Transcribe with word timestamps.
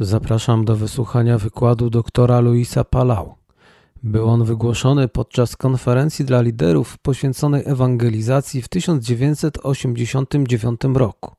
Zapraszam 0.00 0.64
do 0.64 0.76
wysłuchania 0.76 1.38
wykładu 1.38 1.90
doktora 1.90 2.40
Luisa 2.40 2.84
Palau. 2.84 3.34
Był 4.02 4.28
on 4.28 4.44
wygłoszony 4.44 5.08
podczas 5.08 5.56
konferencji 5.56 6.24
dla 6.24 6.42
liderów 6.42 6.98
poświęconej 6.98 7.62
ewangelizacji 7.66 8.62
w 8.62 8.68
1989 8.68 10.80
roku. 10.94 11.34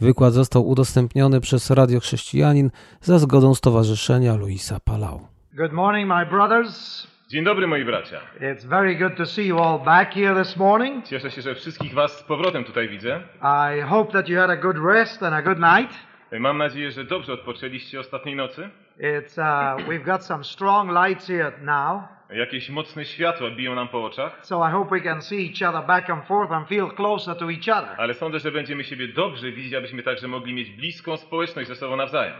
Wykład 0.00 0.32
został 0.32 0.68
udostępniony 0.68 1.40
przez 1.40 1.70
Radio 1.70 2.00
Chrześcijanin 2.00 2.70
za 3.00 3.18
zgodą 3.18 3.54
Stowarzyszenia 3.54 4.36
Luisa 4.36 4.80
Palau. 4.84 5.20
Good 5.56 5.72
morning, 5.72 6.08
my 6.08 6.26
brothers. 6.26 7.06
Dzień 7.28 7.44
dobry 7.44 7.66
moi 7.66 7.84
bracia. 7.84 8.20
It's 8.40 8.66
very 8.66 8.96
good 8.96 9.16
to 9.16 9.26
see 9.26 9.46
you 9.46 9.58
all 9.58 9.84
back 9.84 10.14
here 10.14 10.44
this 10.44 10.56
morning. 10.56 11.06
Cieszę 11.06 11.30
się, 11.30 11.42
że 11.42 11.54
wszystkich 11.54 11.94
was 11.94 12.18
z 12.18 12.22
powrotem 12.22 12.64
tutaj 12.64 12.88
widzę. 12.88 13.20
I 13.42 13.80
hope 13.82 14.12
that 14.12 14.28
you 14.28 14.38
had 14.38 14.50
a 14.50 14.56
good 14.56 14.76
rest 14.84 15.22
and 15.22 15.34
a 15.34 15.42
good 15.42 15.58
night. 15.58 16.09
Mam 16.38 16.58
nadzieję, 16.58 16.90
że 16.90 17.04
dobrze 17.04 17.32
odpoczęliście 17.32 18.00
ostatniej 18.00 18.36
nocy. 18.36 18.70
It's 19.00 19.38
uh, 19.38 19.88
we've 19.88 20.04
got 20.04 20.24
some 20.24 20.44
strong 20.44 20.90
lights 21.06 21.26
here 21.26 21.52
now, 21.62 22.02
Jakieś 22.30 22.70
mocne 22.70 23.04
światła 23.04 23.50
biją 23.50 23.74
nam 23.74 23.88
po 23.88 24.04
oczach, 24.04 24.38
so 24.42 24.68
I 24.68 24.72
hope 24.72 24.90
we 24.90 25.00
can 25.00 25.22
see 25.22 25.50
each 25.50 25.74
other 25.74 25.86
back 25.86 26.10
and 26.10 26.24
forth 26.24 26.52
and 26.52 26.68
feel 26.68 26.90
closer 26.90 27.36
to 27.36 27.50
each 27.50 27.68
other. 27.78 27.94
ale 27.98 28.14
sądzę, 28.14 28.38
że 28.38 28.52
będziemy 28.52 28.84
siebie 28.84 29.08
dobrze 29.08 29.52
widzieć, 29.52 29.74
abyśmy 29.74 30.02
także 30.02 30.28
mogli 30.28 30.54
mieć 30.54 30.70
bliską 30.70 31.16
społeczność 31.16 31.68
ze 31.68 31.76
sobą 31.76 31.96
nawzajem. 31.96 32.34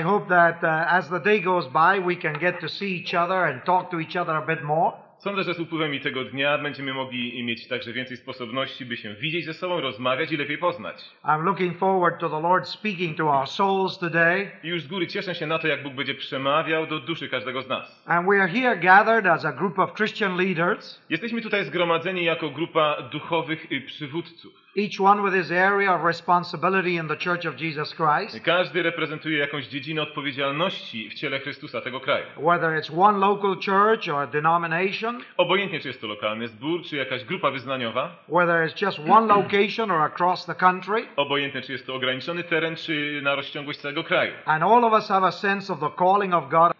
I 0.00 0.02
hope 0.02 0.28
that 0.28 0.62
uh, 0.62 0.92
as 0.94 1.08
the 1.10 1.20
day 1.20 1.40
goes 1.42 1.66
by, 1.68 2.00
we 2.14 2.16
can 2.22 2.38
get 2.40 2.60
to 2.60 2.68
see 2.68 3.02
each 3.04 3.14
other 3.24 3.36
and 3.36 3.64
talk 3.64 3.90
to 3.90 4.00
each 4.00 4.16
other 4.16 4.36
a 4.36 4.46
bit 4.46 4.62
more. 4.62 4.92
Sądzę, 5.20 5.44
że 5.44 5.54
z 5.54 5.60
upływem 5.60 6.00
tego 6.00 6.24
dnia 6.24 6.58
będziemy 6.58 6.94
mogli 6.94 7.44
mieć 7.44 7.68
także 7.68 7.92
więcej 7.92 8.16
sposobności, 8.16 8.86
by 8.86 8.96
się 8.96 9.14
widzieć 9.14 9.44
ze 9.44 9.54
sobą, 9.54 9.80
rozmawiać 9.80 10.32
i 10.32 10.36
lepiej 10.36 10.58
poznać. 10.58 10.96
I'm 11.24 11.44
looking 11.44 11.78
forward 11.78 12.20
to 12.20 12.28
the 12.28 12.40
Lord 12.40 12.68
speaking 12.68 13.16
to 13.16 13.24
our 13.24 13.48
souls 13.48 13.98
today. 13.98 14.50
I 14.62 14.68
już 14.68 14.82
z 14.82 14.86
góry 14.86 15.06
cieszę 15.06 15.34
się 15.34 15.46
na 15.46 15.58
to, 15.58 15.68
jak 15.68 15.82
Bóg 15.82 15.94
będzie 15.94 16.14
przemawiał 16.14 16.86
do 16.86 17.00
duszy 17.00 17.28
każdego 17.28 17.62
z 17.62 17.68
nas. 17.68 18.02
And 18.06 18.28
we 18.28 18.42
are 18.42 18.52
here 18.52 18.76
gathered 18.76 19.26
as 19.26 19.44
a 19.44 19.52
group 19.52 19.78
of 19.78 19.94
Christian 19.94 20.36
leaders, 20.36 21.00
Jesteśmy 21.10 21.42
tutaj 21.42 21.64
zgromadzeni 21.64 22.24
jako 22.24 22.50
grupa 22.50 23.02
duchowych 23.02 23.66
przywódców. 23.86 24.59
Each 24.76 25.00
one 25.00 25.22
with 25.22 25.34
his 25.34 25.50
area 25.50 25.92
of 25.94 26.04
responsibility 26.04 26.94
in 26.94 27.08
the 27.08 27.16
Church 27.16 27.46
of 27.46 27.54
Jesus 27.60 27.94
Christ. 27.94 28.44
Każdy 28.44 28.82
reprezentuje 28.82 29.38
jakąś 29.38 29.66
dziedzinę 29.66 30.02
odpowiedzialności 30.02 31.10
w 31.10 31.14
ciele 31.14 31.38
Chrystusa 31.40 31.80
tego 31.80 32.00
kraju. 32.00 32.24
whether 32.36 32.70
it's 32.82 33.00
one 33.02 33.18
local 33.18 33.56
church 33.66 34.08
or 34.14 34.28
denomination, 34.28 35.20
Obojętnie, 35.36 35.80
czy 35.80 35.88
jest 35.88 36.00
to 36.00 36.06
lokalny 36.06 36.48
zbór, 36.48 36.82
czy 36.82 36.96
jakaś 36.96 37.24
grupa 37.24 37.50
wyznaniowa, 37.50 38.16
whether 38.28 38.68
it's 38.68 38.82
just 38.86 38.98
one 39.10 39.26
location 39.34 39.90
or 39.90 40.02
across 40.02 40.46
the 40.46 40.54
country, 40.54 41.06
obojętnie, 41.16 41.62
czy 41.62 41.72
jest 41.72 41.86
to 41.86 41.94
ograniczony 41.94 42.44
teren, 42.44 42.76
czy 42.76 43.20
na 43.22 43.34
rozciągłość 43.34 43.78
całego 43.78 44.04
kraju. 44.04 44.32
and 44.44 44.62
all 44.62 44.84
of 44.84 44.92
us 44.92 45.08
have 45.08 45.26
a 45.26 45.32
sense 45.32 45.72
of 45.72 45.80
the 45.80 45.90
calling 45.98 46.34
of 46.34 46.48
God 46.48 46.72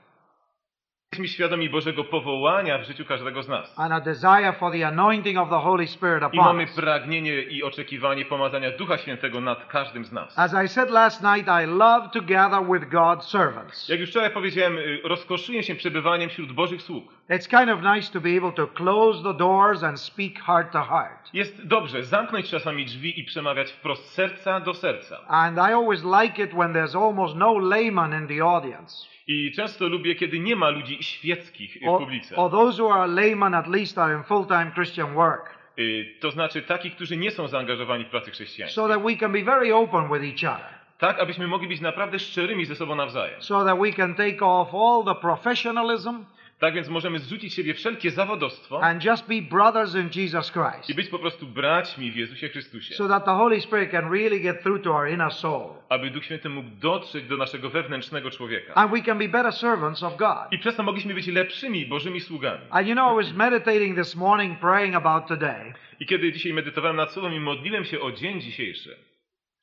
Jesteśmy 1.12 1.28
świadomi 1.28 1.70
Bożego 1.70 2.05
powołania 2.05 2.78
w 2.78 2.84
życiu 2.84 3.05
każdego 3.05 3.42
z 3.42 3.48
nas. 3.48 3.78
and 3.78 3.92
a 3.92 4.00
desire 4.00 4.53
for 4.58 4.72
the 4.72 4.86
anointing 4.86 5.39
of 5.39 5.48
the 5.50 5.58
Holy 5.61 5.86
Spirit 5.86 6.22
I 6.33 6.36
mamy 6.36 6.66
pragnienie 6.66 7.42
i 7.42 7.62
oczekiwanie 7.62 8.25
pomazania 8.25 8.70
Ducha 8.70 8.98
Świętego 8.98 9.41
nad 9.41 9.66
każdym 9.66 10.05
z 10.05 10.12
nas. 10.12 10.38
As 10.38 10.55
I 10.64 10.69
said 10.69 10.91
last 10.91 11.22
night, 11.22 11.48
I 11.62 11.66
love 11.66 12.08
to 12.12 12.20
gather 12.22 12.61
with 12.72 12.88
God's 12.92 13.22
servants. 13.22 13.88
Jak 13.88 14.00
już 14.00 14.11
wczoraj 14.11 14.31
powiedziałem, 14.31 14.78
y, 14.78 15.00
rozkoszuję 15.05 15.62
się 15.62 15.75
przebywaniem 15.75 16.31
wśród 16.31 16.53
Bożych 16.53 16.83
sług. 16.83 17.05
It's 17.31 17.58
kind 17.58 17.70
of 17.70 17.94
nice 17.97 18.12
to 18.12 18.20
be 18.20 18.36
able 18.38 18.53
to 18.53 18.66
close 18.66 19.22
the 19.22 19.34
doors 19.34 19.83
and 19.83 20.00
speak 20.00 20.41
heart 20.42 20.72
to 20.72 20.83
heart. 20.83 21.34
Jest 21.34 21.66
dobrze 21.66 22.05
zamknąć 22.05 22.50
czasami 22.50 22.84
drzwi 22.84 23.20
i 23.20 23.25
przemawiać 23.25 23.72
wprost 23.72 24.12
serca 24.14 24.61
do 24.61 24.75
serca. 24.75 25.16
And 25.28 25.56
I 25.56 25.72
always 25.72 26.05
like 26.05 26.42
it 26.42 26.50
when 26.53 26.72
there's 26.72 27.05
almost 27.06 27.36
no 27.36 27.58
layman 27.58 28.22
in 28.22 28.28
the 28.28 28.44
audience. 28.44 29.11
I 29.33 29.53
często 29.56 29.89
lubię, 29.89 30.14
kiedy 30.14 30.39
nie 30.41 30.56
ma 30.56 30.69
ludzi 30.70 31.03
świeckich 31.03 31.77
w 31.77 31.81
publice. 31.98 32.36
or 32.36 32.50
those 32.50 32.83
who 32.83 32.95
are 32.95 33.06
laymen 33.12 33.55
at 33.55 33.67
least 33.67 33.98
are 33.98 34.17
in 34.17 34.22
full-time 34.22 34.70
Christian 34.75 35.14
work. 35.14 35.55
Y, 35.78 36.15
To 36.21 36.31
znaczy 36.31 36.62
takich, 36.62 36.94
którzy 36.97 37.16
nie 37.16 37.31
są 37.31 37.49
zaangażowani 37.49 38.04
w 38.04 38.09
pracę 38.09 38.31
chrześcijańską. 38.31 38.82
So 38.82 38.88
that 38.94 39.03
we 39.03 39.16
can 39.16 39.32
be 39.32 39.43
very 39.43 39.75
open 39.75 40.09
with 40.12 40.22
each 40.43 40.54
other. 40.56 40.71
Tak, 40.99 41.19
abyśmy 41.19 41.47
mogli 41.47 41.69
być 41.69 41.81
naprawdę 41.81 42.19
szczerymi 42.19 42.65
ze 42.66 42.75
sobą 42.77 42.94
nawzajem. 42.94 43.43
so 43.43 43.65
that 43.65 43.78
we 43.81 43.93
can 43.93 44.15
take 44.15 44.37
off 44.47 44.69
all 44.75 45.15
the 45.15 45.21
professionalism 45.21 46.25
Tak 46.60 46.75
więc 46.75 46.88
możemy 46.88 47.19
zrzucić 47.19 47.54
siebie 47.54 47.75
wszelkie 47.75 48.10
zawodostwo 48.10 48.82
and 48.82 49.04
just 49.04 49.28
be 49.28 49.43
brothers 49.43 49.94
in 49.94 50.10
Jesus 50.22 50.53
Christ, 50.53 50.91
i 50.91 50.94
być 50.94 51.09
po 51.09 51.19
prostu 51.19 51.47
braćmi 51.47 52.10
w 52.12 52.16
Jezusie 52.16 52.48
Chrystusie. 52.48 52.94
so 52.94 53.09
that 53.09 53.25
the 53.25 53.31
Holy 53.34 53.60
Spirit 53.60 53.91
can 53.91 54.10
really 54.12 54.41
get 54.41 54.62
through 54.62 54.82
to 54.82 54.91
our 54.94 55.09
inner 55.09 55.32
soul, 55.32 55.71
Aby 55.88 56.10
Duch 56.10 56.25
Święty 56.25 56.48
mógł 56.48 56.69
dotrzeć 56.81 57.25
do 57.25 57.37
naszego 57.37 57.71
wewnętrznego 57.71 58.31
człowieka. 58.31 58.75
and 58.75 58.93
we 58.93 59.03
can 59.03 59.19
be 59.19 59.28
better 59.28 59.53
servants 59.53 60.03
of 60.03 60.16
God. 60.16 60.53
I 60.53 60.59
przez 60.59 60.76
to 60.76 60.82
mogliśmy 60.82 61.15
być 61.15 61.26
lepszymi 61.26 61.87
Bożymi 61.87 62.21
sługami. 62.21 62.60
And 62.71 62.88
you 62.88 62.94
know, 62.94 63.12
I 63.12 63.25
was 63.25 63.34
meditating 63.34 63.97
this 63.98 64.16
morning, 64.16 64.59
praying 64.60 64.94
about 64.97 65.27
today, 65.27 65.72
I 66.00 66.06
kiedy 66.06 66.32
dzisiaj 66.32 66.53
medytowałem 66.53 66.97
nad 66.97 67.12
słowem 67.12 67.34
i 67.34 67.41
modliłem 67.41 67.84
się 67.84 68.00
o 68.00 68.12
dzień 68.12 68.41
dzisiejszy, 68.41 68.97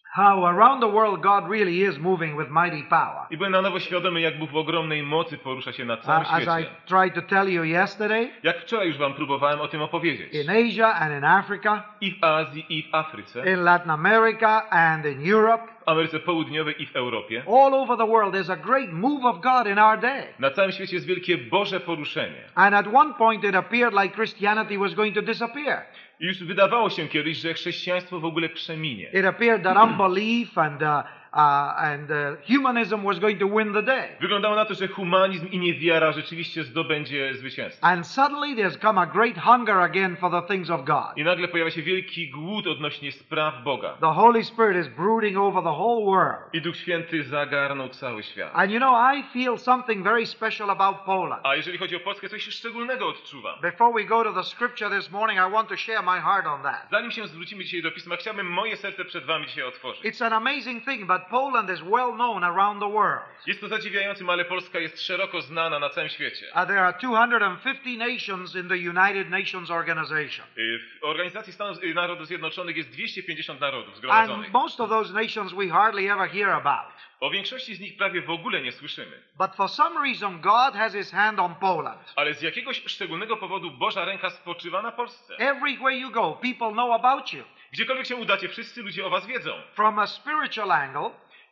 how 0.09 0.45
around 0.45 0.79
the 0.81 0.87
world 0.91 1.21
God 1.21 1.49
really 1.49 1.81
is 1.89 1.97
moving 1.99 2.37
with 2.37 2.49
mighty 2.49 2.83
power. 2.89 3.25
i 3.29 3.37
byłem 3.37 3.51
na 3.51 3.61
nowo 3.61 3.79
świadomy, 3.79 4.21
jak 4.21 4.39
Bóg 4.39 4.51
w 4.51 4.55
ogromnej 4.55 5.03
mocy 5.03 5.37
porusza 5.37 5.71
się 5.73 5.85
na 5.85 5.97
całym 5.97 6.21
Uh, 6.23 6.33
as 6.33 6.39
I 6.39 6.43
świecie. 6.43 6.69
tried 6.85 7.13
to 7.15 7.21
tell 7.21 7.49
you 7.49 7.63
yesterday, 7.63 8.29
Jak 8.43 8.61
wczoraj 8.61 8.87
już 8.87 8.97
wam 8.97 9.13
próbowałem 9.13 9.61
o 9.61 9.67
tym 9.67 9.81
opowiedzieć. 9.81 10.33
in 10.33 10.49
Asia 10.49 10.93
and 10.93 11.13
in 11.17 11.23
Africa, 11.23 11.83
I 12.01 12.11
w 12.11 12.23
Azji, 12.23 12.65
i 12.69 12.83
w 12.83 12.95
Afryce, 12.95 13.51
in 13.53 13.63
Latin 13.63 13.91
America 13.91 14.69
and 14.69 15.05
in 15.05 15.33
Europe, 15.33 15.63
w 15.85 15.89
Ameryce 15.89 16.19
Południowej 16.19 16.81
i 16.83 16.85
w 16.85 16.95
Europie. 16.95 17.43
all 17.47 17.73
over 17.73 17.97
the 17.97 18.07
world, 18.07 18.33
there's 18.33 18.51
a 18.51 18.55
great 18.57 18.91
move 18.93 19.25
of 19.25 19.39
God 19.41 19.67
in 19.67 19.79
our 19.79 19.99
day. 19.99 20.23
Na 20.39 20.51
całym 20.51 20.71
świecie 20.71 20.95
jest 20.95 21.07
wielkie 21.07 21.37
Boże 21.37 21.79
poruszenie. 21.79 22.41
And 22.55 22.75
at 22.75 22.85
one 22.93 23.13
point 23.13 23.43
it 23.43 23.55
appeared 23.55 23.93
like 24.03 24.15
Christianity 24.15 24.77
was 24.79 24.93
going 24.95 25.15
to 25.15 25.21
disappear. 25.21 25.81
Już 26.19 26.43
wydawało 26.43 26.89
się 26.89 27.07
kiedyś, 27.07 27.37
że 27.37 27.53
chrześcijaństwo 27.53 28.19
w 28.19 28.25
ogóle 28.25 28.49
przeminie. 28.49 29.09
It 29.13 29.25
appeared 29.25 29.63
that 29.63 29.77
unbelief 29.77 30.57
and, 30.57 30.81
uh, 30.81 31.03
and 31.33 32.09
humanism 32.43 33.03
was 33.03 33.19
going 33.19 33.39
to 33.39 33.47
win 33.47 33.73
the 33.73 33.83
day. 33.83 34.17
Wyglądało 34.21 34.55
na 34.55 34.65
to, 34.65 34.73
że 34.73 34.87
humanizm 34.87 35.47
i 35.47 35.59
niewiara 35.59 36.11
rzeczywiście 36.11 36.63
zdobędzie 36.63 37.33
zwycięstwo. 37.33 37.87
And 37.87 38.07
suddenly 38.07 38.55
there's 38.55 38.77
come 38.77 39.01
a 39.01 39.05
great 39.05 39.37
hunger 39.37 39.77
again 39.77 40.15
for 40.15 40.31
the 40.31 40.41
things 40.41 40.69
of 40.69 40.83
God. 40.85 41.17
I 41.17 41.23
nagle 41.23 41.47
pojawia 41.47 41.71
się 41.71 41.81
wielki 41.81 42.29
głód 42.29 42.67
odnośnie 42.67 43.11
spraw 43.11 43.63
Boga. 43.63 43.93
The 43.99 44.13
Holy 44.13 44.43
Spirit 44.43 44.87
is 44.87 44.87
brooding 44.87 45.37
over 45.37 45.63
the 45.63 45.73
whole 45.73 46.05
world. 46.05 46.53
I 46.53 46.61
Duch 46.61 46.75
Święty 46.77 47.23
zagarnął 47.23 47.89
cały 47.89 48.23
świat. 48.23 48.51
And 48.53 48.71
you 48.71 48.79
know, 48.79 49.15
I 49.15 49.23
feel 49.33 49.57
something 49.57 50.03
very 50.03 50.25
special 50.25 50.69
about 50.69 50.97
Poland. 51.05 51.41
A 51.45 51.55
jeżeli 51.55 51.77
chodzi 51.77 51.95
o 51.95 51.99
Polskę, 51.99 52.29
coś 52.29 52.43
szczególnego 52.43 53.07
odczuwam. 53.07 53.61
Before 53.61 53.93
we 53.93 54.03
go 54.03 54.23
to 54.23 54.33
the 54.33 54.43
scripture 54.43 54.97
this 54.97 55.11
morning, 55.11 55.39
I 55.39 55.51
want 55.51 55.69
to 55.69 55.77
share 55.77 56.01
my 56.01 56.19
heart 56.21 56.45
on 56.45 56.61
that. 56.63 56.87
Zanim 56.91 57.11
się 57.11 57.27
zwrócimy 57.27 57.63
dzisiaj 57.63 57.81
do 57.81 57.91
Pisma, 57.91 58.15
chciałbym 58.15 58.47
moje 58.47 58.77
serce 58.77 59.05
przed 59.05 59.25
wami 59.25 59.47
dzisiaj 59.47 59.63
otworzyć. 59.63 60.03
It's 60.03 60.25
an 60.25 60.33
amazing 60.33 60.85
thing, 60.85 61.07
but 61.07 61.16
Poland 61.19 61.69
is 61.69 61.81
well 61.81 62.11
known 62.13 62.43
around 62.43 62.79
the 62.79 62.89
world. 62.89 63.21
Jest 63.47 63.61
to 63.61 63.67
zadziwiającym, 63.67 64.29
ale 64.29 64.45
Polska 64.45 64.79
jest 64.79 65.01
szeroko 65.05 65.41
znana 65.41 65.79
na 65.79 65.89
całym 65.89 66.09
świecie. 66.09 66.45
Uh, 66.55 66.67
there 66.67 66.81
are 66.81 66.97
250 66.99 67.97
nations 67.97 68.55
in 68.55 68.69
the 68.69 68.75
United 68.75 69.29
Nations 69.29 69.71
organization. 69.71 70.45
Y, 70.57 70.79
W 71.01 71.03
Organizacji 71.03 71.53
Stanów 71.53 71.83
y, 71.83 71.93
Narodów 71.93 72.27
Zjednoczonych 72.27 72.77
jest 72.77 72.89
250 72.89 73.61
narodów 73.61 73.97
zgromadzonych. 73.97 74.45
And 74.45 74.53
most 74.53 74.79
of 74.79 74.89
those 74.89 75.13
nations 75.13 75.53
we 75.53 75.69
hardly 75.69 76.11
ever 76.13 76.29
hear 76.29 76.49
about. 76.49 76.97
O 77.19 77.29
większości 77.29 77.75
z 77.75 77.79
nich 77.79 77.97
prawie 77.97 78.21
w 78.21 78.29
ogóle 78.29 78.61
nie 78.61 78.71
słyszymy. 78.71 79.21
But 79.37 79.55
for 79.55 79.69
some 79.69 80.07
reason, 80.07 80.41
God 80.41 80.73
has 80.73 80.93
his 80.93 81.11
hand 81.11 81.39
on 81.39 81.55
Poland. 81.55 82.13
Ale 82.15 82.33
z 82.33 82.41
jakiegoś 82.41 82.83
szczególnego 82.85 83.37
powodu 83.37 83.71
Boża 83.71 84.05
ręka 84.05 84.29
spoczywa 84.29 84.81
na 84.81 84.91
Polsce. 84.91 85.37
Everywhere 85.37 85.97
you 85.97 86.11
go, 86.11 86.39
people 86.41 86.71
know 86.71 86.91
about 87.05 87.33
you. 87.33 87.43
Gdziekolwiek 87.71 88.05
się 88.05 88.15
udacie, 88.15 88.49
wszyscy 88.49 88.81
ludzie 88.81 89.05
o 89.05 89.09
was 89.09 89.25
wiedzą. 89.25 89.51
From 89.73 89.99
a 89.99 90.07
spiritual 90.07 90.71
angle, 90.71 91.09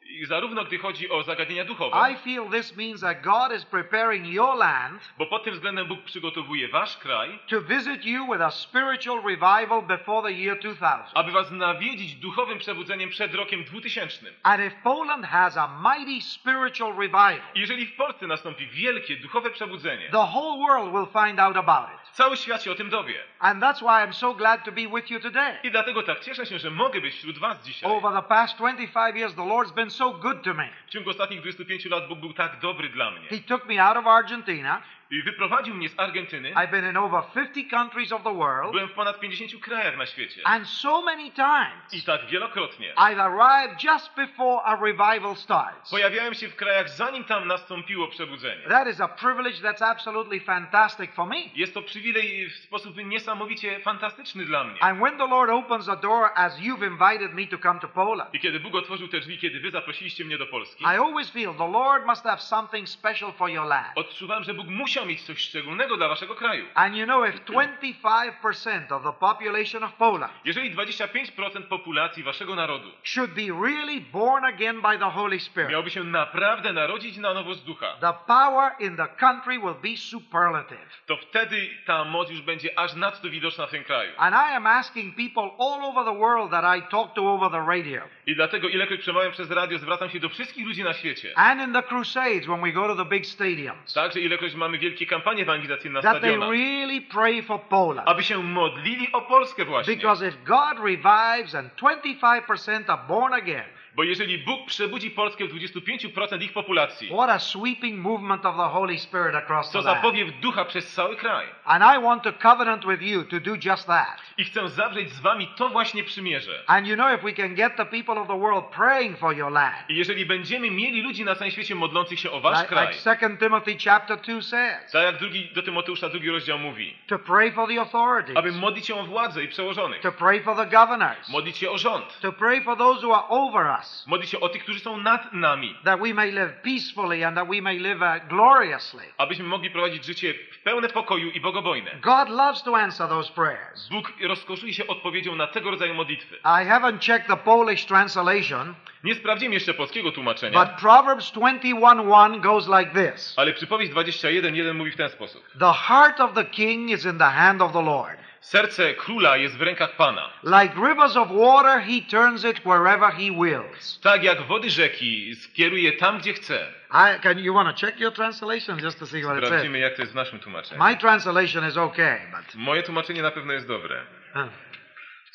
I 0.09 0.25
zarówno 0.25 0.63
gdy 0.63 0.77
chodzi 0.77 1.09
o 1.09 1.23
zagadnienia 1.23 1.65
duchowe, 1.65 2.11
I 2.11 2.15
feel 2.15 2.49
this 2.51 2.77
means 2.77 3.01
that 3.01 3.21
God 3.21 3.53
is 3.57 3.65
preparing 3.65 4.27
your 4.27 4.57
land 4.57 5.13
bo 5.17 5.25
pod 5.25 5.43
tym 5.43 5.53
względem 5.53 5.87
Bóg 5.87 6.03
przygotowuje 6.03 6.67
wasz 6.67 6.97
kraj, 6.97 7.39
to 7.49 7.61
visit 7.61 8.05
you 8.05 8.25
with 8.31 8.41
a 8.41 8.51
spiritual 8.51 9.21
revival 9.23 9.81
before 9.81 10.21
the 10.21 10.31
year 10.31 10.59
2000. 10.59 11.03
aby 11.13 11.31
was 11.31 11.51
nawiedzić 11.51 12.15
duchowym 12.15 12.57
przebudzeniem 12.59 13.09
przed 13.09 13.35
rokiem 13.35 13.63
2000. 13.63 14.25
And 14.43 14.61
if 14.61 14.75
Poland 14.83 15.25
has 15.25 15.57
a 15.57 15.67
mighty 15.67 16.21
spiritual 16.21 16.95
revival, 16.97 17.41
I 17.55 17.59
jeżeli 17.59 17.85
w 17.85 17.95
Polsce 17.95 18.27
nastąpi 18.27 18.67
wielkie 18.67 19.15
duchowe 19.17 19.49
przebudzenie, 19.49 20.09
the 20.11 20.17
whole 20.33 20.67
world 20.67 20.93
will 20.93 21.23
find 21.23 21.39
out 21.39 21.57
about 21.57 21.89
it. 21.95 22.11
cały 22.11 22.37
świat 22.37 22.63
się 22.63 22.71
o 22.71 22.75
tym 22.75 22.89
dowie. 22.89 23.15
And 23.39 23.63
that's 23.63 23.79
why 23.79 24.05
I'm 24.07 24.13
so 24.13 24.33
glad 24.33 24.65
to 24.65 24.71
be 24.71 24.87
with 24.87 25.11
you 25.11 25.19
today. 25.19 25.57
I 25.63 25.71
dlatego 25.71 26.03
tak 26.03 26.19
cieszę 26.19 26.45
się, 26.45 26.59
że 26.59 26.71
mogę 26.71 27.01
być 27.01 27.13
wśród 27.13 27.37
was 27.37 27.63
dzisiaj. 27.63 27.91
Over 27.91 28.13
the 28.13 28.27
past 28.27 28.57
25 28.57 29.15
years, 29.15 29.35
the 29.35 29.41
Lord's 29.45 29.73
been 29.73 29.91
so 29.95 30.13
good 30.13 30.43
to 30.43 30.53
me. 30.53 30.69
W 30.87 30.89
ciągu 30.89 31.09
ostatnich 31.09 31.41
25 31.41 31.85
lat 31.85 32.07
Bóg 32.07 32.19
był 32.19 32.33
tak 32.33 32.59
dobry 32.59 32.89
dla 32.89 33.11
mnie. 33.11 33.27
He 33.27 33.39
took 33.39 33.65
me 33.65 33.83
out 33.83 33.97
of 33.97 34.07
Argentina 34.07 34.81
I 35.11 35.23
wyprowadził 35.23 35.75
mnie 35.75 35.89
z 35.89 35.99
Argentyny. 35.99 36.51
I've 36.53 36.71
been 36.71 36.89
in 36.89 36.97
over 36.97 37.23
50 37.33 37.69
countries 37.71 38.11
of 38.11 38.23
the 38.23 38.33
world. 38.33 38.71
Byłem 38.71 38.87
w 38.89 38.91
ponad 38.93 39.19
50 39.19 39.61
krajach 39.61 39.97
na 39.97 40.05
świecie. 40.05 40.41
And 40.43 40.67
so 40.69 41.01
many 41.01 41.31
times, 41.31 41.93
I 41.93 42.03
tak 42.03 42.25
wielokrotnie. 42.25 42.93
I've 42.97 43.19
arrived 43.19 43.83
just 43.83 44.15
before 44.15 44.61
a 44.63 44.75
revival 44.75 45.35
starts. 45.35 45.91
Pojawiałem 45.91 46.33
się 46.33 46.47
w 46.47 46.55
krajach, 46.55 46.89
zanim 46.89 47.23
tam 47.23 47.47
nastąpiło 47.47 48.07
przebudzenie. 48.07 48.61
That 48.69 48.87
is 48.87 49.01
a 49.01 49.07
privilege 49.07 49.57
that's 49.61 49.85
absolutely 49.85 50.39
fantastic 50.39 51.11
for 51.13 51.27
me. 51.27 51.35
Jest 51.55 51.73
to 51.73 51.81
przywilej 51.81 52.49
w 52.49 52.55
sposób 52.55 52.97
niesamowicie 52.97 53.79
fantastyczny 53.79 54.45
dla 54.45 54.63
mnie. 54.63 54.83
And 54.83 54.99
when 54.99 55.17
the 55.17 55.27
Lord 55.27 55.49
opens 55.51 55.89
a 55.89 55.95
door, 55.95 56.29
as 56.35 56.59
you've 56.59 56.87
invited 56.87 57.33
me 57.33 57.47
to 57.47 57.57
come 57.57 57.79
to 57.79 57.87
Poland, 57.87 58.33
I 58.33 58.39
kiedy 58.39 58.59
Bóg 58.59 58.75
otworzył 58.75 59.07
te 59.07 59.19
drzwi, 59.19 59.37
kiedy 59.37 59.59
wy 59.59 59.71
zaprosiliście 59.71 60.25
mnie 60.25 60.37
do 60.37 60.45
Polski, 60.45 60.83
I 60.83 60.87
always 60.87 61.31
feel 61.31 61.53
the 61.57 61.67
Lord 61.71 62.05
must 62.05 62.23
have 62.23 62.41
something 62.41 62.89
special 62.89 63.31
for 63.33 63.49
your 63.49 63.65
land. 63.67 63.91
odczuwałem, 63.95 64.43
że 64.43 64.53
Bóg 64.53 64.67
musiał 64.95 65.05
mieć 65.05 65.21
coś 65.21 65.39
szczególnego 65.39 65.97
dla 65.97 66.07
waszego 66.07 66.35
kraju. 66.35 66.65
And 66.75 66.95
you 66.95 67.05
know, 67.05 67.29
if 67.29 67.39
25% 67.39 68.91
of 68.95 69.03
the 69.03 69.13
population 69.19 69.83
of 69.83 69.93
Poland 69.93 70.33
Jeżeli 70.45 70.75
25% 70.75 71.63
populacji 71.69 72.23
waszego 72.23 72.55
narodu 72.55 72.91
should 73.03 73.31
be 73.31 73.41
really 73.67 74.01
born 74.01 74.45
again 74.45 74.81
by 74.81 74.97
the 74.99 75.09
Holy 75.11 75.39
Spirit, 75.39 75.69
miałoby 75.71 75.89
się 75.91 76.03
naprawdę 76.03 76.73
narodzić 76.73 77.17
na 77.17 77.33
nowo 77.33 77.53
z 77.55 77.63
ducha, 77.63 77.95
the 78.01 78.13
power 78.27 78.71
in 78.79 78.97
the 78.97 79.07
country 79.07 79.59
will 79.59 79.91
be 79.91 79.97
superlative. 79.97 81.03
to 81.05 81.17
wtedy 81.17 81.69
ta 81.85 82.03
moc 82.03 82.29
już 82.29 82.41
będzie 82.41 82.79
aż 82.79 82.93
nadto 82.93 83.29
widoczna 83.29 83.67
w 83.67 83.71
tym 83.71 83.83
kraju. 83.83 84.11
And 84.17 84.35
I 84.35 84.55
am 84.55 84.67
asking 84.67 85.15
people 85.15 85.43
all 85.43 85.83
over 85.85 86.05
the 86.05 86.19
world 86.19 86.51
that 86.51 86.77
I 86.77 86.81
talk 86.81 87.13
to 87.13 87.21
over 87.33 87.51
the 87.51 87.65
radio 87.67 88.01
I 88.27 88.35
dlatego 88.35 88.67
ilekroć 88.69 88.99
przemawiam 89.01 89.31
przez 89.31 89.51
radio, 89.51 89.77
zwracam 89.77 90.09
się 90.09 90.19
do 90.19 90.29
wszystkich 90.29 90.65
ludzi 90.67 90.83
na 90.83 90.93
świecie. 90.93 91.33
and 91.35 91.61
in 91.61 91.73
the 91.73 91.83
crusades 91.83 92.45
when 92.45 92.61
we 92.61 92.71
go 92.71 92.87
to 92.87 92.95
the 92.95 93.09
big 93.09 93.25
stadiums 93.25 93.93
Także 93.93 94.19
ilekroć 94.19 94.55
mamy 94.55 94.77
wielkie 94.85 95.05
kampanie 95.07 95.43
ewangelizacyjne 95.43 95.93
na 95.93 96.01
that 96.01 96.21
they 96.21 96.31
stadionach, 96.31 96.49
really 96.49 97.01
pray 97.01 97.41
for 97.41 97.59
Poland. 97.69 98.09
aby 98.09 98.23
się 98.23 98.43
modlili 98.43 99.11
o 99.11 99.21
Polskę 99.21 99.65
właśnie. 99.65 99.95
Because 99.95 100.27
if 100.27 100.35
God 100.43 100.79
revives 100.83 101.55
and 101.55 101.71
25% 101.75 102.89
are 102.89 103.01
born 103.07 103.33
again, 103.33 103.65
Bo 103.95 104.03
jeżeli 104.03 104.37
Bóg 104.37 104.65
przebudzi 104.65 105.11
Polskę 105.11 105.45
w 105.45 105.53
25% 105.53 106.41
ich 106.41 106.53
populacji, 106.53 107.07
what 107.07 107.29
a 107.29 107.39
sweeping 107.39 107.99
movement 107.99 108.45
of 108.45 108.55
the 108.55 108.69
Holy 108.69 108.99
Spirit 108.99 109.35
across 109.35 109.71
the 109.71 109.79
to 109.79 109.85
land. 109.85 109.97
zapowiew 109.97 110.39
ducha 110.39 110.65
przez 110.65 110.93
cały 110.93 111.15
kraj. 111.15 111.47
And 111.65 111.83
I 111.83 112.03
want 112.03 112.23
to 112.23 112.33
covenant 112.33 112.85
with 112.85 113.01
you 113.01 113.23
to 113.23 113.39
do 113.39 113.51
just 113.65 113.87
that. 113.87 114.21
I 114.37 114.43
chcę 114.43 114.69
zawrzeć 114.69 115.09
z 115.11 115.19
wami 115.19 115.47
to 115.55 115.69
właśnie 115.69 116.03
przymierze. 116.03 116.63
And 116.67 116.87
you 116.87 116.95
know, 116.95 117.13
if 117.15 117.23
we 117.23 117.33
can 117.33 117.55
get 117.55 117.75
the 117.75 117.85
people 117.85 118.21
of 118.21 118.27
the 118.27 118.39
world 118.39 118.65
praying 118.65 119.17
for 119.17 119.35
your 119.37 119.51
land, 119.51 119.75
I 119.89 119.95
jeżeli 119.95 120.25
będziemy 120.25 120.71
mieli 120.71 121.01
ludzi 121.01 121.25
na 121.25 121.35
całym 121.35 121.51
świecie 121.51 121.75
modlących 121.75 122.19
się 122.19 122.31
o 122.31 122.41
wasz 122.41 122.57
like, 122.57 122.69
kraj, 122.69 122.87
like 122.87 123.29
2 123.29 123.37
Timothy 123.37 123.75
chapter 123.85 124.17
2 124.17 124.41
says, 124.41 124.91
tak 124.91 125.03
jak 125.03 125.17
drugi, 125.17 125.49
do 125.53 125.63
Tymoteusza 125.63 126.09
drugi 126.09 126.29
rozdział 126.29 126.59
mówi, 126.59 126.95
to 127.07 127.19
pray 127.19 127.51
for 127.51 127.67
the 127.67 127.79
authorities, 127.79 128.37
aby 128.37 128.51
modlić 128.51 128.87
się 128.87 128.95
o 128.95 129.03
władzę 129.03 129.43
i 129.43 129.47
przełożonych, 129.47 130.01
to 130.01 130.11
pray 130.11 130.41
for 130.43 130.55
the 130.55 130.65
governors, 130.65 131.29
modlić 131.29 131.57
się 131.57 131.71
o 131.71 131.77
rząd, 131.77 132.19
to 132.21 132.31
pray 132.31 132.61
for 132.61 132.77
those 132.77 133.07
who 133.07 133.15
are 133.15 133.25
over 133.29 133.65
us, 133.79 133.84
modlić 134.07 134.29
się 134.29 134.39
o 134.39 134.49
tych, 134.49 134.63
którzy 134.63 134.79
są 134.79 134.97
nad 134.97 135.33
nami, 135.33 135.75
that 135.83 135.99
we 135.99 136.13
may 136.13 136.31
live 136.31 136.53
peacefully 136.61 137.27
and 137.27 137.37
that 137.37 137.47
we 137.47 137.61
may 137.61 137.79
live 137.79 138.01
uh, 138.01 138.27
gloriously. 138.27 139.03
abyśmy 139.17 139.45
mogli 139.45 139.71
prowadzić 139.71 140.05
życie 140.05 140.33
w 140.51 140.59
pełne 140.63 140.89
pokoju 140.89 141.29
i 141.31 141.41
bogobojne. 141.41 141.91
God 142.01 142.29
loves 142.29 142.63
to 142.63 142.77
answer 142.77 143.07
those 143.09 143.33
prayers. 143.33 143.89
Bóg 143.89 144.13
rozkoszuje 144.27 144.73
się 144.73 144.87
odpowiedzią 144.87 145.35
na 145.35 145.47
tego 145.47 145.71
rodzaju 145.71 145.93
modlitwy. 145.93 146.35
I 146.35 146.65
haven't 146.69 147.05
checked 147.05 147.27
the 147.27 147.37
Polish 147.37 147.85
translation, 147.85 148.73
Nie 149.03 149.15
sprawdziłem 149.15 149.53
jeszcze 149.53 149.73
polskiego 149.73 150.11
tłumaczenia, 150.11 150.65
but 150.65 150.75
Proverbs 150.81 151.31
21:1 151.33 152.39
goes 152.41 152.67
like 152.79 153.11
this. 153.11 153.33
ale 153.37 153.53
przypowieść 153.53 153.91
21.1 153.91 154.73
mówi 154.73 154.91
w 154.91 154.95
ten 154.97 155.09
sposób. 155.09 155.43
The 155.59 155.73
heart 155.73 156.19
of 156.19 156.33
the 156.33 156.45
king 156.45 156.89
is 156.89 157.05
in 157.05 157.17
the 157.17 157.25
hand 157.29 157.61
of 157.61 157.73
the 157.73 157.81
Lord. 157.81 158.24
Serce 158.45 158.93
króla 158.93 159.37
jest 159.37 159.57
w 159.57 159.61
rękach 159.61 159.95
Pana. 159.95 160.29
Like 160.43 160.75
rivers 160.75 161.15
of 161.15 161.29
water, 161.29 161.81
he 161.81 162.01
turns 162.01 162.45
it 162.45 162.59
wherever 162.59 163.11
he 163.11 163.31
wills. 163.31 163.99
Tak 163.99 164.23
jak 164.23 164.41
wody 164.41 164.69
rzeki 164.69 165.35
skieruje 165.35 165.91
tam, 165.91 166.19
gdzie 166.19 166.33
chce. 166.33 166.73
I, 166.91 167.19
can 167.21 167.39
you 167.39 167.53
want 167.53 167.77
to 167.77 167.85
check 167.85 167.99
your 167.99 168.13
translation 168.13 168.79
just 168.79 168.99
to 168.99 169.07
see 169.07 169.23
what 169.23 169.37
it 169.37 169.43
says? 169.43 169.49
Sprawdzimy, 169.49 169.79
jak 169.79 169.95
to 169.95 170.01
jest 170.01 170.11
w 170.11 170.15
naszym 170.15 170.39
tłumaczeniu. 170.39 170.83
My 170.83 170.97
translation 170.97 171.67
is 171.69 171.77
okay, 171.77 172.19
but 172.31 172.55
Moje 172.55 172.83
tłumaczenie 172.83 173.21
na 173.21 173.31
pewno 173.31 173.53
jest 173.53 173.67
dobre. 173.67 174.01
uh, 174.35 174.41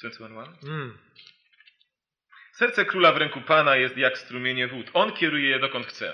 21.1? 0.04 0.46
mm. 0.64 0.98
Serce 2.52 2.84
króla 2.84 3.12
w 3.12 3.16
ręku 3.16 3.40
Pana 3.40 3.76
jest 3.76 3.96
jak 3.96 4.18
strumienie 4.18 4.68
wód. 4.68 4.90
On 4.94 5.12
kieruje 5.12 5.48
je 5.48 5.58
dokąd 5.58 5.86
chce. 5.86 6.12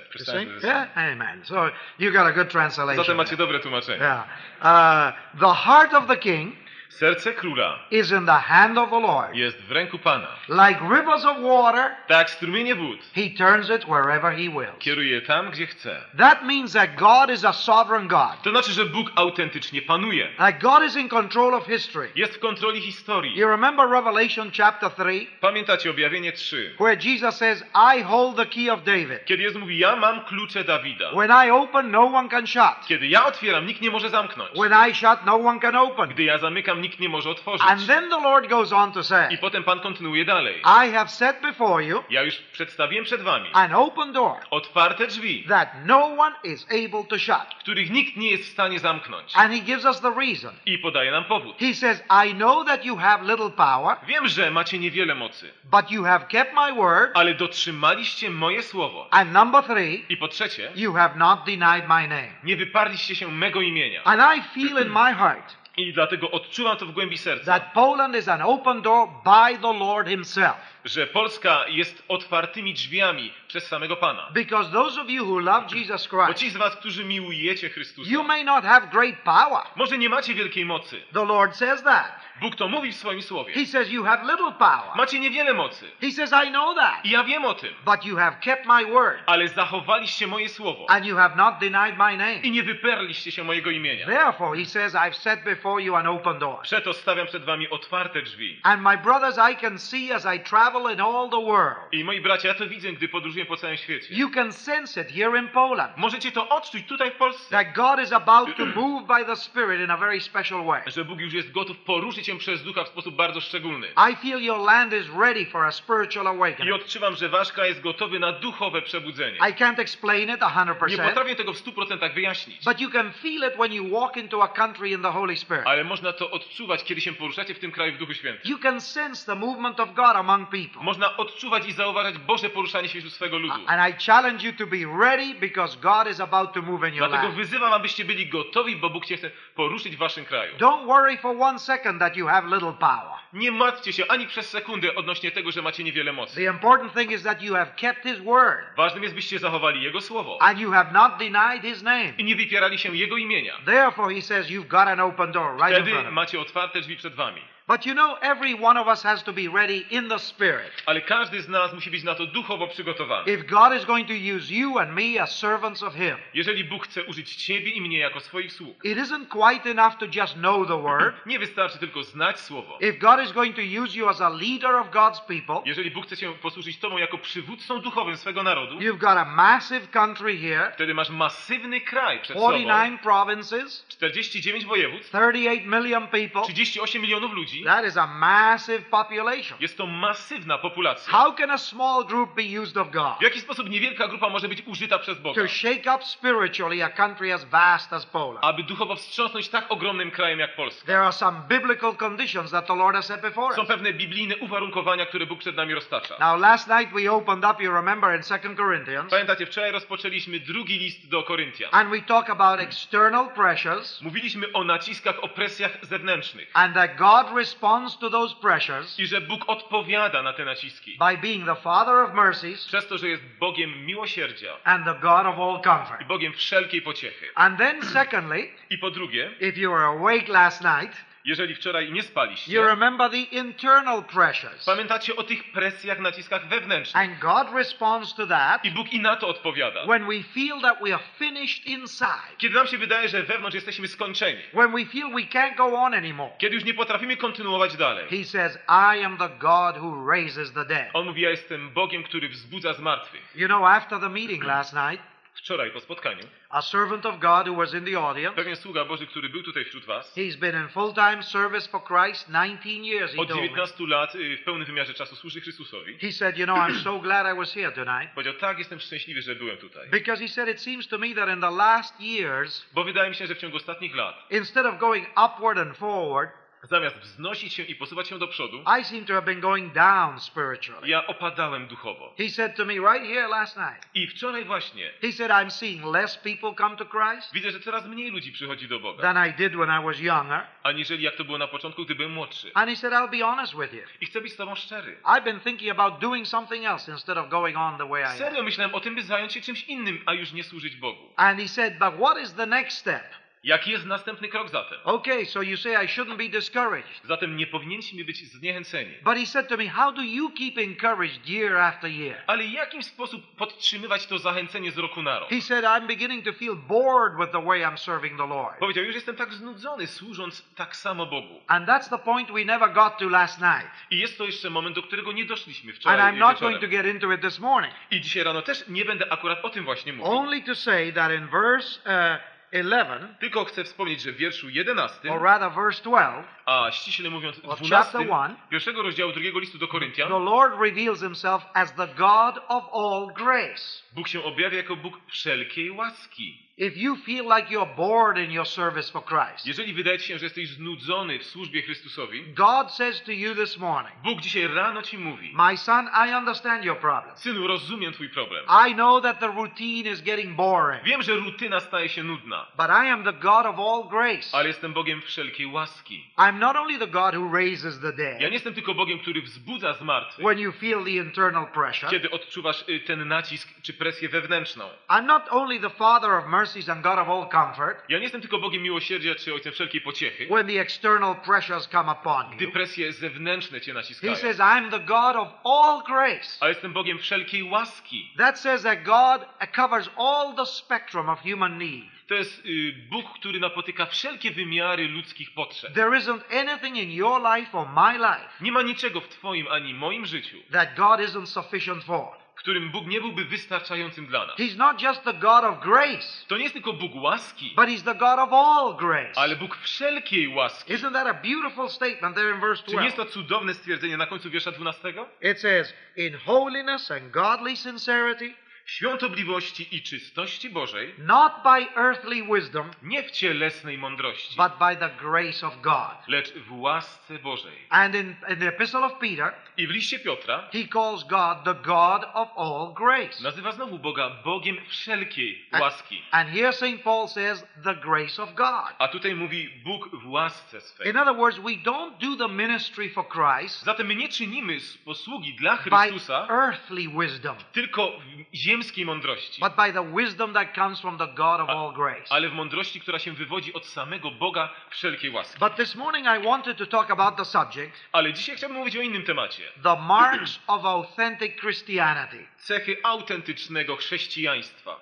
Yeah, 0.62 0.98
amen. 0.98 1.44
So 1.44 1.70
you 1.98 2.12
got 2.12 2.26
a 2.26 2.32
good 2.32 2.50
translation. 2.50 2.96
Zatem 2.96 3.16
macie 3.16 3.37
dobre 3.37 3.58
tłumaczenie. 3.60 3.98
Yeah. 3.98 4.26
Uh, 4.60 5.40
the 5.40 5.54
heart 5.54 5.94
of 5.94 6.06
the 6.06 6.16
king 6.16 6.65
Serce 6.98 7.32
króla 7.32 7.78
is 7.90 8.10
in 8.12 8.26
the 8.26 8.32
hand 8.32 8.78
of 8.78 8.90
the 8.90 9.00
Lord. 9.00 9.34
jest 9.34 9.62
w 9.62 9.72
ręku 9.72 9.98
Pana. 9.98 10.28
Like 10.48 10.81
rivers 10.96 11.25
of 11.25 11.37
water, 11.43 11.90
Tak 12.08 12.31
strumienie 12.31 12.75
wód 12.75 12.98
he 13.14 13.31
turns 13.38 13.70
it 13.70 13.84
wherever 13.84 14.32
he 14.32 14.48
wills. 14.50 14.78
kieruje 14.78 15.10
je 15.10 15.20
tam, 15.22 15.50
gdzie 15.50 15.66
chce. 15.66 16.00
That 16.19 16.43
means 16.43 16.72
that 16.72 16.94
God 16.94 17.31
is 17.31 17.44
a 17.44 17.52
sovereign 17.52 18.08
God. 18.08 18.43
To 18.43 18.50
znaczy, 18.50 18.72
że 18.72 18.84
Bóg 18.87 19.10
autentycznie 19.14 19.82
panuje. 19.82 20.28
That 20.38 20.58
God 20.62 20.82
is 20.84 20.96
in 20.96 21.08
control 21.08 21.54
of 21.54 21.66
history. 21.66 22.08
Jest 22.14 22.34
w 22.34 22.38
kontroli 22.40 22.81
historii. 22.81 23.38
You 23.38 23.48
remember 23.48 23.88
Revelation 23.90 24.50
chapter 24.56 24.90
3, 24.90 25.26
Pamiętacie 25.40 25.90
objawienie 25.90 26.32
3? 26.32 26.75
where 26.81 26.96
Jesus 27.04 27.37
says, 27.37 27.64
I 27.96 28.02
hold 28.02 28.37
the 28.37 28.46
key 28.46 28.70
of 28.72 28.84
David. 28.84 29.25
Kiedy 29.25 29.43
Jezus 29.43 29.60
mówi, 29.60 29.78
ja 29.78 29.96
mam 29.96 30.25
klucze 30.25 30.64
Dawida. 30.64 31.10
When 31.12 31.31
I 31.46 31.50
open, 31.50 31.90
no 31.90 32.06
one 32.06 32.28
can 32.28 32.46
shut. 32.46 32.87
Kiedy 32.88 33.06
ja 33.06 33.26
otwieram, 33.26 33.66
nikt 33.66 33.81
nie 33.81 33.90
może 33.90 34.10
zamknąć. 34.10 34.50
When 34.58 34.90
I 34.90 34.94
shut, 34.94 35.19
no 35.26 35.37
one 35.37 35.60
can 35.60 35.76
open. 35.76 36.08
Gdy 36.08 36.25
ja 36.25 36.38
zamykam, 36.38 36.81
nikt 36.86 37.00
nie 37.00 37.08
może 37.08 37.30
otworzyć. 37.30 37.66
And 37.68 37.86
then 37.86 38.10
the 38.10 38.20
Lord 38.20 38.48
goes 38.48 38.72
on 38.72 38.92
to 38.92 39.00
I 39.00 39.04
say, 39.04 39.38
potem 39.38 39.64
Pan 39.64 39.80
kontynuuje 39.80 40.24
dalej. 40.24 40.60
I 40.86 40.92
have 40.92 41.08
set 41.08 41.40
before 41.42 41.84
you 41.84 42.04
Ja 42.10 42.22
już 42.22 42.36
przedstawiłem 42.52 43.04
przed 43.04 43.22
wami 43.22 43.48
an 43.52 43.74
open 43.74 44.12
door 44.12 44.36
otwarte 44.50 45.06
drzwi, 45.06 45.44
that 45.48 45.68
no 45.86 46.04
one 46.18 46.34
is 46.44 46.66
able 46.70 47.04
to 47.08 47.18
shut. 47.18 47.54
których 47.60 47.90
nikt 47.90 48.16
nie 48.16 48.30
jest 48.30 48.44
w 48.44 48.52
stanie 48.52 48.78
zamknąć. 48.80 49.32
And 49.36 49.52
he 49.54 49.60
gives 49.60 49.84
us 49.84 50.00
the 50.00 50.10
reason. 50.10 50.54
I 50.66 50.78
podaje 50.78 51.10
nam 51.10 51.24
powód. 51.24 51.56
He 51.60 51.74
says, 51.74 52.02
I 52.26 52.34
know 52.34 52.66
that 52.66 52.84
you 52.84 52.96
have 52.96 53.24
little 53.24 53.50
power, 53.50 53.96
Wiem, 54.06 54.28
że 54.28 54.50
macie 54.50 54.78
niewiele 54.78 55.14
mocy, 55.14 55.50
but 55.64 55.90
you 55.90 56.04
have 56.04 56.26
kept 56.28 56.52
my 56.54 56.74
word. 56.74 57.10
ale 57.14 57.34
dotrzymaliście 57.34 58.30
moje 58.30 58.62
słowo. 58.62 59.08
And 59.10 59.32
number 59.32 59.64
three, 59.64 60.04
I 60.08 60.16
po 60.16 60.28
trzecie, 60.28 60.72
you 60.74 60.92
have 60.92 61.14
not 61.16 61.44
denied 61.44 61.88
my 61.88 62.08
name. 62.08 62.28
nie 62.44 62.56
wyparliście 62.56 63.14
się 63.16 63.28
mego 63.32 63.60
imienia. 63.60 64.00
And 64.04 64.22
I 64.38 64.42
feel 64.42 64.82
in 64.86 64.92
my 64.92 65.14
heart 65.14 65.56
I 65.76 65.93
dlatego 65.93 66.31
odczuwam 66.31 66.76
to 66.76 66.87
w 66.87 66.93
głębi 66.93 67.19
serca, 67.19 67.44
that 67.44 67.73
Poland 67.73 68.17
is 68.17 68.28
an 68.28 68.43
open 68.43 68.82
door 68.82 69.08
by 69.25 69.58
the 69.58 69.73
Lord 69.73 70.08
Himself. 70.08 70.56
Że 70.86 71.06
Polska 71.06 71.64
jest 71.68 72.02
otwartymi 72.08 72.74
drzwiami 72.74 73.32
przez 73.48 73.66
samego 73.66 73.96
Pana. 73.96 74.28
Because 74.34 74.72
those 74.72 75.00
of 75.00 75.10
you 75.10 75.24
who 75.24 75.38
love 75.40 75.76
Jesus 75.76 76.08
Bo 76.08 76.24
Christ, 76.24 76.40
ci 76.40 76.50
z 76.50 76.56
was, 76.56 76.76
którzy 76.76 77.05
miłujecie 77.05 77.69
Chrystusa, 77.69 78.10
you 78.10 78.22
may 78.22 78.44
not 78.44 78.64
have 78.64 78.86
great 78.86 79.16
power. 79.24 79.62
może 79.76 79.98
nie 79.98 80.08
macie 80.08 80.34
wielkiej 80.34 80.64
mocy. 80.64 81.00
The 81.12 81.24
Lord 81.24 81.56
says 81.56 81.82
that. 81.82 82.26
Bóg 82.40 82.56
to 82.56 82.69
mówi 82.69 82.93
w 82.93 82.96
swoim 82.96 83.22
słowie. 83.22 83.55
He 83.55 83.66
says 83.66 83.90
you 83.90 84.05
have 84.05 84.22
little 84.22 84.52
power. 84.52 84.96
Macie 84.96 85.20
niewiele 85.20 85.55
mocy. 85.55 85.86
He 86.00 86.12
says, 86.12 86.32
I 86.46 86.50
know 86.50 86.76
that. 86.76 87.05
I 87.05 87.10
ja 87.10 87.24
wiem 87.24 87.44
o 87.44 87.55
tym. 87.55 87.74
But 87.84 88.05
you 88.05 88.16
have 88.16 88.36
kept 88.40 88.66
my 88.66 88.84
word. 88.84 89.19
Ale 89.26 89.48
zachowaliście 89.48 90.26
moje 90.26 90.48
słowo. 90.48 90.90
And 90.90 91.06
you 91.06 91.16
have 91.16 91.36
not 91.36 91.58
denied 91.58 91.98
my 91.98 92.16
name. 92.16 92.34
I 92.34 92.50
nie 92.50 92.62
wyperliście 92.62 93.32
się 93.32 93.44
mojego 93.44 93.70
imienia. 93.70 94.06
Therefore, 94.06 94.58
He 94.58 94.64
says, 94.64 94.94
I've 94.94 95.14
set 95.14 95.44
before 95.44 95.82
you 95.82 95.96
an 95.96 96.06
open 96.06 96.38
door. 96.38 96.62
Przeto 96.62 96.93
stawiam 96.93 97.26
przed 97.26 97.44
wami 97.44 97.70
otwarte 97.70 98.22
drzwi. 98.22 98.60
And 98.62 98.82
my 98.82 98.96
brothers, 98.98 99.36
I 99.52 99.56
can 99.56 99.78
see 99.78 100.12
as 100.12 100.26
I 100.36 100.40
travel 100.40 100.75
in 100.92 101.00
all 101.00 101.30
the 101.30 101.40
world. 101.46 101.76
I 101.92 102.04
moi 102.04 102.20
bracia, 102.20 102.48
ja 102.48 102.54
to 102.54 102.66
widzę, 102.66 102.92
gdy 102.92 103.08
podróżuję 103.08 103.46
po 103.46 103.56
całym 103.56 103.76
świecie. 103.76 104.06
You 104.14 104.30
can 104.30 104.52
sense 104.52 105.00
it 105.00 105.08
here 105.12 105.38
in 105.40 105.48
Poland. 105.48 105.96
Możecie 105.96 106.32
to 106.32 106.48
odczuć 106.48 106.86
tutaj 106.86 107.10
w 107.10 107.14
Polsce. 107.14 107.50
That 107.50 107.74
God 107.74 108.00
is 108.06 108.12
about 108.12 108.56
to 108.56 108.66
move 108.66 109.06
by 109.06 109.24
the 109.24 109.36
Spirit 109.36 109.80
in 109.80 109.90
a 109.90 109.96
very 109.96 110.20
special 110.20 110.64
way. 110.64 110.82
Że 110.86 111.04
Bóg 111.04 111.20
już 111.20 111.32
jest 111.32 111.52
gotów 111.52 111.76
poruszyć 111.78 112.26
się 112.26 112.38
przez 112.38 112.62
ducha 112.62 112.84
w 112.84 112.88
sposób 112.88 113.14
bardzo 113.16 113.40
szczególny. 113.40 113.86
I 114.12 114.16
feel 114.16 114.42
your 114.42 114.58
land 114.58 114.92
is 114.92 115.06
ready 115.20 115.46
for 115.46 115.64
a 115.64 115.72
spiritual 115.72 116.24
I 116.24 116.28
awakening. 116.28 116.74
odczuwam, 116.74 117.16
że 117.16 117.28
wasz 117.28 117.52
kraj 117.52 117.68
jest 117.68 117.80
gotowy 117.80 118.18
na 118.18 118.32
duchowe 118.32 118.82
przebudzenie. 118.82 119.36
I 119.36 119.54
can't 119.54 119.80
explain 119.80 120.30
it 120.30 120.42
a 120.42 120.64
Nie 120.64 120.72
100%, 120.96 121.08
potrafię 121.08 121.36
tego 121.36 121.52
w 121.52 121.56
100% 121.56 122.14
wyjaśnić. 122.14 122.64
but 122.64 122.80
you 122.80 122.90
can 122.90 123.12
feel 123.12 123.48
it 123.48 123.56
when 123.58 123.72
you 123.72 124.00
walk 124.00 124.16
into 124.16 124.42
a 124.42 124.48
country 124.48 124.90
in 124.90 125.02
the 125.02 125.12
Holy 125.12 125.36
Spirit. 125.36 125.66
Ale 125.66 125.84
można 125.84 126.12
to 126.12 126.30
odczuwać, 126.30 126.84
kiedy 126.84 127.00
się 127.00 127.12
poruszacie 127.12 127.54
w 127.54 127.58
tym 127.58 127.72
kraju 127.72 127.92
w 127.92 127.98
Duchu 127.98 128.14
Świętym. 128.14 128.50
You 128.50 128.58
can 128.58 128.80
sense 128.80 129.26
the 129.26 129.34
movement 129.34 129.80
of 129.80 129.94
God 129.94 130.16
among 130.16 130.40
people. 130.50 130.56
Można 130.81 131.17
odczuwać 131.17 131.69
i 131.69 131.72
zauważać 131.72 132.19
Boże 132.19 132.51
poruszanie 132.51 132.89
się 132.89 132.98
wśród 132.98 133.13
swego 133.13 133.39
ludu. 133.39 133.55
And 133.67 133.91
I 133.94 134.05
challenge 134.06 134.46
you 134.46 134.53
to 134.53 134.67
be 134.67 134.77
ready 135.06 135.34
because 135.41 135.77
God 135.81 136.08
is 136.10 136.20
about 136.20 136.53
to 136.53 136.63
move 136.63 136.89
in 136.89 136.94
your 136.94 137.08
Dlatego 137.08 137.29
life. 137.29 137.36
wyzywam, 137.36 137.72
abyście 137.72 138.05
byli 138.05 138.27
gotowi, 138.27 138.77
bo 138.77 138.91
Bóg 138.91 139.06
cię 139.06 139.17
chce 139.17 139.31
poruszyć 139.55 139.96
w 139.96 139.98
waszym 139.98 140.25
kraju. 140.25 140.56
Don't 140.58 140.86
worry 140.86 141.17
for 141.19 141.36
one 141.41 141.58
second 141.58 141.98
that 142.01 142.17
you 142.17 142.27
have 142.27 142.46
little 142.46 142.72
power. 142.72 143.17
Nie 143.32 143.53
martwcie 143.53 143.93
się 143.93 144.05
ani 144.08 144.27
przez 144.27 144.51
sekundę 144.51 144.94
odnośnie 144.94 145.31
tego, 145.31 145.53
że 145.53 145.63
macie 145.63 145.84
niewiele 145.84 146.13
mocy. 146.13 146.36
The 146.36 146.43
important 146.51 146.94
thing 146.94 147.10
is 147.13 147.22
that 147.22 147.43
you 147.43 147.55
have 147.55 147.70
kept 147.77 148.03
His 148.03 148.19
word 148.20 148.77
Ważnym 148.77 149.03
jest, 149.03 149.15
byście 149.15 149.39
zachowali 149.39 149.82
Jego 149.82 150.01
słowo 150.01 150.39
and 150.43 150.58
you 150.60 150.72
have 150.72 150.93
not 150.93 151.13
denied 151.19 151.63
His 151.63 151.82
name. 151.82 152.13
i 152.19 152.25
nie 152.25 152.36
wypierali 152.36 152.79
się 152.79 152.96
Jego 152.96 153.17
imienia. 153.17 153.55
Therefore, 153.67 154.15
He 154.15 154.22
says 154.22 154.46
you've 154.51 154.67
got 154.69 154.89
an 154.89 155.01
open 155.01 155.32
door 155.32 155.53
right 155.56 155.69
in 155.69 155.75
Wtedy 155.75 155.91
front 155.91 156.06
of 156.06 156.10
you. 156.10 156.15
macie 156.15 156.41
otwarte 156.41 156.81
drzwi 156.81 156.96
przed 156.96 157.15
wami. 157.15 157.43
But 157.69 157.85
you 157.85 157.94
know, 157.94 158.17
every 158.23 158.55
one 158.55 158.77
of 158.77 158.87
us 158.87 159.03
has 159.03 159.25
to 159.25 159.32
be 159.32 159.49
ready 159.49 159.87
in 159.91 160.08
the 160.08 160.19
Spirit. 160.19 160.73
Ale 160.87 161.01
każdy 161.01 161.43
z 161.43 161.49
nas 161.49 161.73
musi 161.73 161.91
być 161.91 162.05
na 162.05 162.15
to 162.15 162.27
duchowo 162.27 162.69
przygotowany. 162.69 163.32
If 163.32 163.43
God 163.46 163.75
is 163.77 163.85
going 163.85 164.08
to 164.08 164.15
use 164.37 164.55
you 164.55 164.79
and 164.79 164.94
me 164.94 165.23
as 165.23 165.39
servants 165.39 165.82
of 165.82 165.94
Him, 165.94 166.17
Jeżeli 166.35 166.65
Bóg 166.65 166.85
chce 166.85 167.05
użyć 167.05 167.37
ciebie 167.37 167.70
i 167.70 167.81
mnie 167.81 167.99
jako 167.99 168.20
swoich 168.20 168.53
sług, 168.53 168.85
it 168.85 168.99
isn't 168.99 169.27
quite 169.29 169.70
enough 169.70 169.99
to 169.99 170.06
just 170.15 170.35
know 170.35 170.69
the 170.69 170.82
Word. 170.82 171.15
nie 171.27 171.39
wystarczy 171.39 171.79
tylko 171.79 172.03
znać 172.03 172.41
słowo. 172.41 172.79
If 172.81 172.93
God 172.99 173.25
is 173.25 173.32
going 173.32 173.56
to 173.56 173.63
use 173.82 173.99
you 173.99 174.08
as 174.08 174.20
a 174.20 174.29
leader 174.29 174.75
of 174.75 174.91
God's 174.91 175.20
people, 175.20 175.63
Jeżeli 175.65 175.91
Bóg 175.91 176.06
chce 176.06 176.17
się 176.17 176.32
posłużyć 176.32 176.79
tobą 176.79 176.99
jako 176.99 177.19
przywódcą 177.19 177.81
duchowym 177.81 178.17
swego 178.17 178.43
narodu, 178.43 178.79
you've 178.79 178.99
got 178.99 179.19
a 179.19 179.25
massive 179.25 179.91
country 179.91 180.39
here, 180.39 180.73
wtedy 180.75 180.94
masz 180.94 181.11
masywny 181.11 181.81
kraj 181.81 182.20
przed 182.20 182.37
sobą. 182.37 182.49
49 182.49 183.01
provinces, 183.03 183.87
49 183.89 184.65
województw, 184.65 185.08
38 185.08 185.70
million 185.70 186.08
people. 186.08 186.43
38 186.43 187.03
milionów 187.03 187.32
ludzi. 187.32 187.56
That 187.65 187.84
is 187.84 187.96
a 187.96 188.06
massive 188.06 188.82
population. 188.91 189.58
Jest 189.60 189.77
to 189.77 189.86
masywna 189.86 190.58
populacja. 190.58 191.13
How 191.13 191.32
can 191.32 191.51
a 191.51 191.58
small 191.58 192.05
group 192.05 192.34
be 192.34 192.43
used 192.63 192.77
of 192.77 192.91
God 192.91 193.19
W 193.20 193.22
jaki 193.22 193.41
sposób 193.41 193.70
niewielka 193.70 194.08
grupa 194.08 194.29
może 194.29 194.48
być 194.48 194.63
użyta 194.67 194.98
przez 194.98 195.19
Boga? 195.19 195.43
to 195.43 195.48
shake 195.48 195.94
up 195.96 196.05
spiritually 196.05 196.82
a 196.84 196.89
country 196.89 197.34
as 197.34 197.44
vast 197.44 197.93
as 197.93 198.06
Poland? 198.06 198.39
Aby 198.44 198.63
duchowo 198.63 198.96
wstrząsnąć 198.96 199.48
tak 199.48 199.65
ogromnym 199.69 200.10
krajem 200.10 200.39
jak 200.39 200.56
Polska. 200.56 200.86
There 200.86 201.01
are 201.03 201.13
some 201.13 201.41
biblical 201.48 201.96
conditions 201.96 202.51
that 202.51 202.67
the 202.67 202.75
Lord 202.77 202.96
has 202.96 203.06
set 203.06 203.20
before 203.22 203.55
Są 203.56 203.63
us. 203.63 203.69
pewne 203.69 203.93
biblijne 203.93 204.36
uwarunkowania, 204.36 205.06
które 205.06 205.27
Bóg 205.27 205.39
przed 205.39 205.56
nami 205.56 205.75
roztacza. 205.75 206.15
Now, 206.20 206.41
last 206.41 206.69
night 206.69 206.93
we 206.94 207.13
opened 207.13 207.44
up, 207.44 207.63
you 207.65 207.72
remember, 207.72 208.17
in 208.17 208.22
2 208.22 208.39
Corinthians, 208.56 209.10
Pamiętacie, 209.10 209.46
wczoraj 209.46 209.72
rozpoczęliśmy 209.72 210.41
drugi 210.41 210.79
list 210.79 211.08
do 211.08 211.22
Koryntian. 211.22 211.69
and 211.72 211.91
we 211.91 212.03
talk 212.03 212.31
about 212.31 212.60
external 212.60 213.29
pressures, 213.31 214.03
Mówiliśmy 214.03 214.53
o 214.53 214.65
naciskach, 214.65 215.25
o 215.25 215.29
presjach 215.29 215.79
zewnętrznych. 215.82 216.51
and 216.55 216.75
that 216.75 216.96
God 216.96 217.27
responds 217.46 217.96
to 217.98 218.10
those 218.10 218.34
pressures 218.34 218.98
I 219.00 219.06
że 219.06 219.20
Bóg 219.20 219.44
odpowiada 219.48 220.22
na 220.22 220.32
te 220.32 220.44
naciski. 220.44 220.98
by 220.98 221.17
being 221.19 221.44
the 221.46 221.55
Father 221.55 221.94
of 221.94 222.15
mercies 222.15 222.67
Przez 222.67 222.86
to, 222.88 222.98
że 222.98 223.08
jest 223.08 223.22
Bogiem 223.41 223.86
miłosierdzia 223.86 224.56
and 224.65 224.84
the 224.84 224.94
God 224.94 225.26
of 225.26 225.38
all 225.38 225.60
comfort. 225.62 226.00
i 226.00 226.05
Bogiem 226.05 226.32
wszelkiej 226.32 226.82
pociechy. 226.82 227.26
And 227.34 227.58
then, 227.58 227.82
secondly, 227.82 228.50
I 228.70 228.79
po 228.79 228.91
drugie, 228.91 229.31
if 229.41 229.60
you 229.60 229.70
were 229.70 229.84
awake 229.84 230.29
last 230.29 230.62
night, 230.62 230.96
jeżeli 231.26 231.54
wczoraj 231.54 231.92
nie 231.92 232.02
spaliście, 232.02 232.52
you 232.52 232.62
remember 232.64 233.10
the 233.10 233.16
internal 233.16 234.04
pressures. 234.04 234.64
pamiętacie 234.64 235.16
o 235.16 235.22
tych 235.22 235.52
presjach, 235.52 235.98
naciskach 236.00 236.48
wewnętrznych. 236.48 237.04
And 237.04 237.18
God 237.18 237.54
responds 237.54 238.14
to 238.14 238.26
that 238.26 238.64
I 238.64 238.70
Bóg 238.70 238.92
i 238.92 239.00
na 239.00 239.16
to 239.16 239.28
odpowiada. 239.28 239.86
when 239.86 240.06
we 240.06 240.22
feel 240.22 240.60
that 240.62 240.76
we 240.84 240.94
are 240.94 241.02
finished 241.18 241.66
inside, 241.66 242.36
Kiedy 242.38 242.54
nam 242.54 242.66
się 242.66 242.78
wydaje, 242.78 243.08
że 243.08 243.22
wewnątrz 243.22 243.54
jesteśmy 243.54 243.88
skończeni. 243.88 244.40
when 244.54 244.72
we 244.72 244.84
feel 244.84 245.10
we 245.10 245.22
can't 245.22 245.56
go 245.56 245.64
on 245.78 245.94
anymore. 245.94 246.30
Kiedy 246.38 246.54
już 246.54 246.64
nie 246.64 246.74
potrafimy 246.74 247.16
kontynuować 247.16 247.76
dalej. 247.76 248.06
He 248.10 248.24
says, 248.24 248.58
I 248.68 249.04
am 249.04 249.16
the 249.16 249.28
God 249.28 249.76
who 249.78 250.10
raises 250.10 250.52
the 250.52 250.64
dead. 250.64 250.88
On 250.92 251.06
mówi, 251.06 251.22
ja 251.22 251.30
jestem 251.30 251.70
Bogiem, 251.70 252.02
który 252.02 252.28
wzbudza 252.28 252.72
zmartwych. 252.72 253.22
You 253.34 253.46
know, 253.46 253.64
after 253.64 254.00
the 254.00 254.08
meeting 254.08 254.44
last 254.44 254.74
night, 254.74 255.02
Wczoraj 255.36 255.70
po 255.70 255.81
spotkaniu, 255.81 256.22
a 256.50 256.62
servant 256.62 257.06
of 257.06 257.19
God 257.19 257.48
who 257.48 257.56
was 257.56 257.74
in 257.74 257.84
the 257.84 257.98
audience, 257.98 258.36
pewien 258.36 258.56
sługa 258.56 258.84
Boży, 258.84 259.06
który 259.06 259.28
był 259.28 259.43
tutaj 259.43 259.64
wśród 259.64 259.84
was, 259.84 260.16
he's 260.16 260.36
been 260.36 260.62
in 260.62 260.69
full 260.69 260.94
time 260.94 261.22
service 261.22 261.69
for 261.69 261.81
Christ 261.84 262.28
19 262.28 262.84
years, 262.84 263.12
he 263.14 263.20
od 263.20 263.28
told 263.28 263.40
me. 263.40 263.48
19 263.48 263.84
lat 263.86 264.14
y, 264.14 264.36
w 264.36 264.44
pełnym 264.44 264.66
wymiarze 264.66 264.94
czasu 264.94 265.16
służy 265.16 265.40
Chrystusowi. 265.40 265.98
He 265.98 266.12
said, 266.12 266.38
You 266.38 266.44
know, 266.46 266.58
I'm 266.58 266.82
so 266.82 266.98
glad 267.06 267.26
I 267.34 267.38
was 267.38 267.55
here 267.55 267.72
tonight. 267.72 268.14
Powiedział, 268.14 268.34
tak, 268.34 268.58
jestem 268.58 268.81
szczęśliwy, 268.81 269.22
że 269.22 269.34
byłem 269.34 269.56
tutaj. 269.56 269.88
Because 269.90 270.22
he 270.22 270.28
said, 270.28 270.48
It 270.48 270.62
seems 270.62 270.88
to 270.88 270.98
me 270.98 271.14
that 271.14 271.28
in 271.28 271.40
the 271.40 271.50
last 271.50 272.00
years, 272.00 272.66
Bo 272.72 272.84
wydaje 272.84 273.10
mi 273.10 273.16
się, 273.16 273.26
że 273.26 273.34
w 273.34 273.38
ciągu 273.38 273.56
ostatnich 273.56 273.94
lat, 273.94 274.16
instead 274.31 274.66
of 274.66 274.78
going 274.78 275.06
upward 275.08 275.58
and 275.58 275.76
forward, 275.76 276.31
zamiast 276.63 276.96
wznosić 276.96 277.55
się 277.55 277.63
i 277.63 277.75
posuwać 277.75 278.08
się 278.08 278.19
do 278.19 278.29
przodu, 278.29 278.65
I 278.81 278.84
seem 278.84 279.05
to 279.05 279.15
have 279.15 279.25
been 279.27 279.41
going 279.41 279.72
down 279.72 280.20
spiritually. 280.20 280.89
ja 280.89 281.06
opadałem 281.06 281.67
duchowo. 281.67 282.15
He 282.19 282.31
said 282.31 282.56
to 282.56 282.65
me 282.65 282.75
right 282.75 283.06
here 283.06 283.29
last 283.29 283.56
night, 283.56 283.86
I 283.94 284.06
wczoraj 284.06 284.44
właśnie 284.44 284.91
He 285.03 285.13
said, 285.13 285.31
I'm 285.31 285.51
seeing 285.51 285.84
less 285.84 286.17
people 286.19 286.55
come 286.55 286.77
to 286.77 286.84
Christ 286.86 287.32
widzę, 287.34 287.51
że 287.51 287.60
coraz 287.60 287.86
mniej 287.86 288.10
ludzi 288.10 288.32
przychodzi 288.32 288.69
do 288.69 288.81
Boga, 288.81 289.03
than 289.03 289.29
I 289.29 289.32
did 289.32 289.53
when 289.53 289.81
I 289.81 289.84
was 289.84 290.01
younger. 290.01 290.41
aniżeli 290.63 291.03
jak 291.03 291.17
to 291.17 291.25
było 291.25 291.39
na 291.39 291.48
początku, 291.48 291.84
gdy 291.84 291.94
byłem 291.94 292.13
młodszy. 292.13 292.51
And 292.55 292.70
he 292.70 292.77
said, 292.77 292.93
I'll 292.94 293.10
be 293.10 293.25
honest 293.25 293.55
with 293.60 293.72
you. 293.75 293.82
I 294.01 294.06
chcę 294.06 294.20
być 294.20 294.32
z 294.32 294.36
tobą 294.36 294.55
szczery. 294.55 294.96
I've 295.05 295.25
been 295.25 295.41
thinking 295.41 295.70
about 295.81 295.98
doing 295.98 296.27
something 296.29 296.65
else 296.65 296.93
instead 296.93 297.19
of 297.19 297.29
going 297.29 297.56
on 297.56 297.79
the 297.79 297.89
way 297.89 298.03
I 298.03 298.05
am. 298.06 298.17
Serio 298.19 298.43
myślałem 298.43 298.75
o 298.75 298.81
tym, 298.81 298.94
by 298.94 299.03
zająć 299.03 299.32
się 299.32 299.41
czymś 299.41 299.65
innym, 299.65 300.03
a 300.06 300.15
już 300.15 300.32
nie 300.32 300.44
służyć 300.44 300.77
Bogu. 300.77 301.13
And 301.17 301.41
he 301.41 301.48
said, 301.48 301.79
But 301.79 301.94
what 301.94 302.22
is 302.22 302.34
the 302.34 302.46
next 302.46 302.79
step? 302.79 303.03
Jaki 303.46 303.70
jest 303.70 303.86
następny 303.86 304.29
krok 304.29 304.48
zatem? 304.48 304.79
Okay, 304.84 305.26
so 305.26 305.43
you 305.43 305.56
say 305.56 305.84
I 305.84 305.88
shouldn't 305.88 306.17
be 306.17 306.29
discouraged. 306.29 307.00
Zatem 307.05 307.36
nie 307.36 307.46
powinniśmy 307.46 308.05
być 308.05 308.31
zniechęceni. 308.31 308.94
But 309.05 309.19
he 309.19 309.26
said 309.26 309.48
to 309.48 309.56
me, 309.56 309.69
How 309.69 309.93
do 309.93 310.03
you 310.03 310.31
keep 310.31 310.58
encouraged 310.58 311.29
year 311.29 311.56
after 311.56 311.91
year? 311.91 312.22
Ale 312.26 312.44
jakim 312.44 312.82
sposób 312.82 313.36
podtrzymywać 313.36 314.06
to 314.06 314.19
zachęcenie 314.19 314.72
z 314.72 314.79
roku 314.79 315.03
na 315.03 315.19
rok? 315.19 315.31
He 315.31 315.41
said, 315.41 315.65
I'm 315.65 315.86
beginning 315.86 316.24
to 316.24 316.32
feel 316.32 316.56
bored 316.56 317.12
with 317.20 317.32
the 317.32 317.43
way 317.43 317.60
I'm 317.60 317.79
serving 317.79 318.19
the 318.19 318.26
Lord. 318.26 318.58
Powiedział, 318.58 318.84
już 318.84 318.94
jestem 318.94 319.17
tak 319.17 319.32
znudzony, 319.32 319.86
służąc 319.86 320.55
tak 320.55 320.76
samo 320.76 321.06
Bogu. 321.06 321.41
And 321.46 321.69
that's 321.69 321.88
the 321.91 321.98
point 321.98 322.32
we 322.32 322.44
never 322.44 322.72
got 322.72 322.98
to 322.98 323.08
last 323.08 323.41
night. 323.41 323.70
I 323.91 323.98
jest 323.98 324.19
to 324.19 324.24
jeszcze 324.24 324.50
moment, 324.50 324.76
do 324.76 324.82
którego 324.82 325.12
nie 325.12 325.24
doszliśmy 325.24 325.70
And 325.70 325.79
wczoraj 325.81 326.12
I'm 326.12 326.19
not 326.19 326.34
wieczorem. 326.34 326.60
going 326.60 326.60
to 326.60 326.69
get 326.69 326.94
into 326.94 327.12
it 327.12 327.20
this 327.20 327.38
morning. 327.38 327.74
I 327.91 328.00
dzisiaj 328.00 328.24
rano 328.24 328.43
też 328.43 328.69
nie 328.69 328.84
będę 328.84 329.12
akurat 329.12 329.44
o 329.44 329.50
tym 329.50 329.65
właśnie 329.65 329.93
mówił. 329.93 330.12
Only 330.12 330.43
to 330.43 330.55
say 330.55 330.93
that 330.93 331.12
in 331.12 331.26
verse 331.26 331.81
uh, 331.81 332.35
11, 332.56 333.15
Tylko 333.20 333.44
chcę 333.44 333.65
wspomnieć, 333.65 334.01
że 334.03 334.13
w 334.13 334.17
wierszu 334.17 334.48
11, 334.48 335.13
or 335.13 335.22
rather 335.22 335.51
verse 335.53 335.82
12, 335.82 336.25
a 336.46 336.70
ściśle 336.70 337.10
mówiąc 337.10 337.36
Of 337.44 337.60
12 337.60 337.69
chapter 337.70 338.13
one, 338.13 338.34
pierwszego 338.51 338.82
rozdziału 338.82 339.13
drugiego 339.13 339.39
listu 339.39 339.58
do 339.58 339.69
Koryntian, 339.69 340.08
the 340.08 340.19
Lord 340.19 340.60
reveals 340.60 341.01
himself 341.01 341.46
as 341.55 341.75
the 341.75 341.86
God 341.86 342.44
of 342.48 342.65
all 342.72 343.06
grace. 343.15 343.82
Bóg 343.93 344.08
się 344.08 344.25
objawia 344.25 344.56
jako 344.56 344.77
Bóg 344.77 345.01
wszelkiej 345.06 345.70
łaski. 345.70 346.45
If 346.58 346.75
you 346.79 346.96
feel 346.96 347.25
like 347.36 347.51
you're 347.51 347.77
bored 347.77 348.17
in 348.19 348.31
your 348.31 348.46
service 348.46 348.91
for 348.93 349.03
Christ, 349.05 349.46
Jeżeli 349.46 349.72
wydaje 349.75 349.98
ci 349.98 350.06
się, 350.08 350.19
że 350.19 350.27
jesteś 350.27 350.48
znudzony 350.48 351.19
w 351.19 351.25
służbie 351.25 351.63
Chrystusowi, 351.63 352.25
God 352.34 352.70
says 352.72 353.03
to 353.03 353.13
you 353.13 353.34
this 353.34 353.58
morning, 353.58 353.94
Bóg 354.05 354.20
dzisiaj 354.20 354.46
rano 354.48 354.82
ci 354.82 354.98
mówi, 354.98 355.32
My 355.34 355.56
son, 355.56 355.89
I 356.08 356.15
understand 356.15 356.65
your 356.65 356.79
problem. 356.79 357.17
synu, 357.17 357.46
rozumiem 357.46 357.93
twój 357.93 358.08
problem. 358.08 358.44
I 358.69 358.75
know 358.75 359.03
that 359.03 359.20
the 359.20 359.27
routine 359.29 359.93
is 359.93 360.03
getting 360.03 360.36
boring, 360.36 360.84
Wiem, 360.84 361.03
że 361.03 361.15
rutyna 361.15 361.60
staje 361.60 361.89
się 361.89 362.03
nudna, 362.03 362.46
but 362.56 362.67
I 362.67 362.89
am 362.91 363.05
the 363.05 363.13
God 363.13 363.46
of 363.46 363.56
all 363.58 363.89
grace. 363.91 364.36
ale 364.36 364.48
jestem 364.48 364.72
Bogiem 364.72 365.03
wszelkiej 365.03 365.46
łaski. 365.46 366.10
I'm 366.19 366.39
not 366.39 366.56
only 366.56 366.79
the 366.79 366.86
God 366.86 367.15
who 367.15 367.32
raises 367.36 367.81
the 367.81 367.86
Ja 368.03 368.13
nie 368.13 368.19
dead 368.20 368.32
jestem 368.32 368.55
tylko 368.55 368.75
Bogiem, 368.75 368.98
który 368.98 369.22
wzbudza 369.22 369.72
zmartwych, 369.72 370.27
when 370.27 370.39
you 370.39 370.53
feel 370.53 370.84
the 370.84 370.91
internal 370.91 371.46
pressure. 371.46 371.91
kiedy 371.91 372.10
odczuwasz 372.10 372.65
y, 372.69 372.81
ten 372.81 373.08
nacisk 373.08 373.48
czy 373.63 373.72
presję 373.72 374.08
wewnętrzną. 374.08 374.65
I'm 374.91 375.05
not 375.06 375.22
only 375.31 375.60
the 375.60 375.70
Father 375.70 376.10
of 376.10 376.27
mercies 376.46 376.69
and 376.69 376.82
God 376.82 376.98
of 376.98 377.08
all 377.08 377.29
comfort 377.29 377.82
Ja 377.88 377.96
nie 377.98 378.03
jestem 378.03 378.20
tylko 378.20 378.38
Bogiem 378.38 378.62
miłosierdzia 378.62 379.15
czy 379.15 379.34
Ojcem 379.34 379.53
wszelkiej 379.53 379.81
pociechy, 379.81 380.26
when 380.26 380.46
the 380.46 380.60
external 380.60 381.15
pressures 381.17 381.69
come 381.69 381.93
upon 381.93 382.31
gdy 382.36 382.44
you. 382.44 382.53
presje 382.53 382.93
zewnętrzne 382.93 383.60
cię 383.60 383.72
He 383.72 383.79
naciskają. 383.79 384.17
says, 384.17 384.38
I'm 384.38 384.70
the 384.70 384.81
God 384.81 385.17
of 385.17 385.29
all 385.44 385.82
grace. 385.86 386.36
Ale 386.41 386.50
jestem 386.50 386.72
Bogiem 386.72 386.98
wszelkiej 386.98 387.43
łaski. 387.43 388.10
That 388.19 388.38
says 388.41 388.62
that 388.62 388.82
God 388.82 389.26
covers 389.56 389.91
all 389.96 390.34
the 390.36 390.46
spectrum 390.46 391.08
of 391.08 391.20
human 391.22 391.58
need. 391.58 391.84
To 392.08 392.15
jest 392.15 392.43
y, 392.46 392.74
Bóg, 392.91 393.06
który 393.19 393.41
napotyka 393.41 393.86
wszelkie 393.86 394.31
wymiary 394.31 394.88
ludzkich 394.88 395.34
potrzeb. 395.34 395.74
There 395.74 395.91
isn't 395.91 396.20
anything 396.41 396.76
in 396.76 396.91
your 396.93 397.20
life 397.36 397.58
or 397.58 397.69
my 397.69 397.93
life 397.98 398.29
Nie 398.41 398.53
ma 398.53 398.62
niczego 398.62 399.00
w 399.00 399.08
Twoim 399.08 399.48
ani 399.48 399.74
moim 399.74 400.06
życiu, 400.06 400.36
that 400.53 400.74
God 400.76 401.00
isn't 401.00 401.26
sufficient 401.26 401.84
for. 401.84 402.25
Którym 402.46 402.70
Bóg 402.70 402.86
nie 402.86 403.00
byłby 403.00 403.24
wystarczającym 403.24 404.06
dla 404.06 404.26
nas. 404.26 404.36
He's 404.38 404.56
not 404.56 404.82
just 404.82 405.03
the 405.05 405.12
God 405.15 405.44
of 405.44 405.60
grace, 405.60 406.26
To 406.29 406.36
nie 406.36 406.43
jest 406.43 406.53
tylko 406.55 406.72
Bóg 406.72 406.94
łaski, 406.94 407.53
but 407.56 407.65
He's 407.69 407.82
the 407.84 407.94
God 407.94 408.19
of 408.19 408.32
all 408.32 408.74
grace. 408.76 409.12
ale 409.20 409.36
Bóg 409.36 409.56
wszelkiej 409.56 410.29
łaski. 410.29 410.72
Isn't 410.74 410.93
that 410.93 411.06
a 411.06 411.15
beautiful 411.15 411.69
statement 411.70 412.17
there 412.17 412.34
in 412.34 412.41
verse 412.41 412.62
Czy 412.62 412.76
nie 412.76 412.84
jest 412.84 412.96
12? 412.96 412.96
to 412.96 413.22
cudowne 413.22 413.55
stwierdzenie 413.55 413.96
na 413.96 414.06
końcu 414.06 414.31
wiersza 414.31 414.53
12? 414.53 414.94
It 415.22 415.41
says, 415.41 415.74
In 415.96 416.19
holiness 416.26 416.91
and 416.91 417.10
godly 417.10 417.56
sincerity, 417.56 418.34
świątobliwości 418.67 419.77
i 419.77 419.82
czystości 419.82 420.51
Bożej, 420.51 420.94
not 420.99 421.32
by 421.43 421.81
earthly 421.81 422.23
wisdom, 422.35 422.70
nie 422.82 423.03
w 423.03 423.11
cielesnej 423.11 423.79
mądrości, 423.79 424.37
but 424.37 424.53
by 424.58 424.77
the 424.77 424.91
grace 425.01 425.46
of 425.46 425.61
God. 425.61 426.08
lecz 426.08 426.32
w 426.32 426.53
łasce 426.61 427.19
Bożej. 427.19 427.53
And 427.70 427.94
in, 427.94 428.15
in 428.29 428.37
the 428.37 428.49
epistle 428.49 428.81
of 428.85 428.93
Peter, 428.99 429.32
I 429.56 429.67
w 429.67 429.70
liście 429.70 429.99
Piotra 429.99 430.49
he 430.53 430.69
calls 430.73 431.05
God 431.05 431.44
the 431.44 431.55
God 431.55 432.05
of 432.15 432.29
all 432.37 432.73
grace. 432.75 433.23
nazywa 433.23 433.53
znowu 433.53 433.79
Boga 433.79 434.11
Bogiem 434.25 434.56
wszelkiej 434.69 435.46
A- 435.53 435.61
łaski. 435.61 436.03
And 436.11 436.31
here 436.31 436.53
St. 436.53 436.82
Paul 436.85 437.08
says 437.08 437.46
the 437.65 437.75
grace 437.75 438.23
of 438.23 438.35
God. 438.35 438.75
A 438.79 438.89
tutaj 438.89 439.15
mówi 439.15 439.49
Bóg 439.65 439.89
w 440.03 440.06
łasce 440.11 440.61
swej. 440.61 440.89
In 440.91 440.96
other 440.96 441.15
words, 441.17 441.39
we 441.39 441.51
don't 441.53 441.91
do 441.99 442.27
the 442.29 442.35
ministry 442.35 442.91
for 442.91 443.05
Christ 443.08 443.63
Zatem 443.65 443.87
my 443.87 443.94
nie 443.94 444.08
czynimy 444.08 444.58
posługi 444.85 445.35
dla 445.35 445.56
by 445.56 445.70
Chrystusa 445.70 446.27
earthly 446.31 446.89
wisdom, 446.89 447.37
tylko 447.53 447.93
w 447.99 448.37
ziemskiej 448.56 448.84
mądrości, 448.84 449.41
but 449.41 449.56
by 449.56 449.72
the 449.72 449.93
wisdom 449.96 450.32
that 450.32 450.55
comes 450.55 450.81
from 450.81 450.98
the 450.98 451.06
God 451.06 451.41
of 451.41 451.48
all 451.51 451.72
grace. 451.72 452.06
ale 452.10 452.29
w 452.29 452.32
mądrości, 452.32 452.81
która 452.81 452.98
się 452.98 453.13
wywodzi 453.13 453.53
od 453.55 453.67
samego 453.67 454.10
Boga 454.10 454.48
wszelkiej 454.70 455.10
łaski. 455.10 455.39
But 455.39 455.56
this 455.56 455.75
morning 455.75 456.06
I 456.20 456.25
wanted 456.25 456.58
to 456.58 456.67
talk 456.67 456.91
about 456.91 457.17
the 457.17 457.25
subject 457.25 457.77
Ale 457.93 458.13
dzisiaj 458.13 458.36
chciałbym 458.36 458.58
mówić 458.58 458.77
o 458.77 458.81
innym 458.81 459.03
temacie. 459.03 459.43
the 459.63 459.77
marks 459.77 460.41
of 460.46 460.65
authentic 460.65 461.41
Christianity. 461.41 462.27
Cechy 462.36 462.77
autentycznego 462.82 463.77
chrześcijaństwa. 463.77 464.81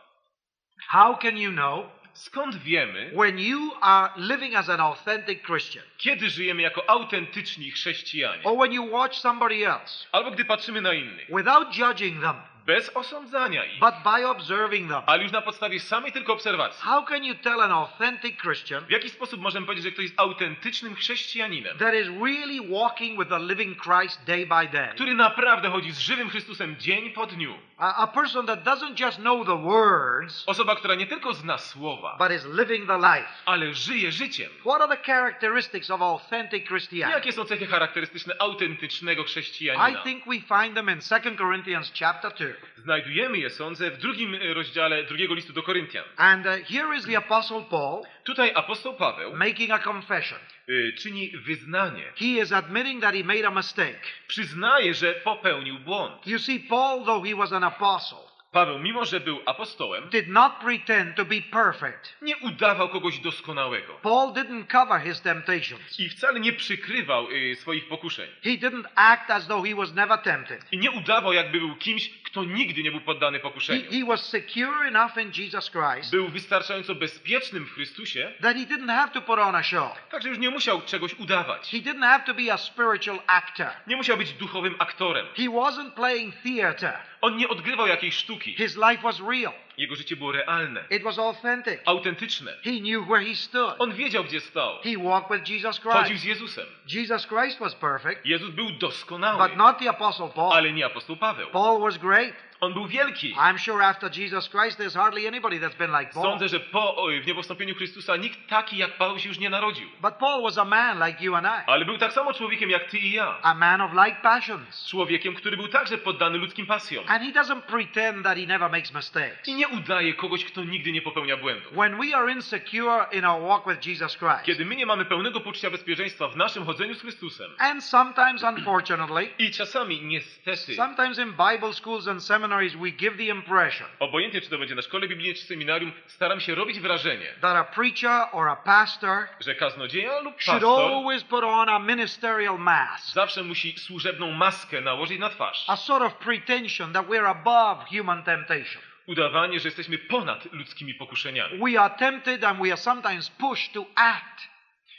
How 0.88 1.16
can 1.16 1.38
you 1.38 1.52
know 1.52 1.86
Skąd 2.12 2.56
wiemy, 2.56 3.10
when 3.16 3.38
you 3.38 3.72
are 3.80 4.12
living 4.16 4.54
as 4.54 4.68
an 4.68 4.80
authentic 4.80 5.42
Christian 5.42 5.82
kiedy 5.98 6.30
żyjemy 6.30 6.62
jako 6.62 6.90
autentyczni 6.90 7.70
chrześcijanie? 7.70 8.42
or 8.44 8.58
when 8.58 8.72
you 8.72 8.90
watch 8.90 9.14
somebody 9.14 9.66
else 9.66 10.06
Albo 10.12 10.30
gdy 10.30 10.44
patrzymy 10.44 10.80
na 10.80 10.92
innych, 10.92 11.28
without 11.28 11.76
judging 11.78 12.20
them 12.20 12.34
bez 12.66 12.90
osądzania 12.96 13.64
ich, 13.64 13.80
but 13.80 13.94
by 14.04 14.26
observing 14.28 14.90
them? 14.90 15.02
ale 15.06 15.22
już 15.22 15.32
na 15.32 15.42
podstawie 15.42 15.80
samej 15.80 16.12
tylko 16.12 16.32
obserwacji. 16.32 16.82
How 16.82 17.04
can 17.06 17.24
you 17.24 17.34
tell 17.34 17.60
an 17.60 17.72
authentic 17.72 18.40
Christian 18.40 18.84
W 18.86 18.90
jaki 18.90 19.10
sposób 19.10 19.40
możemy 19.40 19.66
powiedzieć, 19.66 19.84
że 19.84 19.90
ktoś 19.90 20.02
jest 20.02 20.20
autentycznym 20.20 20.94
chrześcijaninem, 20.94 21.78
that 21.78 21.94
is 21.94 22.08
really 22.24 22.78
walking 22.80 23.18
with 23.18 23.30
the 23.30 23.38
living 23.40 23.82
Christ 23.82 24.24
day 24.24 24.46
by 24.46 24.68
day? 24.72 24.88
który 24.94 25.14
naprawdę 25.14 25.70
chodzi 25.70 25.92
z 25.92 25.98
żywym 25.98 26.30
Chrystusem 26.30 26.76
dzień 26.76 27.10
po 27.10 27.26
dniu? 27.26 27.54
A, 27.78 27.94
a 27.96 28.06
person 28.06 28.46
that 28.46 28.62
doesn't 28.64 29.00
just 29.06 29.18
know 29.18 29.46
the 29.46 29.58
words 29.62 30.44
Osoba, 30.46 30.76
która 30.76 30.94
nie 30.94 31.06
tylko 31.06 31.34
zna 31.34 31.58
słowa, 31.58 32.16
but 32.18 32.32
is 32.32 32.46
living 32.58 32.86
the 32.88 32.96
life. 32.96 33.28
ale 33.46 33.74
żyje 33.74 34.12
życiem. 34.12 34.50
What 34.60 34.82
are 34.82 34.96
the 34.96 35.02
characteristics 35.12 35.90
of 35.90 36.02
authentic 36.02 36.66
Christianity? 36.68 37.18
Jakie 37.18 37.32
są 37.32 37.44
cechy 37.44 37.66
charakterystyczne 37.66 38.34
autentycznego 38.38 39.22
I 39.22 39.24
chrześcijanina? 39.24 40.02
think 40.02 40.24
we 40.26 40.32
find 40.60 40.74
them 40.74 40.90
in 40.90 40.98
2 40.98 41.20
Corinthians 41.38 41.92
chapter 42.00 42.32
2. 42.32 42.44
Znajdujemy 42.76 43.38
je, 43.38 43.50
sądzę, 43.50 43.90
w 43.90 43.98
drugim 43.98 44.34
e, 44.34 44.54
rozdziale 44.54 45.04
drugiego 45.04 45.34
listu 45.34 45.52
do 45.52 45.62
Koryntian. 45.62 46.04
And 46.16 46.46
uh, 46.46 46.52
here 46.52 46.96
is 46.96 47.04
the 47.06 47.16
apostle 47.16 47.64
Paul 47.70 48.02
Tutaj 48.24 48.52
apostoł 48.54 48.94
Paweł 48.94 49.36
making 49.36 49.70
a 49.70 49.78
confession. 49.78 50.38
y, 50.68 50.92
czyni 50.98 51.30
wyznanie. 51.30 52.12
He 52.16 52.24
is 52.42 52.52
admitting 52.52 53.02
that 53.02 53.14
he 53.14 53.24
made 53.24 53.46
a 53.48 53.50
mistake. 53.50 54.00
Przyznaje, 54.26 54.94
że 54.94 55.12
popełnił 55.14 55.78
błąd. 55.78 56.26
You 56.26 56.38
see, 56.38 56.60
Paul, 56.60 57.04
though 57.04 57.26
he 57.26 57.34
was 57.36 57.52
an 57.52 57.64
apostle, 57.64 58.18
Paweł, 58.54 58.78
mimo 58.78 59.04
że 59.04 59.20
był 59.20 59.40
apostołem, 59.46 60.08
did 60.08 60.28
not 60.28 60.52
pretend 60.52 61.16
to 61.16 61.24
be 61.24 61.40
perfect. 61.52 62.16
nie 62.22 62.36
udawał 62.36 62.88
kogoś 62.88 63.18
doskonałego. 63.18 63.94
Paul 64.02 64.32
didn't 64.32 64.66
cover 64.66 65.00
his 65.00 65.20
temptations. 65.22 66.00
I 66.00 66.08
wcale 66.08 66.40
nie 66.40 66.52
przykrywał 66.52 67.30
y, 67.30 67.56
swoich 67.56 67.88
pokuszeń. 67.88 68.28
He 68.44 68.50
didn't 68.50 68.84
act 68.94 69.30
as 69.30 69.46
though 69.46 69.66
he 69.66 69.74
was 69.74 69.94
never 69.94 70.18
tempted. 70.18 70.64
I 70.72 70.78
nie 70.78 70.90
udawał, 70.90 71.32
jakby 71.32 71.58
był 71.60 71.76
kimś, 71.76 72.10
kto 72.24 72.44
nigdy 72.44 72.82
nie 72.82 72.90
był 72.90 73.00
poddany 73.00 73.38
He, 73.38 73.42
pokuszeniu. 73.42 73.90
he 73.90 74.04
was 74.06 74.28
secure 74.28 74.88
enough 74.88 75.16
in 75.16 75.32
Jesus 75.42 75.70
Christ 75.70 76.10
Był 76.10 76.28
wystarczająco 76.28 76.94
bezpiecznym 76.94 77.66
w 77.66 77.70
Chrystusie, 77.72 78.32
that 78.42 78.56
he 78.56 78.62
didn't 78.66 78.88
have 78.96 79.08
to 79.12 79.22
put 79.22 79.38
on 79.38 79.54
a 79.54 79.62
show. 79.62 80.08
także 80.10 80.28
już 80.28 80.38
nie 80.38 80.50
musiał 80.50 80.82
czegoś 80.82 81.14
udawać. 81.14 81.70
He 81.70 81.76
didn't 81.78 82.02
have 82.02 82.24
to 82.26 82.34
be 82.34 82.52
a 82.52 82.56
spiritual 82.58 83.18
actor. 83.26 83.66
Nie 83.86 83.96
musiał 83.96 84.16
być 84.16 84.32
duchowym 84.32 84.74
aktorem. 84.78 85.26
He 85.36 85.42
wasn't 85.42 85.90
playing 85.90 86.34
theater. 86.42 86.98
On 87.24 87.36
nie 87.36 87.48
odgrywał 87.48 87.86
jakiejś 87.86 88.14
sztuki. 88.16 88.54
His 88.54 88.76
life 88.76 89.02
was 89.02 89.20
real. 89.20 89.52
Jego 89.78 89.94
życie 89.96 90.16
było 90.16 90.32
realne, 90.32 90.84
It 90.90 91.02
was 91.02 91.18
authentic. 91.18 91.80
autentyczne. 91.84 92.52
He 92.64 92.70
knew 92.70 93.06
where 93.08 93.24
he 93.24 93.34
stood. 93.34 93.74
On 93.78 93.92
wiedział, 93.94 94.24
gdzie 94.24 94.40
stał. 94.40 94.78
He 94.82 94.90
walked 94.98 95.38
with 95.40 95.50
Jesus 95.50 95.80
Chodził 95.80 96.02
Christ. 96.04 96.22
z 96.22 96.26
Jezusem. 96.26 96.66
Jesus 96.88 97.26
Christ 97.26 97.58
was 97.58 97.74
perfect, 97.74 98.26
Jezus 98.26 98.50
był 98.50 98.70
doskonały, 98.70 99.48
but 99.48 99.56
not 99.56 99.78
the 99.78 99.90
apostle 99.90 100.28
Paul. 100.34 100.52
ale 100.52 100.72
nie 100.72 100.86
apostoł 100.86 101.16
Paweł. 101.16 101.50
Paul 101.50 101.80
was 101.80 101.98
great. 101.98 102.32
On 102.64 102.74
był 102.74 102.86
wielki. 102.86 103.34
I'm 103.34 103.58
sure 103.58 103.84
after 103.84 104.10
Jesus 104.18 104.48
Christ, 104.48 104.78
there's 104.78 104.94
hardly 104.94 105.28
anybody 105.28 105.60
that's 105.60 105.76
been 105.76 105.90
like 106.00 106.12
Paul. 106.12 106.22
Sądzę, 106.22 106.48
że 106.48 106.60
po 106.60 106.96
oj, 106.96 107.20
w 107.20 107.26
niebowstąpieniu 107.26 107.74
Chrystusa 107.74 108.16
nikt 108.16 108.48
taki 108.48 108.76
jak 108.76 108.96
Paweł 108.96 109.18
się 109.18 109.28
już 109.28 109.38
nie 109.38 109.50
narodził. 109.50 109.88
But 110.02 110.14
Paul 110.14 110.42
was 110.42 110.58
a 110.58 110.64
man 110.64 111.08
like 111.08 111.24
you 111.24 111.34
and 111.34 111.46
I, 111.46 111.70
Ale 111.70 111.84
był 111.84 111.98
tak 111.98 112.12
samo 112.12 112.32
człowiekiem 112.32 112.70
jak 112.70 112.90
ty 112.90 112.98
i 112.98 113.12
ja. 113.12 113.38
a 113.42 113.54
man 113.54 113.80
of 113.80 113.90
like 113.92 114.16
passions. 114.22 114.86
Człowiekiem, 114.88 115.34
który 115.34 115.56
był 115.56 115.68
także 115.68 115.98
poddany 115.98 116.38
ludzkim 116.38 116.66
pasjom. 116.66 117.04
And 117.08 117.22
he 117.22 117.32
doesn't 117.40 117.60
pretend 117.60 118.24
that 118.24 118.38
he 118.38 118.46
never 118.46 118.70
makes 118.70 118.94
mistakes. 118.94 119.48
I 119.48 119.54
nie 119.54 119.68
udaje 119.68 120.14
kogoś, 120.14 120.44
kto 120.44 120.64
nigdy 120.64 120.92
nie 120.92 121.02
popełnia 121.02 121.36
błędów. 121.36 121.72
When 121.72 121.96
we 122.00 122.16
are 122.16 122.32
insecure 122.32 123.06
in 123.12 123.24
our 123.24 123.42
walk 123.42 123.68
with 123.68 123.86
Jesus 123.86 124.16
Christ, 124.18 124.42
Kiedy 124.44 124.64
my 124.64 124.76
nie 124.76 124.86
mamy 124.86 125.04
pełnego 125.04 125.40
poczucia 125.40 125.70
bezpieczeństwa 125.70 126.28
w 126.28 126.36
naszym 126.36 126.64
chodzeniu 126.66 126.94
z 126.94 127.00
Chrystusem 127.00 127.50
and 127.58 127.84
sometimes, 127.84 128.42
unfortunately, 128.42 129.28
i 129.38 129.50
czasami 129.50 130.02
niestety, 130.02 130.74
sometimes 130.74 131.18
in 131.18 131.32
Bible 131.32 131.72
schools 131.72 132.08
and 132.08 132.22
seminaries, 132.54 132.76
we 132.76 132.90
give 132.90 133.16
the 133.16 133.28
impression 133.28 133.86
obojętnie 133.98 134.40
czy 134.40 134.50
to 134.50 134.58
będzie 134.58 134.74
na 134.74 134.82
szkole 134.82 135.08
biblijnej 135.08 135.34
czy 135.34 135.44
seminarium, 135.44 135.92
staram 136.06 136.40
się 136.40 136.54
robić 136.54 136.80
wrażenie, 136.80 137.26
that 137.40 137.56
a 137.56 137.64
preacher 137.64 138.28
or 138.32 138.48
a 138.48 138.56
pastor 138.56 139.28
że 139.40 139.54
kaznodzieja 139.54 140.20
lub 140.20 140.42
should 140.42 140.62
pastor 140.62 140.92
always 140.92 141.24
put 141.24 141.44
on 141.44 141.68
a 141.68 141.78
ministerial 141.78 142.58
mask, 142.58 143.14
zawsze 143.14 143.42
musi 143.42 143.78
służebną 143.78 144.32
maskę 144.32 144.80
nałożyć 144.80 145.18
na 145.18 145.30
twarz. 145.30 145.64
a 145.68 145.76
sort 145.76 146.04
of 146.04 146.14
pretension 146.14 146.92
that 146.92 147.06
we're 147.06 147.28
above 147.28 147.88
human 147.98 148.22
temptation. 148.22 148.82
Udawanie, 149.06 149.60
że 149.60 149.68
jesteśmy 149.68 149.98
ponad 149.98 150.52
ludzkimi 150.52 150.94
pokuszeniami. 150.94 151.58
We 151.58 151.80
are 151.80 151.94
tempted 151.94 152.44
and 152.44 152.58
we 152.62 152.68
are 152.68 152.76
sometimes 152.76 153.30
pushed 153.30 153.72
to 153.72 153.86
act. 153.94 154.53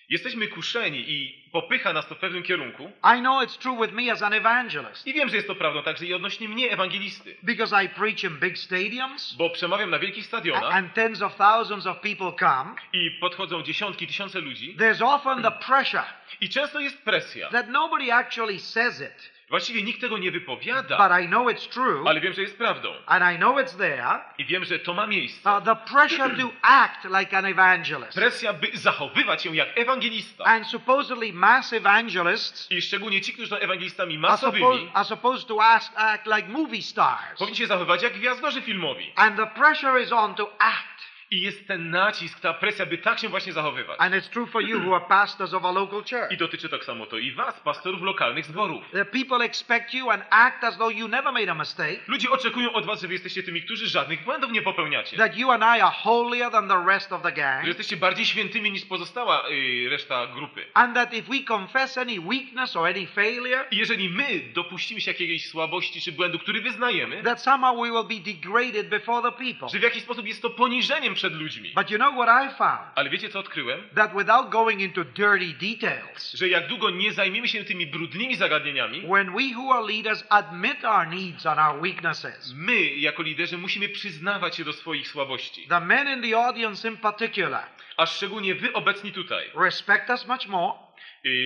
Jesteśmy 0.10 0.48
kuszeni 0.48 1.04
i 1.12 1.46
popycha 1.52 1.94
nas 1.94 2.08
to 2.08 2.16
w 2.16 2.18
pewnym 2.18 2.44
kierunku. 2.44 2.92
I 3.18 3.20
know 3.20 3.44
it's 3.44 3.58
true 3.60 3.78
with 3.82 3.94
me 3.94 4.12
as 4.12 4.22
an 4.22 4.34
evangelist 4.34 5.08
I 5.08 5.14
wiem, 5.14 5.30
że 5.30 5.36
jest 5.36 5.48
to 5.48 5.56
prawdą 5.56 5.84
także 5.84 6.06
i 6.06 6.14
odnośnie 6.14 6.50
mnie, 6.50 6.72
ewangelisty. 6.72 7.36
because 7.44 7.84
I 7.86 7.90
preach 7.90 8.24
in 8.24 8.40
big 8.40 8.58
stadiums 8.58 9.36
Bo 9.38 9.50
przemawiam 9.50 9.90
na 9.90 10.00
wielkich 10.00 10.26
stadionach 10.26 10.76
and 10.76 10.94
tens 10.94 11.22
of 11.22 11.36
thousands 11.36 11.88
of 11.88 12.00
people 12.00 12.32
come. 12.40 12.76
i 12.94 13.12
podchodzą 13.12 13.64
dziesiątki, 13.64 14.08
tysiące 14.08 14.40
ludzi. 14.40 14.76
There's 14.80 15.06
often 15.06 15.42
the 15.44 15.52
pressure 15.52 16.04
I 16.42 16.50
często 16.50 16.80
jest 16.80 16.98
presja. 17.04 17.50
that 17.50 17.70
nobody 17.70 18.12
actually 18.12 18.60
says 18.60 19.02
it, 19.02 19.32
Właściwie 19.50 19.84
nikt 19.84 20.02
tego 20.02 20.18
nie 20.18 20.32
wypowiada, 20.32 20.98
but 21.10 21.24
I 21.26 21.28
know 21.28 21.48
it's 21.48 21.70
true 21.70 22.04
ale 22.10 22.22
wiem, 22.22 22.34
że 22.34 22.42
jest 22.42 22.58
prawdą. 22.58 22.94
and 23.06 23.36
I 23.36 23.38
know 23.38 23.58
it's 23.58 23.78
there. 23.78 24.20
I 24.38 24.46
wiem, 24.46 24.66
że 24.66 24.80
to 24.80 24.94
ma 24.94 25.08
miejsce. 25.08 25.52
Uh, 25.58 25.64
the 25.64 25.76
pressure 25.76 26.38
to 26.38 26.52
act 26.62 27.04
like 27.20 27.38
an 27.38 27.46
evangelist. 27.46 28.14
Presja, 28.16 28.54
by 28.54 28.68
zachowywać 28.74 29.44
się 29.44 29.56
jak 29.56 29.78
ewangelista. 29.78 30.44
And 30.44 30.68
supposedly 30.68 31.34
mass 31.34 31.74
evangelists 31.74 32.72
I 32.72 32.82
szczególnie 32.82 33.22
ci, 33.22 33.34
którzy 33.34 33.50
są 33.50 33.56
ewangelistami 33.56 34.16
are, 34.18 34.22
suppo- 34.22 34.32
masowymi, 34.32 34.92
are 34.94 35.06
supposed 35.06 35.48
to 35.48 35.64
ask, 35.64 35.92
act 35.96 36.26
like 36.28 36.48
movie 36.48 36.82
stars. 36.82 37.40
powinni 37.40 37.58
się 37.58 37.68
zachowywać 37.68 38.04
jak 38.04 38.14
gwiazdorzy 38.14 38.62
filmowi. 38.62 39.14
And 39.16 39.36
the 39.38 39.48
pressure 39.48 40.02
is 40.02 40.12
on 40.12 40.36
to 40.36 40.52
act. 40.60 40.95
I 41.32 41.42
jest 41.42 41.68
ten 41.68 41.90
nacisk, 41.90 42.40
ta 42.40 42.54
presja, 42.54 42.86
by 42.86 42.98
tak 42.98 43.20
się 43.20 43.30
właśnie 43.30 43.54
zachowywać. 43.54 43.96
And 44.00 44.16
it's 44.16 44.30
true 44.30 44.48
for 44.48 44.62
you 44.64 44.80
who 44.80 44.96
are 44.96 45.06
pastors 45.10 45.54
of 45.54 45.66
a 45.66 45.72
local 45.72 46.00
church. 46.04 46.32
I 46.32 46.38
dotyczy 46.38 46.70
tak 46.70 46.84
samo 46.86 47.06
to 47.06 47.18
i 47.18 47.32
was, 47.32 47.60
pastorów 47.60 48.02
lokalnych 48.02 48.46
zborów. 48.46 48.84
The 48.92 49.06
people 49.06 49.46
expect 49.46 49.94
you 49.94 50.10
and 50.12 50.24
act 50.30 50.64
as 50.64 50.78
though 50.78 50.96
you 50.98 51.08
never 51.08 51.34
made 51.34 51.52
a 51.52 51.56
mistake, 51.56 52.00
Ludzie 52.08 52.30
oczekują 52.30 52.74
od 52.74 52.86
was, 52.86 53.02
że 53.02 53.08
wy 53.08 53.14
jesteście 53.14 53.44
tymi, 53.44 53.62
którzy 53.62 53.88
żadnych 53.88 54.24
błędów 54.24 54.52
nie 54.52 54.62
popełniacie. 54.62 55.18
that 55.18 55.38
you 55.38 55.52
and 55.52 55.64
I 55.64 55.82
are 55.82 55.92
holier 56.04 56.52
than 56.52 56.68
the 56.68 56.84
rest 56.88 57.12
of 57.14 57.22
the 57.22 57.30
Że 57.30 57.36
gang, 57.36 57.68
jesteście 57.68 57.98
bardziej 57.98 58.26
świętymi 58.26 58.72
niż 58.72 58.86
pozostała 58.86 59.50
y, 59.50 59.90
reszta 59.90 60.28
grupy. 60.28 60.66
and 60.74 60.96
that 60.96 61.14
if 61.14 61.30
we 61.32 61.44
confess 61.48 61.98
any 61.98 62.20
weakness 62.20 62.76
or 62.76 62.88
any 62.88 63.08
failure, 63.08 63.66
I 63.72 63.78
jeżeli 63.78 64.10
my 64.10 64.40
dopuścimy 64.54 65.02
się 65.02 65.12
jakiejś 65.12 65.50
słabości 65.50 66.02
czy 66.02 66.12
błędu, 66.12 66.40
który 66.40 66.62
wyznajemy, 66.62 67.24
that 67.24 67.42
somehow 67.44 67.78
we 67.78 67.84
will 67.92 68.20
be 68.20 68.32
degraded 68.34 68.90
before 68.90 69.32
the 69.32 69.38
people. 69.46 69.70
że 69.70 69.80
w 69.80 69.84
jakiś 69.84 70.04
sposób 70.04 70.28
jest 70.28 70.42
to 70.42 70.50
poniżeniem 70.50 71.15
przed 71.16 71.34
ludźmi. 71.34 71.72
But 71.76 71.92
you 71.92 71.98
know 71.98 72.14
what 72.16 72.30
I 72.46 72.56
found? 72.58 72.82
Ale 72.96 73.10
wiecie 73.10 73.30
co 73.30 73.40
odkryłem? 73.40 73.82
That 73.96 74.14
without 74.14 74.50
going 74.50 74.82
into 74.82 75.04
dirty 75.04 75.54
details, 75.54 76.34
Że 76.34 76.50
jak 76.50 76.68
długo 76.68 76.90
nie 76.90 77.14
zajmiemy 77.14 77.48
się 77.48 77.64
tymi 77.64 77.88
brudnymi 77.88 78.36
zagadnieniami, 78.36 79.02
when 79.02 79.32
we 79.36 79.54
who 79.58 79.74
are 79.74 79.88
leaders 79.88 80.24
admit 80.30 80.86
our 80.86 81.08
needs 81.08 81.46
and 81.46 81.60
our 81.60 81.82
weaknesses, 81.82 82.54
my 82.58 82.82
jako 82.82 83.24
liderzy 83.24 83.58
musimy 83.58 83.90
przyznawać 83.90 84.56
się 84.56 84.64
do 84.64 84.74
swoich 84.74 85.08
słabości. 85.08 85.68
the 85.68 85.80
men 85.80 86.08
in 86.18 86.32
the 86.32 86.38
audience 86.46 86.88
in 86.90 86.98
particular 86.98 87.64
A 87.98 88.06
szczególnie 88.06 88.56
wy 88.56 88.74
obecni 88.74 89.12
tutaj. 89.12 89.46
respect 89.66 90.10
us 90.10 90.28
much 90.28 90.48
more, 90.48 90.74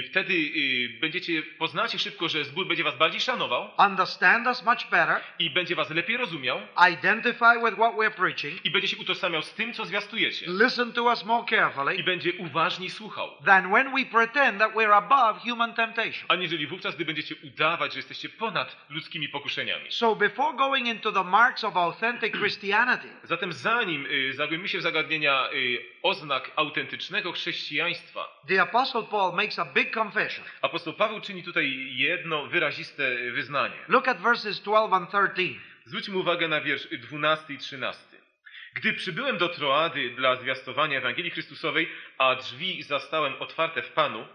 Wtedy 0.09 0.33
będziecie, 1.01 1.43
poznacie 1.43 1.99
szybko, 1.99 2.29
że 2.29 2.45
zbór 2.45 2.67
będzie 2.67 2.83
was 2.83 2.97
bardziej 2.97 3.21
szanował 3.21 3.71
understand 3.77 4.47
us 4.47 4.63
much 4.65 4.87
better, 4.91 5.21
i 5.39 5.49
będzie 5.49 5.75
was 5.75 5.89
lepiej 5.89 6.17
rozumiał 6.17 6.59
identify 6.93 7.59
with 7.65 7.73
what 7.73 7.95
we're 7.95 8.11
preaching, 8.11 8.65
i 8.65 8.71
będzie 8.71 8.87
się 8.87 8.97
utożsamiał 8.97 9.41
z 9.41 9.53
tym, 9.53 9.73
co 9.73 9.85
zwiastujecie. 9.85 10.45
listen 10.47 10.93
to 10.93 11.03
us 11.03 11.25
more 11.25 11.43
I 11.43 11.49
carefully 11.49 12.03
będzie 12.03 12.33
uważniej 12.33 12.89
słuchał. 12.89 13.29
than 13.45 13.71
when 13.71 13.95
we 13.95 14.05
pretend 14.05 14.59
that 14.59 14.73
we're 14.73 14.93
above 14.93 15.41
human 15.49 15.73
temptation. 15.73 16.25
Aniżeli 16.27 16.67
wówczas, 16.67 16.95
gdy 16.95 17.05
będziecie 17.05 17.35
udawać, 17.43 17.93
że 17.93 17.99
jesteście 17.99 18.29
ponad 18.29 18.75
ludzkimi 18.89 19.29
pokuszeniami. 19.29 19.91
So 19.91 20.15
before 20.15 20.57
going 20.57 20.87
into 20.87 21.11
the 21.11 21.23
marks 21.23 21.63
of 21.63 21.77
authentic 21.77 22.33
Christianity, 22.33 23.07
Zatem 23.23 23.53
zanim 23.53 24.05
y, 24.05 24.33
zagłębimy 24.33 24.69
się 24.69 24.77
w 24.77 24.81
zagadnienia 24.81 25.49
y, 25.53 25.77
oznak 26.03 26.51
autentycznego 26.55 27.31
chrześcijaństwa, 27.31 28.41
the 28.47 28.61
Apostle 28.61 29.03
Paul 29.03 29.35
makes 29.35 29.59
a 29.59 29.65
big 29.73 29.97
confession. 29.97 30.45
apostoł 30.61 30.93
Paweł 30.93 31.21
czyni 31.21 31.43
tutaj 31.43 31.95
jedno 31.95 32.47
wyraziste 32.47 33.31
wyznanie. 33.31 33.75
Look 33.87 34.07
at 34.07 34.21
verses 34.21 34.61
12 34.61 34.95
and 34.95 35.09
13. 35.09 35.59
Zwróćmy 35.85 36.17
uwagę 36.17 36.47
na 36.47 36.61
wiersz 36.61 36.87
12 36.87 37.53
i 37.53 37.57
13. 37.57 38.03
Gdy 38.73 38.93
przybyłem 38.93 39.37
do 39.37 39.49
Troady 39.49 40.09
dla 40.09 40.35
zwiastowania 40.35 40.97
Ewangelii 40.97 41.31
Chrystusowej, 41.31 41.89
a 42.17 42.35
drzwi 42.35 42.83
zastałem 42.83 43.33
otwarte 43.39 43.81
w 43.81 43.91
Panu, 43.91 44.27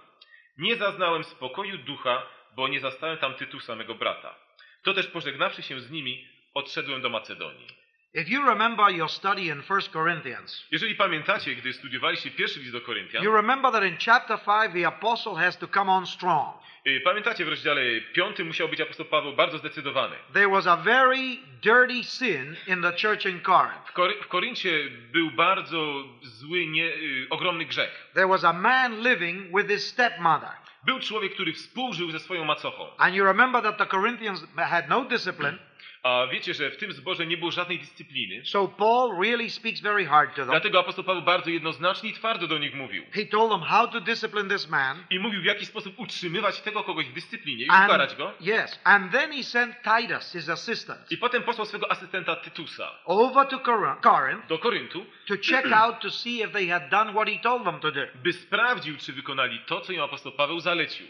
nie 0.59 0.77
zaznałem 0.77 1.25
spokoju 1.25 1.79
ducha, 1.79 2.27
bo 2.57 2.68
nie 2.68 2.81
zastałem 2.81 3.18
tam 3.18 3.35
Tytusa, 3.35 3.77
mego 3.77 3.94
brata. 3.94 4.35
To 4.83 4.94
też 4.94 5.07
pożegnawszy 5.07 5.62
się 5.62 5.81
z 5.81 5.90
nimi, 5.90 6.29
odszedłem 6.55 7.03
do 7.03 7.09
Macedonii. 7.09 7.84
If 8.14 8.29
you 8.31 8.46
remember 8.48 8.90
your 8.90 9.11
study 9.11 9.46
in 9.48 9.62
1 9.62 9.81
Corinthians, 9.92 10.66
Jeżeli 10.70 10.94
pamiętacie, 10.94 11.55
gdy 11.55 11.72
studiowaliście 11.72 12.31
pierwszy 12.31 12.61
list 12.61 12.72
do 12.72 12.81
Koryntian, 12.81 13.24
you 13.24 13.33
remember 13.33 13.72
that 13.72 13.85
in 13.85 13.96
chapter 14.07 14.38
5 14.44 14.72
the 14.74 14.87
apostle 14.87 15.35
has 15.37 15.59
to 15.59 15.66
come 15.68 15.92
on 15.92 16.07
strong. 16.07 16.57
y, 16.87 17.00
pamiętacie 17.05 17.44
w 17.44 17.48
rozdziale 17.48 17.81
5 18.12 18.38
musiał 18.44 18.68
być 18.68 18.81
apostoł 18.81 19.07
Paweł 19.07 19.33
bardzo 19.33 19.59
zdecydowany. 19.59 20.16
There 20.33 20.48
was 20.48 20.66
a 20.66 20.77
very 20.77 21.37
dirty 21.62 22.05
sin 22.05 22.57
in 22.66 22.83
the 22.83 22.92
church 22.92 23.27
in 23.27 23.40
Corinth. 23.40 23.88
W, 23.88 23.92
Kory- 23.92 24.22
w 24.22 24.29
Koryncie 24.29 24.70
był 25.12 25.31
bardzo 25.31 26.05
zły, 26.22 26.66
nie, 26.66 26.85
y, 26.87 27.27
ogromny 27.31 27.64
grzech. 27.64 28.11
There 28.14 28.29
was 28.29 28.44
a 28.44 28.53
man 28.53 29.00
living 29.03 29.57
with 29.57 29.68
his 29.68 29.87
stepmother. 29.88 30.50
Był 30.85 31.00
człowiek, 31.00 31.35
który 31.35 31.53
współżył 31.53 32.11
ze 32.11 32.18
swoją 32.18 32.44
macochą. 32.44 32.96
And 32.98 33.14
you 33.14 33.24
remember 33.24 33.62
that 33.62 33.79
the 33.79 33.87
Corinthians 33.87 34.46
had 34.57 34.88
no 34.88 35.05
discipline, 35.05 35.59
A 36.05 36.27
wiecie, 36.27 36.55
że 36.55 36.71
w 36.71 36.77
tym 36.77 36.93
zborze 36.93 37.27
nie 37.27 37.37
było 37.37 37.51
żadnej 37.51 37.79
dyscypliny. 37.79 38.45
so 38.47 38.69
Paul 38.69 39.21
really 39.23 39.51
speaks 39.51 39.81
very 39.81 40.07
hard 40.07 40.31
to 40.31 40.37
them. 40.37 40.51
Dlatego 40.51 40.81
apostoł 40.81 41.05
Paweł 41.05 41.23
bardzo 41.23 41.51
jednoznacznie 41.51 42.11
i 42.11 42.12
twardo 42.12 42.47
do 42.47 42.59
nich 42.59 42.75
mówił. 42.75 43.05
He 43.12 43.25
told 43.27 43.51
them 43.51 43.61
how 43.61 43.88
to 43.88 44.01
discipline 44.01 44.49
this 44.49 44.69
man. 44.69 45.05
I 45.11 45.19
mówił, 45.19 45.40
w 45.43 45.45
jaki 45.45 45.67
sposób 45.67 45.95
utrzymywać 45.99 46.61
tego 46.61 46.83
kogoś 46.85 47.07
w 47.07 47.12
dyscyplinie 47.12 47.64
i 47.64 47.69
And, 47.71 47.88
ukarać 47.88 48.17
go. 48.17 48.33
yes, 48.40 48.81
and 48.85 49.12
then 49.12 49.33
he 49.33 49.43
sent 49.43 49.77
Titus, 49.83 50.33
his 50.33 50.49
assistant, 50.49 51.12
I 51.12 51.17
potem 51.17 51.43
posłał 51.43 51.67
swego 51.67 51.90
asystenta 51.90 52.37
Tytusa 52.37 52.90
over 53.05 53.47
to 53.49 53.59
Cor- 53.61 54.01
Corinth 54.03 54.47
do 54.49 54.59
Koryntu, 54.59 55.07
to 55.27 55.35
check 55.51 55.73
out 55.83 56.01
to 56.01 56.11
see 56.11 56.43
if 56.43 56.49
they 56.53 56.69
had 56.69 56.88
done 56.90 57.12
what 57.12 57.29
he 57.29 57.38
told 57.38 57.64
them 57.64 57.81
to 57.81 57.90
do. 57.93 58.01
by 58.14 58.33
sprawdził, 58.33 58.97
czy 58.97 59.12
wykonali 59.12 59.61
to, 59.67 59.81
co 59.81 59.93
im 59.93 60.01
apostoł 60.03 60.33
Paweł 60.33 60.61
zalecił. 60.61 61.07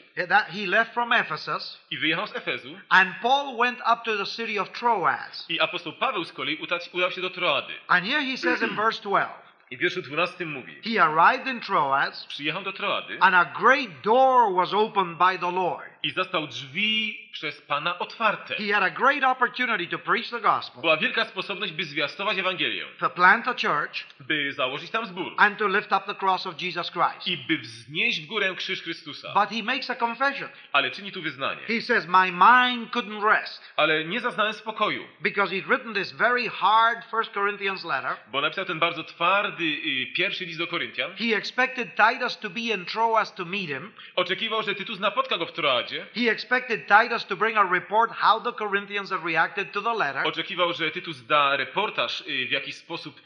He 0.48 0.66
left 0.66 0.92
from 0.94 1.12
Ephesus, 1.12 1.86
I 1.90 1.98
wyjechał 1.98 2.26
z 2.26 2.36
Efezu. 2.36 2.78
and 2.88 3.10
Paul 3.22 3.56
went 3.56 3.78
up 3.80 4.00
to 4.04 4.16
the 4.16 4.26
city 4.26 4.60
of 4.60 4.70
Troas. 4.84 5.46
I 5.48 5.60
apostoł 5.60 5.92
Paweł 5.92 6.24
z 6.24 6.32
kolei 6.32 6.56
udał 6.92 7.10
się 7.10 7.20
do 7.20 7.30
Troady. 7.30 7.72
And 7.88 8.06
here 8.06 8.22
he 8.22 8.36
says 8.36 8.62
in 8.62 8.76
verse 8.82 9.02
12, 9.02 9.30
I 9.70 9.76
w 9.76 9.80
wierszu 9.80 10.02
12 10.02 10.46
mówi. 10.46 10.74
he 10.84 11.02
arrived 11.02 11.46
in 11.46 11.60
Troas, 11.60 12.26
Przyjechał 12.26 12.62
do 12.62 12.72
Troady 12.72 13.18
and 13.20 13.34
a 13.34 13.44
great 13.44 13.90
door 14.04 14.54
was 14.54 14.74
opened 14.74 15.18
by 15.18 15.38
the 15.38 15.50
Lord. 15.50 15.90
i 16.02 16.10
zastał 16.10 16.46
drzwi 16.46 17.23
przez 17.34 17.60
Pana 17.60 17.98
otwarte. 17.98 18.54
He 18.54 18.72
had 18.74 18.82
a 18.82 18.90
great 18.90 19.24
opportunity 19.24 19.86
to 19.86 19.98
preach 19.98 20.30
the 20.30 20.40
gospel, 20.40 20.80
Była 20.80 20.96
wielka 20.96 21.24
sposobność, 21.24 21.72
by 21.72 21.84
zwiastować 21.84 22.38
Ewangelię, 22.38 22.84
to 22.98 23.10
plant 23.10 23.48
a 23.48 23.54
church, 23.54 24.04
by 24.20 24.52
założyć 24.52 24.90
tam 24.90 25.06
zbór 25.06 25.32
and 25.36 25.58
to 25.58 25.68
lift 25.68 25.92
up 25.92 26.00
the 26.06 26.14
cross 26.14 26.46
of 26.46 26.62
Jesus 26.62 26.90
Christ. 26.90 27.26
i 27.28 27.36
by 27.36 27.58
wznieść 27.58 28.20
w 28.20 28.26
górę 28.26 28.54
krzyż 28.56 28.82
Chrystusa. 28.82 29.32
But 29.34 29.50
he 29.50 29.62
makes 29.62 29.90
a 29.90 29.94
confession. 29.94 30.48
Ale 30.72 30.90
czyni 30.90 31.12
tu 31.12 31.22
wyznanie. 31.22 31.60
He 31.66 31.80
says, 31.80 32.06
My 32.06 32.32
mind 32.32 32.90
couldn't 32.92 33.24
rest 33.24 33.62
Ale 33.76 34.04
nie 34.04 34.20
zaznałem 34.20 34.52
spokoju, 34.52 35.04
because 35.20 35.54
he'd 35.54 35.66
written 35.66 35.94
this 35.94 36.12
very 36.12 36.48
hard 36.48 37.04
First 37.10 37.32
Corinthians 37.32 37.84
letter. 37.84 38.16
bo 38.32 38.40
napisał 38.40 38.64
ten 38.64 38.78
bardzo 38.78 39.04
twardy 39.04 39.64
y, 39.64 40.06
pierwszy 40.16 40.44
list 40.44 40.58
do 40.58 40.66
Koryntian. 40.66 41.10
He 41.16 41.36
expected 41.36 41.88
Titus 41.96 42.38
to 42.38 42.50
be 42.50 42.60
in 42.60 42.84
Troas 42.84 43.34
to 43.34 43.44
meet 43.44 43.68
him. 43.68 43.92
Oczekiwał, 44.16 44.62
że 44.62 44.74
Tytus 44.74 45.00
napotka 45.00 45.38
go 45.38 45.46
w 45.46 45.52
Troadzie. 45.52 46.06
He 46.14 46.30
expected 46.30 46.86
Titus 46.86 47.23
to 47.26 47.36
bring 47.36 47.56
a 47.56 47.64
report 47.64 48.10
how 48.10 48.40
the 48.40 48.52
Corinthians 48.52 49.10
had 49.10 49.24
reacted 49.24 49.72
to 49.72 49.80
the 49.80 49.92
letter. 49.94 50.26
Oczekiwał, 50.26 50.72
że 50.72 50.90
Tytus 50.90 51.26
da 51.26 51.56
reportaż, 51.56 52.20
y, 52.20 52.46
w 52.48 52.50
jaki 52.50 52.72
sposób 52.72 53.20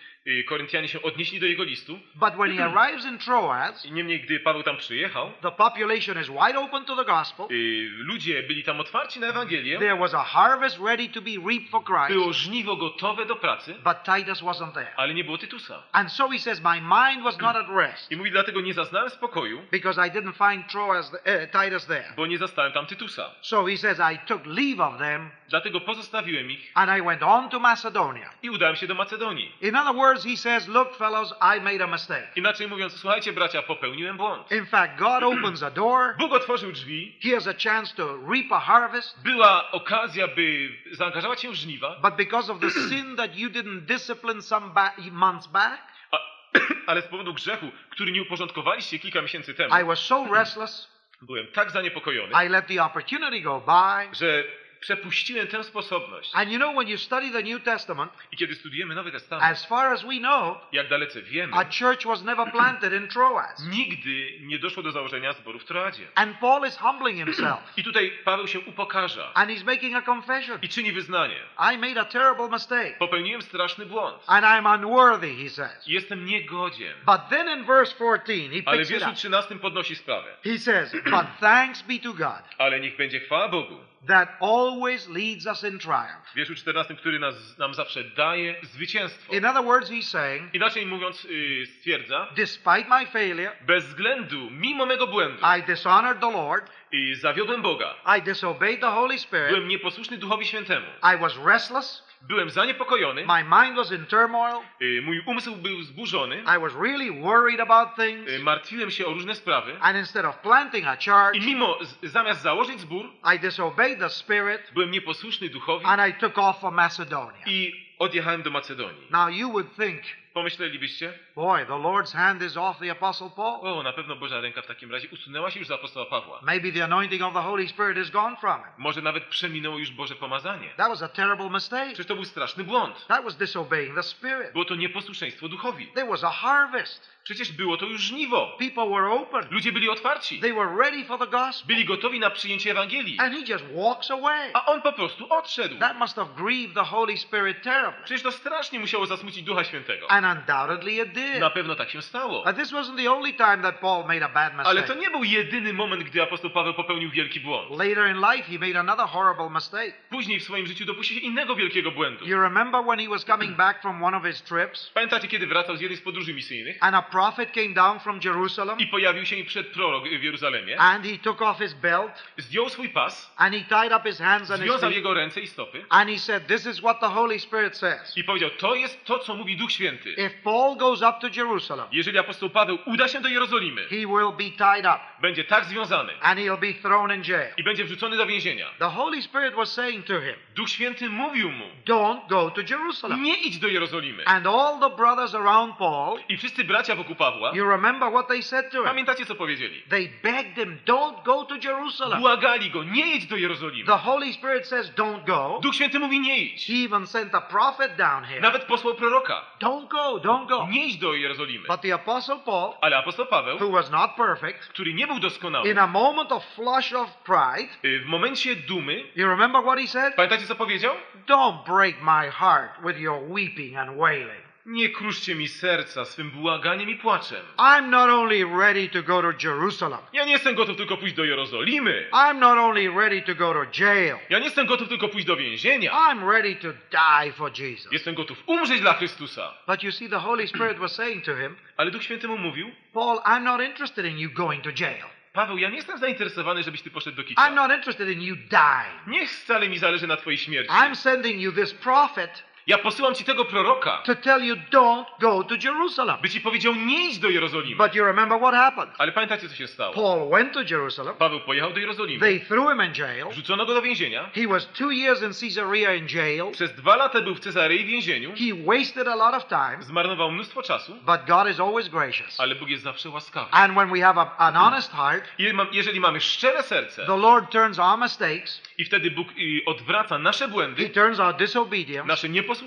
Koryntianie 0.48 0.88
się 0.88 1.02
odnieśli 1.02 1.40
do 1.40 1.46
jego 1.46 1.64
listu. 1.64 1.98
But 2.14 2.34
when 2.34 2.56
he 2.58 2.64
arrives 2.64 3.04
in 3.06 3.18
Troas, 3.18 3.86
I 3.86 3.92
niemniej, 3.92 4.20
gdy 4.20 4.40
Paweł 4.40 4.62
tam 4.62 4.76
przyjechał, 4.76 5.32
the 5.42 5.50
population 5.52 6.20
is 6.20 6.28
wide 6.28 6.58
open 6.58 6.84
to 6.84 6.96
the 6.96 7.04
gospel. 7.04 7.46
y, 7.50 7.88
ludzie 7.90 8.42
byli 8.42 8.64
tam 8.64 8.80
otwarci 8.80 9.20
na 9.20 9.26
Ewangelię. 9.26 9.78
There 9.78 9.96
was 9.96 10.14
a 10.14 10.22
harvest 10.24 10.78
ready 10.86 11.08
to 11.08 11.20
be 11.20 11.30
reaped 11.48 11.70
for 11.70 11.82
Było 12.08 12.24
Christ, 12.24 12.38
żniwo 12.40 12.76
gotowe 12.76 13.26
do 13.26 13.36
pracy, 13.36 13.74
but 13.84 13.96
Titus 14.04 14.42
wasn't 14.42 14.72
there. 14.72 14.92
ale 14.96 15.14
nie 15.14 15.24
było 15.24 15.38
Tytusa. 15.38 15.82
And 15.92 16.12
so 16.12 16.28
he 16.28 16.38
says, 16.38 16.60
My 16.60 16.80
mind 16.80 17.24
was 17.24 17.38
not 17.40 17.56
at 17.56 17.66
rest 17.76 18.12
I 18.12 18.16
mówi, 18.16 18.30
dlatego 18.30 18.60
nie 18.60 18.74
zaznałem 18.74 19.10
spokoju, 19.10 19.62
because 19.72 20.06
I 20.08 20.10
didn't 20.10 20.50
find 20.50 20.68
Troas, 20.70 21.12
uh, 21.14 21.18
Titus 21.62 21.86
there. 21.86 22.12
bo 22.16 22.26
nie 22.26 22.38
zastałem 22.38 22.72
tam 22.72 22.86
Tytusa. 22.86 23.30
So 23.40 23.66
he 23.66 23.76
says, 23.76 23.98
I 24.14 24.18
took 24.26 24.46
leave 24.46 24.80
of 24.80 24.98
them 24.98 25.30
Dlatego 25.48 25.80
pozostawiłem 25.80 26.50
ich 26.50 26.70
and 26.74 26.90
I 26.98 27.02
went 27.02 27.22
on 27.22 27.48
to 27.50 27.60
Macedonia. 27.60 28.30
i 28.42 28.50
udałem 28.50 28.76
się 28.76 28.86
do 28.86 28.94
Macedonii. 28.94 29.52
In 29.60 29.76
other 29.76 29.94
words, 30.18 30.24
he 30.24 30.36
says, 30.36 30.68
Look, 30.68 30.96
fellows, 30.96 31.32
I 31.40 31.60
made 31.60 31.84
a 31.84 31.86
mistake. 31.86 32.26
Inaczej 32.36 32.68
mówiąc, 32.68 32.92
słuchajcie 33.00 33.32
bracia, 33.32 33.62
popełniłem 33.62 34.16
błąd. 34.16 34.52
In 34.52 34.66
fact, 34.66 34.98
God 34.98 35.22
opens 35.22 35.62
a 35.62 35.70
door. 35.70 36.14
Bóg 36.18 36.32
otworzył 36.32 36.72
drzwi, 36.72 37.18
Here's 37.24 37.50
a 37.50 37.54
chance 37.70 37.94
to 37.96 38.16
reap 38.32 38.52
a 38.52 38.60
harvest. 38.60 39.22
była 39.22 39.70
okazja, 39.70 40.28
by 40.28 40.68
zaangażować 40.92 41.40
się 41.40 41.50
w 41.50 41.54
żniwa, 41.54 41.96
But 42.02 42.14
because 42.16 42.52
of 42.52 42.60
the 42.60 42.70
sin 42.70 43.16
that 43.16 43.36
you 43.36 43.48
didn't 43.50 43.80
discipline 43.80 44.42
some 44.42 44.68
ba- 44.74 44.94
months 45.12 45.46
back, 45.46 45.82
a, 46.12 46.18
ale 46.90 47.02
z 47.02 47.06
powodu 47.06 47.34
grzechu, 47.34 47.66
który 47.90 48.12
nie 48.12 48.22
uporządkowaliście 48.22 48.98
kilka 48.98 49.22
miesięcy 49.22 49.54
temu, 49.54 49.74
I 49.80 49.84
was 49.84 49.98
so 49.98 50.26
restless, 50.34 50.98
byłem 51.22 51.46
tak 51.46 51.70
zaniepokojony, 51.70 52.32
I 52.46 52.48
let 52.48 52.66
the 52.66 52.84
opportunity 52.84 53.40
go 53.40 53.60
by. 53.60 54.14
że 54.16 54.44
przepuściłem 54.80 55.46
tę 55.46 55.64
sposobność. 55.64 56.30
And 56.34 56.50
you 56.52 56.58
know, 56.58 56.74
when 56.76 56.88
you 56.88 56.98
study 56.98 57.30
the 57.30 57.42
New 57.42 57.62
Testament, 57.62 58.12
I 58.32 58.36
kiedy 58.36 58.54
studujemy 58.54 58.94
Nowy 58.94 59.12
Testament, 59.12 59.44
as 59.44 59.66
far 59.66 59.92
as 59.92 60.02
we 60.02 60.18
know, 60.18 60.56
jak 60.72 60.88
dalece 60.88 61.22
wiemy, 61.22 61.52
a 61.56 61.64
church 61.64 62.04
was 62.04 62.22
never 62.22 62.52
planted 62.52 62.92
in 62.92 63.08
Troas. 63.08 63.66
nigdy 63.78 64.38
nie 64.40 64.58
doszło 64.58 64.82
do 64.82 64.92
założenia 64.92 65.32
zboru 65.32 65.58
w 65.58 65.64
Troadzie. 65.64 66.06
And 66.14 66.38
Paul 66.38 66.68
is 66.68 66.76
humbling 66.76 67.18
himself. 67.18 67.60
I 67.76 67.84
tutaj 67.84 68.12
Paweł 68.24 68.46
się 68.46 68.60
upokarza 68.60 69.32
And 69.34 69.50
he's 69.50 69.64
making 69.64 69.96
a 69.96 70.02
confession. 70.02 70.58
i 70.62 70.68
czyni 70.68 70.92
wyznanie. 70.92 71.36
I 71.74 71.78
made 71.78 72.00
a 72.00 72.04
terrible 72.04 72.48
mistake. 72.48 72.98
Popełniłem 72.98 73.42
straszny 73.42 73.86
błąd. 73.86 74.24
And 74.26 74.44
I'm 74.44 74.74
unworthy, 74.74 75.34
he 75.44 75.50
says. 75.50 75.86
Jestem 75.86 76.24
niegodzien. 76.24 76.94
But 77.06 77.20
then 77.30 77.58
in 77.58 77.64
verse 77.64 77.94
14, 77.94 78.48
he 78.50 78.62
Ale 78.66 78.84
w 78.84 78.88
wierszu 78.88 79.08
up. 79.08 79.16
13 79.16 79.58
podnosi 79.58 79.96
sprawę. 79.96 80.36
He 80.44 80.58
says, 80.58 80.92
But 80.92 81.26
thanks 81.40 81.82
be 81.82 81.98
to 81.98 82.12
God 82.12 82.42
Ale 82.58 82.80
niech 82.80 82.96
będzie 82.96 83.20
chwała 83.20 83.48
Bogu. 83.48 83.76
That 84.06 84.28
always 84.40 85.08
leads 85.08 85.46
us 85.46 85.64
in 85.64 85.78
triumph. 85.78 86.28
W 86.32 86.34
wierszu 86.34 86.54
14, 86.54 86.94
który 86.94 87.18
nas, 87.18 87.58
nam 87.58 87.74
zawsze 87.74 88.04
daje 88.04 88.54
zwycięstwo. 88.62 89.32
In 89.32 89.44
other 89.44 89.64
words, 89.64 89.90
he's 89.90 90.08
saying, 90.08 90.54
Inaczej 90.54 90.86
mówiąc, 90.86 91.24
yy, 91.24 91.66
stwierdza, 91.66 92.28
Despite 92.36 92.84
my 92.88 93.06
failure, 93.06 93.52
bez 93.66 93.84
względu, 93.84 94.50
mimo 94.50 94.86
mego 94.86 95.06
błędu, 95.06 95.38
I 95.58 95.62
dishonored 95.62 96.20
the 96.20 96.30
Lord, 96.32 96.70
i 96.92 97.14
zawiodłem 97.14 97.62
Boga, 97.62 97.94
I 98.18 98.22
disobeyed 98.22 98.80
the 98.80 98.90
Holy 98.90 99.18
Spirit, 99.18 99.48
byłem 99.48 99.68
nieposłuszny 99.68 100.18
Duchowi 100.18 100.46
Świętemu, 100.46 100.86
I 101.14 101.20
was 101.20 101.36
restless, 101.44 102.07
byłem 102.22 102.50
zaniepokojony, 102.50 103.26
my 103.26 103.44
mind 103.44 103.76
was 103.76 103.92
in 103.92 104.06
turmoil, 104.06 104.60
yy, 104.80 105.02
mój 105.02 105.22
umysł 105.26 105.56
był 105.56 105.82
zburzony, 105.82 106.42
I 106.56 106.60
was 106.60 106.74
really 106.74 107.22
worried 107.22 107.60
about 107.60 107.88
things, 107.96 108.32
yy, 108.32 108.38
martwiłem 108.38 108.90
się 108.90 109.06
o 109.06 109.12
różne 109.12 109.34
sprawy. 109.34 109.76
And 109.80 109.96
instead 109.98 110.24
of 110.24 110.38
planting 110.38 110.86
a 110.86 110.96
church, 110.96 111.34
i 111.34 111.46
mimo, 111.46 111.78
zamiast 112.02 112.42
założyć 112.42 112.80
zbór, 112.80 113.06
I 113.34 113.38
disobeyed 113.38 113.98
the 113.98 114.08
Spirit, 114.10 114.70
byłem 114.74 114.90
nieposłuszny 114.90 115.48
Duchowi 115.48 115.84
and 115.86 116.10
I 116.10 116.20
took 116.20 116.38
off 116.38 116.60
for 116.60 116.72
Macedonia. 116.72 117.42
i 117.46 117.88
odjechałem 117.98 118.42
do 118.42 118.50
Macedonii. 118.50 119.06
Now 119.10 119.28
you 119.28 119.48
would 119.50 119.76
think 119.76 120.02
Pomyślelibyście, 120.34 121.18
Boy, 121.34 121.66
the 121.66 121.72
Lord's 121.72 122.12
hand 122.16 122.42
is 122.42 122.56
off 122.56 122.78
the 122.78 122.90
Apostle 122.90 123.30
Paul. 123.36 123.60
o, 123.78 123.82
na 123.82 123.92
pewno 123.92 124.16
Boża 124.16 124.40
ręka 124.40 124.62
w 124.62 124.66
takim 124.66 124.92
razie 124.92 125.08
usunęła 125.08 125.50
się 125.50 125.58
już 125.58 125.68
z 125.68 125.70
apostoła 125.70 126.06
Pawła. 126.06 126.40
Maybe 126.42 126.72
the 126.72 126.84
anointing 126.84 127.22
of 127.22 127.34
the 127.34 127.42
Holy 127.42 127.68
Spirit 127.68 127.98
is 127.98 128.10
gone 128.10 128.36
from 128.36 128.62
him. 128.62 128.70
Może 128.78 129.02
nawet 129.02 129.24
przeminęło 129.24 129.78
już 129.78 129.90
Boże 129.90 130.14
pomazanie. 130.14 130.68
That 130.76 130.88
was 130.88 131.02
a 131.02 131.08
terrible 131.08 131.50
mistake. 131.50 131.86
Przecież 131.86 132.06
to 132.06 132.14
był 132.14 132.24
straszny 132.24 132.64
błąd. 132.64 133.06
That 133.06 133.24
was 133.24 133.36
disobeying 133.36 133.94
the 133.94 134.02
Spirit. 134.02 134.52
Było 134.52 134.64
to 134.64 134.74
nieposłuszeństwo 134.74 135.48
duchowi. 135.48 135.86
There 135.86 136.08
was 136.08 136.24
a 136.24 136.30
harvest. 136.30 137.17
Przecież 137.28 137.52
było 137.52 137.76
to 137.76 137.86
już 137.86 138.00
żniwo. 138.00 138.56
People 138.58 138.88
were 138.88 139.10
open. 139.10 139.46
Ludzie 139.50 139.72
byli 139.72 139.88
otwarci. 139.88 140.40
They 140.40 140.54
were 140.54 140.76
ready 140.76 141.04
for 141.04 141.18
the 141.18 141.26
gospel. 141.26 141.66
Byli 141.66 141.84
gotowi 141.84 142.20
na 142.20 142.30
przyjęcie 142.30 142.70
Ewangelii. 142.70 143.18
And 143.18 143.34
he 143.34 143.52
just 143.52 143.64
walks 143.74 144.10
away. 144.10 144.50
A 144.54 144.66
on 144.66 144.82
po 144.82 144.92
prostu 144.92 145.32
odszedł. 145.32 145.78
That 145.78 145.98
must 145.98 146.16
have 146.16 146.28
grieved 146.36 146.74
the 146.74 146.84
Holy 146.84 147.16
Spirit 147.16 147.62
terribly. 147.62 148.04
Przecież 148.04 148.22
to 148.22 148.32
strasznie 148.32 148.80
musiało 148.80 149.06
zasmucić 149.06 149.42
Ducha 149.42 149.64
Świętego. 149.64 150.10
And 150.10 150.26
undoubtedly 150.26 150.92
it 150.92 151.12
did. 151.12 151.40
Na 151.40 151.50
pewno 151.50 151.74
tak 151.74 151.90
się 151.90 152.02
stało. 152.02 152.46
And 152.46 152.58
this 152.58 152.72
wasn't 152.72 152.96
the 152.96 153.12
only 153.12 153.32
time 153.32 153.58
that 153.62 153.80
Paul 153.80 154.04
made 154.06 154.24
a 154.24 154.28
bad 154.28 154.66
Ale 154.66 154.82
to 154.82 154.94
nie 154.94 155.10
był 155.10 155.24
jedyny 155.24 155.72
moment, 155.72 156.02
gdy 156.02 156.22
apostoł 156.22 156.50
Paweł 156.50 156.74
popełnił 156.74 157.10
wielki 157.10 157.40
błąd. 157.40 157.70
Later 157.70 158.10
in 158.10 158.16
life, 158.16 158.52
he 158.52 158.66
made 158.66 158.80
another 158.80 159.06
horrible 159.06 159.50
mistake. 159.50 159.92
Później 160.10 160.40
w 160.40 160.44
swoim 160.44 160.66
życiu 160.66 160.84
dopuścił 160.84 161.16
się 161.16 161.22
innego 161.22 161.54
wielkiego 161.54 161.90
błędu. 161.90 162.24
You 162.24 162.40
remember 162.40 162.82
when 162.84 162.98
he 162.98 163.08
was 163.08 163.24
coming 163.24 163.56
back 163.56 163.82
from 163.82 164.04
one 164.04 164.16
of 164.16 164.24
his 164.24 164.42
trips, 164.42 164.90
Pamiętacie, 164.90 165.28
kiedy 165.28 165.46
wracał 165.46 165.76
z 165.76 165.80
jednej 165.80 165.96
z 165.96 166.02
podróży 166.02 166.34
misyjnych 166.34 166.78
and 166.80 166.96
a 166.96 167.02
prophet 167.18 167.52
came 167.52 167.74
down 167.74 167.98
from 168.00 168.20
Jerusalem, 168.24 168.78
i 168.78 168.86
pojawił 168.86 169.26
się 169.26 169.44
przed 169.44 169.66
prorok 169.66 170.08
w 170.08 170.22
Jeruzalemie, 170.22 170.78
and 170.80 171.04
he 171.06 171.18
took 171.18 171.42
off 171.42 171.58
his 171.58 171.74
belt, 171.74 172.12
zdjął 172.36 172.68
swój 172.68 172.88
pas, 172.88 173.30
and 173.36 173.54
he 173.54 173.60
tied 173.60 173.92
up 173.92 174.08
his 174.08 174.18
hands 174.18 174.50
and 174.50 174.60
his 174.62 174.70
związał 174.70 174.90
feet, 174.90 174.96
jego 174.96 175.14
ręce 175.14 175.40
i 175.40 175.46
stopy 175.46 175.84
and 175.88 176.10
he 176.10 176.18
said, 176.18 176.46
This 176.46 176.66
is 176.66 176.78
what 176.78 177.00
the 177.00 177.08
Holy 177.08 177.38
Spirit 177.38 177.76
says. 177.76 178.16
i 178.16 178.24
powiedział, 178.24 178.50
to 178.50 178.74
jest 178.74 179.04
to, 179.04 179.18
co 179.18 179.34
mówi 179.34 179.56
Duch 179.56 179.72
Święty. 179.72 180.12
If 180.12 180.30
Paul 180.44 180.76
goes 180.76 181.02
up 181.02 181.14
to 181.20 181.28
Jerusalem, 181.36 181.86
Jeżeli 181.92 182.18
apostoł 182.18 182.50
Paweł 182.50 182.78
uda 182.86 183.08
się 183.08 183.20
do 183.20 183.28
Jerozolimy, 183.28 183.82
he 183.82 183.96
will 183.96 184.32
be 184.38 184.44
tied 184.44 184.86
up, 184.86 184.98
będzie 185.20 185.44
tak 185.44 185.64
związany 185.64 186.12
and 186.20 186.40
he'll 186.40 186.60
be 186.60 186.74
thrown 186.74 187.14
in 187.14 187.22
jail. 187.24 187.54
i 187.56 187.64
będzie 187.64 187.84
wrzucony 187.84 188.16
do 188.16 188.26
więzienia. 188.26 188.66
The 188.78 188.90
Holy 188.90 189.22
Spirit 189.22 189.54
was 189.54 189.72
saying 189.72 190.06
to 190.06 190.20
him, 190.20 190.34
Duch 190.54 190.70
Święty 190.70 191.08
mówił 191.08 191.50
mu, 191.50 191.64
Don't 191.86 192.28
go 192.28 192.50
to 192.50 192.60
Jerusalem. 192.70 193.22
nie 193.22 193.36
idź 193.36 193.58
do 193.58 193.68
Jerozolimy. 193.68 194.24
And 194.26 194.46
all 194.46 194.80
the 194.80 194.96
brothers 194.96 195.34
around 195.34 195.76
Paul, 195.76 196.18
I 196.28 196.36
wszyscy 196.36 196.64
bracia 196.64 196.96
wokół 196.96 197.07
Pawła, 197.14 197.52
you 197.54 197.70
remember 197.70 198.10
what 198.10 198.28
they 198.28 198.42
said 198.42 198.70
to 198.70 198.78
him? 198.78 198.84
pamiętacie 198.84 199.26
co 199.26 199.34
powiedzieli? 199.34 199.82
They 199.82 200.08
begged 200.22 200.54
him, 200.54 200.78
Don't 200.86 201.22
go 201.24 201.44
to 201.44 201.54
Jerusalem. 201.64 202.20
Błagali 202.20 202.70
go, 202.70 202.84
nie 202.84 203.14
idź 203.14 203.26
do 203.26 203.36
Jerozolimy. 203.36 203.86
The 203.86 203.98
Holy 203.98 204.32
Spirit 204.32 204.66
says, 204.66 204.94
Don't 204.94 205.24
go. 205.24 205.58
Duch 205.62 205.74
Święty 205.74 205.98
mówi, 205.98 206.20
nie 206.20 206.38
idź. 206.38 206.66
He 206.66 206.84
even 206.84 207.06
sent 207.06 207.34
a 207.34 207.40
prophet 207.40 207.96
down 207.96 208.24
here. 208.24 208.40
Nawet 208.40 208.64
posłał 208.64 208.94
proroka. 208.94 209.44
Don't 209.60 209.88
go, 209.88 210.20
don't 210.20 210.46
go. 210.46 210.66
Nie 210.70 210.86
idź 210.86 210.98
do 210.98 211.14
Jerozolimy. 211.14 211.68
But 211.68 211.80
the 211.80 211.94
Apostle 211.94 212.38
Paul, 212.44 212.74
Ale 212.80 212.96
apostoł 212.96 213.26
Paweł, 213.26 213.56
who 213.58 213.70
was 213.70 213.90
not 213.90 214.10
perfect, 214.16 214.68
który 214.68 214.94
nie 214.94 215.06
był 215.06 215.18
doskonały, 215.18 215.70
in 215.70 215.78
a 215.78 215.86
moment 215.86 216.32
of 216.32 216.44
flush 216.44 216.92
of 216.92 217.16
pride, 217.16 217.72
y, 217.84 218.00
w 218.00 218.06
momencie 218.06 218.56
dumy, 218.56 219.04
you 219.16 219.28
remember 219.28 219.62
what 219.62 219.78
he 219.78 219.86
said? 219.86 220.14
pamiętacie 220.14 220.46
co 220.46 220.54
powiedział? 220.54 220.94
Don't 221.26 221.64
break 221.66 221.96
my 222.02 222.30
heart 222.30 222.70
with 222.86 222.98
your 222.98 223.22
weeping 223.28 223.76
and 223.76 223.96
wailing. 223.98 224.47
Nie 224.68 224.88
kruszcie 224.88 225.34
mi 225.34 225.48
serca 225.48 226.04
swym 226.04 226.30
błaganiem 226.30 226.90
i 226.90 226.96
płaczem. 226.96 227.44
I'm 227.58 227.88
not 227.88 228.10
only 228.10 228.44
ready 228.60 228.88
to 228.88 229.02
go 229.02 229.22
to 229.22 229.46
Jerusalem, 229.48 229.98
Ja 230.12 230.24
nie 230.24 230.32
jestem 230.32 230.54
gotów 230.54 230.76
tylko 230.76 230.96
pójść 230.96 231.14
do 231.14 231.24
Jerozolimy. 231.24 232.08
I'm 232.12 232.38
not 232.38 232.58
only 232.58 232.90
ready 233.00 233.22
to 233.22 233.34
go 233.34 233.52
to 233.52 233.80
jail, 233.84 234.16
Ja 234.30 234.38
nie 234.38 234.44
jestem 234.44 234.66
gotów 234.66 234.88
tylko 234.88 235.08
pójść 235.08 235.26
do 235.26 235.36
więzienia. 235.36 235.90
I'm 235.92 236.30
ready 236.32 236.54
to 236.56 236.68
die 236.90 237.32
for 237.32 237.50
Jesus. 237.60 237.92
Jestem 237.92 238.14
gotów 238.14 238.42
umrzeć 238.46 238.80
dla 238.80 238.94
Chrystusa. 238.94 239.54
But 239.66 239.82
you 239.82 239.92
see, 239.92 240.08
the 240.08 240.18
Holy 240.18 240.46
Spirit 240.48 240.78
was 240.78 240.94
saying 240.94 241.24
to 241.24 241.36
him, 241.36 241.56
Ale 241.76 241.90
Duch 241.90 242.02
Święty 242.02 242.28
mu 242.28 242.38
mówił, 242.38 242.70
Paul, 242.92 243.18
I'm 243.18 243.42
not 243.42 243.60
interested 243.60 244.06
in 244.06 244.18
you 244.18 244.30
going 244.30 244.64
to 244.64 244.70
jail. 244.80 245.04
Paweł, 245.32 245.58
ja 245.58 245.68
nie 245.70 245.76
jestem 245.76 245.98
zainteresowany, 245.98 246.62
żebyś 246.62 246.82
ty 246.82 246.90
poszedł 246.90 247.16
do 247.16 247.22
I'm 247.22 247.26
kicia. 247.26 247.50
not 247.50 247.70
interested 247.72 248.08
in 248.08 248.22
you 248.22 248.36
dying. 248.36 249.06
Niech 249.06 249.30
wcale 249.30 249.68
mi 249.68 249.78
zależy 249.78 250.06
na 250.06 250.16
twojej 250.16 250.38
śmierci. 250.38 250.72
I'm 250.72 250.94
sending 250.94 251.40
you 251.40 251.52
this 251.52 251.74
prophet 251.74 252.42
Ja 252.68 252.78
posyłam 252.78 253.14
ci 253.14 253.24
tego 253.24 253.44
proroka, 253.44 253.98
to 254.04 254.14
tell 254.14 254.44
you 254.44 254.56
don't 254.70 255.04
go 255.20 255.44
to 255.44 255.54
Jerusalem. 255.64 256.16
by 256.22 256.28
ci 256.28 256.40
powiedział 256.40 256.74
nie 256.74 257.08
idź 257.08 257.18
do 257.18 257.28
Jerozolimy. 257.28 257.76
But 257.76 257.94
you 257.94 258.04
remember 258.04 258.38
what 258.38 258.54
happened? 258.54 258.94
Ale 258.98 259.12
pamiętacie, 259.12 259.48
co 259.48 259.54
się 259.54 259.66
stało? 259.66 259.94
Paul 259.94 260.30
went 260.30 260.52
to 260.52 260.60
Jerusalem. 260.70 261.14
Paweł 261.18 261.40
pojechał 261.40 261.72
do 261.72 261.80
Jerozolimy, 261.80 262.20
They 262.20 262.40
threw 262.40 262.68
him 262.68 262.82
in 262.84 262.92
jail. 262.94 263.26
wrzucono 263.30 263.66
go 263.66 263.74
do 263.74 263.82
więzienia. 263.82 264.30
He 264.34 264.46
was 264.48 264.66
two 264.66 264.90
years 264.90 265.22
in 265.22 265.30
Caesarea 265.40 265.94
in 265.94 266.06
jail. 266.08 266.50
Przez 266.52 266.74
dwa 266.74 266.96
lata 266.96 267.20
był 267.20 267.34
w 267.34 267.40
Cezarei 267.40 267.84
w 267.84 267.86
więzieniu. 267.86 268.30
He 268.32 268.64
wasted 268.76 269.08
a 269.08 269.14
lot 269.16 269.34
of 269.34 269.46
time. 269.48 269.82
Zmarnował 269.82 270.32
mnóstwo 270.32 270.62
czasu, 270.62 270.92
But 270.94 271.20
God 271.26 271.50
is 271.50 271.60
always 271.60 271.88
gracious. 271.88 272.40
ale 272.40 272.54
Bóg 272.54 272.68
jest 272.68 272.82
zawsze 272.82 273.10
łaskawy. 273.10 273.48
And 273.52 273.74
when 273.74 273.90
we 273.92 274.00
have 274.00 274.20
a, 274.20 274.36
an 274.38 274.54
honest 274.54 274.92
heart, 274.92 275.24
Jeżeli 275.72 276.00
mamy 276.00 276.20
szczere 276.20 276.62
serce 276.62 277.06
the 277.06 277.16
Lord 277.16 277.50
turns 277.52 277.78
our 277.78 277.98
mistakes, 277.98 278.62
i 278.78 278.84
wtedy 278.84 279.10
Bóg 279.10 279.28
odwraca 279.66 280.18
nasze 280.18 280.44
He 280.44 280.50
błędy, 280.50 280.88
turns 280.90 281.20
our 281.20 281.34
disobedience, 281.36 282.04
nasze 282.08 282.28
nieposłuszeństwo 282.28 282.57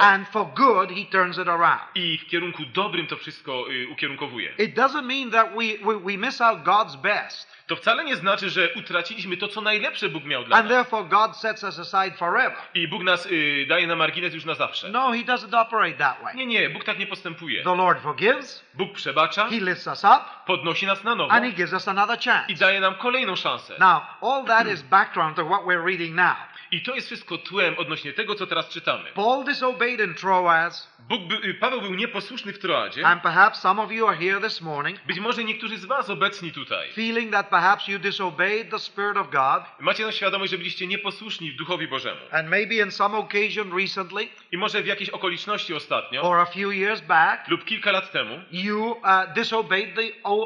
and 0.00 0.28
for 0.28 0.46
good, 0.54 0.90
He 0.90 1.04
turns 1.04 1.38
it 1.38 1.48
around. 1.48 1.80
i 1.94 2.18
w 2.18 2.26
kierunku 2.26 2.62
dobrym 2.74 3.06
to 3.06 3.16
wszystko 3.16 3.70
y, 3.70 3.88
ukierunkowuje. 3.92 4.52
It 4.58 4.74
doesn't 4.74 5.02
mean 5.02 5.30
that 5.30 5.46
we, 5.54 5.92
we, 5.92 6.00
we 6.00 6.16
miss 6.26 6.40
out 6.40 6.62
God's 6.62 6.96
best, 6.96 7.56
To 7.66 7.76
wcale 7.76 8.04
nie 8.04 8.16
znaczy, 8.16 8.50
że 8.50 8.68
utraciliśmy 8.74 9.36
to, 9.36 9.48
co 9.48 9.60
najlepsze 9.60 10.08
Bóg 10.08 10.24
miał 10.24 10.44
dla 10.44 10.56
and 10.56 10.68
nas. 10.68 10.76
therefore 10.76 11.08
God 11.08 11.36
sets 11.36 11.62
us 11.64 11.78
aside 11.78 12.16
forever. 12.16 12.56
I 12.74 12.88
Bóg 12.88 13.02
nas 13.02 13.26
y, 13.26 13.66
daje 13.68 13.86
na 13.86 13.96
margines 13.96 14.34
już 14.34 14.44
na 14.44 14.54
zawsze. 14.54 14.88
No, 14.90 15.12
He 15.12 15.18
doesn't 15.24 15.60
operate 15.60 15.92
that 15.98 16.22
way. 16.22 16.34
Nie, 16.36 16.46
nie, 16.46 16.70
Bóg 16.70 16.84
tak 16.84 16.98
nie 16.98 17.06
postępuje. 17.06 17.64
The 17.64 17.74
Lord 17.76 18.02
forgives, 18.02 18.64
Bóg 18.74 18.92
przebacza, 18.92 19.44
He 19.48 19.60
lifts 19.60 19.86
us 19.86 20.04
up, 20.04 20.20
podnosi 20.46 20.86
nas 20.86 21.04
na 21.04 21.14
nowo 21.14 21.32
and 21.32 21.44
He 21.44 21.52
gives 21.52 21.72
us 21.72 21.88
another 21.88 22.18
chance. 22.18 22.52
i 22.52 22.54
daje 22.54 22.80
nam 22.80 22.94
kolejną 22.94 23.36
szansę. 23.36 23.74
Now, 23.78 24.00
all 24.22 24.44
that 24.44 24.66
is 24.66 24.82
background 24.82 25.36
to 25.36 25.44
what 25.44 25.62
we're 25.64 25.84
reading 25.84 26.14
now. 26.16 26.34
I 26.70 26.82
to 26.82 26.94
jest 26.94 27.06
wszystko 27.06 27.38
tłem 27.38 27.78
odnośnie 27.78 28.12
tego, 28.12 28.34
co 28.34 28.46
teraz 28.46 28.68
czytamy. 28.68 29.12
Paul 29.14 29.44
disobeyed 29.44 30.00
in 30.00 30.14
Troas, 30.14 30.95
by, 31.08 31.48
y, 31.48 31.54
Paweł 31.54 31.80
był 31.80 31.94
nieposłuszny 31.94 32.52
w 32.52 32.58
Troadzie. 32.58 33.06
and 33.06 33.22
perhaps 33.22 33.60
some 33.60 33.82
of 33.82 33.92
you 33.92 34.06
are 34.08 34.16
here 34.16 34.40
this 34.40 34.60
morning 34.60 34.98
Być 35.06 35.20
może 35.20 35.44
niektórzy 35.44 35.78
z 35.78 35.84
was 35.84 36.10
obecni 36.10 36.52
tutaj 36.52 36.92
feeling 36.92 37.32
that 37.32 37.50
perhaps 37.50 37.88
you 37.88 37.98
disobeyed 37.98 38.70
the 38.70 38.78
Spirit 38.78 39.16
of 39.16 39.30
God, 39.30 39.62
macie 39.80 40.12
świadomość, 40.12 40.50
że 40.50 40.58
byliście 40.58 40.86
nieposłuszni 40.86 41.50
w 41.52 41.56
Duchowi 41.56 41.88
Bożemu. 41.88 42.20
and 42.32 42.48
maybe 42.48 42.74
in 42.74 42.90
some 42.90 43.16
occasion 43.18 43.78
recently 43.78 44.28
I 44.52 44.56
może 44.58 44.82
w 44.82 44.86
jakiejś 44.86 45.10
okoliczności 45.10 45.74
ostatnio 45.74 46.22
or 46.22 46.38
a 46.38 46.46
few 46.46 46.72
years 46.72 47.00
back, 47.00 47.48
lub 47.48 47.64
kilka 47.64 47.92
lat 47.92 48.12
temu 48.12 48.40
you 48.52 48.90
uh, 48.90 49.32
disobeyed 49.34 49.94
the 49.94 50.02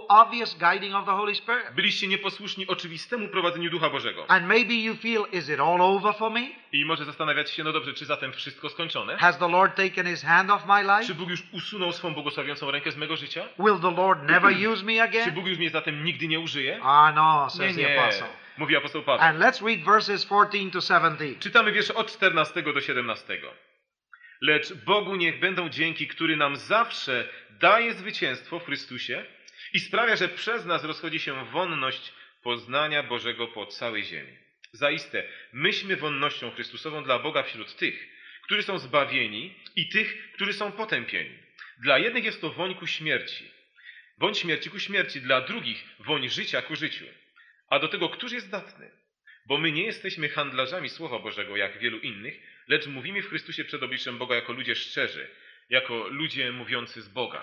obvious 0.08 0.58
guiding 0.58 0.94
of 0.94 1.04
the 1.06 1.12
Holy 1.12 1.34
Spirit. 1.34 1.64
byliście 1.74 2.06
nieposłuszni 2.06 2.66
oczywistemu 2.66 3.28
prowadzeniu 3.28 3.70
Ducha 3.70 3.90
Bożego. 3.90 4.24
And 4.30 4.46
maybe 4.46 4.74
you 4.74 4.94
feel, 4.94 5.24
is 5.32 5.48
it 5.48 5.60
all 5.60 5.80
over 5.82 6.14
for 6.14 6.32
me? 6.32 6.59
I 6.72 6.84
może 6.84 7.04
zastanawiać 7.04 7.50
się, 7.50 7.64
no 7.64 7.72
dobrze, 7.72 7.92
czy 7.94 8.04
zatem 8.04 8.32
wszystko 8.32 8.68
skończone? 8.70 9.16
Has 9.18 9.38
the 9.38 9.48
Lord 9.48 9.76
taken 9.76 10.06
his 10.06 10.22
hand 10.22 10.50
off 10.50 10.66
my 10.66 10.74
Czy 10.82 11.00
life? 11.08 11.14
Bóg 11.14 11.30
już 11.30 11.42
usunął 11.52 11.92
swą 11.92 12.14
błogosławiącą 12.14 12.70
rękę 12.70 12.92
z 12.92 12.96
mego 12.96 13.16
życia? 13.16 13.44
Will 13.58 13.78
the 13.82 13.90
Lord 13.90 14.22
never 14.22 14.52
use 14.72 14.84
me 14.84 14.92
Czy 14.92 15.02
again? 15.02 15.30
Bóg 15.34 15.46
już 15.46 15.58
mnie 15.58 15.70
zatem 15.70 16.04
nigdy 16.04 16.28
nie 16.28 16.40
użyje? 16.40 16.80
Ah, 16.82 17.12
no, 17.14 17.44
Nie, 17.44 17.50
says 17.50 17.76
nie, 17.76 18.00
apostle. 18.02 18.26
mówi 18.58 18.76
apostoł 18.76 19.02
Paweł. 19.02 19.26
And 19.28 19.38
let's 19.38 19.66
read 19.66 19.84
verses 19.84 20.26
14 20.26 20.70
to 20.70 20.80
17. 20.80 21.40
Czytamy 21.40 21.72
wiersze 21.72 21.94
od 21.94 22.12
14 22.12 22.62
do 22.62 22.80
17. 22.80 23.40
Lecz 24.40 24.74
Bogu 24.74 25.16
niech 25.16 25.40
będą 25.40 25.68
dzięki, 25.68 26.08
który 26.08 26.36
nam 26.36 26.56
zawsze 26.56 27.28
daje 27.50 27.94
zwycięstwo 27.94 28.58
w 28.58 28.64
Chrystusie 28.64 29.24
i 29.72 29.80
sprawia, 29.80 30.16
że 30.16 30.28
przez 30.28 30.64
nas 30.66 30.84
rozchodzi 30.84 31.20
się 31.20 31.44
wonność 31.44 32.12
poznania 32.42 33.02
Bożego 33.02 33.46
po 33.48 33.66
całej 33.66 34.04
ziemi. 34.04 34.36
Zaiste, 34.72 35.22
myśmy 35.52 35.96
wonnością 35.96 36.50
Chrystusową 36.50 37.04
dla 37.04 37.18
Boga 37.18 37.42
wśród 37.42 37.76
tych, 37.76 38.08
którzy 38.42 38.62
są 38.62 38.78
zbawieni 38.78 39.54
i 39.76 39.88
tych, 39.88 40.32
którzy 40.32 40.52
są 40.52 40.72
potępieni. 40.72 41.38
Dla 41.78 41.98
jednych 41.98 42.24
jest 42.24 42.40
to 42.40 42.50
woń 42.50 42.74
ku 42.74 42.86
śmierci, 42.86 43.50
woń 44.18 44.34
śmierci 44.34 44.70
ku 44.70 44.78
śmierci, 44.78 45.20
dla 45.20 45.40
drugich 45.40 45.84
woń 45.98 46.28
życia 46.28 46.62
ku 46.62 46.76
życiu. 46.76 47.04
A 47.68 47.78
do 47.78 47.88
tego, 47.88 48.08
któż 48.08 48.32
jest 48.32 48.46
zdatny? 48.46 48.90
Bo 49.46 49.58
my 49.58 49.72
nie 49.72 49.84
jesteśmy 49.84 50.28
handlarzami 50.28 50.88
Słowa 50.88 51.18
Bożego, 51.18 51.56
jak 51.56 51.78
wielu 51.78 51.98
innych, 51.98 52.40
lecz 52.68 52.86
mówimy 52.86 53.22
w 53.22 53.28
Chrystusie 53.28 53.64
przed 53.64 53.82
obliczem 53.82 54.18
Boga 54.18 54.34
jako 54.34 54.52
ludzie 54.52 54.74
szczerzy, 54.74 55.28
jako 55.70 56.08
ludzie 56.08 56.52
mówiący 56.52 57.02
z 57.02 57.08
Boga. 57.08 57.40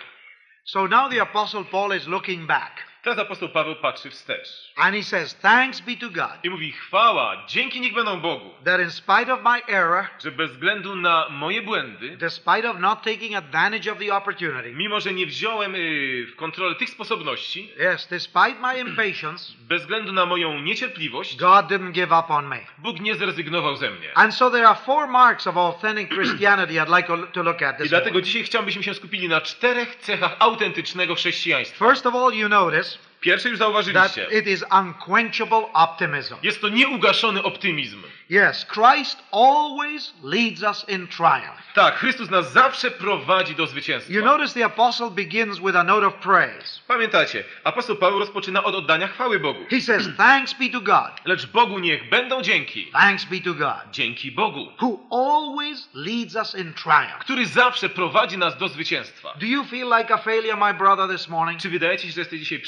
So 0.70 0.86
now 0.86 1.08
the 1.08 1.20
Apostle 1.20 1.64
Paul 1.64 1.94
is 1.94 2.08
looking 2.10 2.46
back. 2.46 2.84
Teraz 3.04 3.20
apostoł 3.20 3.50
Paweł 3.50 3.76
patrzy 3.76 4.10
wstecz 4.10 4.74
And 4.76 4.96
he 4.96 5.04
says, 5.04 5.36
Thanks 5.36 5.82
be 5.82 5.96
to 5.96 6.10
God 6.10 6.32
i 6.44 6.50
mówi 6.50 6.72
chwała, 6.72 7.46
dzięki 7.48 7.82
niech 7.82 7.94
będą 7.94 8.20
Bogu, 8.22 8.50
that 8.66 8.82
in 8.82 8.92
spite 8.92 9.34
of 9.34 9.40
my 9.44 9.66
error, 9.68 10.06
że 10.24 10.32
bez 10.32 10.52
względu 10.52 10.96
na 10.96 11.28
moje 11.30 11.62
błędy, 11.62 12.18
despite 12.18 12.70
of 12.70 12.80
not 12.80 13.04
taking 13.04 13.36
advantage 13.36 13.92
of 13.92 14.00
the 14.00 14.16
opportunity, 14.16 14.74
mimo 14.74 15.00
że 15.00 15.14
nie 15.14 15.26
wziąłem 15.26 15.76
y, 15.76 16.26
w 16.32 16.36
kontrolę 16.36 16.76
tych 16.76 16.90
sposobności, 16.90 17.72
yes, 17.94 18.08
despite 18.08 18.56
my 18.62 18.80
impatience, 18.80 19.54
bez 19.60 19.82
względu 19.82 20.14
na 20.14 20.26
moją 20.26 20.60
niecierpliwość, 20.62 21.36
God 21.36 21.66
didn't 21.66 21.92
give 21.92 22.12
up 22.12 22.26
on 22.30 22.48
me. 22.48 22.60
Bóg 22.78 23.00
nie 23.00 23.16
zrezygnował 23.16 23.76
ze 23.76 23.92
mnie. 23.92 24.18
And 24.18 24.36
so 24.36 24.50
there 24.52 24.68
are 24.68 24.80
four 24.86 25.08
marks 25.08 25.48
of 25.48 25.58
authentic 25.58 26.10
Christianity 26.10 26.74
I'd 26.74 26.96
like 26.98 27.08
to 27.34 27.44
look 27.44 27.62
at 27.62 27.76
I 27.76 27.78
this 27.82 27.90
dlatego 27.90 28.10
morning. 28.10 28.26
dzisiaj 28.26 28.44
chciałbym, 28.44 28.66
byśmy 28.66 28.84
się 28.84 28.94
skupili 28.94 29.30
na 29.30 29.42
czterech 29.42 29.96
cechach 29.96 30.36
autentycznego 30.58 31.16
chrześcijaństwa. 31.16 31.86
First 31.86 32.06
of 32.06 32.16
all, 32.16 32.34
you 32.34 32.50
notice 32.50 32.98
Pierwsze 33.22 33.50
już 33.50 33.60
that 33.60 33.68
zauważyliście. 33.68 34.28
it 34.40 34.48
is 34.48 34.66
unquenchable 34.72 35.74
optimism. 35.74 36.36
Jest 36.44 36.62
to 36.62 36.70
nieugaszony 36.70 37.44
optymizm. 37.44 38.04
Yes, 38.30 38.66
Christ 38.66 39.24
always 39.32 40.14
leads 40.24 40.62
us 40.64 40.90
in 40.90 41.08
triumph. 41.08 41.74
Tak, 41.74 41.96
Chrystus 41.96 42.30
nas 42.30 42.54
zawsze 42.54 42.92
prowadzi 42.92 43.56
do 43.56 43.68
zwycięstwa. 43.68 44.14
You 44.14 44.26
notice 44.26 44.54
the 44.54 44.66
apostle 44.66 45.10
begins 45.10 45.60
with 45.60 45.76
a 45.76 45.84
note 45.84 46.08
of 46.08 46.14
praise. 46.14 46.80
Pamiętacie, 46.88 47.44
apostoł 47.64 47.96
Paweł 47.96 48.20
rozpoczyna 48.20 48.64
od 48.64 48.76
oddania 48.76 49.08
chwały 49.08 49.40
Bogu. 49.40 49.66
He 49.70 49.82
says, 49.82 50.10
Thanks 50.18 50.54
be 50.54 50.70
to 50.70 50.82
God. 50.82 51.12
Lecz 51.26 51.46
Bogu 51.46 51.80
niech 51.80 52.10
będą 52.10 52.42
dzięki. 52.42 52.92
Thanks 52.92 53.26
be 53.26 53.40
to 53.40 53.54
God, 53.54 53.92
Dzięki 53.92 54.32
Bogu, 54.32 54.72
who 54.82 55.00
always 55.12 55.90
leads 55.94 56.36
us 56.36 56.56
in 56.56 56.74
triumph. 56.74 57.20
który 57.20 57.46
zawsze 57.46 57.90
prowadzi 57.90 58.38
nas 58.38 58.58
do 58.58 58.68
zwycięstwa. 58.68 59.34
Do 59.40 59.46
you 59.46 59.64
feel 59.64 59.88
like 59.98 60.14
a 60.14 60.18
failure, 60.18 60.58
my 60.58 60.74
brother, 60.74 61.18
this 61.18 61.28
morning? 61.30 61.62
Czy 61.62 61.70
wydaje 61.70 61.98
ci 61.98 62.08
się, 62.08 62.14
że 62.14 62.22
jesteś 62.22 62.40
dzisiaj 62.40 62.60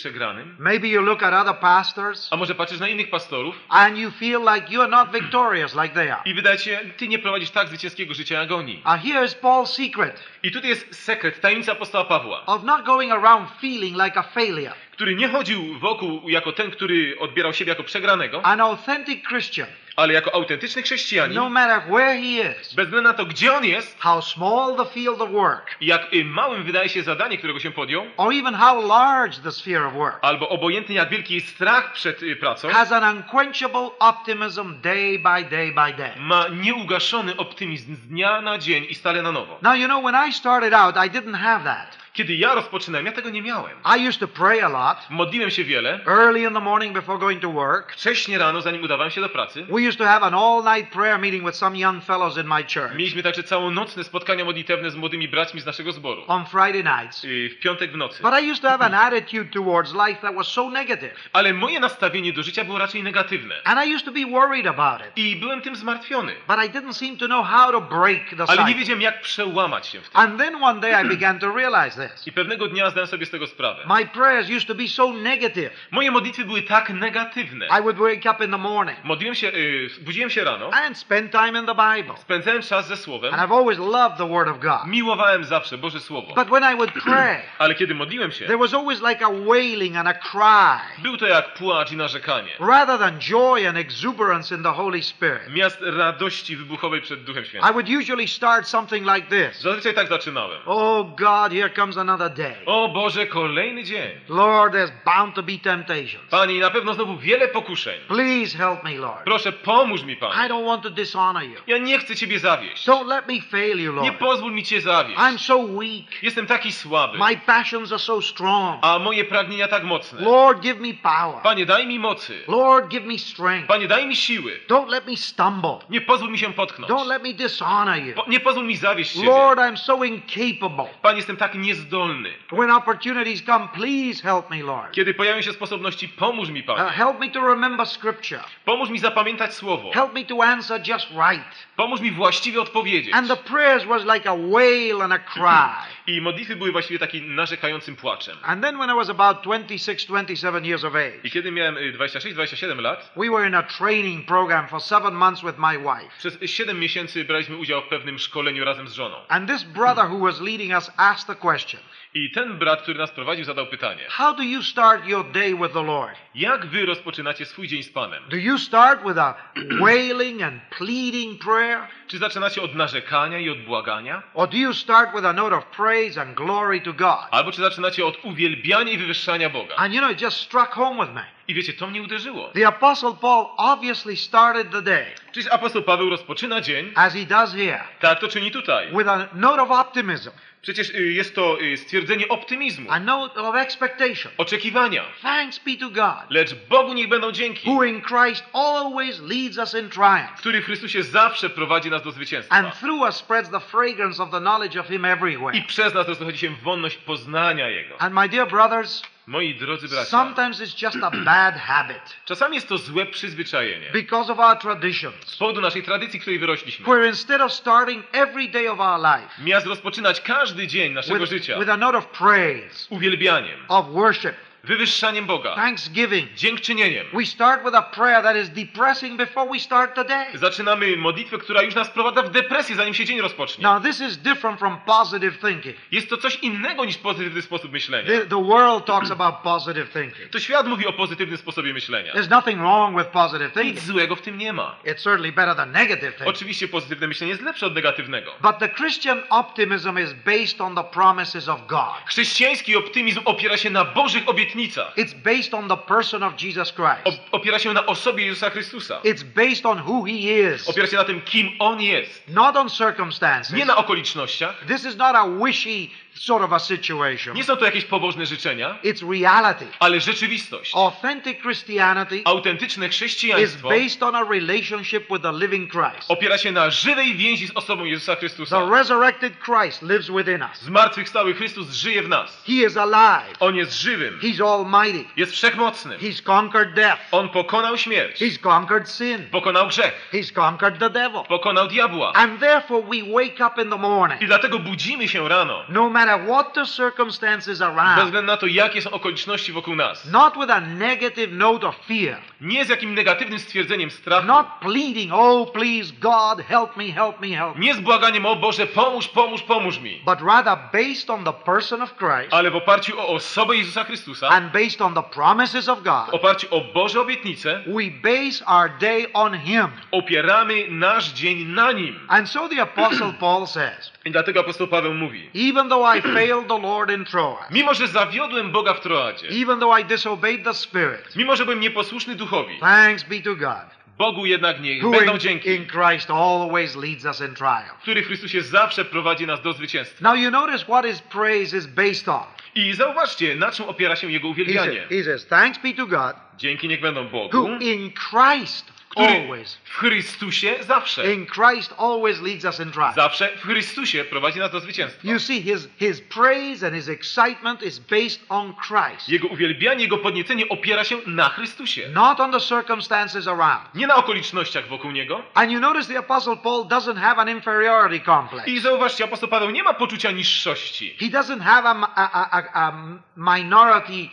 Maybe 0.60 0.88
you 0.88 1.02
look 1.02 1.24
at 1.24 1.34
other 1.34 1.56
pastors 1.60 2.28
A 2.32 2.38
może 2.38 2.56
patrzysz 2.56 2.80
na 2.80 2.88
innych 2.88 3.10
pastorów 3.10 3.56
and 3.70 3.98
you 3.98 4.12
feel 4.12 4.42
like 4.56 4.74
you 4.74 4.82
are 4.82 4.90
not 4.92 5.12
victorious 5.12 5.76
like 5.76 5.90
they 5.90 6.12
are. 6.14 6.22
i 6.26 6.34
wydaje 6.34 6.58
się, 6.60 6.80
ty 6.98 7.08
nie 7.08 7.20
prowadzisz 7.20 7.50
tak 7.52 7.68
zwycięskiego 7.68 8.14
życia 8.14 8.42
jak 8.42 8.52
oni. 8.52 8.82
Uh, 8.86 9.04
here 9.04 9.26
is 9.26 9.36
Paul's 9.36 9.66
secret 9.76 10.24
I 10.44 10.52
tutaj 10.52 10.70
jest 10.70 11.04
sekret, 11.04 11.42
tajemnica 11.42 11.72
apostoła 11.72 12.06
Pawła, 12.06 12.46
of 12.46 12.64
not 12.64 12.86
going 12.86 13.12
around 13.12 13.50
feeling 13.62 13.98
like 14.04 14.20
a 14.20 14.24
failure. 14.24 14.74
który 14.92 15.16
nie 15.16 15.28
chodził 15.28 15.80
wokół 15.80 16.30
jako 16.30 16.52
ten, 16.52 16.72
który 16.72 17.16
odbierał 17.20 17.54
siebie 17.54 17.70
jako 17.70 17.84
przegranego, 17.84 18.46
An 18.46 18.62
authentic 18.62 19.28
Christian, 19.28 19.68
ale 20.00 20.14
jako 20.14 20.34
autentyczny 20.36 20.82
chrześcijanin, 20.82 21.36
no 21.36 21.50
matter 21.50 21.82
where 21.92 22.14
he 22.22 22.62
is, 22.62 22.74
bez 22.74 22.86
względu 22.86 23.02
na 23.02 23.14
to, 23.14 23.26
gdzie 23.26 23.54
on 23.54 23.66
jest 23.66 24.00
how 24.00 24.22
small 24.22 24.76
the 24.78 24.86
field 24.86 25.22
of 25.22 25.32
work, 25.32 25.76
jak 25.82 26.14
y, 26.14 26.26
małym 26.26 26.64
wydaje 26.64 26.90
się 26.90 27.04
zadanie, 27.04 27.38
którego 27.38 27.60
się 27.60 27.72
podjął, 27.72 28.06
or 28.18 28.34
even 28.34 28.54
how 28.56 28.88
large 28.88 29.38
the 29.44 29.52
sphere 29.52 29.88
of 29.88 29.94
work, 29.94 30.20
albo 30.22 30.50
obojętnie 30.50 30.96
jak 30.96 31.10
wielki 31.10 31.36
jest 31.36 31.48
strach 31.48 31.94
przed 31.94 32.24
y, 32.24 32.36
pracą, 32.36 32.70
has 32.70 32.92
an 32.92 33.18
unquenchable 33.18 33.90
optimism 34.00 34.82
day 34.82 35.20
by 35.20 35.50
day 35.50 35.72
by 35.72 35.94
day. 35.94 36.12
ma 36.18 36.46
nieugaszony 36.48 37.38
optymizm 37.38 37.96
z 37.96 38.08
dnia 38.08 38.42
na 38.42 38.58
dzień 38.58 38.86
i 38.90 38.96
stale 38.96 39.22
na 39.22 39.32
nowo. 39.32 39.60
Now, 39.62 39.76
you 39.76 39.86
know, 39.88 40.04
when 40.04 40.30
I 40.30 40.34
started 40.34 40.74
out, 40.74 40.96
I 41.06 41.10
didn't 41.10 41.38
have 41.38 41.64
that. 41.64 41.99
Kiedy 42.20 42.36
ja 42.36 42.56
rozpoczynałem, 42.56 43.06
ja 43.06 43.12
tego 43.12 43.30
nie 43.30 43.42
miałem. 43.42 43.72
I 43.98 44.08
used 44.08 44.20
to 44.20 44.28
pray 44.28 44.62
a 44.62 44.70
lot, 44.70 44.98
Modliłem 45.10 45.52
się 45.52 45.64
wiele, 45.64 46.00
early 46.08 46.40
in 46.40 46.54
the 46.54 46.60
morning 46.60 46.94
before 46.94 47.20
going 47.20 47.42
to 47.42 47.52
work. 47.52 47.94
wcześnie 47.94 48.38
rano, 48.38 48.62
zanim 48.62 48.84
udawałem 48.84 49.12
się 49.12 49.22
do 49.22 49.30
pracy. 49.30 49.66
We 49.70 49.82
used 49.88 49.98
to 49.98 50.06
have 50.06 50.24
an 50.26 50.34
all 50.34 50.64
night 50.78 50.92
prayer 50.94 51.20
meeting 51.20 51.46
with 51.46 51.56
some 51.56 51.78
young 51.78 52.04
fellows 52.04 52.38
in 52.38 52.48
my 52.48 52.64
church 52.64 52.96
Mieliśmy 52.96 53.24
także 53.24 53.44
całonocne 53.44 54.04
spotkania 54.04 54.46
modlitewne 54.46 54.92
z 54.92 54.96
młodymi 54.96 55.28
braćmi 55.28 55.62
z 55.62 55.66
naszego 55.66 55.92
zboru. 55.92 56.24
on 56.28 56.46
Friday 56.46 56.84
nights. 56.84 57.24
y, 57.24 57.50
W 57.50 57.60
piątek 57.60 57.92
w 57.92 57.98
nocy. 57.98 58.24
But 58.24 58.34
I 58.44 58.52
used 58.52 58.62
to 58.62 58.70
have 58.70 58.86
an 58.86 58.94
attitude 58.94 59.46
towards 59.52 59.94
life 60.08 60.22
that 60.22 60.36
was 60.36 60.48
so 60.48 60.70
negative. 60.70 61.14
Ale 61.34 61.54
moje 61.54 61.80
nastawienie 61.80 62.34
do 62.34 62.44
życia 62.44 62.64
było 62.64 62.80
raczej 62.80 63.04
negatywne. 63.04 63.56
And 63.64 63.86
I 63.88 63.96
used 63.96 64.06
to 64.06 64.12
be 64.12 64.26
worried 64.40 64.68
about 64.68 65.02
it. 65.02 65.12
I 65.18 65.36
byłem 65.36 65.62
tym 65.62 65.76
zmartwiony. 65.76 66.34
But 66.48 66.58
I 66.66 66.70
didn't 66.70 66.94
seem 66.94 67.18
to 67.18 67.26
know 67.26 67.46
how 67.48 67.72
to 67.72 67.82
break 67.82 68.30
the 68.30 68.44
Ale 68.48 68.58
nie 68.58 68.66
cycle. 68.66 68.74
wiedziałem, 68.80 69.02
jak 69.02 69.22
przełamać 69.22 69.88
się 69.88 70.02
w 70.02 70.10
tym. 70.10 70.22
And 70.22 70.38
then 70.38 70.64
one 70.64 70.80
day 70.80 71.06
I 71.06 71.08
began 71.10 71.40
to 71.40 71.56
realize 71.56 72.08
this. 72.08 72.09
I 72.26 72.32
pewnego 72.32 72.67
dnia 72.67 72.89
zdałem 72.89 73.08
sobie 73.08 73.26
z 73.26 73.30
tego 73.30 73.48
sprawę. 73.48 73.84
My 73.88 74.06
prayers 74.08 74.50
used 74.50 74.67
to 74.67 74.76
be 74.76 74.88
so 74.88 75.13
negative. 75.13 75.69
Moje 75.91 76.12
modlitwy 76.12 76.45
były 76.45 76.62
tak 76.62 76.89
negatywne. 76.89 77.65
I 77.80 77.82
would 77.82 77.98
wake 77.98 78.32
up 78.36 78.45
in 78.45 78.52
the 78.52 78.58
morning 78.58 78.98
Modliłem 79.04 79.36
się, 79.36 79.48
y, 79.48 79.89
budziłem 80.02 80.30
się 80.30 80.43
rano, 80.43 80.69
and 80.74 80.98
spend 80.98 81.32
time 81.32 81.60
in 81.60 81.65
the 81.65 81.76
Bible. 81.76 82.17
spędzałem 82.17 82.62
czas 82.62 82.88
ze 82.88 82.98
Słowem, 82.98 83.34
And 83.34 83.43
I've 83.43 83.58
always 83.58 83.78
loved 83.80 84.17
the 84.17 84.28
Word 84.30 84.48
of 84.50 84.60
God. 84.60 84.88
miłowałem 84.88 85.43
zawsze 85.43 85.78
Boże 85.78 86.00
Słowo. 86.00 86.34
But 86.36 86.48
when 86.50 86.74
I 86.74 86.78
would 86.78 86.91
pray, 87.04 87.38
Ale 87.60 87.76
kiedy 87.76 87.95
modliłem 87.95 88.32
się, 88.32 88.45
there 88.45 88.58
was 88.58 88.74
always 88.74 89.02
like 89.02 89.26
a 89.26 89.30
wailing 89.48 89.95
and 89.98 90.08
a 90.08 90.13
cry 90.13 91.02
był 91.04 91.17
to 91.17 91.28
jak 91.28 91.54
płacz 91.54 91.91
i 91.91 91.95
narzekanie. 91.98 92.52
rather 92.60 93.00
than 93.00 93.19
joy 93.19 93.67
and 93.69 93.78
exuberance 93.78 94.56
in 94.56 94.63
the 94.63 94.72
Holy 94.72 95.04
Spirit. 95.04 95.50
Miast 95.50 95.78
radości 95.82 96.56
wybuchowej 96.56 97.02
przed 97.02 97.24
Duchem 97.24 97.43
I 97.43 97.48
Świętym. 97.48 97.74
would 97.74 97.89
usually 97.89 98.28
start 98.28 98.67
something 98.67 99.08
like 99.15 99.28
this. 99.28 99.62
Zazwyczaj 99.62 99.93
tak 99.93 100.08
zaczynałem. 100.08 100.60
Oh 100.65 101.04
God, 101.17 101.52
here 101.54 101.69
comes 101.69 101.98
another 102.00 102.30
day. 102.34 102.56
O 102.66 102.88
Boże, 102.90 103.26
kolejny 103.28 103.84
dzień. 103.84 104.10
Lord, 104.30 104.74
there's 104.74 104.92
bound 105.06 105.36
to 105.36 105.44
be 105.44 105.58
temptations. 105.58 106.30
Panie, 106.30 106.60
na 106.60 106.70
pewno 106.70 106.94
znowu 106.94 107.18
wiele 107.18 107.48
pokuszeń. 107.48 108.00
Please 108.08 108.58
help 108.58 108.84
me, 108.84 108.96
Lord. 108.98 109.24
Proszę, 109.26 109.52
pomóż 109.52 110.04
mi, 110.04 110.14
I 110.14 110.18
Panie. 110.18 110.50
don't 110.50 110.66
want 110.66 110.84
to 110.84 110.90
dishonor 110.90 111.44
you. 111.44 111.56
Ja 111.68 111.78
nie 111.78 112.00
chcę 112.00 112.16
Ciebie 112.16 112.40
zawieść. 112.40 112.88
Don't 112.88 113.08
let 113.08 113.28
me 113.28 113.42
fail 113.52 113.80
you, 113.80 113.94
Nie 113.94 114.10
Lord. 114.10 114.20
pozwól 114.20 114.52
mi 114.52 114.64
Cię 114.64 114.82
zawieść. 114.82 115.20
I'm 115.20 115.38
so 115.38 115.58
weak. 115.68 116.24
Jestem 116.24 116.48
taki 116.48 116.72
słaby, 116.72 117.18
My 117.18 117.38
passions 117.38 117.92
are 117.92 118.00
so 118.00 118.22
strong. 118.22 118.80
a 118.82 119.00
moje 119.00 119.26
pragnienia 119.26 119.68
tak 119.68 119.84
mocne. 119.84 120.22
Lord, 120.22 120.60
give 120.62 120.80
me 120.80 120.94
power. 121.04 121.42
Panie, 121.44 121.66
daj 121.66 121.88
mi 121.88 122.00
mocy. 122.00 122.34
Lord, 122.48 122.88
give 122.90 123.06
me 123.08 123.18
strength. 123.18 123.68
Panie, 123.68 123.88
daj 123.88 124.08
mi 124.08 124.16
siły. 124.16 124.60
Don't 124.70 124.90
let 124.90 125.08
me 125.08 125.16
stumble. 125.18 125.78
Nie 125.90 126.02
pozwól 126.02 126.30
mi 126.32 126.38
się 126.38 126.54
potknąć. 126.54 126.92
Don't 126.92 127.08
let 127.08 127.24
me 127.24 127.34
dishonor 127.34 127.98
you. 127.98 128.14
Po, 128.14 128.26
nie 128.28 128.40
pozwól 128.40 128.66
mi 128.66 128.76
zawieść 128.78 129.14
Ciebie. 129.14 129.28
Lord, 129.28 129.60
I'm 129.60 129.78
so 129.78 130.04
incapable. 130.04 130.86
Panie, 131.02 131.18
jestem 131.18 131.38
tak 131.38 131.56
niezdolny. 131.80 132.30
When 132.52 132.72
opportunities 132.72 133.42
come, 133.46 133.68
please 133.74 134.22
help 134.24 134.50
me, 134.50 134.63
Lord. 134.63 134.92
Kiedy 134.92 135.13
pojawią 135.13 135.42
się 135.42 135.54
sposobności, 135.54 136.10
pomóż 136.10 136.50
mi, 136.50 136.60
Uh, 136.60 136.65
Panie. 136.65 136.89
help 136.89 137.20
me 137.20 137.30
to 137.30 137.48
remember 137.48 137.88
Scripture. 137.88 138.42
Pomóż 138.65 138.89
mi 138.89 139.00
zapamiętać 139.00 139.54
Słowo. 139.54 139.92
Help 139.92 140.13
me 140.13 140.26
to 140.26 140.44
answer 140.44 140.82
just 140.88 141.08
right. 141.12 141.68
Pomóż 141.80 142.02
mi 142.02 142.12
właściwie 142.12 142.62
odpowiedzieć. 142.62 143.13
And 143.13 143.28
the 143.28 143.38
prayers 143.38 143.84
was 143.84 144.04
like 144.15 144.30
a 144.30 144.36
wail 144.36 145.02
and 145.02 145.13
a 145.13 145.20
cry. 145.20 145.89
I 146.15 146.22
modlitwy 146.22 146.56
były 146.56 146.72
właściwie 146.72 147.00
takim 147.00 147.36
narzekającym 147.36 147.96
płaczem. 147.96 148.38
And 148.44 148.63
then 148.63 148.78
when 148.78 148.89
I 148.89 148.94
was 148.94 149.10
about 149.10 149.44
26, 149.44 150.08
27 150.08 150.65
years 150.65 150.84
of 150.84 150.96
age, 150.96 151.20
I 151.24 151.32
kiedy 151.32 151.52
miałem 151.52 151.78
y, 151.78 151.94
26-27 151.94 152.82
lat, 152.82 153.12
we 153.18 153.30
were 153.30 153.48
in 153.48 153.56
a 153.56 153.63
training 153.63 154.26
program 154.26 154.68
for 154.68 154.82
seven 154.82 155.13
months 155.13 155.42
with 155.42 155.58
my 155.58 155.78
wife. 155.78 156.18
przez 156.18 156.52
7 156.52 156.80
miesięcy 156.80 157.26
braliśmy 157.26 157.58
udział 157.58 157.82
w 157.82 157.88
pewnym 157.88 158.20
szkoleniu 158.20 158.65
razem 158.65 158.88
z 158.88 158.94
żoną. 158.94 159.15
And 159.28 159.50
this 159.50 159.63
brother 159.63 160.06
who 160.06 160.20
was 160.20 160.42
leading 160.42 160.74
us 160.74 160.92
asked 160.98 161.28
the 161.28 161.48
question, 161.48 161.82
I 162.13 162.32
ten 162.32 162.58
brat, 162.58 162.82
który 162.82 162.98
nas 163.00 163.12
prowadził, 163.12 163.45
zadał 163.45 163.67
pytanie. 163.67 164.02
How 164.10 164.36
do 164.36 164.43
you 164.43 164.63
start 164.63 165.08
your 165.08 165.32
day 165.32 165.56
with 165.56 165.74
the 165.74 165.84
Lord? 165.84 166.15
Jak 166.36 166.65
wy 166.65 166.86
rozpoczynacie 166.86 167.45
swój 167.45 167.67
dzień 167.67 167.84
z 167.84 167.89
Panem? 167.89 168.24
Do 168.30 168.38
you 168.38 168.58
start 168.58 169.00
with 169.08 169.17
a 169.19 169.36
wailing 169.82 170.41
and 170.41 170.62
pleading 170.78 171.43
prayer? 171.43 171.80
Czy 172.08 172.17
zaczynacie 172.17 172.62
od 172.62 172.76
narzekania 172.76 173.39
i 173.39 173.50
od 173.50 173.62
błagania? 173.62 174.24
Or 174.34 174.50
do 174.50 174.58
you 174.58 174.74
start 174.74 175.12
with 175.15 175.26
a 175.26 175.34
note 175.34 175.56
of 175.56 175.65
praise 175.65 176.22
and 176.22 176.36
glory 176.36 176.82
to 176.82 176.93
God? 176.93 177.19
Albo 177.32 177.52
czy 177.52 177.62
zaczynacie 177.62 178.06
od 178.06 178.26
uwielbiania 178.26 178.91
i 178.91 178.98
wywyższania 178.98 179.50
Boga? 179.50 179.76
And 179.76 179.93
you 179.93 180.00
know, 180.00 180.12
it 180.12 180.22
just 180.22 180.38
struck 180.38 180.69
home 180.72 181.06
with 181.06 181.15
me. 181.15 181.26
I 181.48 181.54
wiecie, 181.54 181.74
to 181.74 181.88
mnie 181.88 182.02
uderzyło. 182.02 182.48
The 182.54 182.67
Apostle 182.67 183.13
Paul 183.22 183.45
obviously 183.58 184.15
started 184.17 184.72
the 184.72 184.82
day, 184.82 185.06
Czyż 185.32 185.48
apostoł 185.48 185.82
Paweł 185.82 186.10
rozpoczyna 186.10 186.62
dzień? 186.62 186.91
as 186.95 187.13
he 187.13 187.26
does 187.26 187.54
here, 187.56 187.84
Tak 188.00 188.19
to 188.19 188.28
czyni 188.28 188.52
tutaj. 188.52 188.88
with 188.98 189.08
a 189.10 189.28
note 189.34 189.62
of 189.62 189.72
optimism, 189.72 190.30
Przecież 190.62 190.89
y, 190.89 191.12
jest 191.13 191.36
to 191.36 191.62
y, 191.62 191.78
stwierdzenie 191.78 192.28
optymizmu, 192.28 192.91
a 192.91 193.00
note 193.00 193.41
of 193.41 193.56
expectation. 193.56 194.32
oczekiwania. 194.38 195.04
Thanks 195.22 195.60
be 195.60 195.78
to 195.78 195.89
God, 195.89 196.30
Lecz 196.30 196.54
Bogu 196.69 196.93
niech 196.93 197.10
będą 197.10 197.32
dzięki, 197.32 197.69
who 197.69 197.84
in 197.84 198.02
Christ 198.02 198.43
always 198.54 199.19
leads 199.22 199.58
us 199.58 199.74
in 199.84 199.89
triumph, 199.89 200.32
który 200.38 200.62
w 200.62 200.65
Chrystusie 200.65 201.04
zawsze 201.04 201.50
prowadzi 201.50 201.89
nas 201.89 202.04
do 202.04 202.12
zwycięstwa. 202.12 202.56
and 202.56 202.80
through 202.80 203.02
us 203.02 203.15
spreads 203.15 203.50
the 203.50 203.60
fragrance 203.60 204.24
of 204.24 204.32
the 204.32 204.39
knowledge 204.39 204.80
of 204.80 204.88
Him 204.88 205.06
everywhere. 205.06 205.58
I 205.58 205.63
przez 205.63 205.93
nas 205.93 206.08
rozchodzi 206.08 206.38
się 206.38 206.50
wonność 206.63 206.98
poznania 206.98 207.69
Jego. 207.69 208.02
And 208.02 208.13
my 208.15 208.30
dear 208.30 208.48
brothers, 208.48 209.02
Moi 209.30 209.54
drodzy 209.56 209.88
bracia, 209.88 210.06
sometimes 210.10 210.60
it's 210.62 210.76
just 210.82 210.98
a 211.04 211.12
bad 211.12 211.56
habit 211.58 212.15
czasami 212.26 212.56
jest 212.56 212.70
to 212.70 212.78
złe 212.78 213.06
przyzwyczajenie. 213.06 213.89
because 213.94 214.32
of 214.32 214.39
our 214.39 214.58
Z 214.58 214.62
traditions, 214.62 215.36
powodu 215.39 215.62
naszej 215.62 215.84
tradycji, 215.84 216.20
której 216.20 216.39
wyrośliśmy. 216.39 216.86
where 216.86 217.08
instead 217.10 217.42
of 217.42 217.54
starting 217.54 218.06
every 218.12 218.48
day 218.48 218.68
of 218.72 218.80
our 218.80 219.00
life 219.00 219.42
Miast 219.44 219.68
rozpoczynać 219.68 220.22
każdy 220.22 220.68
dzień 220.68 220.94
naszego 220.94 221.20
with, 221.20 221.30
życia 221.30 221.60
with 221.60 221.70
a 221.72 221.78
note 221.78 221.98
of 221.98 222.08
praise, 222.08 222.88
uwielbianiem, 222.89 223.60
of 223.68 223.86
worship, 223.89 224.36
wywyższaniem 224.63 225.26
Boga, 225.26 225.56
thanksgiving. 225.56 226.34
dziękczynieniem. 226.34 227.06
We 227.13 227.26
start 227.26 227.63
with 227.63 227.76
a 227.76 227.82
prayer 227.82 228.24
that 228.24 228.36
is 228.36 228.50
depressing 228.50 229.17
before 229.17 229.52
we 229.52 229.60
start 229.60 229.95
the 229.95 230.06
day. 230.06 230.26
Zaczynamy 230.38 230.98
modlitwę, 230.98 231.38
która 231.38 231.62
już 231.62 231.76
nas 231.76 231.89
prowadza 231.89 232.22
w 232.22 232.30
depresję, 232.30 232.76
zanim 232.76 232.93
się 232.93 233.06
dzień 233.06 233.22
rozpocznie. 233.22 233.63
Now, 233.63 233.84
this 233.84 234.02
is 234.02 234.17
different 234.17 234.60
from 234.60 234.78
positive 234.86 235.38
thinking. 235.39 235.76
Jest 235.91 236.10
to 236.10 236.17
coś 236.17 236.36
innego 236.36 236.86
niż 236.86 236.98
pozytywny 236.98 237.41
sposób 237.41 237.72
myślenia. 237.72 238.08
The, 238.08 238.26
the 238.26 238.43
world 238.43 238.86
talks 238.86 239.12
about 239.12 239.36
positive 239.36 239.88
thinking. 239.93 240.30
To 240.32 240.39
świat 240.39 240.67
mówi 240.67 240.88
o 240.88 240.93
pozytywnym 240.93 241.38
sposobie 241.38 241.74
myślenia. 241.74 242.13
There's 242.13 242.30
nothing 242.30 242.60
wrong 242.60 242.98
with 242.98 243.10
positive 243.10 243.56
Nic 243.56 243.63
thinking. 243.63 243.80
złego 243.86 244.15
w 244.15 244.22
tym 244.22 244.38
nie 244.38 244.54
ma. 244.54 244.76
It's 244.86 244.98
certainly 245.04 245.32
better 245.32 245.56
than 245.56 245.72
negative 245.72 246.12
thinking. 246.12 246.30
Oczywiście 246.30 246.67
pozytywne 246.67 247.08
myślenie 247.08 247.32
jest 247.32 247.43
lepsze 247.43 247.65
od 247.65 247.76
negatywnego. 247.76 248.32
But 248.41 248.60
the 248.60 248.69
Christian 248.69 249.22
optimism 249.30 250.00
is 250.00 250.13
based 250.13 250.62
on 250.62 250.76
the 250.76 250.84
promises 250.84 251.50
of 251.50 251.67
God. 251.67 251.93
Chrześcijański 252.06 252.76
optymizm 252.76 253.19
opiera 253.26 253.58
się 253.58 253.69
na 253.69 253.86
Bożych 253.86 254.30
obietnicach. 254.30 254.49
It's 254.98 255.14
based 255.14 255.54
on 255.54 255.68
the 255.68 255.78
person 255.78 256.24
of 256.24 256.36
Jesus 256.36 256.72
Christ. 256.74 257.22
Opiera 257.32 257.60
się 257.60 257.74
na 257.74 257.86
osobie 257.86 258.26
Jezusa 258.26 258.50
Chrystusa. 258.50 259.00
It's 259.04 259.24
based 259.24 259.66
on 259.66 259.78
who 259.80 260.04
he 260.06 260.12
is, 260.54 260.70
Opiera 260.70 260.88
się 260.88 260.98
na 260.98 261.04
tym, 261.04 261.22
kim 261.22 261.50
On 261.60 261.82
jest. 261.82 262.24
not 262.28 262.56
on 262.58 262.70
circumstances. 262.70 263.54
Nie 263.54 263.66
na 263.66 263.76
okolicznościach. 263.76 264.66
This 264.68 264.86
is 264.86 264.96
not 264.96 265.16
a 265.16 265.26
wishy 265.46 265.88
sort 266.20 266.44
of 266.44 266.54
a 266.54 266.60
situation. 266.60 267.36
Nie 267.36 267.44
są 267.44 267.56
to 267.56 267.66
jakieś 267.66 267.86
pobożne 267.86 268.26
życzenia, 268.26 268.78
It's 268.84 269.12
reality. 269.22 269.66
ale 269.80 270.00
rzeczywistość. 270.00 270.72
Authentic 270.76 271.42
Christianity 271.42 272.22
Autentyczne 272.26 272.88
is 272.88 272.92
chrześcijaństwo 272.96 273.70
based 273.70 274.04
on 274.04 274.16
a 274.16 274.24
relationship 274.24 275.08
with 275.10 275.22
the 275.22 275.32
living 275.34 275.72
Christ. 275.72 276.12
opiera 276.12 276.38
się 276.38 276.52
na 276.52 276.70
żywej 276.70 277.16
więzi 277.16 277.48
z 277.48 277.52
osobą 277.56 277.86
Jezusa 277.86 278.16
Chrystusa. 278.16 278.60
The 278.62 278.70
resurrected 278.76 279.34
Christ 279.46 279.82
lives 279.82 280.08
within 280.08 280.42
us. 280.42 280.62
Zmartwychwstały 280.62 281.34
Chrystus 281.34 281.72
żyje 281.74 282.02
w 282.04 282.10
nas. 282.10 282.44
He 282.48 282.54
is 282.54 282.78
alive. 282.78 283.38
On 283.40 283.56
jest 283.56 283.82
żywym. 283.82 284.20
He's 284.20 284.54
almighty. 284.54 285.06
Jest 285.16 285.32
wszechmocnym. 285.32 286.00
He's 286.00 286.24
conquered 286.24 286.74
death. 286.74 287.02
On 287.12 287.30
pokonał 287.30 287.78
śmierć. 287.78 288.22
He's 288.22 288.40
conquered 288.40 288.90
sin. 288.90 289.26
Pokonał 289.32 289.67
grzech. 289.67 290.10
He's 290.13 290.34
conquered 290.34 290.80
the 290.80 290.90
devil. 290.90 291.22
Pokonał 291.28 291.67
diabła. 291.67 292.13
And 292.13 292.40
therefore 292.40 292.82
we 292.84 293.13
wake 293.13 293.48
up 293.48 293.62
in 293.62 293.70
the 293.70 293.76
I 293.76 293.80
morning. 293.80 294.22
dlatego 294.26 294.60
budzimy 294.60 295.08
się 295.08 295.30
rano. 295.30 295.63
No 295.70 295.90
matter 295.90 296.09
what 296.18 296.54
the 296.54 296.66
circumstances 296.66 297.60
Bez 297.60 297.62
around. 297.62 298.06
względu 298.06 298.32
na 298.32 298.38
to, 298.38 298.46
jakie 298.48 298.82
są 298.82 298.92
okoliczności 298.92 299.52
wokół 299.52 299.76
nas. 299.76 300.06
Not 300.06 300.34
with 300.38 300.52
a 300.52 300.60
negative 300.60 301.32
note 301.32 301.68
of 301.68 301.76
fear. 301.88 302.18
Nie 302.42 302.66
z 302.66 302.70
jakim 302.70 302.96
negatywnym 302.96 303.40
stwierdzeniem 303.40 303.92
strachu. 303.92 304.28
Not 304.28 304.48
pleading, 304.62 305.12
oh 305.14 305.52
please 305.52 305.94
God, 306.00 306.42
help 306.48 306.78
me, 306.78 306.84
help 306.92 307.22
me, 307.22 307.28
help 307.28 307.56
me. 307.56 307.66
Nie 307.66 307.74
z 307.74 307.80
błaganiem, 307.80 308.26
o 308.26 308.36
Boże, 308.36 308.68
pomóż, 308.68 309.08
pomóż, 309.08 309.42
pomóż 309.42 309.80
mi. 309.80 310.02
But 310.06 310.22
rather 310.22 310.58
based 310.74 311.10
on 311.10 311.24
the 311.24 311.34
person 311.34 311.82
of 311.82 311.94
Christ 311.98 312.34
Ale 312.34 312.52
w 312.52 312.56
oparciu 312.56 313.00
o 313.00 313.08
osobę 313.08 313.58
Jezusa 313.58 313.84
Chrystusa, 313.84 314.28
and 314.30 314.52
based 314.52 314.82
on 314.82 314.94
the 314.94 315.04
promises 315.04 315.70
of 315.70 315.80
w 315.80 315.84
God, 315.84 316.10
oparciu 316.12 316.48
o 316.52 316.62
Boże 316.74 317.02
obietnice, 317.02 317.64
we 317.68 317.92
base 318.04 318.46
our 318.46 318.70
day 318.80 319.08
on 319.14 319.34
Him. 319.34 319.68
opieramy 319.92 320.68
nasz 320.70 321.10
dzień 321.14 321.46
na 321.48 321.72
Nim. 321.72 322.00
And 322.08 322.30
so 322.30 322.50
the 322.50 322.62
Apostle 322.62 323.14
Paul 323.20 323.48
says, 323.48 323.92
I 324.06 324.12
dlatego 324.12 324.40
apostoł 324.40 324.68
Paweł 324.68 324.94
mówi, 324.94 325.30
even 325.50 325.70
though 325.70 325.98
I 325.98 325.98
failed 326.02 326.47
the 326.47 326.58
Lord 326.60 326.91
in 326.91 327.06
Troas, 327.06 327.52
mimo 327.52 327.73
że 327.73 327.87
zawiodłem 327.87 328.52
Boga 328.52 328.73
w 328.73 328.81
Troadzie, 328.81 329.27
even 329.41 329.60
though 329.60 329.79
I 329.79 329.85
disobeyed 329.85 330.43
the 330.43 330.54
Spirit, 330.54 331.15
mimo 331.15 331.35
że 331.35 331.45
byłem 331.45 331.60
nieposłuszny 331.60 332.15
duchowi, 332.15 332.60
thanks 332.60 333.04
be 333.04 333.19
to 333.21 333.35
God, 333.35 333.79
Bogu 333.97 334.25
jednak 334.25 334.62
niech 334.62 334.83
who 334.83 334.91
będą 334.91 335.17
dzięki, 335.17 335.50
in 335.50 335.67
Christ 335.67 336.12
always 336.12 336.75
leads 336.75 337.06
us 337.06 337.21
in 337.21 337.35
triumph. 337.35 337.81
który 337.81 338.02
w 338.04 338.06
Chrystusie 338.06 338.41
zawsze 338.41 338.85
prowadzi 338.85 339.27
nas 339.27 339.41
do 339.41 339.54
zwycięstwa. 339.54 340.10
Now 340.10 340.19
you 340.19 340.31
notice 340.31 340.63
what 340.65 340.85
his 340.85 341.02
praise 341.02 341.58
is 341.58 341.67
based 341.67 342.10
on. 342.10 342.23
I 342.56 342.73
zauważcie, 342.73 343.35
na 343.35 343.52
czym 343.52 343.65
opiera 343.65 343.95
się 343.95 344.12
Jego 344.12 344.27
He, 344.27 344.31
uwielbianie. 344.31 344.81
says, 344.81 344.89
he 344.89 345.04
says, 345.04 345.27
thanks 345.27 345.60
be 345.60 345.73
to 345.73 345.85
God, 345.87 346.15
Dzięki 346.37 346.67
niech 346.67 346.81
będą 346.81 347.08
Bogu, 347.08 347.37
who 347.37 347.58
in 347.60 347.91
Christ 347.91 348.79
który 349.06 349.21
always, 349.21 349.58
w 349.63 349.77
Chrystusie 349.77 350.56
zawsze, 350.62 351.13
in 351.13 351.25
Christ 351.25 351.73
always 351.77 352.21
leads 352.21 352.45
us 352.45 352.60
in 352.60 352.71
triumph. 352.71 352.95
zawsze 352.95 353.37
w 353.37 353.41
Chrystusie 353.41 354.04
prowadzi 354.04 354.39
nas 354.39 354.52
do 354.52 354.60
zwycięstwa. 354.60 355.08
You 355.12 355.19
see, 355.19 355.41
his, 355.41 355.67
his 355.77 356.02
praise 356.02 356.67
and 356.67 356.75
his 356.75 356.89
excitement 356.89 357.63
is 357.63 357.79
based 357.79 358.21
on 358.29 358.54
Christ, 358.67 359.10
Jego 359.10 359.27
uwielbianie, 359.27 359.83
Jego 359.83 359.97
podniecenie 359.97 360.50
opiera 360.50 360.83
się 360.83 360.97
na 361.08 361.29
Chrystusie. 361.29 361.89
not 361.93 362.19
on 362.19 362.31
the 362.31 362.39
circumstances 362.39 363.27
around. 363.27 363.75
Nie 363.75 363.87
na 363.87 363.95
okolicznościach 363.95 364.67
wokół 364.67 364.91
Niego. 364.91 365.23
And 365.33 365.52
you 365.52 365.60
notice 365.60 365.93
the 365.93 366.00
Apostle 366.00 366.37
Paul 366.37 366.63
doesn't 366.65 366.97
have 366.97 367.21
an 367.21 367.29
inferiority 367.29 368.06
complex. 368.06 368.47
I 368.47 368.60
zauważcie, 368.60 369.04
apostoł 369.04 369.29
Paweł 369.29 369.50
nie 369.50 369.63
ma 369.63 369.73
poczucia 369.73 370.12
niższości. 370.12 370.95
He 371.00 371.06
doesn't 371.06 371.41
have 371.41 371.69
a, 371.69 371.95
a, 371.95 372.29
a, 372.31 372.67
a 372.67 372.73
minority 373.17 374.10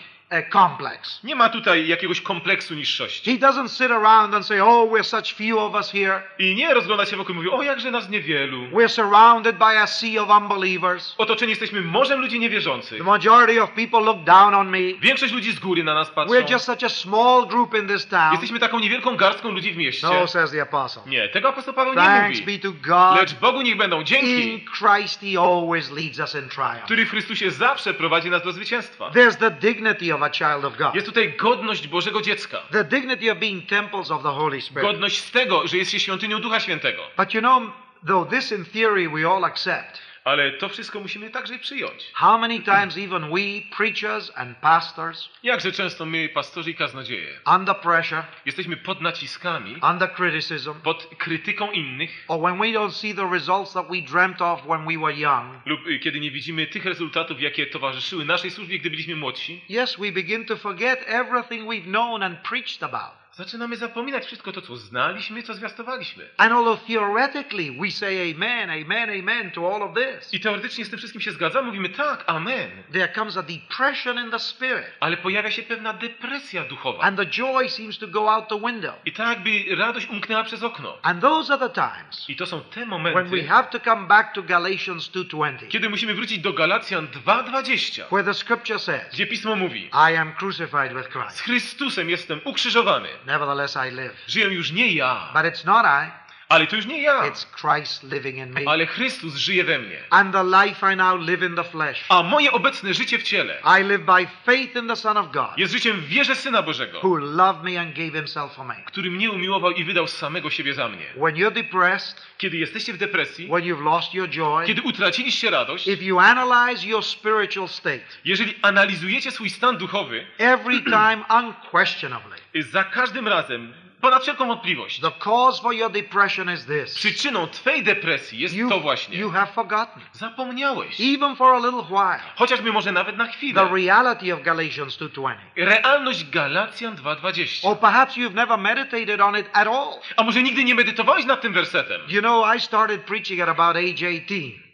complex. 0.53 1.21
Nie 1.25 1.37
ma 1.37 1.49
tutaj 1.49 1.87
jakiegoś 1.89 2.21
kompleksu 2.21 2.75
niższości. 2.75 3.31
He 3.33 3.47
doesn't 3.47 3.69
sit 3.69 3.91
around 3.91 4.35
and 4.35 4.47
say, 4.47 4.61
oh, 4.63 4.93
we're 4.93 5.05
such 5.05 5.35
few 5.35 5.59
of 5.59 5.75
us 5.75 5.91
here. 5.93 6.23
I 6.39 6.55
nie 6.55 6.75
rozgląda 6.75 7.07
się 7.07 7.17
wokół 7.17 7.35
i 7.35 7.37
mówi, 7.37 7.51
o 7.51 7.63
jakże 7.63 7.91
nas 7.91 8.09
niewielu. 8.09 8.63
We're 8.63 8.89
surrounded 8.89 9.59
by 9.59 9.65
a 9.79 9.87
sea 9.87 10.23
of 10.23 10.29
unbelievers. 10.43 11.15
Otoczeni 11.19 11.51
jesteśmy 11.51 11.81
morzem 11.83 12.21
ludzi 12.21 12.39
niewierzących. 12.39 12.99
The 12.99 13.05
majority 13.05 13.63
of 13.63 13.71
people 13.71 14.01
look 14.01 14.25
down 14.25 14.55
on 14.55 14.69
me. 14.71 14.79
Większość 15.01 15.33
ludzi 15.33 15.53
z 15.53 15.59
góry 15.59 15.85
na 15.85 15.95
nas 15.95 16.11
patrzą. 16.11 16.35
We're 16.35 16.53
just 16.53 16.65
such 16.65 16.85
a 16.85 16.89
small 16.89 17.47
group 17.47 17.75
in 17.75 17.89
this 17.89 18.07
town. 18.07 18.33
Jesteśmy 18.33 18.59
taką 18.59 18.79
niewielką 18.79 19.17
garstką 19.17 19.51
ludzi 19.51 19.73
w 19.73 19.77
mieście. 19.77 20.07
No, 20.07 20.27
says 20.27 20.51
the 20.51 20.63
apostle. 20.63 21.03
Nie, 21.07 21.29
tego 21.29 21.49
apostoł 21.49 21.75
Paweł 21.75 21.95
nie 21.95 22.01
Thanks 22.01 22.41
mówi. 22.41 22.59
be 22.59 22.63
to 22.63 22.73
God. 22.73 23.21
Lecz 23.21 23.35
Bogu 23.35 23.63
niech 23.63 23.77
będą 23.77 24.01
In 24.01 24.07
dzięki, 24.07 24.65
Christ 24.79 25.21
he 25.21 25.41
always 25.41 25.91
leads 25.91 26.19
us 26.19 26.35
in 26.35 26.49
triumph. 26.49 26.85
który 26.85 27.07
w 27.07 27.11
Chrystusie 27.11 27.51
zawsze 27.51 27.95
prowadzi 27.95 28.31
nas 28.31 28.43
do 28.43 28.53
zwycięstwa. 28.53 29.11
There's 29.11 29.37
the 29.37 29.51
dignity 29.51 30.16
of 30.17 30.23
a 30.23 30.31
child 30.31 30.65
of 30.65 30.77
God. 30.77 30.95
Jest 30.95 31.07
tutaj 31.07 31.33
godność 31.37 31.89
Bożego 31.89 32.23
dziecka. 32.23 32.59
The 32.73 32.85
dignity 32.85 33.33
of 33.33 33.39
being 33.39 33.69
temples 33.69 34.11
of 34.11 34.23
the 34.23 34.29
Holy 34.29 34.61
Spirit. 34.61 34.83
Godność 34.83 35.21
z 35.21 35.31
tego, 35.31 35.69
że 35.69 35.77
jest 35.77 35.91
się 35.91 36.01
świątynią 36.01 36.41
Ducha 36.41 36.61
Świętego. 36.61 37.03
But 37.17 37.35
you 37.35 37.41
know, 37.41 37.63
though 38.07 38.31
this 38.31 38.53
in 38.53 38.65
theory 38.65 39.09
we 39.09 39.31
all 39.31 39.45
accept, 39.45 40.06
Ale 40.27 40.53
to 40.53 40.69
wszystko 40.69 41.01
musimy 41.01 41.31
także 41.31 41.59
przyjąć. 41.59 42.11
how 42.15 42.39
many 42.39 42.61
times 42.61 42.99
even 42.99 43.23
we, 43.31 43.77
preachers 43.77 44.33
and 44.35 44.59
pastors, 44.59 45.29
Jakże 45.43 45.73
często 45.73 46.07
my, 46.07 46.29
pastorzy 46.29 46.71
i 46.71 46.75
kaznodzieje, 46.75 47.41
under 47.55 47.77
pressure, 47.81 48.23
jesteśmy 48.47 48.77
pod 48.77 49.01
naciskami, 49.01 49.77
under 49.91 50.13
criticism, 50.15 50.75
pod 50.83 51.09
krytyką 51.19 51.71
innych 51.73 52.25
or 52.29 52.41
when 52.41 52.59
we 52.59 52.67
don't 52.67 52.93
see 52.93 53.15
the 53.15 53.31
results 53.33 53.73
that 53.73 53.87
we 53.89 54.03
dreamt 54.03 54.43
of 54.43 54.63
when 54.67 54.87
we 54.87 54.99
were 54.99 55.15
young, 55.19 55.67
lub 55.67 55.87
y, 55.87 55.99
kiedy 55.99 56.21
nie 56.21 56.31
widzimy 56.31 56.67
tych 56.67 56.85
rezultatów, 56.85 57.41
jakie 57.41 57.67
towarzyszyły 57.67 58.25
naszej 58.25 58.51
służbie, 58.51 58.79
gdy 58.79 58.91
byliśmy 58.91 59.17
młodsi, 59.17 59.61
yes, 59.71 59.97
we 59.97 60.13
begin 60.13 60.45
to 60.45 60.57
forget 60.57 61.05
everything 61.07 61.69
we've 61.69 61.85
known 61.85 62.23
and 62.23 62.39
preached 62.39 62.83
about. 62.83 63.26
Zaczynamy 63.37 63.77
zapominać 63.77 64.25
wszystko 64.27 64.53
to, 64.53 64.63
co 64.63 64.77
znaliśmy, 64.77 65.43
co 65.43 65.55
zwiastowaliśmy. 65.55 66.29
And 66.37 66.53
although 66.53 66.87
theoretically 66.87 67.73
we 67.81 67.91
say 67.91 68.33
amen, 68.35 68.71
amen, 68.71 69.11
amen 69.21 69.51
to 69.51 69.75
all 69.75 69.83
of 69.83 69.91
this, 69.95 70.35
I 70.35 70.41
teoretycznie 70.41 70.85
z 70.85 70.91
tym 70.91 70.99
wszystkim 70.99 71.23
się 71.23 71.33
zgadzamy, 71.33 71.67
mówimy 71.67 71.89
tak, 71.89 72.25
amen. 72.27 72.71
there 72.93 73.13
comes 73.15 73.37
a 73.37 73.43
depression 73.43 74.19
in 74.25 74.31
the 74.31 74.39
spirit, 74.39 74.87
Ale 75.01 75.17
pojawia 75.17 75.51
się 75.51 75.63
pewna 75.63 75.93
depresja 75.93 76.65
duchowa. 76.65 77.03
and 77.03 77.17
the 77.19 77.27
joy 77.27 77.69
seems 77.69 77.99
to 77.99 78.09
go 78.09 78.31
out 78.33 78.49
the 78.49 78.61
window. 78.61 78.95
I 79.05 79.13
tak 79.13 79.29
jakby 79.29 79.77
radość 79.77 80.07
umknęła 80.09 80.45
przez 80.45 80.63
okno. 80.63 80.99
And 81.03 81.21
those 81.21 81.55
are 81.55 81.69
the 81.69 81.75
times 81.75 82.25
I 82.31 82.37
to 82.37 82.47
są 82.47 82.61
te 82.61 82.81
when 82.81 82.91
we 82.91 82.97
momenty, 83.13 83.47
have 83.49 83.69
to 83.71 83.81
come 83.81 84.07
back 84.07 84.35
to 84.35 84.43
Galatians 84.43 85.11
2:20, 85.11 85.69
kiedy 85.69 85.89
musimy 85.89 86.15
wrócić 86.15 86.39
do 86.39 86.53
Galacjan 86.53 87.07
2.20, 87.09 88.03
where 88.13 88.25
the 88.25 88.35
scripture 88.35 88.79
says, 88.79 89.13
gdzie 89.13 89.27
Pismo 89.27 89.57
mówi 89.57 89.91
"I 90.11 90.17
am 90.17 90.33
crucified 90.33 90.95
with 90.95 91.07
Z 91.07 91.13
Christ; 91.13 91.41
Chrystusem 91.41 92.11
jestem 92.11 92.41
ukrzyżowany. 92.45 93.09
Nevertheless 93.27 93.77
I 93.77 93.91
live." 93.91 94.25
Żyję 94.27 94.47
już 94.47 94.73
nie 94.73 94.93
ja, 94.93 95.31
But 95.35 95.45
it's 95.45 95.65
not 95.65 95.87
I; 95.87 96.26
ale 96.49 96.67
to 96.67 96.77
już 96.77 96.87
nie 96.87 97.03
ja, 97.03 97.23
it's 97.23 97.47
Christ 97.61 98.03
living 98.13 98.37
in 98.37 98.51
me. 98.51 98.61
ale 98.67 98.87
Chrystus 98.87 99.35
żyje 99.37 99.65
we 99.65 99.79
mnie. 99.79 99.97
And 100.11 100.33
the 100.33 100.45
life 100.45 100.93
I 100.93 100.97
now 100.97 101.21
live 101.29 101.43
in 101.47 101.55
the 101.57 101.65
flesh, 101.65 102.05
A 102.09 102.23
moje 102.23 102.53
obecne 102.53 102.95
życie 102.95 103.19
w 103.19 103.23
ciele 103.23 103.59
I 103.81 103.85
live 103.85 104.05
by 104.05 104.27
faith 104.45 104.77
in 104.77 104.89
the 104.89 104.97
Son 104.97 105.17
of 105.17 105.33
God, 105.33 105.51
jest 105.59 105.73
życiem 105.73 106.01
w 106.01 106.07
wierze 106.07 106.35
Syna 106.35 106.63
Bożego, 106.63 107.01
who 107.03 107.17
loved 107.17 107.65
me 107.65 107.81
and 107.81 107.95
gave 107.97 108.13
Himself 108.13 108.53
for 108.55 108.65
me. 108.67 108.75
który 108.87 109.11
mnie 109.11 109.31
umiłował 109.31 109.71
i 109.71 109.85
wydał 109.85 110.07
samego 110.09 110.51
siebie 110.51 110.75
za 110.75 110.89
mnie. 110.89 111.05
When 111.17 111.35
you're 111.35 111.53
depressed, 111.53 112.27
Kiedy 112.39 112.57
jesteście 112.57 112.93
w 112.93 112.97
depresji, 112.99 113.47
when 113.49 113.65
you've 113.65 113.83
lost 113.85 114.15
your 114.15 114.29
joy, 114.29 114.67
kiedy 114.67 114.83
utraciliście 114.83 115.51
radość, 115.51 115.87
if 115.87 116.05
you 116.05 116.19
analyze 116.21 116.87
your 116.87 117.05
spiritual 117.05 117.69
state, 117.69 118.01
jeżeli 118.25 118.55
analizujecie 118.63 119.31
swój 119.31 119.51
stan 119.51 119.77
duchowy, 119.79 120.27
every 120.39 120.83
time 120.83 121.19
unquestionably, 121.45 122.37
za 122.55 122.85
każdym 122.85 123.29
razem, 123.29 123.73
ponad 124.01 124.23
wszelką 124.23 124.47
wątpliwość, 124.47 125.01
the 125.01 125.11
cause 125.19 125.63
for 125.63 125.75
your 125.75 125.91
depression 125.93 126.53
is 126.55 126.67
this. 126.67 126.95
przyczyną 126.95 127.47
Twej 127.47 127.83
depresji 127.83 128.39
jest 128.39 128.55
You, 128.55 128.69
to 128.69 128.81
właśnie. 128.81 129.19
you 129.19 129.31
have 129.31 129.47
forgotten, 129.53 130.03
Zapomniałeś. 130.13 131.01
even 131.01 131.37
for 131.37 131.55
a 131.55 131.59
little 131.59 131.83
while, 131.91 132.21
Chociażby 132.37 132.73
może 132.73 132.93
nawet 132.93 133.17
na 133.17 133.27
the 133.27 133.33
chwilę. 133.33 133.69
reality 133.75 134.35
of 134.35 134.43
Galatians 134.43 134.99
2.20. 134.99 135.35
Realność 135.57 136.31
Galacjan 136.31 136.97
2.20. 136.97 137.69
Or 137.69 137.79
perhaps 137.79 138.15
you've 138.17 138.35
never 138.35 138.59
meditated 138.59 139.21
on 139.21 139.39
it 139.39 139.47
at 139.53 139.69
all. 139.69 140.01
A 140.17 140.23
może 140.23 140.43
nigdy 140.43 140.65
nie 140.65 140.75
medytowałeś 140.75 141.25
nad 141.25 141.41
tym 141.41 141.53
wersetem? 141.53 142.01
You 142.09 142.21
know, 142.21 142.57
I 142.57 142.61
started 142.61 143.01
preaching 143.03 143.41
at 143.41 143.49
about 143.49 143.77
age 143.77 144.07
18. 144.09 144.66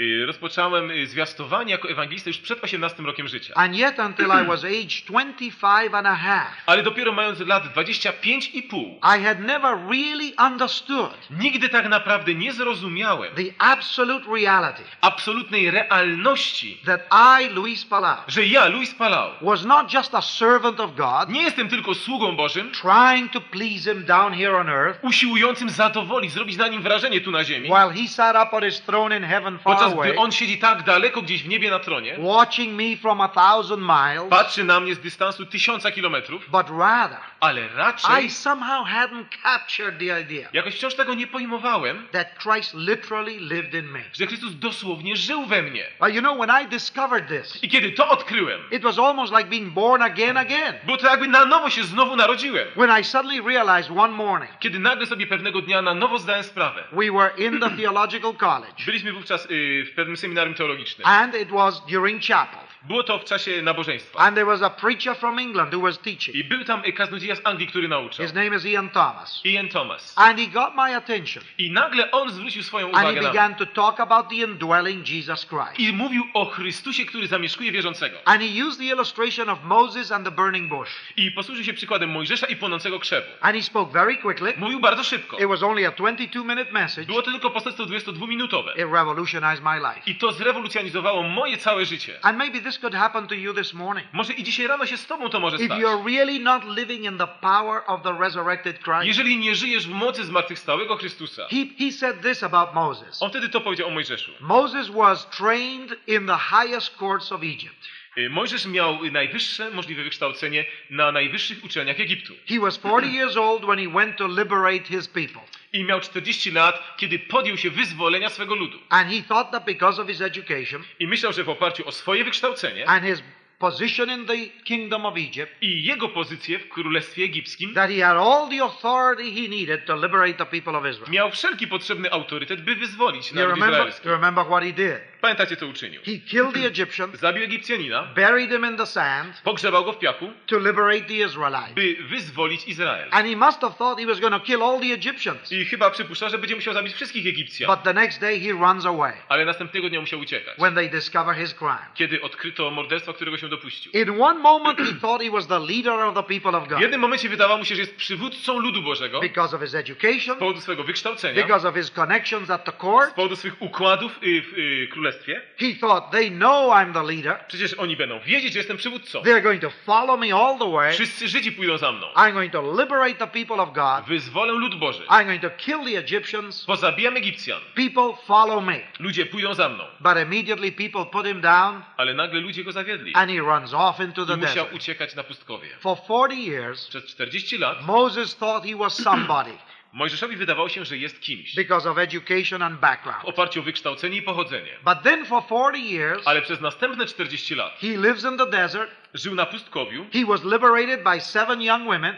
Y, 0.00 0.26
Rozpocząłem 0.26 0.90
y, 0.90 1.06
zwiastowanie 1.06 1.72
jako 1.72 1.88
ewangelista 1.88 2.30
już 2.30 2.38
przed 2.38 2.64
18 2.64 3.02
rokiem 3.02 3.28
życia. 3.28 3.54
And 3.54 3.76
yet, 3.76 3.98
until 3.98 4.26
I 4.26 4.46
was 4.46 4.64
aged 4.64 5.04
25 5.06 5.94
and 5.94 6.06
a 6.06 6.14
half, 6.14 6.48
Ale 6.66 6.82
dopiero 6.82 7.12
mając 7.12 7.40
lat 7.40 7.68
25 7.72 8.50
i 8.54 8.62
pół, 8.62 9.00
I 9.02 9.24
had 9.24 9.40
never 9.40 9.78
really 9.90 10.32
understood 10.46 11.14
nigdy 11.30 11.68
tak 11.68 11.88
naprawdę 11.88 12.34
nie 12.34 12.52
zrozumiałem 12.52 13.34
the 13.34 13.42
absolute 13.58 14.26
reality 14.34 14.82
absolutnej 15.00 15.70
realności, 15.70 16.78
that 16.86 17.00
I, 17.40 17.48
Luis 17.54 17.84
Palau, 17.84 18.16
że 18.28 18.46
ja, 18.46 18.66
Luis 18.66 18.94
Palau, 18.94 19.30
was 19.42 19.64
not 19.64 19.94
just 19.94 20.14
a 20.14 20.22
servant 20.22 20.80
of 20.80 20.94
God, 20.94 21.28
nie 21.28 21.42
jestem 21.42 21.68
tylko 21.68 21.94
sługą 21.94 22.36
Bożym, 22.36 22.70
trying 22.70 23.32
to 23.32 23.40
please 23.40 23.94
Him 23.94 24.04
down 24.04 24.32
here 24.34 24.56
on 24.56 24.68
earth, 24.68 24.98
usiłującym 25.02 25.70
zadowolić, 25.70 26.32
zrobić 26.32 26.56
na 26.56 26.68
nim 26.68 26.82
wrażenie 26.82 27.20
tu 27.20 27.30
na 27.30 27.44
ziemi, 27.44 27.68
while 27.68 28.02
He 28.02 28.08
sat 28.08 28.36
up 28.46 28.56
on 28.56 28.62
His 28.62 28.80
throne 28.80 29.16
in 29.16 29.24
heaven 29.24 29.58
far 29.58 29.89
podczas 29.96 30.12
gdy 30.12 30.20
on 30.20 30.32
siedzi 30.32 30.58
tak 30.58 30.82
daleko 30.82 31.22
gdzieś 31.22 31.42
w 31.42 31.48
niebie 31.48 31.70
na 31.70 31.78
tronie, 31.78 32.16
watching 32.18 32.76
me 32.80 32.96
from 32.96 33.20
a 33.20 33.28
thousand 33.28 33.82
miles, 33.82 34.30
patrzy 34.30 34.64
na 34.64 34.80
mnie 34.80 34.94
z 34.94 35.00
dystansu 35.00 35.46
tysiąca 35.46 35.90
kilometrów, 35.90 36.50
but 36.50 36.66
rather, 36.78 37.18
ale 37.40 37.68
raczej 37.68 38.24
I 38.26 38.30
somehow 38.30 38.88
hadn't 38.88 39.24
captured 39.42 39.98
the 39.98 40.20
idea 40.20 40.48
jakoś 40.52 40.74
wciąż 40.74 40.94
tego 40.94 41.14
nie 41.14 41.26
pojmowałem, 41.26 42.06
that 42.12 42.28
Christ 42.42 42.74
literally 42.74 43.38
lived 43.38 43.74
in 43.74 43.90
me. 43.90 44.00
że 44.12 44.26
Chrystus 44.26 44.58
dosłownie 44.58 45.16
żył 45.16 45.46
we 45.46 45.62
mnie. 45.62 45.84
Well, 46.00 46.14
you 46.14 46.20
know, 46.20 46.38
when 46.38 46.64
I 46.64 46.68
discovered 46.68 47.28
this, 47.28 47.64
I 47.64 47.68
kiedy 47.68 47.90
to 47.92 48.08
odkryłem, 48.08 48.60
it 48.70 48.82
was 48.82 48.98
almost 48.98 49.32
like 49.32 49.44
being 49.50 49.72
born 49.72 50.02
again 50.02 50.36
again. 50.36 50.74
było 50.84 50.96
to 50.96 51.06
jakby 51.06 51.28
na 51.28 51.44
nowo 51.44 51.70
się 51.70 51.84
znowu 51.84 52.16
narodziłem. 52.16 52.68
When 52.76 53.00
I 53.00 53.04
suddenly 53.04 53.42
realized 53.42 53.90
one 53.98 54.14
morning 54.14 54.50
Kiedy 54.60 54.78
nagle 54.78 55.06
sobie 55.06 55.26
pewnego 55.26 55.60
dnia 55.62 55.82
na 55.82 55.94
nowo 55.94 56.18
zdałem 56.18 56.44
sprawę. 56.44 56.84
we 56.92 57.10
were 57.12 57.30
in 57.36 57.60
the 57.60 57.70
theological 57.70 58.34
college 58.34 58.84
Byliśmy 58.86 59.12
wówczas 59.12 59.46
y, 59.50 59.69
w 59.84 59.94
pewnym 59.94 60.16
seminarium 60.16 60.54
teologicznym. 60.54 61.06
and 61.06 61.34
it 61.34 61.50
was 61.50 61.82
during 61.86 62.22
chapel. 62.22 62.69
Było 62.82 63.02
to 63.02 63.18
w 63.18 63.24
czasie 63.24 63.62
nabożeństwa. 63.62 64.18
And 64.18 64.34
there 64.34 64.46
was 64.46 64.62
a 64.62 64.70
preacher 64.70 65.16
from 65.16 65.38
England 65.38 65.74
who 65.74 65.80
was 65.80 65.98
teaching. 65.98 66.36
I 66.36 66.44
był 66.44 66.64
tam 66.64 66.82
kaznodzieja 66.96 67.36
z 67.36 67.40
Anglii, 67.44 67.68
który 67.68 67.88
nauczał. 67.88 68.26
His 68.26 68.34
name 68.34 68.56
is 68.56 68.66
Ian 68.66 68.88
Thomas. 68.88 69.40
Ian 69.44 69.68
Thomas. 69.68 70.12
And 70.16 70.38
he 70.38 70.46
got 70.46 70.74
my 70.74 70.96
attention 70.96 71.42
I 71.58 71.70
nagle 71.70 72.10
on 72.10 72.30
zwrócił 72.30 72.62
swoją 72.62 72.86
and 72.86 72.96
he 72.96 73.02
uwagę 73.02 73.14
na 73.14 73.20
mnie. 73.20 73.30
began 73.30 73.54
to 73.54 73.66
talk 73.66 74.00
about 74.00 74.28
the 74.28 74.34
indwelling 74.34 75.08
Jesus 75.08 75.46
Christ. 75.46 75.78
I 75.78 75.92
mówił 75.92 76.24
o 76.34 76.44
Chrystusie, 76.44 77.06
który 77.06 77.26
zamieszkuje 77.26 77.72
wierzącego. 77.72 78.18
And 78.24 78.42
he 78.42 78.64
used 78.66 78.78
the 78.78 78.86
illustration 78.86 79.48
of 79.48 79.58
Moses 79.64 80.12
and 80.12 80.24
the 80.24 80.30
burning 80.30 80.68
bush. 80.68 80.90
I 81.16 81.30
posłużył 81.30 81.64
się 81.64 81.72
przykładem 81.72 82.10
Mojżesza 82.10 82.46
i 82.46 82.56
płonącego 82.56 82.98
krzewu. 82.98 83.26
And 83.40 83.56
he 83.56 83.62
spoke 83.62 83.92
very 83.92 84.16
quickly. 84.16 84.54
Mówił 84.56 84.80
bardzo 84.80 85.04
szybko. 85.04 85.38
It 85.38 85.46
was 85.48 85.62
only 85.62 85.88
a 85.88 85.90
22 85.90 86.44
minute 86.44 86.72
message. 86.72 87.06
Było 87.06 87.22
to 87.22 87.30
tylko 87.30 87.50
poselstwo 87.50 87.84
22-minutowe. 87.84 88.70
It 88.72 88.92
revolutionized 88.92 89.64
my 89.64 89.76
life. 89.76 90.00
I 90.06 90.14
to 90.14 90.32
zrewolucjonizowało 90.32 91.22
moje 91.22 91.56
całe 91.58 91.86
życie. 91.86 92.18
And 92.22 92.38
maybe 92.38 92.69
this 92.70 92.78
could 92.78 92.94
happen 92.94 93.26
to 93.26 93.34
you 93.34 93.54
this 93.54 93.74
morning. 93.74 94.06
Może 94.12 94.32
i 94.32 94.42
dzisiaj 94.44 94.66
rano 94.66 94.86
się 94.86 94.96
z 94.96 95.06
tobą 95.06 95.28
to 95.30 95.40
może 95.40 95.56
If 95.56 95.64
stać. 95.66 95.80
you're 95.80 96.04
really 96.04 96.40
not 96.40 96.64
living 96.64 97.04
in 97.04 97.18
the 97.18 97.26
power 97.26 97.82
of 97.86 98.02
the 98.02 98.12
resurrected 98.12 98.78
Christ. 98.78 99.04
Jeżeli 99.04 99.36
nie 99.36 99.54
żyjesz 99.54 99.86
w 99.86 99.90
mocy 99.90 100.24
zmartwychwstałego 100.24 100.96
Chrystusa. 100.96 101.46
He, 101.50 101.84
he 101.84 101.92
said 101.92 102.22
this 102.22 102.42
about 102.42 102.74
Moses. 102.74 103.22
On 103.22 103.30
wtedy 103.30 103.48
to 103.48 103.60
powiedział 103.60 103.88
o 103.88 103.90
Mojżeszu. 103.90 104.32
Moses 104.40 104.88
was 104.88 105.30
trained 105.30 105.96
in 106.06 106.26
the 106.26 106.38
highest 106.38 106.96
courts 106.96 107.32
of 107.32 107.42
Egypt. 107.42 107.88
Y, 108.18 108.30
Mojżesz 108.30 108.66
miał 108.66 109.04
najwyższe 109.12 109.70
możliwe 109.70 110.04
wykształcenie 110.04 110.64
na 110.90 111.12
najwyższych 111.12 111.64
uczelniach 111.64 112.00
Egiptu. 112.00 112.34
He 112.48 112.60
was 112.60 112.78
40 112.78 113.16
years 113.16 113.36
old 113.36 113.62
when 113.64 113.78
he 113.78 113.88
went 113.88 114.16
to 114.16 114.28
liberate 114.28 114.84
his 114.84 115.08
people. 115.08 115.40
I 115.72 115.84
miał 115.84 116.00
40 116.00 116.50
lat, 116.50 116.96
kiedy 116.96 117.18
podjął 117.18 117.56
się 117.56 117.70
wyzwolenia 117.70 118.28
swego 118.28 118.54
ludu. 118.54 118.78
And 118.88 119.10
he 119.10 119.22
thought 119.22 119.50
that 119.52 119.64
because 119.64 120.02
of 120.02 120.08
his 120.08 120.20
education 120.20 120.82
I 120.98 121.06
myślał, 121.06 121.32
że 121.32 121.44
w 121.44 121.48
oparciu 121.48 121.88
o 121.88 121.92
swoje 121.92 122.24
wykształcenie 122.24 122.88
and 122.88 123.04
his 123.04 123.22
position 123.60 124.10
in 124.10 124.26
the 124.26 124.36
kingdom 124.64 125.06
of 125.06 125.16
Egypt, 125.16 125.52
i 125.62 125.84
jego 125.84 126.08
pozycję 126.08 126.58
w 126.58 126.68
królestwie 126.68 127.24
egipskim, 127.24 127.74
that 127.74 127.90
he 127.90 128.00
had 128.04 128.16
all 128.16 128.48
the 128.48 128.62
authority 128.62 129.30
he 129.32 129.48
needed 129.48 129.86
to 129.86 129.96
liberate 129.96 130.34
the 130.34 130.46
people 130.46 130.78
of 130.78 130.86
Israel. 130.86 131.10
miał 131.10 131.30
wszelki 131.30 131.66
potrzebny 131.66 132.12
autorytet, 132.12 132.60
by 132.60 132.74
wyzwolić 132.74 133.32
naród 133.32 133.56
izraelski. 133.56 134.08
you 134.08 134.14
remember 134.14 134.44
what 134.44 134.62
he 134.62 134.72
did? 134.72 135.00
Pamiętacie, 135.20 135.56
co 135.56 135.66
uczynił? 135.66 136.00
He 136.02 136.18
killed 136.18 136.52
the 136.54 136.66
Egyptian, 136.66 137.10
Zabił 137.16 137.44
Egipcjanina, 137.44 138.02
buried 138.14 138.50
him 138.50 138.64
in 138.66 138.76
the 138.76 138.86
sand 138.86 139.40
pogrzebał 139.44 139.84
go 139.84 139.92
w 139.92 139.98
piachu, 139.98 140.30
to 140.46 140.58
liberate 140.58 141.00
the 141.00 141.14
Israelites. 141.14 141.74
by 141.74 141.96
wyzwolić 142.08 142.68
Izrael. 142.68 143.08
And 143.10 143.26
he 143.28 143.36
must 143.36 143.60
have 143.60 143.74
thought 143.78 144.00
he 144.00 144.06
was 144.06 144.20
going 144.20 144.34
to 144.34 144.40
kill 144.40 144.62
all 144.62 144.80
the 144.80 144.92
Egyptians. 144.94 145.52
I 145.52 145.64
chyba 145.64 145.90
przypuszcza, 145.90 146.28
że 146.28 146.38
będzie 146.38 146.54
musiał 146.56 146.74
zabić 146.74 146.94
wszystkich 146.94 147.26
Egipcjan. 147.26 147.70
But 147.76 147.82
the 147.84 147.94
next 147.94 148.20
day 148.20 148.40
he 148.40 148.52
runs 148.52 148.86
away 148.86 149.12
Ale 149.28 149.44
następnego 149.44 149.88
dnia 149.88 150.00
musiał 150.00 150.20
uciekać, 150.20 150.56
when 150.58 150.74
they 150.74 150.88
discover 150.90 151.36
his 151.36 151.54
crime. 151.54 151.86
kiedy 151.94 152.22
odkryto 152.22 152.70
morderstwa, 152.70 153.12
którego 153.12 153.38
się 153.38 153.48
dopuścił. 153.48 153.92
In 153.92 154.20
one 154.22 154.40
moment 154.40 154.78
he 154.78 154.94
thought 155.02 155.22
he 155.24 155.30
was 155.30 155.46
the 155.46 155.58
leader 155.58 155.92
of 155.92 156.14
the 156.14 156.22
people 156.22 156.58
of 156.58 156.68
W 156.68 156.80
jednym 156.80 157.00
momencie 157.00 157.28
wydawało 157.28 157.58
mu 157.58 157.64
się, 157.64 157.74
że 157.74 157.80
jest 157.80 157.96
przywódcą 157.96 158.58
ludu 158.58 158.82
Bożego 158.82 159.20
because 159.20 159.56
of 159.56 159.62
his 159.62 159.70
z 159.70 159.74
education, 159.74 160.36
powodu 160.36 160.60
swego 160.60 160.84
wykształcenia, 160.84 161.42
because 161.42 161.68
of 161.68 161.74
his 161.74 161.90
connections 161.90 162.50
at 162.50 162.64
the 162.64 162.72
z 162.72 162.76
court. 162.80 163.14
powodu 163.14 163.36
swych 163.36 163.62
układów 163.62 164.18
y, 164.22 164.42
w 164.42 164.58
y, 164.58 164.88
królestwie. 165.10 165.42
He 165.58 165.74
thought 165.80 166.10
they 166.10 166.30
know 166.30 166.70
I'm 166.72 166.92
the 166.92 167.02
leader. 167.02 167.40
Przecież 167.48 167.74
oni 167.74 167.96
będą 167.96 168.20
wiedzieć, 168.20 168.52
że 168.52 168.58
jestem 168.58 168.76
przywódcą. 168.76 169.22
They're 169.22 169.42
going 169.42 169.60
to 169.62 169.70
follow 169.70 170.20
me 170.20 170.34
all 170.34 170.58
the 170.58 170.72
way. 170.72 170.92
Wszyscy 170.92 171.28
Żydzi 171.28 171.52
pójdą 171.52 171.78
za 171.78 171.92
mną. 171.92 172.06
I'm 172.16 172.32
going 172.32 172.52
to 172.52 172.80
liberate 172.82 173.14
the 173.14 173.26
people 173.26 173.62
of 173.62 173.72
God. 173.72 174.04
Wyzwolę 174.08 174.52
lud 174.52 174.74
Boży. 174.78 175.04
I'm 175.06 175.24
going 175.26 175.42
to 175.42 175.50
kill 175.50 175.84
the 175.84 175.98
Egyptians. 175.98 176.64
Pozabijam 176.64 177.16
Egipcjan. 177.16 177.60
People 177.74 178.22
follow 178.26 178.64
me. 178.64 178.80
Ludzie 178.98 179.26
pójdą 179.26 179.54
za 179.54 179.68
mną. 179.68 179.84
But 180.00 180.16
immediately 180.22 180.72
people 180.72 181.06
put 181.06 181.26
him 181.26 181.40
down 181.40 181.82
Ale 181.96 182.14
nagle 182.14 182.40
ludzie 182.40 182.64
go 182.64 182.72
zawiedli. 182.72 183.12
and 183.14 183.30
he 183.30 183.38
runs 183.38 183.74
off 183.74 184.00
into 184.00 184.22
I 184.22 184.26
the 184.26 184.36
musiał 184.36 184.54
desert. 184.54 184.72
uciekać 184.74 185.14
na 185.14 185.22
pustkowie. 185.22 185.68
For 185.80 185.96
40 186.04 186.46
years, 186.50 186.86
Przez 186.88 187.06
40 187.06 187.58
lat 187.58 187.86
Moses 187.86 188.36
thought 188.36 188.64
he 188.66 188.76
was 188.76 188.94
somebody 189.02 189.50
Mojżeszowi 189.92 190.36
wydawało 190.36 190.68
się, 190.68 190.84
że 190.84 190.96
jest 190.96 191.20
kimś. 191.20 191.54
because 191.54 191.90
of 191.90 191.98
education 191.98 192.62
and 192.62 192.76
W 192.76 192.80
background. 192.80 193.24
oparciu 193.24 193.60
o 193.60 193.62
wykształcenie 193.62 194.16
i 194.16 194.22
pochodzenie. 194.22 194.72
But 194.84 195.02
then 195.02 195.26
for 195.26 195.42
40 195.46 195.94
years, 195.94 196.26
Ale 196.28 196.42
przez 196.42 196.60
następne 196.60 197.06
40 197.06 197.54
lat 197.54 197.78
he 197.80 197.86
lives 197.86 198.24
in 198.24 198.38
the 198.38 198.46
desert. 198.50 198.90
żył 199.14 199.34
na 199.34 199.46
pustkowiu. 199.46 200.06
He 200.12 200.24
was 200.26 200.44
liberated 200.44 201.02
by 201.04 201.20
seven 201.20 201.62
young 201.62 201.84
women. 201.84 202.14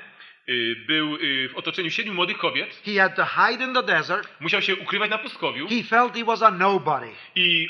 y, 0.48 0.76
Był 0.86 1.16
y, 1.16 1.48
w 1.48 1.56
otoczeniu 1.56 1.90
siedmiu 1.90 2.14
młodych 2.14 2.38
kobiet. 2.38 2.80
He 2.84 3.00
had 3.00 3.16
to 3.16 3.24
hide 3.26 3.64
in 3.64 3.74
the 3.74 3.82
desert. 3.82 4.28
Musiał 4.40 4.62
się 4.62 4.76
ukrywać 4.76 5.10
na 5.10 5.18
pustkowiu. 5.18 5.68
He 5.68 5.82
felt 5.82 6.14
he 6.14 6.24
was 6.24 6.42
a 6.42 6.50
nobody. 6.50 7.08
I 7.34 7.68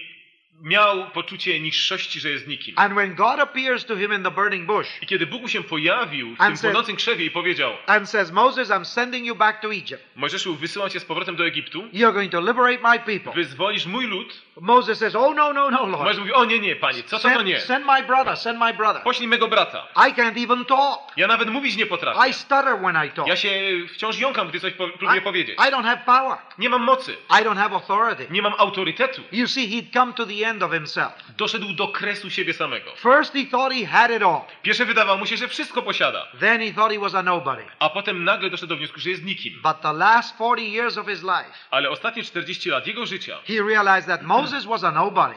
miał 0.60 1.10
poczucie 1.10 1.60
niższości, 1.60 2.20
że 2.20 2.30
jest 2.30 2.46
nikim. 2.48 2.74
And 2.78 2.94
when 2.94 3.14
God 3.14 3.40
appears 3.40 3.84
to 3.84 3.96
him 3.96 4.12
in 4.12 4.22
the 4.22 4.30
burning 4.30 4.66
bush 4.66 4.88
I 5.02 5.06
kiedy 5.06 5.26
Bóg 5.26 5.42
mu 5.42 5.48
się 5.48 5.62
pojawił 5.62 6.34
w 6.34 6.38
tym 6.38 6.46
said- 6.56 6.60
płonącym 6.60 6.96
krzewie 6.96 7.24
i 7.24 7.30
powiedział 7.30 7.72
and 7.86 8.08
says, 8.10 8.32
Moses, 8.32 8.68
I'm 8.68 8.84
sending 8.84 9.26
you 9.26 9.34
back 9.36 9.60
to 9.60 9.72
Egypt. 9.72 10.02
Mojżeszu, 10.16 10.56
wysyłam 10.56 10.90
cię 10.90 11.00
z 11.00 11.04
powrotem 11.04 11.36
do 11.36 11.46
Egiptu, 11.46 11.82
You're 11.82 12.12
going 12.12 12.32
to 12.32 12.40
liberate 12.40 12.78
my 12.82 12.98
people. 12.98 13.32
wyzwolisz 13.32 13.86
mój 13.86 14.06
lud. 14.06 14.42
Moses 14.60 14.98
says, 14.98 15.14
Oh, 15.14 15.34
no, 15.34 15.52
no, 15.52 15.70
no, 15.70 15.86
Lord. 15.86 16.02
Mojżesz 16.04 16.18
mówi, 16.18 16.32
o 16.32 16.44
nie, 16.44 16.58
nie, 16.58 16.76
panie, 16.76 17.02
co 17.02 17.18
to, 17.18 17.42
nie? 17.42 17.60
send 17.60 17.86
my 17.86 18.02
brother, 18.02 18.36
send 18.36 18.58
my 18.58 18.74
brother. 18.74 19.02
Poślij 19.02 19.28
mego 19.28 19.48
brata. 19.48 19.86
I 20.08 20.14
can't 20.14 20.44
even 20.44 20.64
talk. 20.64 21.00
Ja 21.16 21.26
nawet 21.26 21.48
mówić 21.48 21.76
nie 21.76 21.86
potrafię. 21.86 22.28
I 22.30 22.32
stutter 22.32 22.78
when 22.78 23.06
I 23.06 23.10
talk. 23.10 23.28
Ja 23.28 23.36
się 23.36 23.50
wciąż 23.94 24.18
jąkam, 24.18 24.48
gdy 24.48 24.60
coś 24.60 24.72
po, 24.72 24.86
I, 24.86 24.92
próbuję 24.98 25.20
powiedzieć. 25.20 25.58
I 25.58 25.72
don't 25.72 25.84
have 25.84 25.98
power. 26.06 26.38
Nie 26.58 26.68
mam 26.68 26.82
mocy, 26.82 27.16
I 27.30 27.44
don't 27.44 27.56
have 27.56 27.74
authority. 27.74 28.26
nie 28.30 28.42
mam 28.42 28.52
autorytetu. 28.58 29.22
You 29.32 29.48
see, 29.48 29.68
he'd 29.68 29.92
come 29.92 30.12
to 30.12 30.26
the 30.26 30.48
end 30.48 30.62
of 30.62 30.72
himself. 30.72 31.12
Doszedł 31.36 31.72
do 31.72 31.88
kresu 31.88 32.30
siebie 32.30 32.54
samego. 32.54 32.90
First, 32.96 33.32
he 33.34 33.44
thought 33.50 33.72
he 33.74 33.86
had 33.86 34.10
it 34.10 34.22
all. 34.22 34.40
Pierwsze 34.62 34.84
wydawało 34.84 35.18
mu 35.18 35.26
się, 35.26 35.36
że 35.36 35.48
wszystko 35.48 35.82
posiada, 35.82 36.26
Then 36.40 36.60
he 36.60 36.72
thought 36.72 36.92
he 36.92 36.98
was 36.98 37.14
a 37.14 37.22
nobody. 37.22 37.62
a 37.78 37.90
potem 37.90 38.24
nagle 38.24 38.50
doszedł 38.50 38.68
do 38.68 38.76
wniosku, 38.76 39.00
że 39.00 39.10
jest 39.10 39.24
nikim. 39.24 39.60
But 39.62 39.80
the 39.80 39.92
last 39.92 40.34
40 40.34 40.72
years 40.72 40.98
of 40.98 41.06
his 41.06 41.22
life, 41.22 41.50
Ale 41.70 41.90
ostatnie 41.90 42.22
40 42.22 42.70
lat 42.70 42.86
jego 42.86 43.06
życia 43.06 43.38
he 43.46 43.54
realized 43.68 44.06
that 44.06 44.22
Moses 44.42 44.64
was 44.66 44.84
a 44.84 44.90
nobody. 44.92 45.34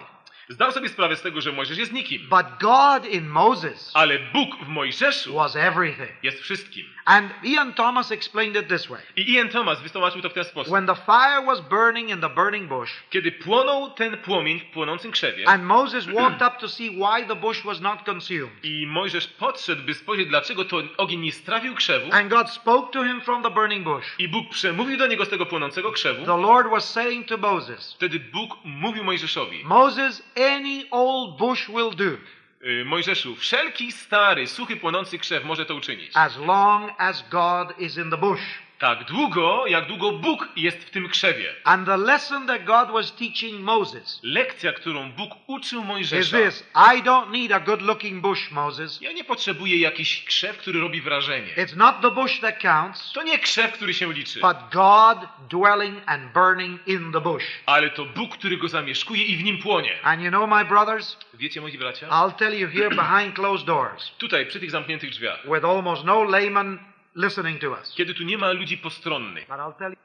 zdał 0.49 0.71
sobie 0.71 0.89
sprawę 0.89 1.15
z 1.15 1.21
tego, 1.21 1.41
że 1.41 1.51
Mojżesz 1.51 1.77
jest 1.77 1.93
nikim. 1.93 2.21
But 2.29 2.45
God 2.61 3.05
in 3.05 3.27
Moses 3.27 3.91
Ale 3.93 4.19
Bóg 4.19 4.55
w 4.65 4.67
Mojżeszu 4.67 5.33
was 5.33 5.55
everything. 5.55 6.09
jest 6.23 6.41
wszystkim. 6.41 6.85
And 7.05 7.29
Ian 7.43 7.73
Thomas 7.73 8.11
explained 8.11 8.55
it 8.55 8.67
this 8.67 8.89
way. 8.89 8.99
I 9.15 9.31
Ian 9.33 9.49
Thomas 9.49 9.81
wytłumaczył 9.81 10.21
to 10.21 10.29
w 10.29 10.33
ten 10.33 10.43
sposób. 10.43 10.73
When 10.73 10.87
the 10.87 10.95
fire 10.95 11.45
was 11.45 11.61
burning 11.61 12.09
in 12.09 12.21
the 12.21 12.29
burning 12.29 12.69
bush, 12.69 12.91
Kiedy 13.09 13.31
płonął 13.31 13.91
ten 13.91 14.17
płomień 14.17 14.59
w 14.59 14.65
płonącym 14.65 15.11
krzewie 15.11 15.49
and 15.49 15.63
Moses 15.63 16.05
walked 16.05 16.41
up 16.41 16.59
to 16.59 16.69
see 16.69 16.89
why 16.89 17.27
the 17.27 17.35
bush 17.35 17.63
was 17.63 17.81
not 17.81 18.03
consumed, 18.05 18.65
i 18.65 18.87
Mojżesz 18.87 19.27
podszedł, 19.27 19.83
by 19.83 19.93
spojrzeć, 19.93 20.27
dlaczego 20.27 20.65
to 20.65 20.77
ogień 20.97 21.19
nie 21.19 21.31
strawił 21.31 21.75
krzewu 21.75 22.13
and 22.13 22.29
God 22.29 22.49
spoke 22.49 22.91
to 22.93 23.03
him 23.03 23.21
from 23.21 23.43
the 23.43 23.51
burning 23.51 23.83
bush, 23.83 24.15
i 24.19 24.27
Bóg 24.27 24.49
przemówił 24.49 24.97
do 24.97 25.07
niego 25.07 25.25
z 25.25 25.29
tego 25.29 25.45
płonącego 25.45 25.91
krzewu, 25.91 26.25
the 26.25 26.37
Lord 26.37 26.69
was 26.69 26.91
saying 26.91 27.27
to 27.27 27.37
Moses, 27.37 27.93
wtedy 27.93 28.19
Bóg 28.19 28.57
mówił 28.63 29.03
Mojżeszowi 29.03 29.63
Moses, 29.65 30.23
any 30.37 30.83
old 30.91 31.37
bush 31.37 31.67
will 31.67 31.91
do, 31.95 32.17
Mojżeszu, 32.85 33.35
wszelki 33.35 33.91
stary, 33.91 34.47
suchy, 34.47 34.77
płonący 34.77 35.19
krzew 35.19 35.45
może 35.45 35.65
to 35.65 35.75
uczynić. 35.75 36.11
as 36.13 36.37
long 36.37 36.91
as 36.97 37.23
God 37.29 37.79
is 37.79 37.97
in 37.97 38.09
the 38.11 38.17
bush. 38.17 38.41
Tak 38.79 39.03
długo, 39.03 39.67
jak 39.67 39.87
długo 39.87 40.11
Bóg 40.11 40.47
jest 40.55 40.77
w 40.77 40.89
tym 40.89 41.09
krzewie. 41.09 41.53
And 41.63 41.85
the 41.87 41.97
lesson 41.97 42.47
that 42.47 42.63
God 42.63 42.91
was 42.91 43.15
teaching 43.15 43.61
Moses 43.61 44.19
Lekcja, 44.23 44.73
którą 44.73 45.11
Bóg 45.11 45.31
uczył 45.47 45.81
is 45.81 45.87
Mojżesza. 45.87 46.37
this 46.37 46.63
I 46.75 47.03
don't 47.03 47.31
need 47.31 47.51
a 47.51 47.59
good 47.59 47.81
looking 47.81 48.21
bush, 48.21 48.51
Moses. 48.51 49.01
Ja 49.01 49.11
nie 49.11 49.23
potrzebuję 49.23 49.77
jakiś 49.77 50.23
krzew, 50.25 50.57
który 50.57 50.79
robi 50.79 51.01
wrażenie. 51.01 51.47
It's 51.57 51.75
not 51.77 52.01
the 52.01 52.11
bush 52.11 52.39
that 52.39 52.61
counts, 52.61 53.11
To 53.13 53.23
nie 53.23 53.39
krzew, 53.39 53.71
który 53.71 53.93
się 53.93 54.13
liczy, 54.13 54.39
but 54.39 54.57
God 54.73 55.17
dwelling 55.49 56.03
and 56.05 56.33
burning 56.33 56.87
in 56.87 57.11
the 57.11 57.21
bush. 57.21 57.43
ale 57.65 57.89
to 57.89 58.05
Bóg, 58.05 58.37
który 58.37 58.57
go 58.57 58.67
zamieszkuje 58.67 59.23
i 59.23 59.37
w 59.37 59.43
nim 59.43 59.57
płonie. 59.57 59.99
And 60.03 60.21
you 60.21 60.29
know, 60.29 60.49
my 60.49 60.65
brothers, 60.65 61.17
Wiecie, 61.33 61.61
moi 61.61 61.77
bracia? 61.77 62.07
I'll 62.07 62.31
tell 62.35 62.53
you 62.59 62.67
here 62.69 62.89
behind 62.89 63.35
closed 63.35 63.65
doors, 63.67 64.11
Tutaj, 64.17 64.45
przy 64.45 64.59
tych 64.59 64.71
zamkniętych 64.71 65.09
drzwiach, 65.09 65.39
with 65.53 65.65
almost 65.65 66.03
no 66.05 66.23
layman 66.23 66.79
listening 67.15 67.61
to 67.61 67.69
us. 67.71 67.93
kiedy 67.97 68.13
tu 68.13 68.23
nie 68.23 68.37
ma 68.37 68.51
ludzi 68.51 68.77
postronnych, 68.77 69.47
But 69.47 69.57
I'll 69.57 69.73
tell 69.79 69.91
you. 69.91 69.97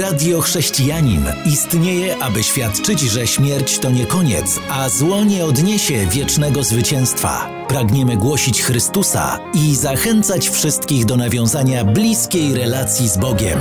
Radio 0.00 0.40
Chrześcijanin 0.40 1.24
istnieje, 1.46 2.16
aby 2.22 2.42
świadczyć, 2.42 3.00
że 3.00 3.26
śmierć 3.26 3.78
to 3.78 3.90
nie 3.90 4.06
koniec, 4.06 4.60
a 4.70 4.88
zło 4.88 5.24
nie 5.24 5.44
odniesie 5.44 6.06
wiecznego 6.06 6.62
zwycięstwa. 6.62 7.50
Pragniemy 7.68 8.16
głosić 8.16 8.62
Chrystusa 8.62 9.38
i 9.54 9.74
zachęcać 9.74 10.48
wszystkich 10.48 11.04
do 11.04 11.16
nawiązania 11.16 11.84
bliskiej 11.84 12.54
relacji 12.54 13.08
z 13.08 13.18
Bogiem. 13.18 13.58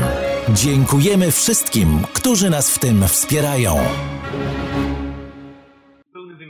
Dziękujemy 0.49 1.31
wszystkim, 1.31 2.03
którzy 2.13 2.49
nas 2.49 2.71
w 2.71 2.79
tym 2.79 3.07
wspierają. 3.07 3.77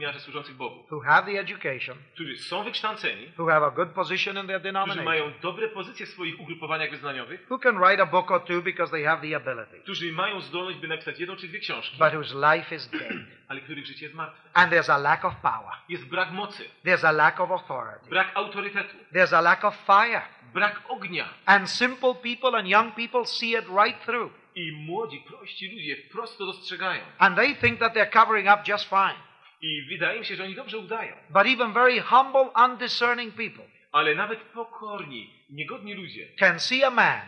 Wymiarze 0.10 0.20
służących 0.20 0.56
Bogu, 0.56 0.84
Who 0.92 1.00
have 1.00 1.32
the 1.34 1.40
education, 1.40 1.98
którzy 2.14 2.38
są 2.38 2.64
wykształceni, 2.64 3.32
who 3.38 3.48
have 3.48 3.66
a 3.66 3.72
good 3.72 3.90
position 3.90 4.38
in 4.38 4.48
their 4.48 4.60
którzy 4.60 4.74
denomination, 4.74 5.06
mają 5.06 5.32
dobre 5.42 5.68
pozycje 5.68 6.06
w 6.06 6.10
swoich 6.10 6.40
ugrupowaniach 6.40 6.92
wyznaniowych, 6.92 7.46
who 7.50 7.60
can 7.60 7.78
write 7.78 8.04
a 8.04 8.06
book 8.06 8.32
or 8.32 8.46
two 8.46 8.62
because 8.62 8.92
they 8.92 9.04
have 9.04 9.22
the 9.30 9.36
ability, 9.36 9.80
którzy 9.84 10.12
mają 10.12 10.42
zdolność, 10.42 10.78
by 10.80 10.88
napisać 10.88 11.20
jedną 11.20 11.36
czy 11.36 11.48
dwie 11.48 11.60
książki, 11.60 11.98
but 12.00 12.14
whose 12.14 12.56
life 12.56 12.76
is 12.76 12.88
dead. 12.88 13.14
ale 13.48 13.62
których 13.62 13.86
życie 13.86 14.06
jest 14.06 14.16
martwe. 14.16 14.50
And 14.54 14.74
there's 14.74 14.92
a 14.94 14.98
lack 14.98 15.26
of 15.26 15.36
power. 15.36 15.74
Jest 15.90 16.06
brak 16.06 16.32
mocy, 16.32 16.64
There's 16.86 17.08
a 17.08 17.12
lack 17.12 17.40
of 17.40 17.52
authority. 17.52 18.10
brak 18.10 18.32
autorytetu, 18.36 18.98
There's 19.14 19.34
a 19.34 19.42
lack 19.42 19.66
of 19.66 19.76
fire. 19.86 20.22
brak 20.54 20.82
ognia. 20.90 21.26
And 21.46 21.70
simple 21.70 22.16
people 22.16 22.60
and 22.60 22.68
young 22.68 22.92
people 22.96 23.26
see 23.26 23.52
it 23.52 23.66
right 23.86 24.06
through. 24.06 24.32
I 24.56 24.72
młodzi, 24.72 25.20
prości 25.28 25.72
ludzie 25.72 25.96
wprost 25.96 26.38
to 26.38 26.46
dostrzegają. 26.46 27.02
And 27.18 27.36
they 27.36 27.56
think 27.56 27.80
that 27.80 27.94
they're 27.94 28.26
covering 28.26 28.48
up 28.48 28.68
just 28.68 28.90
fine. 28.90 29.29
I 29.62 29.82
wydaje 29.90 30.20
mi 30.20 30.26
się, 30.26 30.36
że 30.36 30.44
oni 30.44 30.56
dobrze 30.56 30.78
udają. 30.78 31.16
But 31.30 31.48
even 31.48 31.74
very 31.74 32.02
humble, 32.02 32.50
undiscerning 32.66 33.36
people 33.36 33.66
Ale 33.92 34.16
nawet 34.16 34.40
pokorni, 34.40 35.34
niegodni 35.50 35.94
ludzie 35.94 36.28
can 36.40 36.60
see 36.60 36.84
a 36.84 36.90
man 36.90 37.22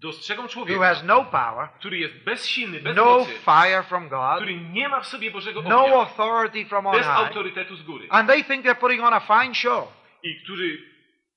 dostrzegą 0.00 0.42
who 0.42 0.48
człowieka, 0.48 0.80
has 0.80 1.02
no 1.04 1.24
power, 1.24 1.68
który 1.78 1.98
jest 1.98 2.14
bezsilny, 2.14 2.80
bez 2.80 2.96
no 2.96 3.04
mocy, 3.04 3.32
fire 3.32 3.82
from 3.82 4.08
God, 4.08 4.36
który 4.36 4.56
nie 4.56 4.88
ma 4.88 5.00
w 5.00 5.06
sobie 5.06 5.30
Bożego 5.30 5.62
no 5.62 5.84
ognia, 5.84 5.96
authority 5.96 6.68
from 6.68 6.86
on 6.86 6.92
bez 6.92 7.06
high, 7.06 7.16
autorytetu 7.16 7.76
z 7.76 7.82
góry. 7.82 8.06
and 8.10 8.28
they 8.28 8.44
think 8.44 8.64
they're 8.64 8.80
putting 8.80 9.02
on 9.02 9.14
a 9.14 9.20
fine 9.20 9.54
show. 9.54 9.92
I 10.22 10.42
który 10.44 10.78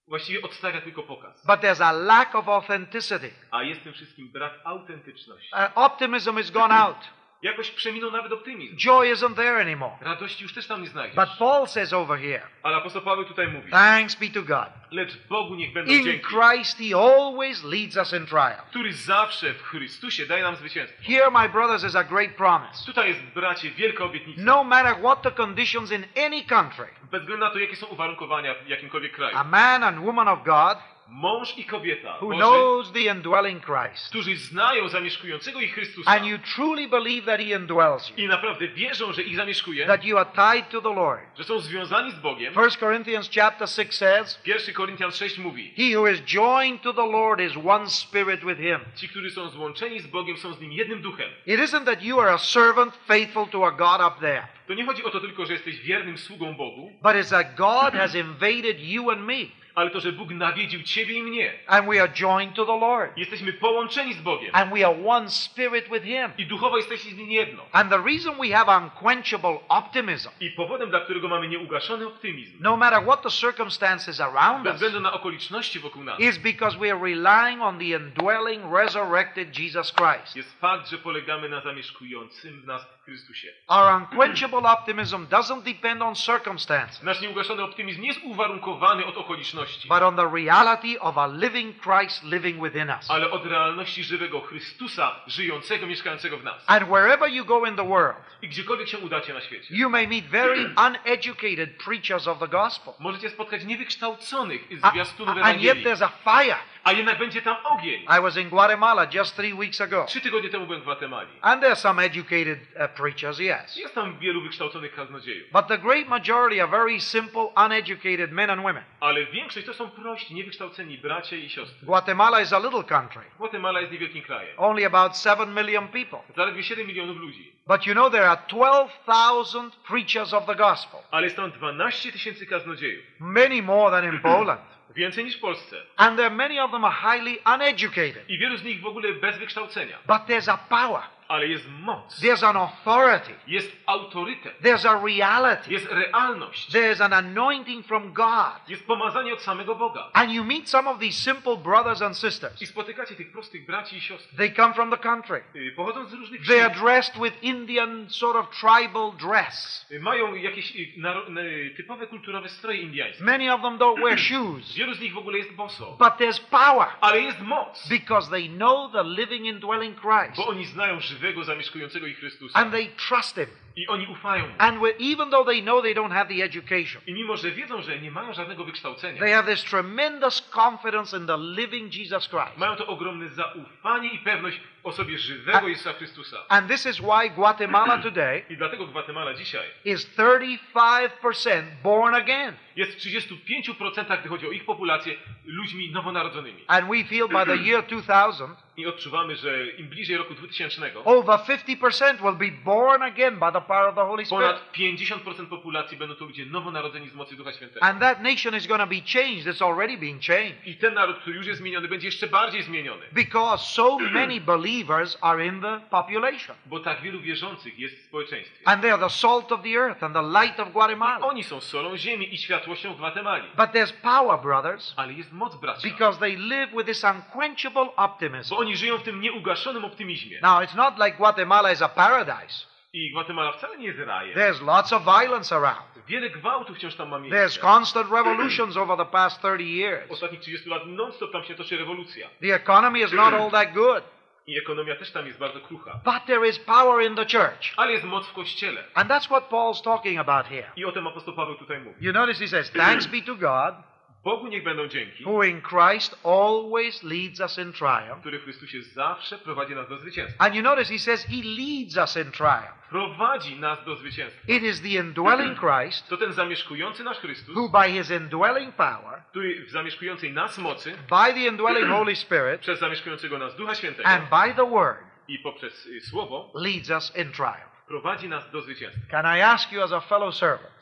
właściwie 0.08 0.42
odstawia 0.42 0.82
tylko 0.82 1.04
pokaz. 1.04 1.46
But 1.46 1.62
there's 1.62 1.84
a 1.84 1.92
lack 1.92 2.36
of 2.36 2.48
authenticity. 2.48 3.32
A 3.52 3.64
jest 3.64 3.82
w 3.82 3.84
tym 3.84 3.94
wszystkim 3.94 4.32
brak 4.32 4.54
autentyczności. 4.64 5.50
Uh, 5.54 5.78
optimism 5.84 6.36
has 6.36 6.52
gone 6.52 6.76
out. 6.76 6.98
Jakoś 7.44 7.72
przeminął 7.72 8.12
nawet 8.12 8.32
optymizm. 8.32 8.76
Joy 8.78 9.14
isn't 9.14 9.36
there 9.36 9.62
anymore. 9.62 9.94
Radości 10.02 10.44
już 10.44 10.54
też 10.54 10.68
tam 10.68 10.82
nie 10.82 10.88
znajdziesz. 10.88 11.16
But 11.16 11.30
Paul 11.40 11.68
says 11.68 11.94
over 11.94 12.20
here, 12.20 12.42
Ale 12.64 12.76
apostoł 12.76 13.02
Paweł 13.02 13.26
tutaj 13.26 13.48
mówi, 13.48 13.72
thanks 13.72 14.16
be 14.16 14.28
to 14.28 14.42
God. 14.42 14.68
lecz 14.92 15.18
Bogu 15.30 15.56
niech 15.56 15.74
będą 15.74 15.92
In 15.92 16.04
dzięki, 16.04 16.26
Christ 16.26 16.78
he 16.78 16.96
always 16.98 17.64
leads 17.64 17.98
us 17.98 18.14
in 18.14 18.26
triumph. 18.26 18.64
który 18.70 18.94
zawsze 18.94 19.54
w 19.54 19.62
Chrystusie 19.64 20.26
daje 20.26 20.44
nam 20.44 20.56
zwycięstwo. 20.56 21.04
Here, 21.04 21.32
my 21.32 21.50
brothers, 21.50 21.84
is 21.84 21.96
a 21.96 22.04
great 22.04 22.36
promise. 22.36 22.86
Tutaj 22.86 23.10
jest, 23.10 23.22
bracie, 23.22 23.72
wielka 23.72 24.04
obietnica. 24.04 24.42
No 24.46 24.64
matter 24.64 24.96
what 25.00 25.22
the 25.22 25.32
conditions 25.32 25.92
in 25.92 26.06
any 26.26 26.44
country, 26.44 26.88
Bez 27.12 27.22
względu 27.22 27.46
na 27.46 27.52
to, 27.52 27.60
jakie 27.60 27.76
są 27.76 27.86
uwarunkowania 27.88 28.56
w 28.66 28.68
jakimkolwiek 28.68 29.12
kraju. 29.16 29.38
a 29.38 29.44
man 29.44 29.84
and 29.84 30.00
woman 30.00 30.28
of 30.28 30.44
God 30.44 30.78
Mąż 31.08 31.58
i 31.58 31.66
kobieta, 31.66 32.18
who 32.22 32.28
Boży, 32.28 32.40
knows 32.40 32.92
the 32.92 33.00
indwelling 33.00 33.66
Christ, 33.66 34.10
którzy 34.10 34.36
znają 34.36 34.90
zamieszkującego 34.90 35.62
ich 35.62 35.74
Chrystusa 35.74 36.12
and 36.12 36.26
you 36.26 36.38
truly 36.56 36.88
believe 36.88 37.26
that 37.26 37.40
he 37.40 37.46
indwells 37.56 38.10
you, 38.10 38.16
i 38.18 38.28
naprawdę 38.28 38.68
wierzą, 38.68 39.14
że 39.14 39.22
ich 39.22 39.36
zamieszkuje, 39.36 39.86
that 39.88 40.06
you 40.06 40.18
are 40.18 40.30
tied 40.36 40.70
to 40.70 40.82
the 40.82 40.94
Lord. 40.96 41.22
że 41.38 41.44
są 41.44 41.60
związani 41.60 42.12
z 42.12 42.20
Bogiem. 42.20 42.54
1 42.56 42.72
Corinthians 42.80 43.30
chapter 43.36 43.68
6 43.70 43.94
says, 43.94 44.42
1 44.46 44.76
Koryntian 44.76 45.12
6 45.12 45.38
mówi, 45.38 45.74
He 45.78 45.98
who 46.00 46.08
is 46.08 46.22
joined 46.26 46.82
to 46.82 46.94
the 46.94 47.06
Lord 47.12 47.42
is 47.42 47.54
one 47.66 47.90
spirit 47.90 48.40
with 48.46 48.60
him. 48.60 48.80
ci, 48.96 49.10
którzy 49.10 49.32
są 49.32 49.50
złączeni 49.50 50.00
z 50.00 50.08
Bogiem, 50.08 50.38
są 50.38 50.54
z 50.54 50.62
Nim 50.62 50.72
jednym 50.72 51.02
duchem. 51.02 51.30
It 51.46 51.60
isn't 51.60 51.86
that 51.86 52.04
you 52.04 52.20
are 52.20 52.32
a 52.32 52.38
servant 52.38 52.96
faithful 53.08 53.48
to 53.48 53.68
a 53.68 53.72
God 53.72 54.02
up 54.08 54.20
there, 54.20 54.48
To 54.68 54.74
nie 54.74 54.86
chodzi 54.86 55.04
o 55.04 55.10
to 55.10 55.20
tylko, 55.20 55.46
że 55.46 55.54
jesteś 55.54 55.80
wiernym 55.82 56.18
sługą 56.18 56.54
Bogu, 56.54 56.92
but 57.02 57.12
it's 57.14 57.30
that 57.30 57.56
God 57.56 57.94
has 57.94 58.16
invaded 58.16 58.80
you 58.80 59.12
and 59.12 59.22
me, 59.22 59.36
ale 59.76 59.90
to, 59.90 60.00
że 60.00 60.12
Bóg 60.12 60.30
nawiedził 60.32 60.82
ciebie 60.84 61.14
i 61.18 61.24
mnie. 61.24 61.54
and 61.68 61.88
we 61.90 62.02
are 62.02 62.12
joined 62.22 62.56
to 62.56 62.66
the 62.66 62.78
Lord, 62.80 63.18
Jesteśmy 63.18 63.54
połączeni 63.54 64.14
z 64.14 64.22
Bogiem 64.22 64.50
and 64.54 64.74
we 64.74 64.86
are 64.88 64.96
one 65.08 65.30
spirit 65.30 65.90
with 65.90 66.04
him. 66.04 66.32
i 66.38 66.46
duchowo 66.46 66.78
jesteśmy 66.78 67.12
z 67.12 67.18
Nim 67.18 67.32
jedno. 67.32 67.66
And 67.72 67.90
the 67.90 67.98
reason 67.98 68.36
we 68.42 68.56
have 68.58 68.78
unquenchable 68.78 69.60
optimism, 69.70 70.30
I 70.40 70.50
powodem, 70.52 70.90
dla 70.90 71.00
którego 71.00 71.28
mamy 71.28 71.48
nieugaszony 71.48 72.08
optymizm, 72.08 72.58
no 72.60 72.78
matter 72.78 73.04
what 73.04 73.22
the 73.24 73.30
circumstances 73.30 74.20
around 74.22 74.64
bez 74.64 74.72
us, 74.74 74.76
względu 74.76 75.00
na 75.00 75.14
okoliczności 75.14 75.80
wokół 75.80 76.04
nas, 76.04 76.20
is 76.20 76.38
because 76.38 76.78
we 76.78 76.92
are 76.92 77.00
relying 77.02 77.62
on 77.62 77.78
the 77.80 77.86
indwelling, 77.86 78.64
resurrected 78.74 79.60
Jesus 79.60 79.94
Christ. 79.94 80.36
jest 80.36 80.60
fakt, 80.60 80.90
że 80.90 80.98
polegamy 80.98 81.50
na 81.50 81.62
zamieszkującym 81.62 82.62
w 82.62 82.66
nas 82.66 82.88
Chrystusie. 83.06 83.48
Our 83.68 84.02
unquenchable 84.02 84.66
optimism 84.66 85.26
doesn't 85.28 85.64
depend 85.64 86.02
on 86.02 86.16
circumstances, 86.16 87.04
Nasz 87.04 87.22
nieugaszony 87.22 87.64
optymizm 87.64 88.02
nie 88.02 88.08
jest 88.08 88.20
uwarunkowany 88.24 89.06
od 89.06 89.18
okoliczności, 89.18 89.88
but 89.88 90.02
on 90.02 90.16
the 90.16 90.30
reality 90.36 91.00
of 91.00 91.18
a 91.18 91.28
living 91.28 91.76
Christ 91.82 92.24
living 92.24 92.64
within 92.64 92.90
us. 92.90 93.12
ale 93.12 93.32
od 93.32 93.46
realności 93.46 94.04
żywego 94.04 94.42
Chrystusa, 94.42 95.16
żyjącego, 95.28 95.88
mieszkającego 95.88 96.38
w 96.38 96.44
nas. 96.44 96.64
And 96.68 96.84
wherever 96.88 97.30
you 97.30 97.46
go 97.46 97.66
in 97.66 97.76
the 97.76 97.88
world, 97.88 98.16
I 98.42 98.48
gdziekolwiek 98.50 98.88
się 98.88 98.98
udacie 98.98 99.34
na 99.34 99.42
świecie, 99.42 99.76
you 99.76 99.90
may 99.90 100.08
meet 100.08 100.26
very 100.26 100.70
uneducated 100.88 101.70
preachers 101.86 102.28
of 102.28 102.40
the 102.40 102.48
gospel. 102.48 102.94
możecie 103.00 103.30
spotkać 103.30 103.66
niewykształconych 103.66 104.62
zwiastunów 104.92 105.38
and 105.38 105.62
yet 105.62 105.78
Ewangelii, 105.78 105.84
there's 105.86 106.04
a 106.06 106.10
fire. 106.10 106.58
A 106.84 106.92
jednak 106.92 107.18
będzie 107.20 107.42
tam 107.42 107.56
ogień. 107.64 108.02
I 108.04 108.22
was 108.22 108.38
in 108.38 108.50
Guatemala 108.50 109.08
just 109.14 109.36
three 109.36 109.54
weeks 109.54 109.82
ago. 109.82 110.06
Trzy 110.06 110.22
tygodnie 110.22 110.50
temu 110.50 110.66
byłem 110.66 110.82
w 110.82 110.84
Gwatemali. 110.84 111.30
And 111.42 111.64
there's 111.64 111.76
some 111.80 112.04
educated 112.06 112.60
uh, 112.76 112.88
preachers, 112.96 113.40
yes. 113.40 113.78
Jest 113.78 113.96
tam 113.96 114.20
wielu 114.20 114.42
wykształconych 114.42 114.96
kaznodziejów, 114.96 115.52
But 115.52 115.68
the 115.68 115.78
great 115.78 116.08
majority 116.08 116.62
are 116.64 116.72
very 116.72 117.00
simple, 117.02 117.42
uneducated 117.66 118.32
men 118.32 118.50
and 118.50 118.62
women. 118.62 118.84
ale 119.00 119.26
większość 119.26 119.66
to 119.66 119.74
są 119.74 119.90
prości, 119.90 120.34
niewykształceni 120.34 120.98
bracia 120.98 121.36
i 121.36 121.50
siostry. 121.50 121.86
Guatemala 121.86 122.42
is 122.42 122.54
a 122.54 122.60
little 122.60 122.84
country, 122.84 123.22
Gwatemala 123.40 123.80
jest 123.82 123.92
niewielkim 123.92 124.22
krajem. 124.24 124.54
only 124.58 124.86
about 124.86 125.18
7 125.18 125.54
million 125.54 125.88
people. 125.88 126.20
Zaledwie 126.36 126.64
7 126.64 126.88
milionów 126.88 127.18
ludzi. 127.18 127.54
But 127.68 127.88
you 127.88 127.94
know, 127.94 128.12
there 128.12 128.30
are 128.30 128.42
12,000 128.48 129.76
preachers 129.88 130.34
of 130.34 130.46
the 130.46 130.56
gospel, 130.56 131.00
Ale 131.12 131.24
jest 131.24 131.36
tam 131.36 131.52
12 131.52 132.12
tysięcy 132.12 132.46
kaznodziejów. 132.46 133.06
many 133.20 133.62
more 133.62 133.92
than 134.02 134.14
in 134.14 134.20
Poland. 134.34 134.62
Więcej 134.96 135.26
niż 135.26 135.38
w 135.38 135.40
Polsce. 135.40 135.76
And 135.98 136.18
there 136.18 136.30
many 136.30 136.64
of 136.64 136.72
them 136.72 136.86
are 136.86 136.96
highly 136.96 137.38
uneducated. 137.56 138.30
I 138.30 138.38
wielu 138.38 138.58
z 138.58 138.64
nich 138.64 138.82
w 138.82 138.86
ogóle 138.86 139.14
bez 139.14 139.38
wykształcenia. 139.38 139.98
But 140.08 140.26
there's 140.28 140.52
a 140.52 140.58
power, 140.58 141.02
Ale 141.28 141.48
jest 141.48 141.66
moc. 141.82 142.20
there's 142.22 142.44
an 142.50 142.58
authority, 142.58 143.34
Jest 143.48 143.72
autorytet. 143.86 144.62
there's 144.62 144.86
a 144.90 145.02
reality, 145.06 145.72
Jest 145.74 145.88
realność. 145.92 146.70
there's 146.72 147.02
an 147.02 147.14
anointing 147.14 147.86
from 147.86 148.14
God. 148.14 148.70
Jest 148.70 148.88
pomazanie 148.88 149.34
od 149.34 149.42
samego 149.42 149.76
Boga. 149.76 150.10
And 150.14 150.32
you 150.32 150.44
meet 150.44 150.70
some 150.70 150.90
of 150.90 151.00
these 151.00 151.18
simple 151.34 151.58
brothers 151.58 152.02
and 152.02 152.16
I 152.16 152.20
sisters. 152.20 152.70
spotykacie 152.70 153.16
tych 153.16 153.32
prostych 153.32 153.66
braci 153.66 153.98
i 153.98 154.02
siostry. 154.02 154.38
They 154.38 154.52
come 154.52 154.74
from 154.74 154.92
the 154.92 154.98
country. 154.98 155.44
y, 155.56 155.72
Pochodząc 155.76 156.10
z 156.10 156.14
różnych 156.14 156.48
They 156.48 156.66
are 156.66 156.76
dressed 156.76 157.22
with 157.24 157.44
Indian 157.44 158.10
sort 158.10 158.36
of 158.38 158.50
tribal 158.60 159.12
dress. 159.28 159.86
y, 159.92 160.00
Mają 160.00 160.36
jakieś 160.36 160.76
y, 160.76 161.74
typowe 161.78 162.08
kulturowe 162.08 162.50
stroje 162.50 162.78
indiańskie. 162.82 163.24
Many 163.24 163.54
of 163.54 163.62
them 163.62 163.78
don't 163.78 164.04
wear 164.04 164.20
shoes. 164.30 164.76
Wielu 164.76 164.94
z 164.94 165.00
nich 165.00 165.14
w 165.14 165.18
ogóle 165.18 165.38
jest 165.38 165.52
boso. 165.54 165.86
But 166.00 166.14
there's 166.18 166.40
power 166.50 166.88
Ale 167.02 167.20
jest 167.22 167.40
moc. 167.42 167.88
because 167.90 168.30
they 168.32 168.50
know 168.50 168.92
the 168.92 169.04
living 169.04 169.46
indwelling 169.46 169.98
Christ. 170.02 170.38
Bo 170.38 170.48
oni 170.48 170.66
znają 170.66 171.02
żywego, 171.14 171.44
zamieszkującego 171.44 172.08
ich 172.08 172.18
Chrystusa. 172.18 172.60
And 172.60 172.72
they 172.72 172.88
trust 172.88 173.36
Him. 173.36 173.46
I 173.76 173.88
oni 173.88 174.08
ufają 174.08 174.48
mu. 174.48 174.54
And 174.58 174.80
even 175.00 175.30
though 175.30 175.48
they 175.48 175.62
know 175.62 175.82
they 175.84 175.96
don't 175.96 176.12
have 176.12 176.26
the 176.36 176.44
education, 176.44 177.02
I 177.08 177.14
mimo, 177.14 177.38
że 177.38 177.52
wiedzą, 177.52 177.82
że 177.82 178.00
nie 178.00 178.12
mają 178.12 178.34
żadnego 178.34 178.64
wykształcenia, 178.66 179.20
they 179.20 179.32
have 179.32 179.56
this 179.56 179.64
tremendous 179.64 180.50
confidence 180.56 181.18
in 181.18 181.28
the 181.28 181.38
living 181.38 181.94
Jesus 181.96 182.30
Christ. 182.30 182.58
mają 182.58 182.76
to 182.76 182.88
ogromne 182.88 183.30
zaufanie 183.30 184.10
i 184.10 184.20
pewność 184.20 184.60
osobie 184.84 185.18
żywego 185.18 185.68
Jezusa 185.68 185.94
Chrystusa. 185.94 186.38
And 186.50 186.68
this 186.68 186.86
is 186.86 187.00
why 187.00 187.30
Guatemala 187.36 187.98
today 188.04 188.44
I 188.50 188.58
dlatego 188.58 188.88
Gwatemala 188.88 189.34
dzisiaj 189.34 189.66
is 189.86 190.10
35% 190.18 191.64
born 191.84 192.16
again. 192.16 192.54
jest 192.76 192.92
w 192.92 193.00
35%, 193.00 194.20
gdy 194.20 194.30
chodzi 194.30 194.48
o 194.48 194.52
ich 194.52 194.66
populację, 194.66 195.16
ludźmi 195.46 195.92
nowonarodzonymi. 195.92 196.64
And 196.68 196.88
we 196.90 197.04
feel 197.04 197.28
by 197.28 197.46
the 197.46 197.58
year 197.58 197.84
2000, 197.84 198.56
I 198.78 198.86
odczuwamy, 198.86 199.36
że 199.36 199.68
im 199.68 199.88
bliżej 199.88 200.18
roku 200.18 200.34
2000, 200.34 200.92
over 201.06 201.40
50% 201.40 202.22
will 202.22 202.52
be 202.52 202.58
born 202.66 203.02
again 203.02 203.40
by 203.40 203.52
the 203.54 203.62
power 203.62 203.90
of 203.90 203.96
the 203.96 204.02
Holy 204.06 204.26
Spirit. 204.26 204.46
ponad 204.46 204.74
50% 204.74 205.46
populacji 205.46 205.98
będą 205.98 206.16
to 206.16 206.26
ludzie 206.26 206.46
nowonarodzeni 206.46 207.10
z 207.10 207.14
mocy 207.14 207.36
Ducha 207.36 207.54
Świętego. 207.54 207.86
And 207.86 208.00
that 208.00 208.22
nation 208.22 208.56
is 208.56 208.68
going 208.68 208.82
to 208.82 208.88
be 208.88 209.02
changed. 209.14 209.48
It's 209.48 209.62
already 209.62 209.98
being 209.98 210.22
changed. 210.22 210.68
I 210.68 210.76
ten 210.76 210.94
naród, 210.94 211.18
który 211.18 211.36
już 211.36 211.48
jest 211.48 211.60
zmieniony, 211.60 211.88
będzie 211.88 212.08
jeszcze 212.08 212.28
bardziej 212.28 212.64
zmieniony. 212.64 213.06
Because 213.12 213.66
so 213.66 213.98
many 214.14 214.42
believers 214.74 215.18
are 215.22 215.40
in 215.46 215.62
the 215.62 215.80
population. 215.90 216.56
Bo 216.66 216.80
tak 216.80 217.02
wielu 217.02 217.20
wierzących 217.22 217.80
jest 217.80 217.96
w 217.96 218.06
społeczeństwie. 218.06 218.68
And 218.68 218.82
they 218.82 218.92
are 218.94 219.02
the 219.04 219.10
salt 219.10 219.52
of 219.52 219.62
the 219.64 219.70
earth 219.78 220.04
and 220.04 220.14
the 220.16 220.22
light 220.22 220.60
of 220.60 220.72
Guatemala. 220.72 221.26
Oni 221.28 221.44
są 221.44 221.62
solą 221.62 221.98
ziemi 221.98 222.34
i 222.34 222.38
światłością 222.38 222.94
Gwatemali. 222.96 223.48
But 223.58 223.72
there's 223.72 223.94
power, 224.02 224.40
brothers, 224.40 224.94
Ale 224.98 225.14
jest 225.14 225.32
moc, 225.32 225.56
bracia. 225.56 225.90
because 225.90 226.20
they 226.20 226.36
live 226.38 226.70
with 226.72 226.86
this 226.86 227.04
unquenchable 227.04 227.96
optimism. 227.96 228.50
Bo 228.56 228.58
oni 228.62 228.78
żyją 228.78 228.98
w 228.98 229.04
tym 229.04 229.22
nieugaszonym 229.22 229.86
optymizmie. 229.86 230.40
Now, 230.42 230.62
it's 230.62 230.76
not 230.76 230.98
like 231.00 231.18
Guatemala 231.18 231.72
is 231.72 231.82
a 231.82 231.90
paradise. 231.90 232.66
I 232.96 233.12
Gwatemala 233.12 233.52
wcale 233.52 233.78
nie 233.78 233.86
jest 233.88 234.00
rajem. 234.00 234.36
There's 234.36 234.62
lots 234.66 234.94
of 234.94 235.04
violence 235.04 235.56
around. 235.56 235.94
Wiele 236.08 236.30
gwałtów 236.30 236.78
wciąż 236.78 236.96
tam 236.96 237.10
ma 237.10 237.18
There's 237.18 237.32
miejsce. 237.32 237.62
constant 237.62 238.12
revolutions 238.12 238.78
over 238.78 238.98
the 238.98 239.06
past 239.06 239.40
30 239.42 239.64
W 239.64 239.68
years. 239.78 240.12
ostatnich 240.12 240.40
30 240.42 240.70
lat 240.70 240.82
non-stop 240.86 241.32
tam 241.32 241.44
się 241.44 241.56
toczy 241.56 241.78
rewolucja. 241.78 242.28
The 242.42 242.56
economy 242.56 243.00
is 243.00 243.12
not 243.14 243.34
all 243.42 243.52
that 243.52 243.74
good. 243.74 244.04
I 244.48 244.58
ekonomia 244.58 244.96
też 244.96 245.12
tam 245.12 245.28
jest 245.28 245.40
bardzo 245.40 245.60
krucha. 245.60 246.00
But 246.04 246.26
there 246.26 246.50
is 246.50 246.60
power 246.60 247.06
in 247.06 247.16
the 247.16 247.26
church. 247.26 247.74
Ale 247.78 247.92
jest 247.92 248.04
moc 248.04 248.28
w 248.28 248.34
Kościele. 248.34 248.84
And 248.94 249.10
that's 249.10 249.26
what 249.26 249.50
Paul's 249.50 249.82
talking 249.82 250.20
about 250.20 250.46
here. 250.46 250.72
I 250.76 250.86
o 250.86 250.92
tym 250.92 251.08
apostoł 251.08 251.34
Paweł 251.34 251.56
tutaj 251.56 251.80
mówi. 251.80 252.06
You 252.06 252.14
notice 252.14 252.40
he 252.40 252.48
says, 252.48 252.72
Thanks 252.72 253.08
be 253.08 253.22
to 253.22 253.36
God, 253.36 253.76
Bogu 254.24 254.48
niech 254.48 254.64
będą 254.64 254.88
dzięki, 254.88 255.24
who 255.26 255.44
in 255.44 255.62
Christ 255.62 256.20
always 256.26 257.04
leads 257.04 257.40
us 257.40 257.58
in 257.58 257.74
triumph. 257.74 258.20
który 258.20 258.40
w 258.40 258.44
Chrystusie 258.44 258.82
zawsze 258.82 259.38
prowadzi 259.38 259.76
nas 259.76 259.90
do 259.90 259.98
zwycięstwa. 260.00 260.46
And 260.46 260.56
you 260.56 260.62
notice 260.64 260.94
he 260.94 261.00
says, 261.00 261.26
He 261.26 261.42
leads 261.44 261.98
us 261.98 262.26
in 262.26 262.32
triumph. 262.32 262.90
Prowadzi 262.90 263.60
nas 263.60 263.86
do 263.86 263.96
zwycięstwa. 263.96 264.42
It 264.48 264.64
is 264.64 264.82
the 264.82 264.88
indwelling 264.90 265.60
Christ 265.66 266.08
To 266.10 266.18
ten 266.18 266.34
zamieszkujący 266.34 267.04
nasz 267.04 267.18
Chrystus, 267.20 267.56
who, 267.56 267.70
by 267.70 267.92
his 267.92 268.12
indwelling 268.12 268.76
power, 268.76 269.24
który 269.30 269.66
w 269.66 269.70
zamieszkującej 269.70 270.34
nas 270.34 270.58
mocy, 270.58 270.92
by 270.92 271.34
the 271.34 271.40
indwelling 271.48 271.88
Holy 271.98 272.16
Spirit, 272.16 272.62
przez 272.62 272.80
zamieszkującego 272.80 273.38
nas 273.40 273.56
Ducha 273.56 273.76
Świętego 273.76 274.10
and 274.10 274.24
by 274.30 274.54
the 274.56 274.70
Word, 274.70 275.00
i 275.28 275.40
poprzez 275.40 275.86
y, 275.86 276.02
Słowo, 276.02 276.52
leads 276.56 276.90
us 276.90 277.18
in 277.18 277.32
triumph. 277.32 277.86
prowadzi 277.88 278.30
nas 278.30 278.52
do 278.52 278.62
zwycięstwa. 278.62 279.02
Can 279.12 279.38
I 279.38 279.42
ask 279.42 279.72
you 279.72 279.84
as 279.84 279.92
a 279.92 280.00
fellow 280.02 280.36
servant, 280.36 280.74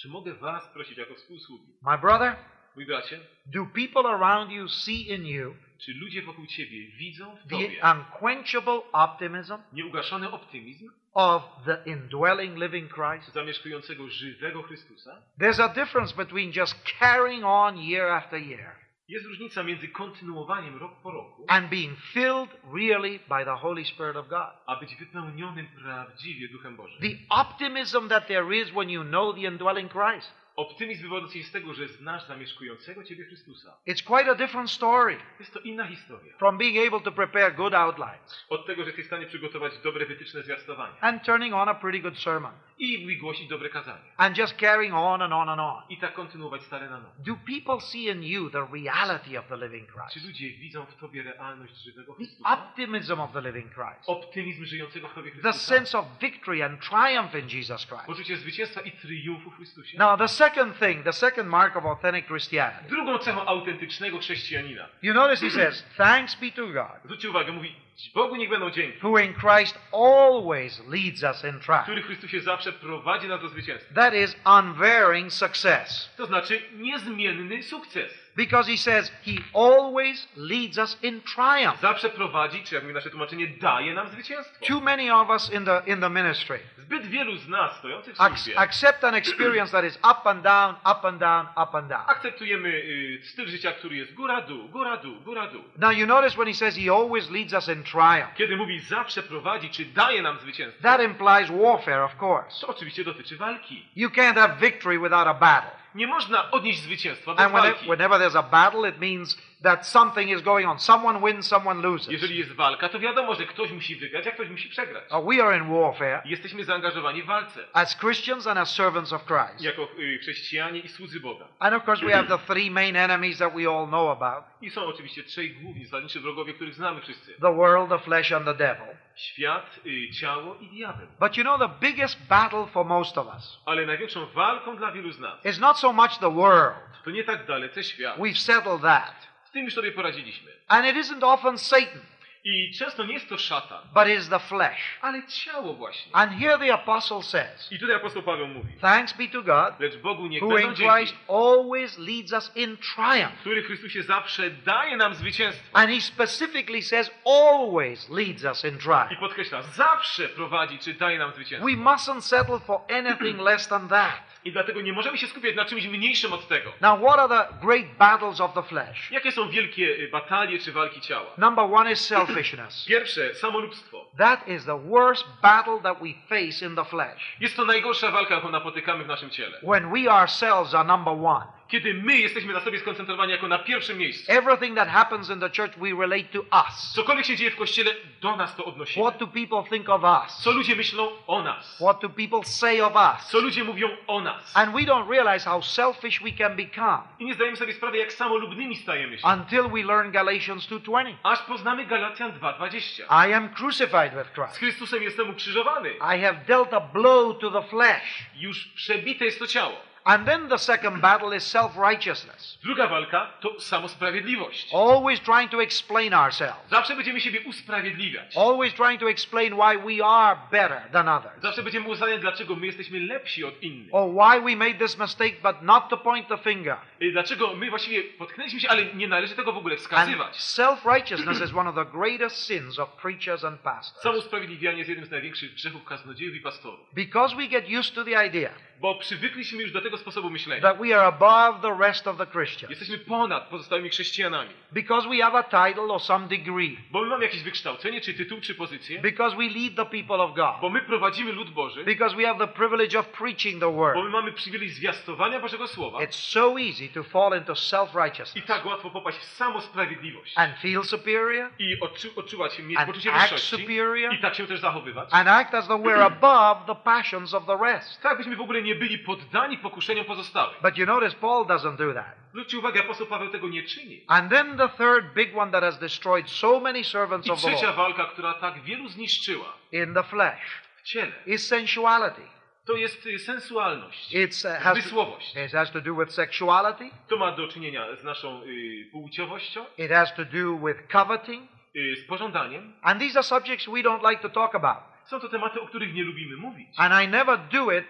Czy 0.00 0.08
mogę 0.08 0.34
was 0.34 0.68
prosić 0.68 0.98
jako 0.98 1.14
współsługi? 1.14 1.66
my 1.82 1.98
brother, 1.98 2.36
Mój 2.76 2.86
bracie, 2.86 3.20
do 3.46 3.66
people 3.66 4.10
around 4.10 4.52
you 4.52 4.68
see 4.68 5.08
in 5.14 5.26
you 5.26 5.54
czy 5.78 5.94
ludzie 5.94 6.22
wokół 6.22 6.46
ciebie 6.46 6.86
widzą 6.86 7.36
w 7.36 7.48
the 7.48 7.48
tobie 7.48 7.80
unquenchable 7.92 8.80
optimism 8.92 9.54
nieugaszony 9.72 10.30
optymizm 10.30 10.90
of 11.14 11.42
the 11.64 11.82
indwelling 11.86 12.58
living 12.58 12.94
Christ? 12.94 13.34
zamieszkującego 13.34 14.08
żywego 14.08 14.62
Chrystusa? 14.62 15.22
There's 15.40 15.62
a 15.62 15.68
difference 15.68 16.16
between 16.16 16.52
just 16.56 16.98
carrying 16.98 17.44
on 17.44 17.78
year 17.78 18.10
after 18.10 18.40
year 18.40 18.84
Jest 19.08 19.26
różnica 19.26 19.62
między 19.62 19.88
kontynuowaniem 19.88 20.78
rok 20.78 20.92
po 21.02 21.10
roku, 21.10 21.44
and 21.48 21.70
being 21.70 21.98
filled 21.98 22.50
really 22.74 23.18
by 23.18 23.44
the 23.44 23.56
Holy 23.56 23.84
Spirit 23.84 24.16
of 24.16 24.28
God. 24.28 24.50
a 24.66 24.76
być 24.76 24.96
wypełnionym 24.96 25.66
prawdziwie 25.66 26.48
Duchem 26.48 26.76
Bożym. 26.76 27.00
The 27.00 27.34
optimism 27.34 28.08
that 28.08 28.26
there 28.26 28.56
is 28.56 28.70
when 28.70 28.90
you 28.90 29.04
know 29.04 29.34
the 29.34 29.40
indwelling 29.40 29.92
Christ. 29.92 30.43
Optymizm 30.56 31.02
wywodzący 31.02 31.38
się 31.38 31.44
z 31.44 31.52
tego, 31.52 31.74
że 31.74 31.88
znasz 31.88 32.26
zamieszkującego 32.26 33.04
ciebie 33.04 33.24
Chrystusa. 33.24 33.76
It's 33.86 34.02
quite 34.04 34.30
a 34.30 34.34
different 34.34 34.70
story 34.70 35.16
Jest 35.40 35.52
to 35.54 35.60
inna 35.60 35.86
historia. 35.86 36.36
from 36.38 36.58
being 36.58 36.88
able 36.88 37.00
to 37.00 37.12
prepare 37.12 37.52
good 37.54 37.74
outlines 37.74 38.44
Od 38.48 38.66
tego, 38.66 38.82
że 38.82 38.86
jesteś 38.88 39.04
w 39.04 39.08
stanie 39.08 39.26
przygotować 39.26 39.72
dobre 39.84 40.06
wytyczne 40.06 40.42
zwiastowania 40.42 40.96
and 41.00 41.22
turning 41.24 41.54
on 41.54 41.68
a 41.68 41.74
pretty 41.74 42.00
good 42.00 42.18
sermon 42.18 42.52
i 42.78 43.06
wygłosić 43.06 43.48
dobre 43.48 43.68
kazanie. 43.68 44.04
and 44.16 44.38
just 44.38 44.56
carrying 44.56 44.94
on 44.94 45.22
and 45.22 45.32
on 45.32 45.48
and 45.48 45.60
on. 45.60 45.82
I 45.88 45.98
tak 45.98 46.14
kontynuować 46.14 46.62
stare 46.62 46.90
na 46.90 46.98
nowo. 47.00 47.10
Do 47.18 47.36
people 47.46 47.80
see 47.80 48.08
in 48.08 48.22
you 48.22 48.50
the 48.50 48.66
reality 48.72 49.38
of 49.38 49.48
the 49.48 49.56
living 49.56 49.86
Czy 49.88 49.92
Christ? 50.10 50.26
ludzie 50.26 50.50
widzą 50.50 50.86
w 50.86 50.96
tobie 50.96 51.22
realność 51.22 51.74
żywego 51.84 52.12
The 52.12 52.16
Chrystusa? 52.16 52.50
optimism 52.52 53.20
of 53.20 53.32
the 53.32 53.40
living 53.42 53.72
Christ. 53.74 54.08
Optymizm 54.08 54.64
żyjącego 54.64 55.08
w 55.08 55.14
tobie 55.14 55.30
The 55.30 55.38
Chrystusa? 55.40 55.66
sense 55.76 55.98
of 55.98 56.06
victory 56.20 56.64
and 56.64 56.80
triumph 56.80 57.34
in 57.34 57.58
Jesus 57.58 57.86
Christ. 57.86 58.06
Poczucie 58.06 58.36
zwycięstwa 58.36 58.80
i 58.80 58.92
triumfu 58.92 59.50
w 59.50 59.56
Chrystusie? 59.56 59.98
Now, 59.98 60.18
the 60.18 60.28
second 60.44 60.74
thing, 60.74 61.04
the 61.04 61.12
second 61.12 61.48
mark 61.48 61.76
of 61.76 61.84
authentic 61.86 62.26
Christianity. 62.26 62.88
Drugą 62.88 63.18
cechą 63.18 63.46
autentycznego 63.46 64.18
chrześcijanina. 64.18 64.88
You 65.02 65.14
notice 65.14 65.40
he 65.40 65.50
says, 65.50 65.84
Thanks 65.96 66.34
be 66.34 66.50
to 66.50 66.66
God, 66.66 67.00
Zwróćcie 67.04 67.30
uwagę, 67.30 67.52
mówi, 67.52 67.74
Bogu 68.14 68.36
niech 68.36 68.50
będą 68.50 68.70
dzięki, 68.70 68.98
who 69.02 69.18
in 69.18 69.34
Christ 69.34 69.78
always 69.92 70.82
leads 70.88 71.22
us 71.22 71.44
in 71.44 71.60
triumph. 71.60 71.84
który 71.84 72.02
w 72.02 72.06
Chrystusie 72.06 72.40
zawsze 72.40 72.72
prowadzi 72.72 73.28
nas 73.28 73.40
do 73.40 73.48
zwycięstwa. 73.48 73.94
That 73.94 74.14
is 74.14 74.36
unvarying 74.60 75.32
success. 75.32 76.10
To 76.16 76.26
znaczy 76.26 76.62
niezmienny 76.76 77.62
sukces. 77.62 78.23
Because 78.36 78.70
he 78.72 78.76
says 78.76 79.12
he 79.22 79.38
always 79.52 80.28
leads 80.36 80.78
us 80.78 80.98
in 81.02 81.20
triumph. 81.20 81.80
Zawsze 81.80 82.10
prowadzi, 82.10 82.62
czy 82.64 82.74
jak 82.74 82.84
mówi 82.84 82.94
nasze 82.94 83.10
tłumaczenie, 83.10 83.46
daje 83.46 83.94
nam 83.94 84.08
zwycięstwo. 84.08 84.66
Too 84.66 84.80
many 84.80 85.14
of 85.14 85.28
us 85.30 85.52
in 85.52 85.64
the 85.64 85.82
in 85.86 86.00
the 86.00 86.10
ministry 86.10 86.58
Zbyt 86.78 87.06
wielu 87.06 87.36
z 87.36 87.48
nas 87.48 87.76
stojących 87.78 88.14
w 88.14 88.16
służbie 88.16 88.58
accept 88.58 89.04
an 89.04 89.14
experience 89.14 89.72
that 89.72 89.84
is 89.84 89.96
up 89.96 90.30
and 90.30 90.42
down, 90.42 90.74
up 90.74 91.08
and 91.08 91.18
down, 91.18 91.46
up 91.46 91.78
and 91.78 91.88
down. 91.88 92.02
akceptujemy 92.06 92.68
y, 92.68 93.20
styl 93.24 93.46
życia, 93.48 93.72
który 93.72 93.96
jest 93.96 94.14
góra-dół, 94.14 94.68
góra-dół, 94.68 95.20
góra-dół. 95.20 95.64
Now 95.78 95.92
you 95.92 96.06
notice 96.06 96.36
when 96.36 96.46
he 96.48 96.54
says 96.54 96.76
he 96.76 96.92
always 96.92 97.30
leads 97.30 97.52
us 97.52 97.68
in 97.68 97.82
triumph. 97.82 98.34
Kiedy 98.36 98.56
mówi 98.56 98.80
zawsze 98.80 99.22
prowadzi, 99.22 99.70
czy 99.70 99.84
daje 99.84 100.22
nam 100.22 100.38
zwycięstwo, 100.38 100.82
That 100.82 101.02
implies 101.02 101.50
warfare, 101.50 102.00
of 102.00 102.22
course. 102.22 102.60
to 102.60 102.66
oczywiście 102.66 103.04
dotyczy 103.04 103.36
walki. 103.36 103.88
You 103.96 104.08
can't 104.10 104.34
have 104.34 104.56
victory 104.60 104.98
without 104.98 105.26
a 105.26 105.34
battle. 105.34 105.83
Nie 105.94 106.06
można 106.06 106.50
odnieść 106.50 106.80
zwycięstwa 106.82 107.34
bez 107.34 107.44
And 107.44 107.52
whenever, 107.54 107.74
walki. 107.74 107.88
whenever 107.90 108.18
there's 108.20 108.38
a 108.38 108.42
battle, 108.42 108.88
it 108.88 108.98
means 109.00 109.38
that 109.64 109.86
something 109.86 110.30
is 110.30 110.42
going 110.42 110.66
on. 110.68 110.78
Someone 110.78 111.20
wins, 111.20 111.46
someone 111.46 111.82
loses. 111.82 112.08
Jeżeli 112.08 112.38
jest 112.38 112.52
walka, 112.52 112.88
to 112.88 112.98
wiadomo, 112.98 113.34
że 113.34 113.46
ktoś 113.46 113.70
musi 113.72 113.96
wygrać, 113.96 114.26
a 114.26 114.30
ktoś 114.30 114.48
musi 114.48 114.68
przegrać. 114.68 115.04
Uh, 115.12 115.24
we 115.34 115.44
are 115.44 115.56
in 115.58 115.64
warfare 115.80 116.22
Jesteśmy 116.24 116.64
zaangażowani 116.64 117.22
w 117.22 117.26
walce. 117.26 117.60
as 117.72 117.96
Christians 117.98 118.46
and 118.46 118.58
as 118.58 118.74
servants 118.74 119.12
of 119.12 119.24
Christ. 119.26 119.60
Jako 119.64 119.88
y, 119.98 120.18
chrześcijanie 120.18 120.80
i 120.80 120.88
słudzy 120.88 121.20
Boga. 121.20 121.44
And 121.58 121.74
of 121.76 121.88
course, 121.88 122.06
we 122.06 122.12
have 122.12 122.28
the 122.28 122.38
three 122.54 122.70
main 122.70 122.96
enemies 122.96 123.38
that 123.38 123.54
we 123.54 123.68
all 123.70 123.86
know 123.86 124.22
about 124.22 124.44
I 124.60 124.70
są 124.70 124.84
oczywiście 124.86 125.22
trzej 125.22 125.50
główni 125.50 125.84
zasadniczy 125.84 126.20
wrogowie, 126.20 126.54
których 126.54 126.74
znamy 126.74 127.00
wszyscy. 127.00 127.34
the 127.40 127.54
world, 127.54 127.88
the 127.88 127.98
flesh, 127.98 128.32
and 128.32 128.44
the 128.44 128.54
devil. 128.54 128.86
Świat, 129.16 129.80
y, 129.86 130.10
ciało 130.10 130.56
i 130.60 130.68
diabeł. 130.68 131.06
But 131.20 131.36
you 131.36 131.44
know, 131.44 131.58
the 131.60 131.68
biggest 131.80 132.26
battle 132.28 132.66
for 132.66 132.86
most 132.86 133.18
of 133.18 133.26
us 133.26 133.58
Ale 133.66 133.86
największą 133.86 134.26
walką 134.26 134.76
dla 134.76 134.92
wielu 134.92 135.12
z 135.12 135.18
nas 135.18 135.44
is 135.46 135.60
not 135.60 135.78
so 135.78 135.92
much 135.92 136.18
the 136.18 136.30
world. 136.30 136.74
to 137.04 137.10
nie 137.10 137.24
tak 137.24 137.46
dalece 137.46 137.84
świat. 137.84 138.18
We've 138.18 138.38
settled 138.38 138.82
that. 138.82 139.33
Tym 139.54 139.64
już 139.64 139.74
sobie 139.74 139.92
poradziliśmy. 139.92 140.50
And 140.68 140.86
it 140.86 140.96
isn't 140.96 141.24
often 141.24 141.58
Satan, 141.58 142.00
I 142.46 142.72
często 142.78 143.04
nie 143.04 143.14
jest 143.14 143.28
to 143.28 143.38
szatan, 143.38 143.82
but 143.94 144.08
is 144.08 144.28
the 144.28 144.38
flesh. 144.38 144.98
ale 145.00 145.22
ciało 145.26 145.74
właśnie. 145.74 146.16
And 146.16 146.32
here 146.32 146.58
the 146.58 146.74
apostle 146.74 147.22
says, 147.22 147.72
I 147.72 147.78
tutaj 147.78 147.96
apostoł 147.96 148.22
Paweł 148.22 148.46
mówi, 148.48 148.72
Thanks 148.80 149.12
be 149.12 149.28
to 149.28 149.42
God, 149.42 149.80
lecz 149.80 149.96
Bogu 149.96 150.26
niech 150.26 150.42
who 150.42 150.58
in 150.58 150.74
Christ 150.74 151.14
always 151.28 151.98
leads 151.98 152.32
us 152.32 152.56
in 152.56 152.76
triumph. 152.76 153.40
który 153.40 153.62
w 153.62 153.66
Chrystusie 153.66 154.02
zawsze 154.02 154.50
daje 154.50 154.96
nam 154.96 155.14
zwycięstwo. 155.14 155.64
And 155.72 155.90
he 155.90 156.00
specifically 156.00 156.82
says, 156.82 157.10
always 157.24 158.10
leads 158.10 158.44
us 158.44 158.64
in 158.64 158.74
I 158.74 158.78
triumph. 158.78 159.20
podkreśla, 159.20 159.62
zawsze 159.62 160.28
prowadzi, 160.28 160.78
czy 160.78 160.94
daje 160.94 161.18
nam 161.18 161.32
zwycięstwo. 161.32 161.66
We 161.66 161.76
mustn't 161.76 162.20
settle 162.20 162.58
for 162.60 162.80
anything 162.90 163.40
less 163.40 163.68
than 163.68 163.88
that. 163.88 164.33
I 164.44 164.52
dlatego 164.52 164.80
nie 164.80 164.92
możemy 164.92 165.18
się 165.18 165.26
skupiać 165.26 165.56
na 165.56 165.64
czymś 165.64 165.86
mniejszym 165.86 166.32
od 166.32 166.48
tego. 166.48 166.72
Now, 166.80 167.00
what 167.00 167.18
are 167.18 167.28
the 167.28 167.66
great 167.66 167.86
battles 167.98 168.40
of 168.40 168.54
the 168.54 168.62
flesh? 168.62 169.10
Jakie 169.10 169.32
są 169.32 169.48
wielkie 169.48 169.86
y, 169.98 170.08
batalie 170.08 170.58
czy 170.58 170.72
walki 170.72 171.00
ciała? 171.00 171.30
Number 171.38 171.64
one 171.64 171.92
is 171.92 172.00
selfishness. 172.00 172.84
Pierwsze, 172.88 173.34
samolubstwo. 173.34 174.03
That 174.18 174.48
is 174.48 174.64
the 174.64 174.76
worst 174.76 175.24
battle 175.42 175.80
that 175.82 176.00
we 176.02 176.14
face 176.28 176.62
in 176.66 176.74
the 176.76 176.84
flesh. 176.84 177.36
Jest 177.40 177.56
to 177.56 177.64
najgorsza 177.64 178.10
walka, 178.10 178.34
jaką 178.34 178.50
napotykamy 178.50 179.04
w 179.04 179.08
naszym 179.08 179.30
ciele. 179.30 179.58
When 179.62 179.90
we 179.92 180.12
ourselves 180.12 180.74
are 180.74 180.84
number 180.84 181.14
one. 181.14 181.46
Kiedy 181.68 181.94
my 181.94 182.18
jesteśmy 182.18 182.52
na 182.52 182.60
sobie 182.60 182.78
skoncentrowani 182.78 183.32
jako 183.32 183.48
na 183.48 183.58
pierwszym 183.58 183.98
miejscu. 183.98 184.32
Everything 184.32 184.76
that 184.76 184.88
happens 184.88 185.30
in 185.30 185.40
the 185.40 185.50
church, 185.50 185.72
we 185.78 185.90
relate 186.00 186.24
to 186.32 186.40
us. 186.40 186.92
Cokolwiek 186.94 187.26
się 187.26 187.36
dzieje 187.36 187.50
w 187.50 187.56
Kościele, 187.56 187.90
do 188.20 188.36
nas 188.36 188.56
to 188.56 188.64
odnosimy. 188.64 189.04
What 189.06 189.18
do 189.18 189.26
people 189.26 189.62
think 189.70 189.88
of 189.88 190.02
us? 190.02 190.36
Co 190.38 190.50
ludzie 190.52 190.76
myślą 190.76 191.08
o 191.26 191.42
nas? 191.42 191.76
What 191.80 192.00
do 192.02 192.08
people 192.10 192.44
say 192.44 192.80
of 192.84 192.92
us? 192.96 193.26
Co 193.26 193.40
ludzie 193.40 193.64
mówią 193.64 193.88
o 194.06 194.20
nas? 194.20 194.56
And 194.56 194.72
we 194.72 194.80
don't 194.80 195.10
realize 195.10 195.50
how 195.50 195.62
selfish 195.62 196.20
we 196.22 196.32
can 196.32 196.56
become 196.56 196.98
I 197.18 197.24
nie 197.24 197.34
zdajemy 197.34 197.56
sobie 197.56 197.72
sprawy, 197.72 197.98
jak 197.98 198.12
samolubnymi 198.12 198.76
stajemy 198.76 199.18
się. 199.18 199.28
until 199.28 199.62
we 199.70 199.82
learn 199.82 200.10
Galatians 200.10 200.68
2:20. 200.68 201.14
Aż 201.22 201.38
poznamy 201.42 201.86
Galacjan 201.86 202.32
2.20. 202.32 203.28
I 203.28 203.32
am 203.34 203.48
crucified 203.48 204.03
with 204.12 204.28
Z 204.28 204.34
Christ. 204.34 204.56
Chrystusem 204.56 205.02
jestem 205.02 205.30
ukrzyżowany. 205.30 205.90
I 205.90 206.20
have 206.20 206.34
dealt 206.46 206.74
a 206.74 206.80
blow 206.80 207.38
to 207.40 207.50
the 207.50 207.68
flesh. 207.68 208.26
Już 208.36 208.68
przebite 208.68 209.24
jest 209.24 209.38
to 209.38 209.46
ciało. 209.46 209.93
And 210.04 210.26
then 210.26 210.48
the 210.48 210.58
second 210.58 211.00
battle 211.00 211.32
is 211.36 211.44
self-righteousness. 211.44 212.58
Druga 212.62 212.86
walka 212.88 213.30
to 213.40 213.60
samosprawiedliwość. 213.60 214.74
Always 214.74 215.20
trying 215.20 215.50
to 215.50 215.62
explain 215.62 216.14
ourselves. 216.14 216.70
Zawsze 216.70 216.96
będziemy 216.96 217.20
siebie 217.20 217.40
usprawiedliwiać. 217.40 218.36
Always 218.36 218.74
trying 218.74 219.00
to 219.00 219.10
explain 219.10 219.54
why 219.54 219.78
we 219.78 220.04
are 220.06 220.36
better 220.50 220.82
than 220.92 221.08
others. 221.08 221.42
Zawsze 221.42 221.62
będziemy 221.62 221.88
uznać, 221.88 222.20
dlaczego 222.20 222.56
my 222.56 222.66
jesteśmy 222.66 223.00
lepsi 223.00 223.44
od 223.44 223.62
innych. 223.62 223.88
Or 223.94 224.10
why 224.10 224.40
we 224.40 224.56
made 224.56 224.78
this 224.78 224.98
mistake, 224.98 225.34
but 225.42 225.62
not 225.62 225.88
to 225.88 225.96
point 225.96 226.28
the 226.28 226.38
finger. 226.38 226.76
Y, 227.02 227.12
Dlaczego 227.12 227.54
my 227.54 227.70
właściwie 227.70 228.02
potknęliśmy 228.02 228.60
się, 228.60 228.68
ale 228.70 228.84
nie 228.94 229.08
należy 229.08 229.34
tego 229.34 229.52
w 229.52 229.56
ogóle 229.56 229.76
wskazywać. 229.76 230.36
self-righteousness 230.36 231.44
is 231.44 231.54
one 231.54 231.70
of 231.70 231.74
the 231.74 231.84
greatest 231.98 232.46
sins 232.46 232.78
of 232.78 232.88
preachers 233.02 233.44
and 233.44 233.60
pastors. 233.60 234.02
Samousprawiedliwianie 234.02 234.78
jest 234.78 234.88
jednym 234.88 235.06
z 235.06 235.10
największych 235.10 235.54
grzechów 235.54 235.84
kaznodziejów 235.84 236.34
i 236.36 236.40
pastorów. 236.40 236.80
Because 236.92 237.36
we 237.36 237.46
get 237.46 237.64
used 237.80 237.94
to 237.94 238.04
the 238.04 238.26
idea 238.26 238.50
Bo 238.80 238.94
przywykliśmy 238.94 239.62
już 239.62 239.72
do 239.72 239.80
tego 239.80 239.93
sposobu 239.98 240.30
myślenia. 240.30 240.62
that 240.62 240.78
we 240.78 240.96
are 240.98 241.06
above 241.06 241.60
the 241.62 241.76
rest 241.86 242.06
of 242.06 242.16
the 242.18 242.26
Christians. 242.26 242.70
Jesteśmy 242.70 242.98
ponad 242.98 243.48
pozostałymi 243.48 243.88
chrześcijanami. 243.88 244.50
Because 244.72 245.08
we 245.08 245.16
have 245.16 245.38
a 245.38 245.42
title 245.42 245.82
or 245.84 246.00
some 246.02 246.28
degree. 246.28 246.76
Bo 246.90 247.00
my 247.00 247.06
mamy 247.06 247.24
jakieś 247.24 247.42
wykształcenie, 247.42 248.00
czy 248.00 248.14
tytuł, 248.14 248.40
czy 248.40 248.54
pozycję. 248.54 249.00
Because 249.00 249.36
we 249.36 249.42
lead 249.42 249.76
the 249.76 249.86
people 249.86 250.16
of 250.24 250.34
Bo 250.34 250.60
God. 250.60 250.72
my 250.72 250.80
prowadzimy 250.82 251.32
lud 251.32 251.50
Boży. 251.50 251.84
Because 251.84 252.16
we 252.16 252.22
have 252.26 252.38
the 252.38 252.52
privilege 252.52 252.98
of 252.98 253.06
preaching 253.08 253.60
the 253.60 253.66
Bo 253.66 253.72
word. 253.72 253.96
my 254.04 254.10
mamy 254.10 254.32
przywilej 254.32 254.68
zwiastowania 254.68 255.40
Bożego 255.40 255.68
Słowa. 255.68 255.98
It's 255.98 256.30
so 256.32 256.58
easy 256.60 256.88
to 256.88 257.02
fall 257.02 257.38
into 257.38 257.52
I 257.52 257.56
self-righteousness 257.56 258.44
tak 258.46 258.66
łatwo 258.66 258.90
popaść 258.90 259.18
w 259.18 259.24
samosprawiedliwość. 259.24 260.32
and 260.36 260.58
feel 260.58 260.84
superior 260.84 261.50
I 261.58 261.80
odczu, 261.80 262.08
odczuwać, 262.16 262.58
mieć 262.58 262.78
and 262.78 262.86
poczucie 262.86 263.12
act 263.12 263.32
wyższości. 263.32 263.56
superior 263.62 264.14
I 264.14 264.18
tak 264.18 264.34
się 264.34 264.46
też 264.46 264.60
zachowywać. 264.60 265.08
and 265.12 265.28
act 265.28 265.54
as 265.54 265.66
though 265.68 265.80
we're 265.86 266.02
above 266.06 266.66
the 266.66 266.74
passions 266.84 267.34
of 267.34 267.46
the 267.46 267.56
rest. 267.62 268.02
Tak, 268.02 268.18
byśmy 268.18 268.36
w 268.36 268.40
ogóle 268.40 268.62
nie 268.62 268.74
byli 268.74 268.98
poddani 268.98 269.58
pokuszeniom 269.84 270.04
pozostałych. 270.04 270.62
But 270.62 270.78
you 270.78 270.86
notice 270.86 271.16
Paul 271.20 271.44
doesn't 271.46 271.76
do 271.76 271.94
that. 271.94 272.14
Zwróćcie 272.30 272.58
uwagę, 272.58 272.80
apostoł 272.80 273.06
Paweł 273.06 273.30
tego 273.30 273.48
nie 273.48 273.62
czyni. 273.62 274.04
And 274.08 274.30
then 274.30 274.56
the 274.56 274.68
third 274.68 275.14
big 275.14 275.36
one 275.38 275.52
that 275.52 275.62
has 275.62 275.78
destroyed 275.78 276.30
so 276.30 276.60
many 276.60 276.84
servants 276.84 277.26
I 277.26 277.30
of 277.30 277.42
the 277.42 277.48
trzecia 277.48 277.66
Lord 277.66 277.76
walka, 277.76 278.04
która 278.04 278.34
tak 278.34 278.62
wielu 278.62 278.88
zniszczyła 278.88 279.52
in 279.72 279.94
the 279.94 280.02
flesh 280.02 280.62
w 280.76 280.82
ciele, 280.82 281.12
is 281.26 281.46
sensuality. 281.48 282.22
to 282.66 282.76
jest 282.76 283.06
y, 283.06 283.18
sensualność, 283.18 284.14
It's, 284.14 284.44
uh, 284.56 284.62
has, 284.62 284.74
to, 284.74 284.80
zmysłowość. 284.82 285.36
it 285.46 285.52
has 285.52 285.70
to 285.72 285.80
do 285.80 285.94
with 285.94 286.12
sexuality. 286.12 286.90
To 287.08 287.16
ma 287.16 287.32
do 287.32 287.48
czynienia 287.48 287.96
z 287.96 288.04
naszą 288.04 288.42
y, 288.42 288.88
płciowością, 288.92 289.64
It 289.78 289.90
has 289.90 290.14
to 290.14 290.24
do 290.24 290.66
with 290.66 290.88
coveting. 290.92 291.48
y, 291.76 291.96
z 291.96 292.06
pożądaniem. 292.08 292.72
And 292.82 293.00
these 293.00 293.18
are 293.18 293.22
subjects 293.24 293.66
we 293.66 293.82
don't 293.82 294.10
like 294.10 294.22
to 294.22 294.28
talk 294.28 294.54
about. 294.54 294.78
Są 295.04 295.20
to 295.20 295.28
tematy, 295.28 295.60
o 295.60 295.66
których 295.66 295.94
nie 295.94 296.02
lubimy 296.04 296.36
mówić. 296.36 296.68
And 296.76 297.04
I 297.04 297.08
never 297.08 297.38
do 297.52 297.72
it, 297.78 297.84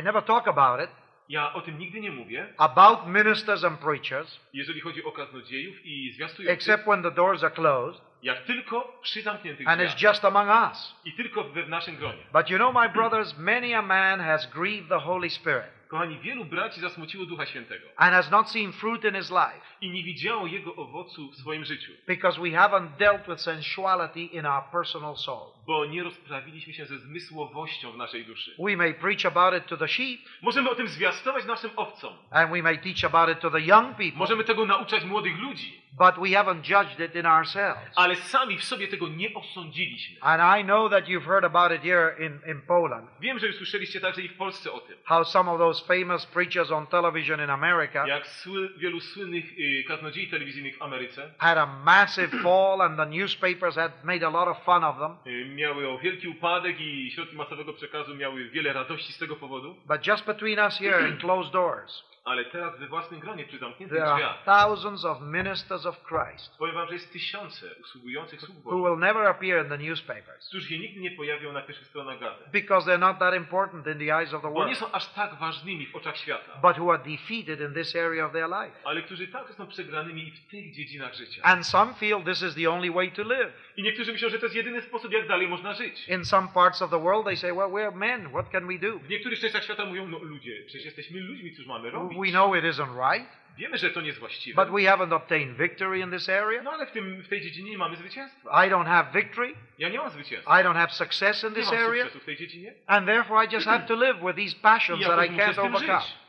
I 0.00 0.02
never 0.02 0.24
talk 0.24 0.48
about 0.48 0.80
it, 0.80 0.90
Ja 1.28 1.52
o 1.52 1.60
tym 1.60 1.78
nigdy 1.78 2.00
nie 2.00 2.10
mówię, 2.10 2.46
about 2.58 3.06
ministers 3.06 3.64
and 3.64 3.80
preachers, 3.80 4.40
jeżeli 4.52 4.80
chodzi 4.80 5.04
o 5.04 5.12
kaznodziejów 5.12 5.76
i 5.84 6.12
zwiastujących, 6.12 6.54
except 6.54 6.84
when 6.84 7.02
the 7.02 7.10
doors 7.10 7.44
are 7.44 7.54
closed. 7.54 8.02
Jak 8.22 8.44
tylko 8.44 8.98
przy 9.02 9.22
zamkniętych 9.22 9.68
and 9.68 9.80
it's 9.80 10.02
just 10.02 10.24
among 10.24 10.48
us. 10.48 10.94
i 11.04 11.12
tylko 11.12 11.44
w 11.44 11.68
naszym 11.68 11.96
gronie. 11.96 12.22
But 12.32 12.50
you 12.50 12.58
know, 12.58 12.74
my 12.74 12.88
brothers, 12.88 13.38
many 13.38 13.74
a 13.76 13.82
man 13.82 14.20
has 14.20 14.46
grieved 14.46 14.88
the 14.88 14.98
Holy 15.00 15.30
Spirit 15.30 15.75
Kochani, 15.88 16.18
wielu 16.18 16.44
braci 16.44 16.80
zasmuciło 16.80 17.26
Ducha 17.26 17.46
Świętego 17.46 17.86
and 17.96 18.14
has 18.14 18.30
not 18.30 18.50
seen 18.50 18.72
fruit 18.72 19.04
in 19.04 19.14
his 19.14 19.30
life 19.30 19.60
i 19.80 19.90
nie 19.90 20.02
widziało 20.02 20.46
jego 20.46 20.76
owocu 20.76 21.30
w 21.30 21.36
swoim 21.36 21.64
życiu, 21.64 21.92
because 22.06 22.40
we 22.40 22.48
haven't 22.48 22.88
dealt 22.98 23.26
with 23.28 23.40
sensuality 23.40 24.20
in 24.22 24.46
our 24.46 24.62
personal 24.72 25.16
soul. 25.16 25.52
bo 25.66 25.86
nie 25.86 26.02
rozprawiliśmy 26.02 26.72
się 26.72 26.86
ze 26.86 26.98
zmysłowością 26.98 27.92
w 27.92 27.96
naszej 27.96 28.24
duszy. 28.24 28.54
We 28.58 28.76
may 28.76 28.94
preach 28.94 29.26
about 29.26 29.54
it 29.62 29.66
to 29.68 29.76
the 29.76 29.88
sheep 29.88 30.20
Możemy 30.42 30.70
o 30.70 30.74
tym 30.74 30.88
zwiastować 30.88 31.44
naszym 31.44 31.70
owcom. 31.76 32.14
and 32.30 32.50
we 32.52 32.62
may 32.62 32.78
teach 32.78 33.04
about 33.14 33.36
it 33.36 33.40
to 33.40 33.50
the 33.50 33.60
young 33.60 33.88
people, 33.96 34.18
Możemy 34.18 34.44
tego 34.44 34.66
nauczać 34.66 35.04
młodych 35.04 35.38
ludzi, 35.38 35.80
but 35.98 36.14
we 36.18 36.28
haven't 36.30 36.62
judged 36.62 37.00
it 37.00 37.14
in 37.14 37.26
ourselves. 37.26 37.80
ale 37.96 38.16
sami 38.16 38.58
w 38.58 38.64
sobie 38.64 38.88
tego 38.88 39.08
nie 39.08 39.34
osądziliśmy. 39.34 40.16
And 40.20 40.60
I 40.60 40.64
know 40.64 40.90
that 40.90 41.04
you've 41.08 41.24
heard 41.24 41.44
about 41.44 41.72
it 41.72 41.82
here 41.82 42.16
in, 42.26 42.40
in 42.50 42.60
Poland, 42.62 43.10
Wiem, 43.20 43.38
że 43.38 43.46
już 43.46 43.56
słyszeliście 43.56 44.00
także 44.00 44.22
i 44.22 44.28
w 44.28 44.36
Polsce 44.36 44.72
o 44.72 44.80
tym. 44.80 44.96
how 45.04 45.24
some 45.24 45.50
of 45.50 45.58
those 45.58 45.84
famous 45.86 46.26
preachers 46.26 46.70
on 46.70 46.86
television 46.86 47.40
in 47.44 47.50
America 47.50 48.06
Jak 48.06 48.26
sły, 48.26 48.68
wielu 48.78 49.00
słynnych 49.00 49.44
y, 49.58 49.84
kaznodziei 49.88 50.28
telewizyjnych 50.28 50.78
w 50.78 50.82
Ameryce 50.82 51.30
had 51.38 51.58
a 51.58 51.66
massive 51.66 52.28
fall 52.42 52.80
and 52.82 52.96
the 52.96 53.06
newspapers 53.06 53.74
had 53.76 53.92
made 54.04 54.26
a 54.26 54.30
lot 54.30 54.48
of 54.48 54.64
fun 54.64 54.84
of 54.84 54.96
them. 54.98 55.16
y, 55.34 55.44
miały 55.54 55.98
wielki 56.02 56.28
upadek 56.28 56.80
i 56.80 57.10
środki 57.10 57.36
masowego 57.36 57.72
przekazu 57.72 58.14
miały 58.14 58.48
wiele 58.50 58.72
radości 58.72 59.12
z 59.12 59.18
tego 59.18 59.36
powodu, 59.36 59.76
But 59.86 60.06
just 60.06 60.26
between 60.26 60.58
us 60.58 60.78
here 60.78 61.08
in 61.08 61.16
closed 61.16 61.52
doors, 61.52 62.04
ale 62.26 62.44
teraz 62.44 62.78
we 62.78 62.86
własnym 62.86 63.20
gronie 63.20 63.44
przy 63.44 63.58
zamkniętych 63.58 63.98
there 63.98 64.10
are 64.10 64.16
drzwiach 64.16 64.44
thousands 64.44 65.04
of 65.04 65.20
ministers 65.20 65.86
of 65.86 65.96
Christ 66.04 66.58
powiem 66.58 66.74
wam, 66.74 66.88
że 66.88 66.94
jest 66.94 67.12
tysiące 67.12 67.66
usługujących 67.80 68.40
sług 68.40 68.56
who 68.58 68.70
Bożych, 68.70 68.84
will 68.84 68.98
never 68.98 69.26
appear 69.26 69.64
in 69.64 69.68
the 69.68 69.78
newspapers 69.78 70.48
którzy 70.48 70.68
się 70.68 70.78
nigdy 70.78 71.00
nie 71.00 71.10
pojawią 71.10 71.52
na 71.52 71.62
pierwszych 71.62 71.86
stronach 71.86 72.20
gazet. 72.20 72.50
because 72.52 72.90
they're 72.90 72.98
not 73.00 73.18
that 73.18 73.34
important 73.34 73.86
in 73.86 73.98
the 74.06 74.16
eyes 74.16 74.34
of 74.34 74.42
the 74.42 74.48
Bo 74.48 74.58
nie 74.58 74.74
world, 74.74 74.78
są 74.78 74.92
aż 74.92 75.08
tak 75.12 75.34
ważnymi 75.34 75.86
w 75.86 75.96
oczach 75.96 76.16
świata, 76.16 76.52
but 76.62 76.78
who 76.78 76.92
are 76.92 77.02
defeated 77.04 77.60
in 77.60 77.74
this 77.74 77.96
area 77.96 78.26
of 78.26 78.32
their 78.32 78.48
life. 78.48 78.76
ale 78.84 79.02
którzy 79.02 79.28
także 79.28 79.54
są 79.54 79.66
przegranymi 79.66 80.30
w 80.30 80.50
tych 80.50 80.72
dziedzinach 80.74 81.14
życia. 81.14 81.42
And 81.42 81.66
some 81.66 81.94
feel 81.94 82.24
this 82.24 82.42
is 82.42 82.54
the 82.54 82.70
only 82.70 82.90
way 82.90 83.12
to 83.12 83.22
live. 83.22 83.52
I 83.76 83.82
niektórzy 83.82 84.12
myślą, 84.12 84.28
że 84.28 84.38
to 84.38 84.46
jest 84.46 84.56
jedyny 84.56 84.82
sposób, 84.82 85.12
jak 85.12 85.28
dalej 85.28 85.48
można 85.48 85.74
żyć. 85.74 86.08
In 86.08 86.24
some 86.24 86.48
parts 86.54 86.82
of 86.82 86.90
the 86.90 87.00
world, 87.00 87.24
they 87.26 87.36
say, 87.36 87.52
well, 87.52 87.68
we're 87.68 87.94
men. 87.94 88.28
What 88.30 88.48
can 88.50 88.66
we 88.66 88.78
do? 88.78 88.98
W 88.98 89.08
niektórych 89.08 89.40
częściach 89.40 89.64
świata 89.64 89.84
mówią, 89.84 90.08
no 90.08 90.18
ludzie, 90.18 90.62
przecież 90.66 90.84
jesteśmy 90.84 91.20
ludźmi, 91.20 91.52
cóż 91.56 91.66
mamy 91.66 91.90
robić? 91.90 92.15
We 92.16 92.30
know 92.30 92.54
it 92.56 92.64
isn't 92.64 93.12
right, 93.12 93.26
Wiemy, 93.58 93.78
że 93.78 93.90
to 93.90 94.00
nie 94.00 94.06
jest 94.06 94.18
właściwe. 94.18 94.64
but 94.64 94.74
we 94.74 94.82
haven't 94.82 95.14
obtained 95.14 95.56
victory 95.56 95.98
in 95.98 96.10
this 96.10 96.28
area. 96.28 96.62
No 96.62 96.70
ale 96.70 96.86
w, 96.86 96.90
tym, 96.92 97.22
w 97.22 97.28
tej 97.28 97.40
dziedzinie 97.40 97.70
nie 97.70 97.78
mamy 97.78 97.96
zwycięstwa. 97.96 98.66
I 98.66 98.70
don't 98.70 98.86
have 98.86 99.10
victory. 99.14 99.54
Ja 99.78 99.88
nie 99.88 99.98
mam 99.98 100.10
zwycięstwa. 100.10 100.60
I 100.60 100.64
don't 100.64 100.74
have 100.76 100.92
success 100.92 101.44
in 101.44 101.54
this 101.54 101.72
area. 101.72 102.06
w 102.06 102.24
tej 102.24 102.36
dziedzinie. 102.36 102.74
And 102.86 103.06
therefore, 103.06 103.44
I 103.46 103.54
just 103.54 103.66
have 103.66 103.86
to 103.86 103.94
live 103.94 104.18
with 104.20 104.36
these 104.36 104.56
passions 104.62 105.00
ja 105.00 105.08
that 105.08 105.26
I 105.26 105.28
can't 105.28 105.58
overcome. 105.58 106.00
żyć. 106.00 106.25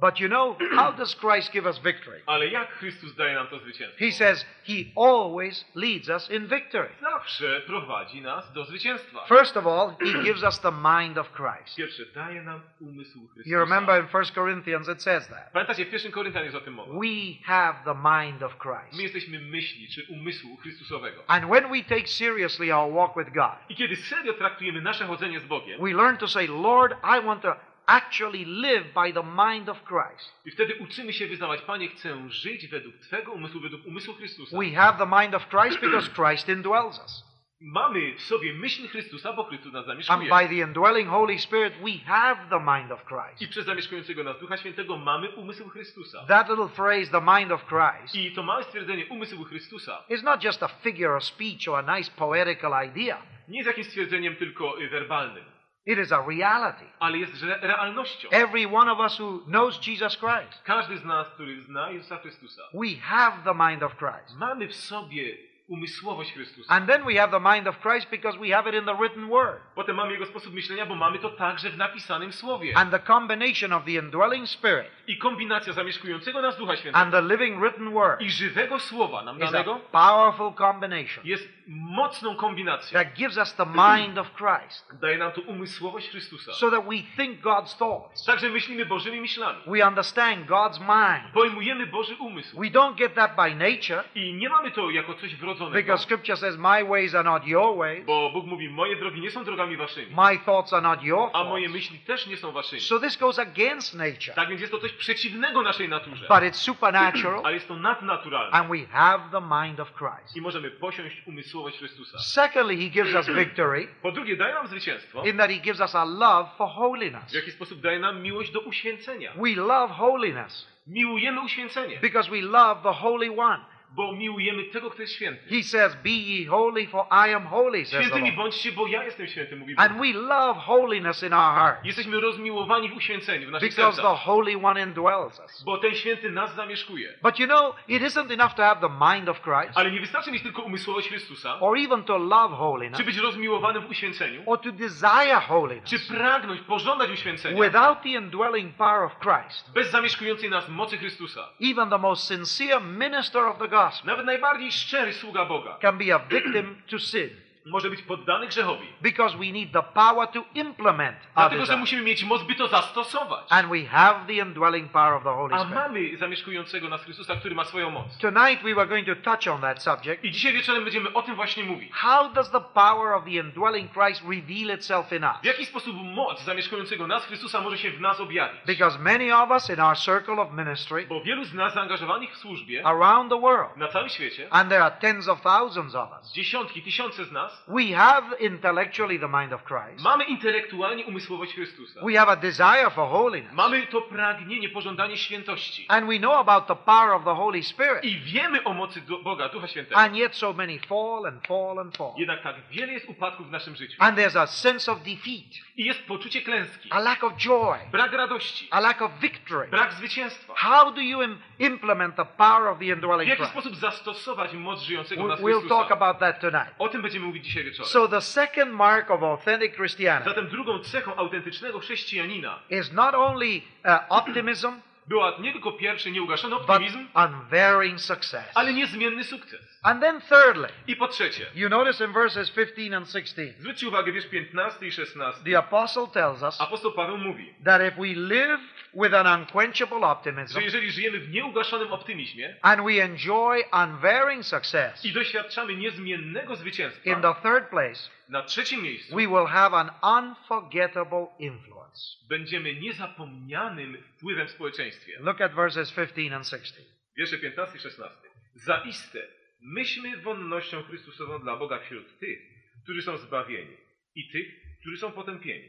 But 0.00 0.20
you 0.20 0.28
know, 0.28 0.56
how 0.76 0.92
does 0.92 1.14
Christ 1.14 1.52
give 1.52 1.66
us 1.66 1.78
victory? 1.78 2.22
Ale 2.26 2.46
jak 2.46 2.68
Chrystus 2.78 3.14
daje 3.14 3.34
nam 3.34 3.46
to 3.48 3.58
zwycięstwo? 3.58 3.98
He 3.98 4.12
says 4.12 4.46
he 4.64 4.84
always 4.96 5.64
leads 5.74 6.08
us 6.08 6.30
in 6.30 6.46
victory. 6.46 6.88
Zawsze 7.00 7.60
prowadzi 7.66 8.20
nas 8.22 8.52
do 8.52 8.64
zwycięstwa. 8.64 9.26
First 9.26 9.56
of 9.56 9.66
all, 9.66 9.96
he 10.00 10.22
gives 10.22 10.42
us 10.42 10.60
the 10.60 10.70
mind 10.70 11.18
of 11.18 11.32
Christ. 11.32 11.76
Pierwsze, 11.76 12.02
daje 12.14 12.42
nam 12.42 12.60
umysł 12.80 13.18
Chrystusa. 13.28 13.50
You 13.50 13.58
remember 13.58 14.00
in 14.00 14.08
1 14.08 14.34
Corinthians 14.34 14.88
it 14.88 15.02
says 15.02 15.28
that. 15.28 15.52
Pamiętacie, 15.52 15.84
w 15.84 15.90
pierwszym 15.90 16.12
Koryntian 16.12 16.44
jest 16.44 16.56
o 16.56 16.60
tym 16.60 16.74
mowa. 16.74 16.92
We 16.94 17.44
have 17.44 17.74
the 17.84 17.94
mind 17.94 18.42
of 18.42 18.52
My 18.52 18.58
Christ. 18.60 19.02
jesteśmy 19.02 19.38
myśli, 19.38 19.88
czy 19.88 20.06
umysłu 20.08 20.56
Chrystusowego. 20.56 21.22
And 21.26 21.44
when 21.44 21.70
we 21.72 21.82
take 21.82 22.06
seriously 22.06 22.74
our 22.74 22.92
walk 22.94 23.16
with 23.16 23.30
God, 23.34 23.54
I 23.68 23.74
kiedy 23.76 23.96
serio 23.96 24.32
traktujemy 24.34 24.80
nasze 24.80 25.06
chodzenie 25.06 25.40
z 25.40 25.44
Bogiem, 25.44 25.80
we 25.80 25.92
learn 25.92 26.16
to 26.16 26.28
say, 26.28 26.46
Lord, 26.46 26.92
I 26.92 27.26
want 27.26 27.42
to 27.42 27.56
actually 27.88 28.44
live 28.44 28.84
by 28.94 29.12
the 29.12 29.22
mind 29.22 29.68
of 29.68 29.78
Christ. 29.84 30.32
i 30.44 30.50
wtedy 30.50 30.74
uczymy 30.74 31.12
się 31.12 31.26
wyznawać, 31.26 31.62
Panie, 31.62 31.88
chcę 31.88 32.30
żyć 32.30 32.66
według 32.68 32.96
Twego 32.96 33.32
umysłu, 33.32 33.60
według 33.60 33.86
umysłu 33.86 34.14
Chrystusa. 34.14 34.58
We 34.58 34.70
have 34.70 34.98
the 34.98 35.22
mind 35.22 35.34
of 35.34 35.48
Christ 35.48 35.80
because 35.80 36.10
Christ 36.10 36.48
indwells 36.48 36.98
us. 36.98 37.24
Mamy 37.60 38.14
w 38.14 38.22
sobie 38.22 38.54
myśl 38.54 38.88
Chrystusa, 38.88 39.32
bo 39.32 39.44
Chrystus 39.44 39.72
nas 39.72 39.88
And 39.88 40.04
zamieszkuje. 40.06 40.28
by 40.30 40.48
the 40.48 40.54
indwelling 40.66 41.08
Holy 41.10 41.38
Spirit, 41.38 41.74
we 41.74 41.98
have 42.06 42.36
the 42.50 42.60
mind 42.60 42.92
of 42.92 43.00
I 43.02 43.06
Christ. 43.36 43.50
przez 43.50 43.66
zamieszkującego 43.66 44.24
nas 44.24 44.38
Ducha 44.40 44.56
Świętego 44.56 44.96
mamy 44.96 45.28
umysł 45.30 45.68
Chrystusa. 45.68 46.24
That 46.26 46.48
little 46.48 46.68
phrase, 46.68 47.06
the 47.10 47.38
mind 47.38 47.52
of 47.52 47.64
Christ, 47.66 48.14
I 48.14 48.32
to 48.32 48.42
małe 48.42 48.64
stwierdzenie 48.64 49.06
umysł 49.06 49.44
Chrystusa 49.44 50.04
is 50.08 50.22
not 50.22 50.44
just 50.44 50.62
a 50.62 50.68
figure 50.68 51.16
of 51.16 51.24
speech 51.24 51.68
or 51.68 51.88
a 51.88 51.96
nice 51.98 52.10
poetical 52.16 52.86
idea. 52.88 53.22
nie 53.48 53.58
jest 53.58 53.66
jakimś 53.66 53.86
stwierdzeniem 53.86 54.36
tylko 54.36 54.80
y, 54.80 54.88
werbalnym, 54.88 55.44
It 55.88 55.98
is 55.98 56.12
a 56.12 56.22
reality. 56.26 56.84
ale 57.00 57.18
jest 57.18 57.42
re 57.42 57.58
realnością. 57.62 58.28
Every 58.30 58.66
one 58.66 58.92
of 58.92 58.98
us 59.00 59.20
who 59.20 59.38
knows 59.46 59.86
Jesus 59.86 60.16
Christ, 60.16 60.62
Każdy 60.64 60.98
z 60.98 61.04
nas, 61.04 61.28
który 61.28 61.60
zna 61.62 61.90
Jezusa 61.90 62.16
Chrystusa, 62.18 62.62
we 62.74 62.96
have 63.02 63.36
the 63.44 63.54
mind 63.54 63.82
of 63.82 63.96
Christ. 63.96 64.38
mamy 64.38 64.68
w 64.68 64.74
sobie 64.74 65.36
umysłowość 65.68 66.32
Chrystusa. 66.32 66.74
And 66.74 66.86
then 66.86 67.04
we 67.04 67.14
have 67.14 67.30
the 67.30 67.54
mind 67.54 67.68
of 67.68 67.78
Christ 67.80 68.10
because 68.10 68.38
we 68.38 68.48
have 68.48 68.70
it 68.70 68.74
in 68.74 68.84
the 68.84 68.94
written 68.94 69.28
word. 69.28 69.58
Potem 69.74 69.96
mamy 69.96 70.12
Jego 70.12 70.26
sposób 70.26 70.54
myślenia, 70.54 70.86
bo 70.86 70.94
mamy 70.94 71.18
to 71.18 71.30
także 71.30 71.70
w 71.70 71.76
napisanym 71.76 72.32
Słowie. 72.32 72.76
And 72.76 72.90
the 72.90 72.98
combination 72.98 73.72
of 73.72 73.84
the 73.84 73.92
indwelling 73.92 74.48
spirit 74.48 74.86
I 75.06 75.18
kombinacja 75.18 75.72
zamieszkującego 75.72 76.42
nas 76.42 76.56
Ducha 76.56 76.76
Świętego 76.76 76.98
and 76.98 77.12
the 77.12 77.22
living 77.22 77.60
written 77.60 77.92
word 77.92 78.20
i 78.20 78.30
żywego 78.30 78.78
Słowa 78.78 79.22
nam 79.22 79.36
is 79.36 79.48
a 79.48 79.52
danego 79.52 79.80
powerful 79.92 80.54
combination 80.54 81.26
jest 81.26 81.48
mocną 81.68 82.36
kombinacją. 82.36 82.98
that 82.98 83.14
gives 83.14 83.36
us 83.36 83.54
the 83.54 83.66
mind 83.66 84.18
of 84.18 84.30
Christ 84.34 84.92
Daje 85.00 85.18
nam 85.18 85.32
to 85.32 85.40
umysłowość 85.40 86.08
Chrystusa. 86.08 86.52
so 86.52 86.70
that 86.70 86.84
we 86.84 86.96
think 87.16 87.40
God's 87.40 87.78
thoughts. 87.78 88.24
Także 88.24 88.48
myślimy 88.50 88.86
Bożymi 88.86 89.20
myślami. 89.20 89.58
We 89.66 89.86
understand 89.88 90.46
God's 90.46 90.80
mind. 90.80 91.32
Pojmujemy 91.34 91.86
Boży 91.86 92.16
umysł. 92.16 92.60
We 92.60 92.66
don't 92.66 92.94
get 92.94 93.14
that 93.14 93.36
by 93.36 93.54
nature 93.54 94.04
I 94.14 94.34
nie 94.34 94.48
mamy 94.48 94.70
to 94.70 94.90
jako 94.90 95.14
coś 95.14 95.34
wrodzonego. 95.58 95.82
because 95.86 96.02
scripture 96.04 96.36
says 96.36 96.56
my 96.56 96.84
ways 96.84 97.14
are 97.14 97.24
not 97.24 97.46
your 97.46 97.76
ways. 97.78 98.04
Bo 98.06 98.30
Bóg 98.30 98.46
mówi, 98.46 98.68
moje 98.68 98.96
drogi 98.96 99.20
nie 99.20 99.30
są 99.30 99.44
drogami 99.44 99.76
waszymi, 99.76 100.06
My 100.16 100.38
thoughts 100.38 100.72
are 100.72 100.82
not 100.82 101.02
your 101.02 101.30
a 101.32 101.44
moje 101.44 101.64
thoughts. 101.68 101.72
myśli 101.72 101.98
też 101.98 102.26
nie 102.26 102.36
są 102.36 102.52
waszymi. 102.52 102.82
So 102.82 103.00
this 103.00 103.16
goes 103.16 103.38
against 103.38 103.94
nature. 103.94 104.34
Tak 104.34 104.48
więc 104.48 104.60
jest 104.60 104.72
to 104.72 104.78
coś 104.78 104.92
przeciwnego 104.92 105.62
naszej 105.62 105.88
naturze. 105.88 106.26
But 106.28 106.38
it's 106.38 106.52
supernatural 106.54 107.40
Ale 107.44 107.54
jest 107.54 107.68
to 107.68 107.76
nadnaturalne. 107.76 108.52
and 108.52 108.68
we 108.70 108.86
have 108.86 109.22
the 109.32 109.40
mind 109.40 109.80
of 109.80 109.92
Christ. 109.94 110.36
I 110.36 110.40
możemy 110.40 110.70
posiąść 110.70 111.22
umysłowość 111.26 111.78
Chrystusa. 111.78 112.18
Secondly, 112.18 112.76
he 112.76 112.88
gives 112.90 113.14
us 113.14 113.26
victory 113.36 113.88
Po 114.02 114.12
drugie, 114.12 114.36
daje 114.36 114.54
nam 114.54 114.66
zwycięstwo. 114.66 115.24
in 115.24 115.36
that 115.36 115.50
he 115.50 115.56
gives 115.58 115.80
us 115.80 115.94
a 115.94 116.04
love 116.04 116.48
for 116.58 116.68
W 116.68 116.70
holiness. 116.74 117.32
jaki 117.34 117.50
sposób 117.50 117.80
daje 117.80 117.98
nam 117.98 118.22
miłość 118.22 118.50
do 118.52 118.60
uświęcenia. 118.60 119.32
We 119.36 119.54
love 119.62 119.94
holiness 119.94 120.68
Miłujemy 120.86 121.40
uświęcenie, 121.40 121.98
because 122.02 122.30
we 122.30 122.40
love 122.40 122.82
the 122.82 122.92
Holy 122.92 123.30
One. 123.40 123.64
Bo 123.90 124.12
miłujemy 124.12 124.64
tego, 124.64 124.90
kto 124.90 125.02
jest 125.02 125.14
święty. 125.14 125.48
He 125.50 125.62
says, 125.62 125.94
Be 126.02 126.10
ye 126.10 126.46
holy, 126.46 126.86
for 126.86 127.06
I 127.28 127.34
am 127.34 127.46
holy, 127.46 127.84
says 127.84 127.90
the 127.90 128.02
Świętymi 128.02 128.22
Lord. 128.30 128.36
bądźcie, 128.36 128.72
bo 128.72 128.86
ja 128.86 129.04
jestem 129.04 129.26
święty, 129.26 129.56
mówi 129.56 129.74
Bóg. 129.74 129.84
And 129.84 129.98
we 129.98 130.12
love 130.12 130.60
holiness 130.60 131.22
in 131.22 131.32
our 131.32 131.54
heart 131.54 131.84
Jesteśmy 131.84 132.20
rozmiłowani 132.20 132.88
w 132.88 132.96
uświęceniu, 132.96 133.48
w 133.48 133.50
naszych 133.50 133.68
because 133.70 133.96
the 133.96 134.02
sercach, 134.02 134.20
Holy 134.24 134.56
One 134.62 134.82
indwells 134.82 135.40
us. 135.40 135.62
bo 135.64 135.78
ten 135.78 135.94
święty 135.94 136.30
nas 136.30 136.54
zamieszkuje. 136.54 137.14
But 137.22 137.38
you 137.38 137.46
know, 137.46 137.74
it 137.88 138.02
isn't 138.02 138.32
enough 138.32 138.54
to 138.54 138.62
have 138.62 138.80
the 138.80 139.14
mind 139.14 139.28
of 139.28 139.40
Christ 139.42 139.78
Ale 139.78 139.90
nie 139.90 140.00
wystarczy 140.00 140.32
mieć 140.32 140.42
tylko 140.42 140.62
umysłowość 140.62 141.08
Chrystusa, 141.08 141.60
or 141.60 141.78
even 141.78 142.04
to 142.04 142.18
love 142.18 142.56
holiness 142.56 142.98
czy 142.98 143.04
być 143.04 143.16
rozmiłowanym 143.16 143.82
w 143.82 143.90
uświęceniu, 143.90 144.42
or 144.46 144.60
to 144.60 144.72
desire 144.72 145.40
holiness 145.48 145.90
czy 145.90 145.98
pragnąć, 146.00 146.60
pożądać 146.60 147.10
uświęcenia, 147.10 147.62
without 147.64 148.02
the 148.02 148.08
indwelling 148.08 148.74
power 148.76 149.02
of 149.02 149.12
Christ. 149.18 149.72
bez 149.72 149.90
zamieszkującej 149.90 150.50
nas 150.50 150.68
mocy 150.68 150.98
Chrystusa. 150.98 151.48
Even 151.72 151.90
the 151.90 151.98
most 151.98 152.28
sincere 152.28 152.80
minister 152.80 153.42
of 153.42 153.58
the 153.58 153.68
gospel. 153.84 154.06
Nawet 154.06 154.26
najbardziej 154.26 154.72
szczery 154.72 155.12
sługa 155.12 155.44
Boga. 155.44 155.78
Can 155.80 155.98
be 155.98 156.14
a 156.14 156.18
victim 156.18 156.82
to 156.90 156.98
sin 156.98 157.30
może 157.70 157.90
być 157.90 158.02
poddany 158.02 158.46
grzechowi, 158.46 158.86
because 159.00 159.36
we 159.38 159.52
need 159.52 159.72
the 159.72 159.82
power 159.82 160.28
to 160.28 160.44
implement 160.54 161.16
dlatego 161.34 161.66
że 161.66 161.76
musimy 161.76 162.02
mieć 162.02 162.24
moc, 162.24 162.42
by 162.42 162.54
to 162.54 162.68
zastosować. 162.68 163.46
And 163.48 163.68
we 163.68 163.84
have 163.84 164.26
the 164.26 164.32
indwelling 164.32 164.92
power 164.92 165.12
of 165.12 165.22
the 165.22 165.34
Holy 165.34 165.54
A 165.54 165.58
Spirit. 165.58 165.74
mamy 165.74 166.16
zamieszkującego 166.16 166.88
nas 166.88 167.02
Chrystusa, 167.04 167.36
który 167.36 167.54
ma 167.54 167.64
swoją 167.64 167.90
moc. 167.90 168.18
Tonight 168.18 168.62
we 168.62 168.74
were 168.74 168.86
going 168.86 169.06
to 169.06 169.16
touch 169.16 169.54
on 169.54 169.60
that 169.60 169.82
subject. 169.82 170.24
I 170.24 170.30
dzisiaj 170.30 170.52
wieczorem 170.52 170.84
będziemy 170.84 171.12
o 171.12 171.22
tym 171.22 171.34
właśnie 171.34 171.64
mówić. 171.64 171.92
How 171.92 172.30
does 172.32 172.50
the 172.50 172.60
power 172.60 173.12
of 173.12 173.24
the 173.24 173.30
indwelling 173.30 173.92
Christ 173.92 174.22
reveal 174.22 174.78
itself 174.78 175.12
in 175.12 175.24
us? 175.24 175.40
W 175.42 175.44
jaki 175.44 175.66
sposób 175.66 175.96
moc 176.02 176.44
zamieszkującego 176.44 177.06
nas 177.06 177.24
Chrystusa 177.24 177.60
może 177.60 177.78
się 177.78 177.90
w 177.90 178.00
nas 178.00 178.20
objawić? 178.20 178.60
Because 178.66 178.98
many 178.98 179.36
of 179.36 179.50
us 179.50 179.70
in 179.70 179.80
our 179.80 179.96
circle 179.96 180.42
of 180.42 180.52
ministry 180.52 181.06
Bo 181.06 181.20
wielu 181.20 181.44
z 181.44 181.54
nas 181.54 181.74
zaangażowanych 181.74 182.32
w 182.32 182.36
służbie 182.36 182.86
around 182.86 183.30
the 183.30 183.40
world, 183.40 183.76
na 183.76 183.88
całym 183.88 184.08
świecie, 184.08 184.48
and 184.50 184.70
there 184.70 184.84
are 184.84 184.96
tens 185.00 185.28
of 185.28 185.40
thousands 185.42 185.94
of 185.94 186.10
us, 186.20 186.32
dziesiątki, 186.32 186.82
tysiące 186.82 187.24
z 187.24 187.32
nas, 187.32 187.57
we 187.68 187.94
have 187.96 188.36
intellectually 188.40 189.18
the 189.18 189.28
mind 189.28 189.52
of 189.52 189.62
Christ. 189.64 190.04
mamy 190.04 190.24
intelektualnie 190.24 191.04
umysłowość 191.06 191.54
Chrystusa. 191.54 192.00
We 192.06 192.18
have 192.18 192.32
a 192.32 192.36
desire 192.36 192.90
for 192.94 193.08
holiness. 193.08 193.52
Mamy 193.52 193.86
to 193.86 194.00
pragnienie, 194.02 194.68
pożądanie 194.68 195.16
świętości. 195.16 195.86
And 195.88 196.06
we 196.06 196.18
know 196.18 196.34
about 196.34 196.66
the 196.66 196.76
power 196.76 197.10
of 197.12 197.24
the 197.24 197.34
Holy 197.34 197.62
Spirit. 197.62 198.04
I 198.04 198.16
wiemy 198.20 198.64
o 198.64 198.74
mocy 198.74 199.00
Boga, 199.24 199.48
Ducha 199.48 199.66
Świętego. 199.68 199.96
And 200.00 200.16
yet 200.16 200.36
so 200.36 200.52
many 200.52 200.78
fall 200.78 201.26
and 201.26 201.46
fall 201.46 201.78
and 201.78 201.96
fall. 201.96 202.12
Jednak 202.16 202.42
tak 202.42 202.56
wiele 202.70 202.92
jest 202.92 203.08
upadków 203.08 203.48
w 203.48 203.50
naszym 203.50 203.76
życiu. 203.76 203.96
And 203.98 204.18
there's 204.18 204.40
a 204.40 204.46
sense 204.46 204.92
of 204.92 204.98
defeat, 204.98 205.44
I 205.76 205.84
jest 205.84 206.02
poczucie 206.06 206.40
klęski, 206.42 206.88
a 206.92 206.98
lack 207.00 207.24
of 207.24 207.32
joy, 207.36 207.78
brak 207.92 208.12
radości, 208.12 208.68
a 208.70 208.80
lack 208.80 209.02
of 209.02 209.10
victory. 209.20 209.68
brak 209.68 209.92
zwycięstwa. 209.92 210.54
How 210.56 210.92
do 210.92 211.00
you 211.00 211.22
im- 211.22 211.38
implement 211.58 212.16
the 212.16 212.24
power 212.24 212.66
of 212.68 212.78
the 212.78 212.84
W 212.84 212.88
indwelling 212.88 213.28
jaki 213.28 213.36
Christ? 213.42 213.52
sposób 213.52 213.76
zastosować 213.76 214.52
moc 214.54 214.80
żyjącego 214.82 215.24
w 215.24 215.28
nas 215.28 215.40
We'll 215.40 215.68
talk 215.68 215.86
Chrystusa? 215.86 215.94
about 215.94 216.18
that 216.18 216.40
tonight. 216.40 216.74
O 216.78 216.88
tym 216.88 217.02
będziemy 217.02 217.26
mówić 217.26 217.37
dzisiaj 217.40 217.64
wieczorem. 217.64 217.88
So 217.88 218.08
the 218.08 218.20
second 218.20 218.72
mark 218.72 219.10
of 219.10 219.22
authentic 219.22 219.74
Christianity 219.74 220.30
Zatem 220.30 220.48
drugą 220.48 220.78
cechą 220.78 221.16
autentycznego 221.16 221.78
chrześcijanina 221.80 222.58
is 222.70 222.92
not 222.92 223.14
only 223.14 223.56
uh, 223.84 223.92
optimism, 224.08 224.68
była 225.08 225.38
nie 225.38 225.52
tylko 225.52 225.72
pierwszy 225.72 226.10
nieugaszony 226.10 226.56
optymizm, 226.56 227.06
unvarying 227.14 228.00
success. 228.00 228.44
ale 228.54 228.72
niezmienny 228.72 229.24
sukces. 229.24 229.78
And 229.82 230.00
then 230.00 230.20
thirdly, 230.20 230.68
I 230.86 230.96
po 230.96 231.08
trzecie, 231.08 231.46
you 231.54 231.68
notice 231.68 232.04
in 232.04 232.12
verses 232.12 232.50
15 232.50 232.96
and 232.96 233.10
16, 233.10 233.54
zwróćcie 233.58 233.88
uwagę, 233.88 234.12
wiersz 234.12 234.26
15 234.26 234.86
i 234.86 234.92
16. 234.92 235.44
the 235.44 235.58
apostle 235.58 236.06
tells 236.12 236.42
us 236.42 236.60
Apostoł 236.60 236.92
Paweł 236.92 237.18
mówi, 237.18 237.54
that 237.64 237.82
if 237.82 237.96
we 237.96 238.06
live 238.14 238.60
with 238.94 239.14
an 239.14 239.40
unquenchable 239.40 239.98
optimism 240.06 240.54
że 240.54 240.62
jeżeli 240.62 240.90
żyjemy 240.90 241.18
w 241.20 241.30
nieugaszonym 241.30 241.92
optymizmie 241.92 242.56
and 242.62 242.82
we 242.84 243.02
enjoy 243.04 243.64
unvarying 243.84 244.44
success, 244.46 245.04
i 245.04 245.12
doświadczamy 245.12 245.76
niezmiennego 245.76 246.52
in 246.52 246.58
zwycięstwa, 246.58 247.20
the 247.20 247.34
third 247.42 247.68
place, 247.70 248.10
na 248.28 248.42
trzecim 248.42 248.82
miejscu 248.82 249.16
we 249.16 249.26
will 249.26 249.46
have 249.46 249.76
an 249.78 249.90
unforgettable 250.18 251.26
influence. 251.38 252.02
będziemy 252.28 252.74
niezapomnianym 252.74 254.02
wpływem 254.18 254.48
w 254.48 254.50
społeczeństwie. 254.50 255.18
Look 255.20 255.40
at 255.40 255.54
verses 255.54 255.92
15 255.92 256.36
and 256.36 256.48
16. 256.48 256.82
Wiersze 257.16 257.38
15 257.38 257.76
i 257.76 257.80
16. 257.80 258.16
Zaiste, 258.54 259.28
myśmy 259.60 260.16
wonnością 260.16 260.82
Chrystusową 260.82 261.38
dla 261.38 261.56
Boga 261.56 261.78
wśród 261.78 262.18
tych, 262.18 262.38
którzy 262.82 263.02
są 263.02 263.18
zbawieni 263.18 263.76
i 264.14 264.30
tych, 264.30 264.46
którzy 264.80 264.96
są 264.96 265.12
potępieni. 265.12 265.68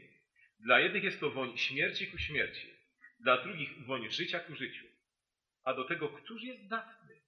Dla 0.60 0.80
jednych 0.80 1.04
jest 1.04 1.20
to 1.20 1.30
woń 1.30 1.58
śmierci 1.58 2.06
ku 2.06 2.18
śmierci, 2.18 2.70
dla 3.20 3.42
drugich 3.42 3.86
woń 3.86 4.10
życia 4.10 4.40
ku 4.40 4.54
życiu. 4.54 4.86
A 5.64 5.74
do 5.74 5.84
tego, 5.84 6.08
któż 6.08 6.42
jest 6.42 6.62
zdatny? 6.62 7.19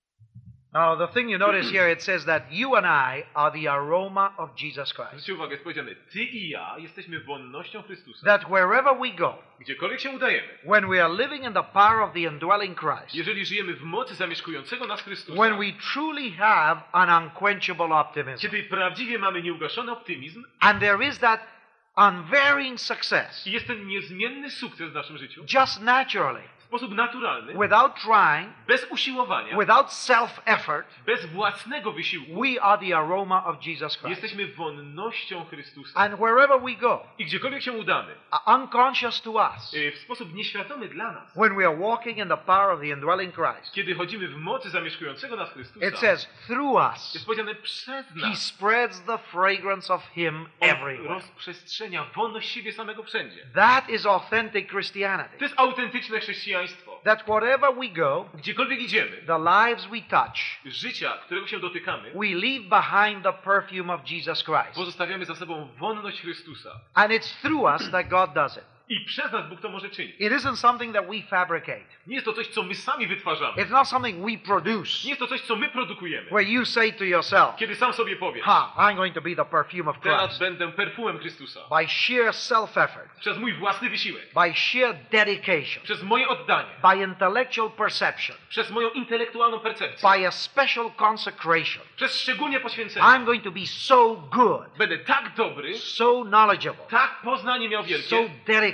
Now, 0.74 0.96
the 0.96 1.08
thing 1.08 1.28
you 1.28 1.38
notice 1.38 1.70
here, 1.70 1.86
it 1.86 2.02
says 2.02 2.24
that 2.24 2.50
you 2.50 2.76
and 2.76 2.86
I 2.86 3.24
are 3.34 3.50
the 3.50 3.68
aroma 3.68 4.32
of 4.38 4.54
Jesus 4.56 4.92
Christ. 4.92 5.12
Zwróćcie 5.12 5.34
uwagę, 5.34 5.52
jest 5.52 5.64
powiedziane, 5.64 5.94
ty 5.94 6.24
i 6.24 6.48
ja 6.48 6.74
jesteśmy 6.78 7.20
wonnością 7.20 7.82
Chrystusa. 7.82 8.26
That 8.26 8.44
wherever 8.44 8.98
we 9.00 9.10
go, 9.10 9.38
Gdziekolwiek 9.60 10.00
się 10.00 10.10
udajemy, 10.10 10.48
when 10.64 10.88
we 10.88 11.04
are 11.04 11.14
living 11.14 11.44
in 11.44 11.52
the 11.52 11.62
power 11.62 12.00
of 12.00 12.12
the 12.12 12.20
indwelling 12.20 12.80
Christ, 12.80 13.14
jeżeli 13.14 13.46
żyjemy 13.46 13.74
w 13.74 13.82
mocy 13.82 14.14
zamieszkującego 14.14 14.86
nas 14.86 15.02
Chrystusa, 15.02 15.42
when 15.42 15.58
we 15.58 15.72
truly 15.92 16.30
have 16.30 16.80
an 16.92 17.24
unquenchable 17.24 17.94
optimism, 17.96 18.42
kiedy 18.42 18.62
prawdziwie 18.62 19.18
mamy 19.18 19.42
nieugaszony 19.42 19.92
optymizm 19.92 20.44
and 20.60 20.80
there 20.80 21.06
is 21.08 21.18
that 21.18 21.40
unvarying 21.96 22.80
success, 22.80 23.46
i 23.46 23.52
jest 23.52 23.66
ten 23.66 23.86
niezmienny 23.86 24.50
sukces 24.50 24.90
w 24.90 24.94
naszym 24.94 25.18
życiu, 25.18 25.44
just 25.54 25.82
naturally, 25.82 26.42
sposób 26.78 26.94
naturalny, 26.94 27.52
without 27.54 27.94
trying, 27.94 28.48
bez 28.66 28.86
usiłowania, 28.90 29.56
without 29.58 29.92
self 29.92 30.40
effort, 30.44 30.86
bez 31.06 31.26
własnego 31.26 31.92
wysiłku, 31.92 32.40
we 32.42 32.62
are 32.62 32.86
the 32.86 32.96
aroma 32.98 33.44
of 33.44 33.66
Jesus 33.66 33.96
Christ. 33.98 34.10
jesteśmy 34.22 34.46
wonnością 34.46 35.44
Chrystusa. 35.44 36.00
And 36.00 36.14
wherever 36.14 36.60
we 36.60 36.74
go, 36.74 37.02
I 37.18 37.24
gdziekolwiek 37.24 37.62
się 37.62 37.72
udamy, 37.72 38.14
unconscious 38.46 39.22
to 39.22 39.30
us, 39.30 39.74
y, 39.74 39.92
w 39.92 39.98
sposób 39.98 40.34
nieświadomy 40.34 40.88
dla 40.88 41.12
nas, 41.12 41.32
when 41.36 41.56
we 41.56 41.66
are 41.66 41.76
walking 41.76 42.18
in 42.18 42.28
the 42.28 42.36
power 42.36 42.70
of 42.74 42.80
the 42.80 42.86
indwelling 42.86 43.34
Christ, 43.34 43.72
kiedy 43.74 43.94
chodzimy 43.94 44.28
w 44.28 44.36
mocy 44.36 44.70
zamieszkującego 44.70 45.36
nas 45.36 45.50
Chrystusa, 45.52 45.86
it 45.86 45.98
says, 45.98 46.28
through 46.46 46.74
us, 46.74 47.14
jest 47.14 47.26
powiedziane 47.26 47.54
przez 47.54 48.06
He 48.06 48.28
nas. 48.28 48.42
spreads 48.46 49.00
the 49.02 49.18
fragrance 49.18 49.94
of 49.94 50.06
Him 50.14 50.48
everywhere. 50.60 51.08
rozprzestrzenia 51.08 52.04
wolność 52.16 52.50
siebie 52.50 52.72
samego 52.72 53.02
wszędzie. 53.02 53.46
That 53.54 53.88
is 53.88 54.06
authentic 54.06 54.68
Christianity. 54.70 55.38
To 55.38 55.44
jest 55.44 55.54
autentyczne 55.58 56.20
chrześcijaństwo. 56.20 56.61
That 57.04 57.28
wherever 57.28 57.78
we 57.78 57.88
go, 57.88 58.24
Gdziekolwiek 58.34 58.80
idziemy, 58.80 59.16
the 59.26 59.38
lives 59.38 59.86
we 59.86 60.00
touch, 60.00 60.60
życia, 60.64 61.12
którego 61.12 61.46
się 61.46 61.60
dotykamy, 61.60 62.10
we 62.14 62.26
leave 62.26 62.68
behind 62.68 63.22
the 63.22 63.32
perfume 63.32 63.94
of 63.94 64.00
Jesus 64.10 64.44
Christ. 64.44 64.74
pozostawiamy 64.74 65.24
za 65.24 65.34
sobą 65.34 65.68
wonność 65.78 66.20
Chrystusa. 66.20 66.70
And 66.94 67.12
it's 67.12 67.40
through 67.42 67.74
us 67.74 67.90
that 67.90 68.08
God 68.08 68.32
does 68.34 68.56
it. 68.56 68.64
I 68.88 69.00
przez 69.04 69.32
nas 69.32 69.48
Bóg 69.48 69.60
to 69.60 69.68
może 69.68 69.90
czynić. 69.90 70.16
It 70.18 70.32
isn't 70.32 70.56
something 70.56 70.94
that 70.94 71.06
we 71.06 71.22
fabricate. 71.22 71.84
Nie 72.06 72.14
jest 72.14 72.24
to 72.26 72.32
coś, 72.32 72.46
co 72.48 72.62
my 72.62 72.74
sami 72.74 73.06
wytwarzamy. 73.06 73.62
It's 73.62 73.70
not 73.70 73.88
something 73.88 74.26
we 74.26 74.38
produce. 74.46 75.04
Nie 75.04 75.10
jest 75.10 75.20
to 75.20 75.26
coś, 75.26 75.40
co 75.40 75.56
my 75.56 75.68
produkujemy. 75.68 76.26
Where 76.30 76.42
you 76.42 76.64
say 76.64 76.92
to 76.92 77.04
yourself, 77.04 77.56
Kiedy 77.56 77.74
sam 77.76 77.92
sobie 77.92 78.16
powiesz, 78.16 78.44
Ha, 78.44 78.74
I'm 78.78 78.96
going 78.96 79.14
to 79.14 79.20
be 79.20 79.36
the 79.36 79.44
perfume 79.44 79.90
of 79.90 80.00
teraz 80.00 80.20
Christ. 80.22 80.40
będę 80.40 80.72
perfumem 80.72 81.18
Chrystusa. 81.18 81.60
By 81.80 81.88
sheer 81.88 82.32
self-effort, 82.34 83.08
Przez 83.20 83.38
mój 83.38 83.52
własny 83.52 83.90
wysiłek. 83.90 84.22
by 84.34 84.54
sheer 84.54 84.94
dedication, 85.10 85.82
Przez 85.84 86.02
moje 86.02 86.28
oddanie. 86.28 86.68
by 86.82 87.04
intellectual 87.04 87.70
perception, 87.70 88.36
Przez 88.48 88.70
moją 88.70 88.90
intelektualną 88.90 89.60
percepcję. 89.60 90.10
by 90.10 90.26
a 90.26 90.30
special 90.30 90.90
consecration. 90.98 91.82
Przez 91.96 92.20
szczególnie 92.20 92.60
poświęcenie. 92.60 93.06
I'm 93.06 93.24
going 93.24 93.44
to 93.44 93.50
be 93.50 93.66
so 93.66 94.14
good, 94.16 94.62
Będę 94.78 94.98
tak 94.98 95.34
dobry, 95.36 95.78
so 95.78 96.24
knowledgeable, 96.24 96.84
tak 96.90 97.20
poznanie 97.24 97.68
miał 97.68 97.82
so 97.82 97.88
wielkie, 97.88 98.28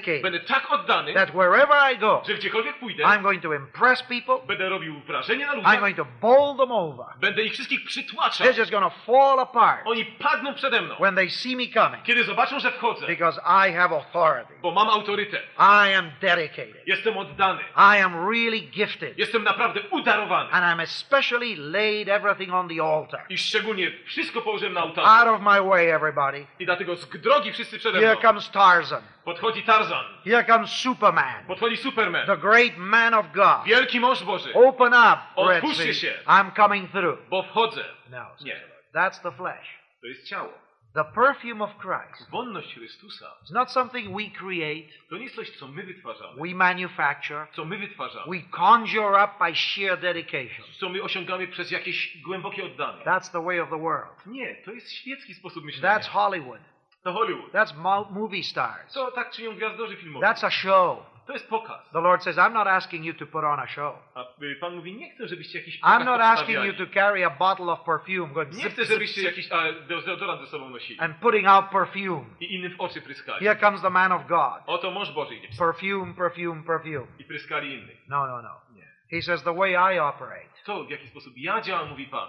dedicated, 0.09 0.23
będę 0.23 0.41
tak 0.41 0.71
oddany, 0.73 1.15
that 1.15 1.31
wherever 1.31 1.93
I 1.95 1.99
go, 1.99 2.23
że 2.29 2.35
gdziekolwiek 2.35 2.79
pójdę, 2.79 3.05
I'm 3.05 3.23
going 3.23 3.43
to 3.43 3.55
impress 3.55 4.03
people. 4.03 4.39
będę 4.47 4.69
robił 4.69 5.01
wrażenie 5.01 5.47
na 5.47 5.53
I'm 5.53 5.57
ludziach, 5.57 5.81
going 5.81 5.97
to 5.97 6.05
bowl 6.21 6.57
them 6.57 6.73
over. 6.73 7.07
będę 7.21 7.43
ich 7.43 7.53
wszystkich 7.53 7.85
przytłaczał. 7.85 8.47
They're 8.47 8.59
just 8.59 8.71
going 8.71 8.85
to 8.85 8.91
fall 9.07 9.41
apart 9.41 9.81
Oni 9.87 10.05
padną 10.05 10.55
przede 10.55 10.83
mną, 10.83 10.95
when 11.01 11.15
they 11.15 11.31
see 11.31 11.57
me 11.57 11.67
coming 11.83 12.03
kiedy 12.05 12.25
zobaczą, 12.25 12.61
że 12.61 12.71
wchodzę, 12.73 13.07
because 13.07 13.41
I 13.69 13.73
have 13.73 13.95
authority. 13.97 14.53
bo 14.63 14.71
mam 14.71 14.89
autorytet. 14.89 15.43
I 15.59 15.95
am 15.95 16.11
dedicated. 16.21 16.83
Jestem 16.87 17.17
oddany. 17.19 17.61
I 17.77 18.03
am 18.03 18.29
really 18.31 18.61
gifted. 18.61 19.19
Jestem 19.19 19.45
naprawdę 19.45 19.81
udarowany. 19.91 20.51
And 20.53 20.65
I'm 20.65 20.83
especially 20.83 21.57
laid 21.57 22.09
everything 22.09 22.51
on 22.55 22.69
the 22.69 22.83
altar. 22.83 23.21
I 23.29 23.39
szczególnie 23.39 23.91
wszystko 24.07 24.43
położyłem 24.43 24.75
na 24.75 24.85
ołtarzu. 24.85 25.09
Out 25.09 25.29
of 25.29 25.41
my 25.41 25.69
way, 25.71 25.91
everybody. 25.91 26.47
I 26.59 26.65
dlatego 26.67 26.97
z 26.97 27.09
drogi 27.09 27.53
wszyscy 27.53 27.79
przede 27.79 27.99
Here 28.01 28.13
mną. 28.13 28.23
comes 28.23 28.51
Tarzan. 28.51 29.03
Podchodzi 29.29 29.63
Tarzan, 29.63 30.05
Here 30.25 30.45
comes 30.45 30.71
Superman, 30.71 31.45
podchodzi 31.47 31.77
Superman, 31.77 32.27
the 32.27 32.37
great 32.37 32.77
man 32.79 33.15
of 33.15 33.27
God. 33.33 33.65
wielki 33.67 34.01
mąż 34.01 34.25
Boży, 34.25 34.53
Open 34.55 34.95
up, 34.95 35.19
Red 35.49 35.65
Otwórzcie 35.65 35.95
Sea. 35.95 35.95
się. 35.95 36.15
I'm 36.27 36.53
coming 36.57 36.91
through. 36.91 37.19
bo 37.29 37.43
wchodzę. 37.43 37.85
No, 38.11 38.27
Nie, 38.45 38.61
that's 38.95 39.23
the 39.23 39.33
flesh. 39.33 39.79
to 40.01 40.07
jest 40.07 40.29
ciało. 40.29 40.53
The 40.95 41.05
perfume 41.05 41.65
of 41.65 41.71
Christ 41.79 42.31
Wonność 42.31 42.75
Chrystusa 42.75 43.27
is 43.45 43.51
not 43.51 43.73
something 43.73 44.17
we 44.17 44.39
create, 44.39 44.89
to 45.11 45.17
nie 45.17 45.25
jest 45.25 45.37
coś, 45.37 45.51
co 45.51 45.69
my 45.69 45.83
wytwarzamy, 45.83 46.43
we 46.49 46.55
manufacture, 46.55 47.47
co 47.53 47.65
my 47.65 47.79
wytwarzamy, 47.79 48.25
we 48.31 48.43
conjure 48.51 49.25
up 49.25 49.33
by 49.41 49.55
sheer 49.57 49.99
dedication. 50.01 50.65
co 50.81 50.89
my 50.89 51.03
osiągamy 51.03 51.49
przez 51.49 51.71
jakieś 51.71 52.23
głębokie 52.23 52.65
oddanie. 52.65 53.05
That's 53.05 53.33
the 53.33 53.43
way 53.45 53.61
of 53.61 53.71
the 53.71 53.79
world. 53.79 54.27
Nie, 54.27 54.55
to 54.55 54.73
jest 54.73 54.93
świecki 54.93 55.35
sposób 55.35 55.65
myślenia. 55.65 55.99
That's 55.99 56.09
Hollywood. 56.09 56.61
To 57.09 57.13
Hollywood. 57.13 57.53
That's 57.53 57.75
movie 58.11 58.43
stars. 58.43 58.93
To 58.95 59.11
tak 59.11 59.31
czynią 59.31 59.55
gwiazdorzy 59.55 59.97
filmowi. 59.97 60.27
That's 60.27 60.47
a 60.47 60.51
show. 60.51 60.99
To 61.27 61.33
jest 61.33 61.49
pokaz. 61.49 61.91
The 61.93 62.01
Lord 62.01 62.23
says, 62.23 62.37
I'm 62.37 62.53
not 62.53 62.67
asking 62.67 63.05
you 63.05 63.15
to 63.15 63.27
put 63.27 63.45
on 63.45 63.61
a 63.61 63.67
show. 63.67 63.95
A 64.15 64.25
Pan 64.61 64.77
mówi, 64.77 64.97
nie 64.97 65.11
chcę, 65.11 65.29
żebyście 65.29 65.59
jakiś 65.59 65.81
I'm 65.81 66.05
not 66.05 66.21
asking 66.21 66.65
you 66.65 66.73
to 66.73 66.93
carry 66.95 67.25
a 67.25 67.31
bottle 67.31 67.73
of 67.73 67.85
perfume, 67.85 68.35
going 68.35 68.53
Nie 68.53 68.71
chcę, 68.71 68.85
żebyście 68.85 69.23
jakiś 69.23 69.49
deodorant 69.89 70.41
ze 70.41 70.47
sobą 70.47 70.69
nosili 70.71 71.01
and 71.01 71.17
putting 71.17 71.47
out 71.49 71.65
perfume. 71.71 72.25
i 72.41 72.55
innym 72.55 72.77
w 72.77 72.81
oczy 72.81 73.01
pryskali. 73.01 73.47
Here 73.47 73.61
comes 73.61 73.83
the 73.83 73.91
man 73.91 74.13
of 74.13 74.27
God. 74.27 74.63
Oto 74.67 74.91
mąż 74.91 75.13
Boży 75.13 75.35
idzie 75.35 75.49
Perfume, 75.59 76.15
perfume, 76.15 76.63
perfume. 76.63 77.07
i 77.19 77.25
pryskali 77.25 77.75
innych. 77.75 77.99
No, 78.09 78.27
no, 78.27 78.43
no. 78.43 78.61
Nie. 78.75 78.89
He 79.11 79.23
says, 79.23 79.43
the 79.43 79.55
way 79.55 79.73
I 79.73 79.99
operate, 79.99 80.49
To, 80.65 80.85
w 80.85 80.91
jaki 80.91 81.09
sposób 81.09 81.33
ja 81.37 81.61
działam, 81.61 81.89
mówi 81.89 82.07
Pan. 82.07 82.29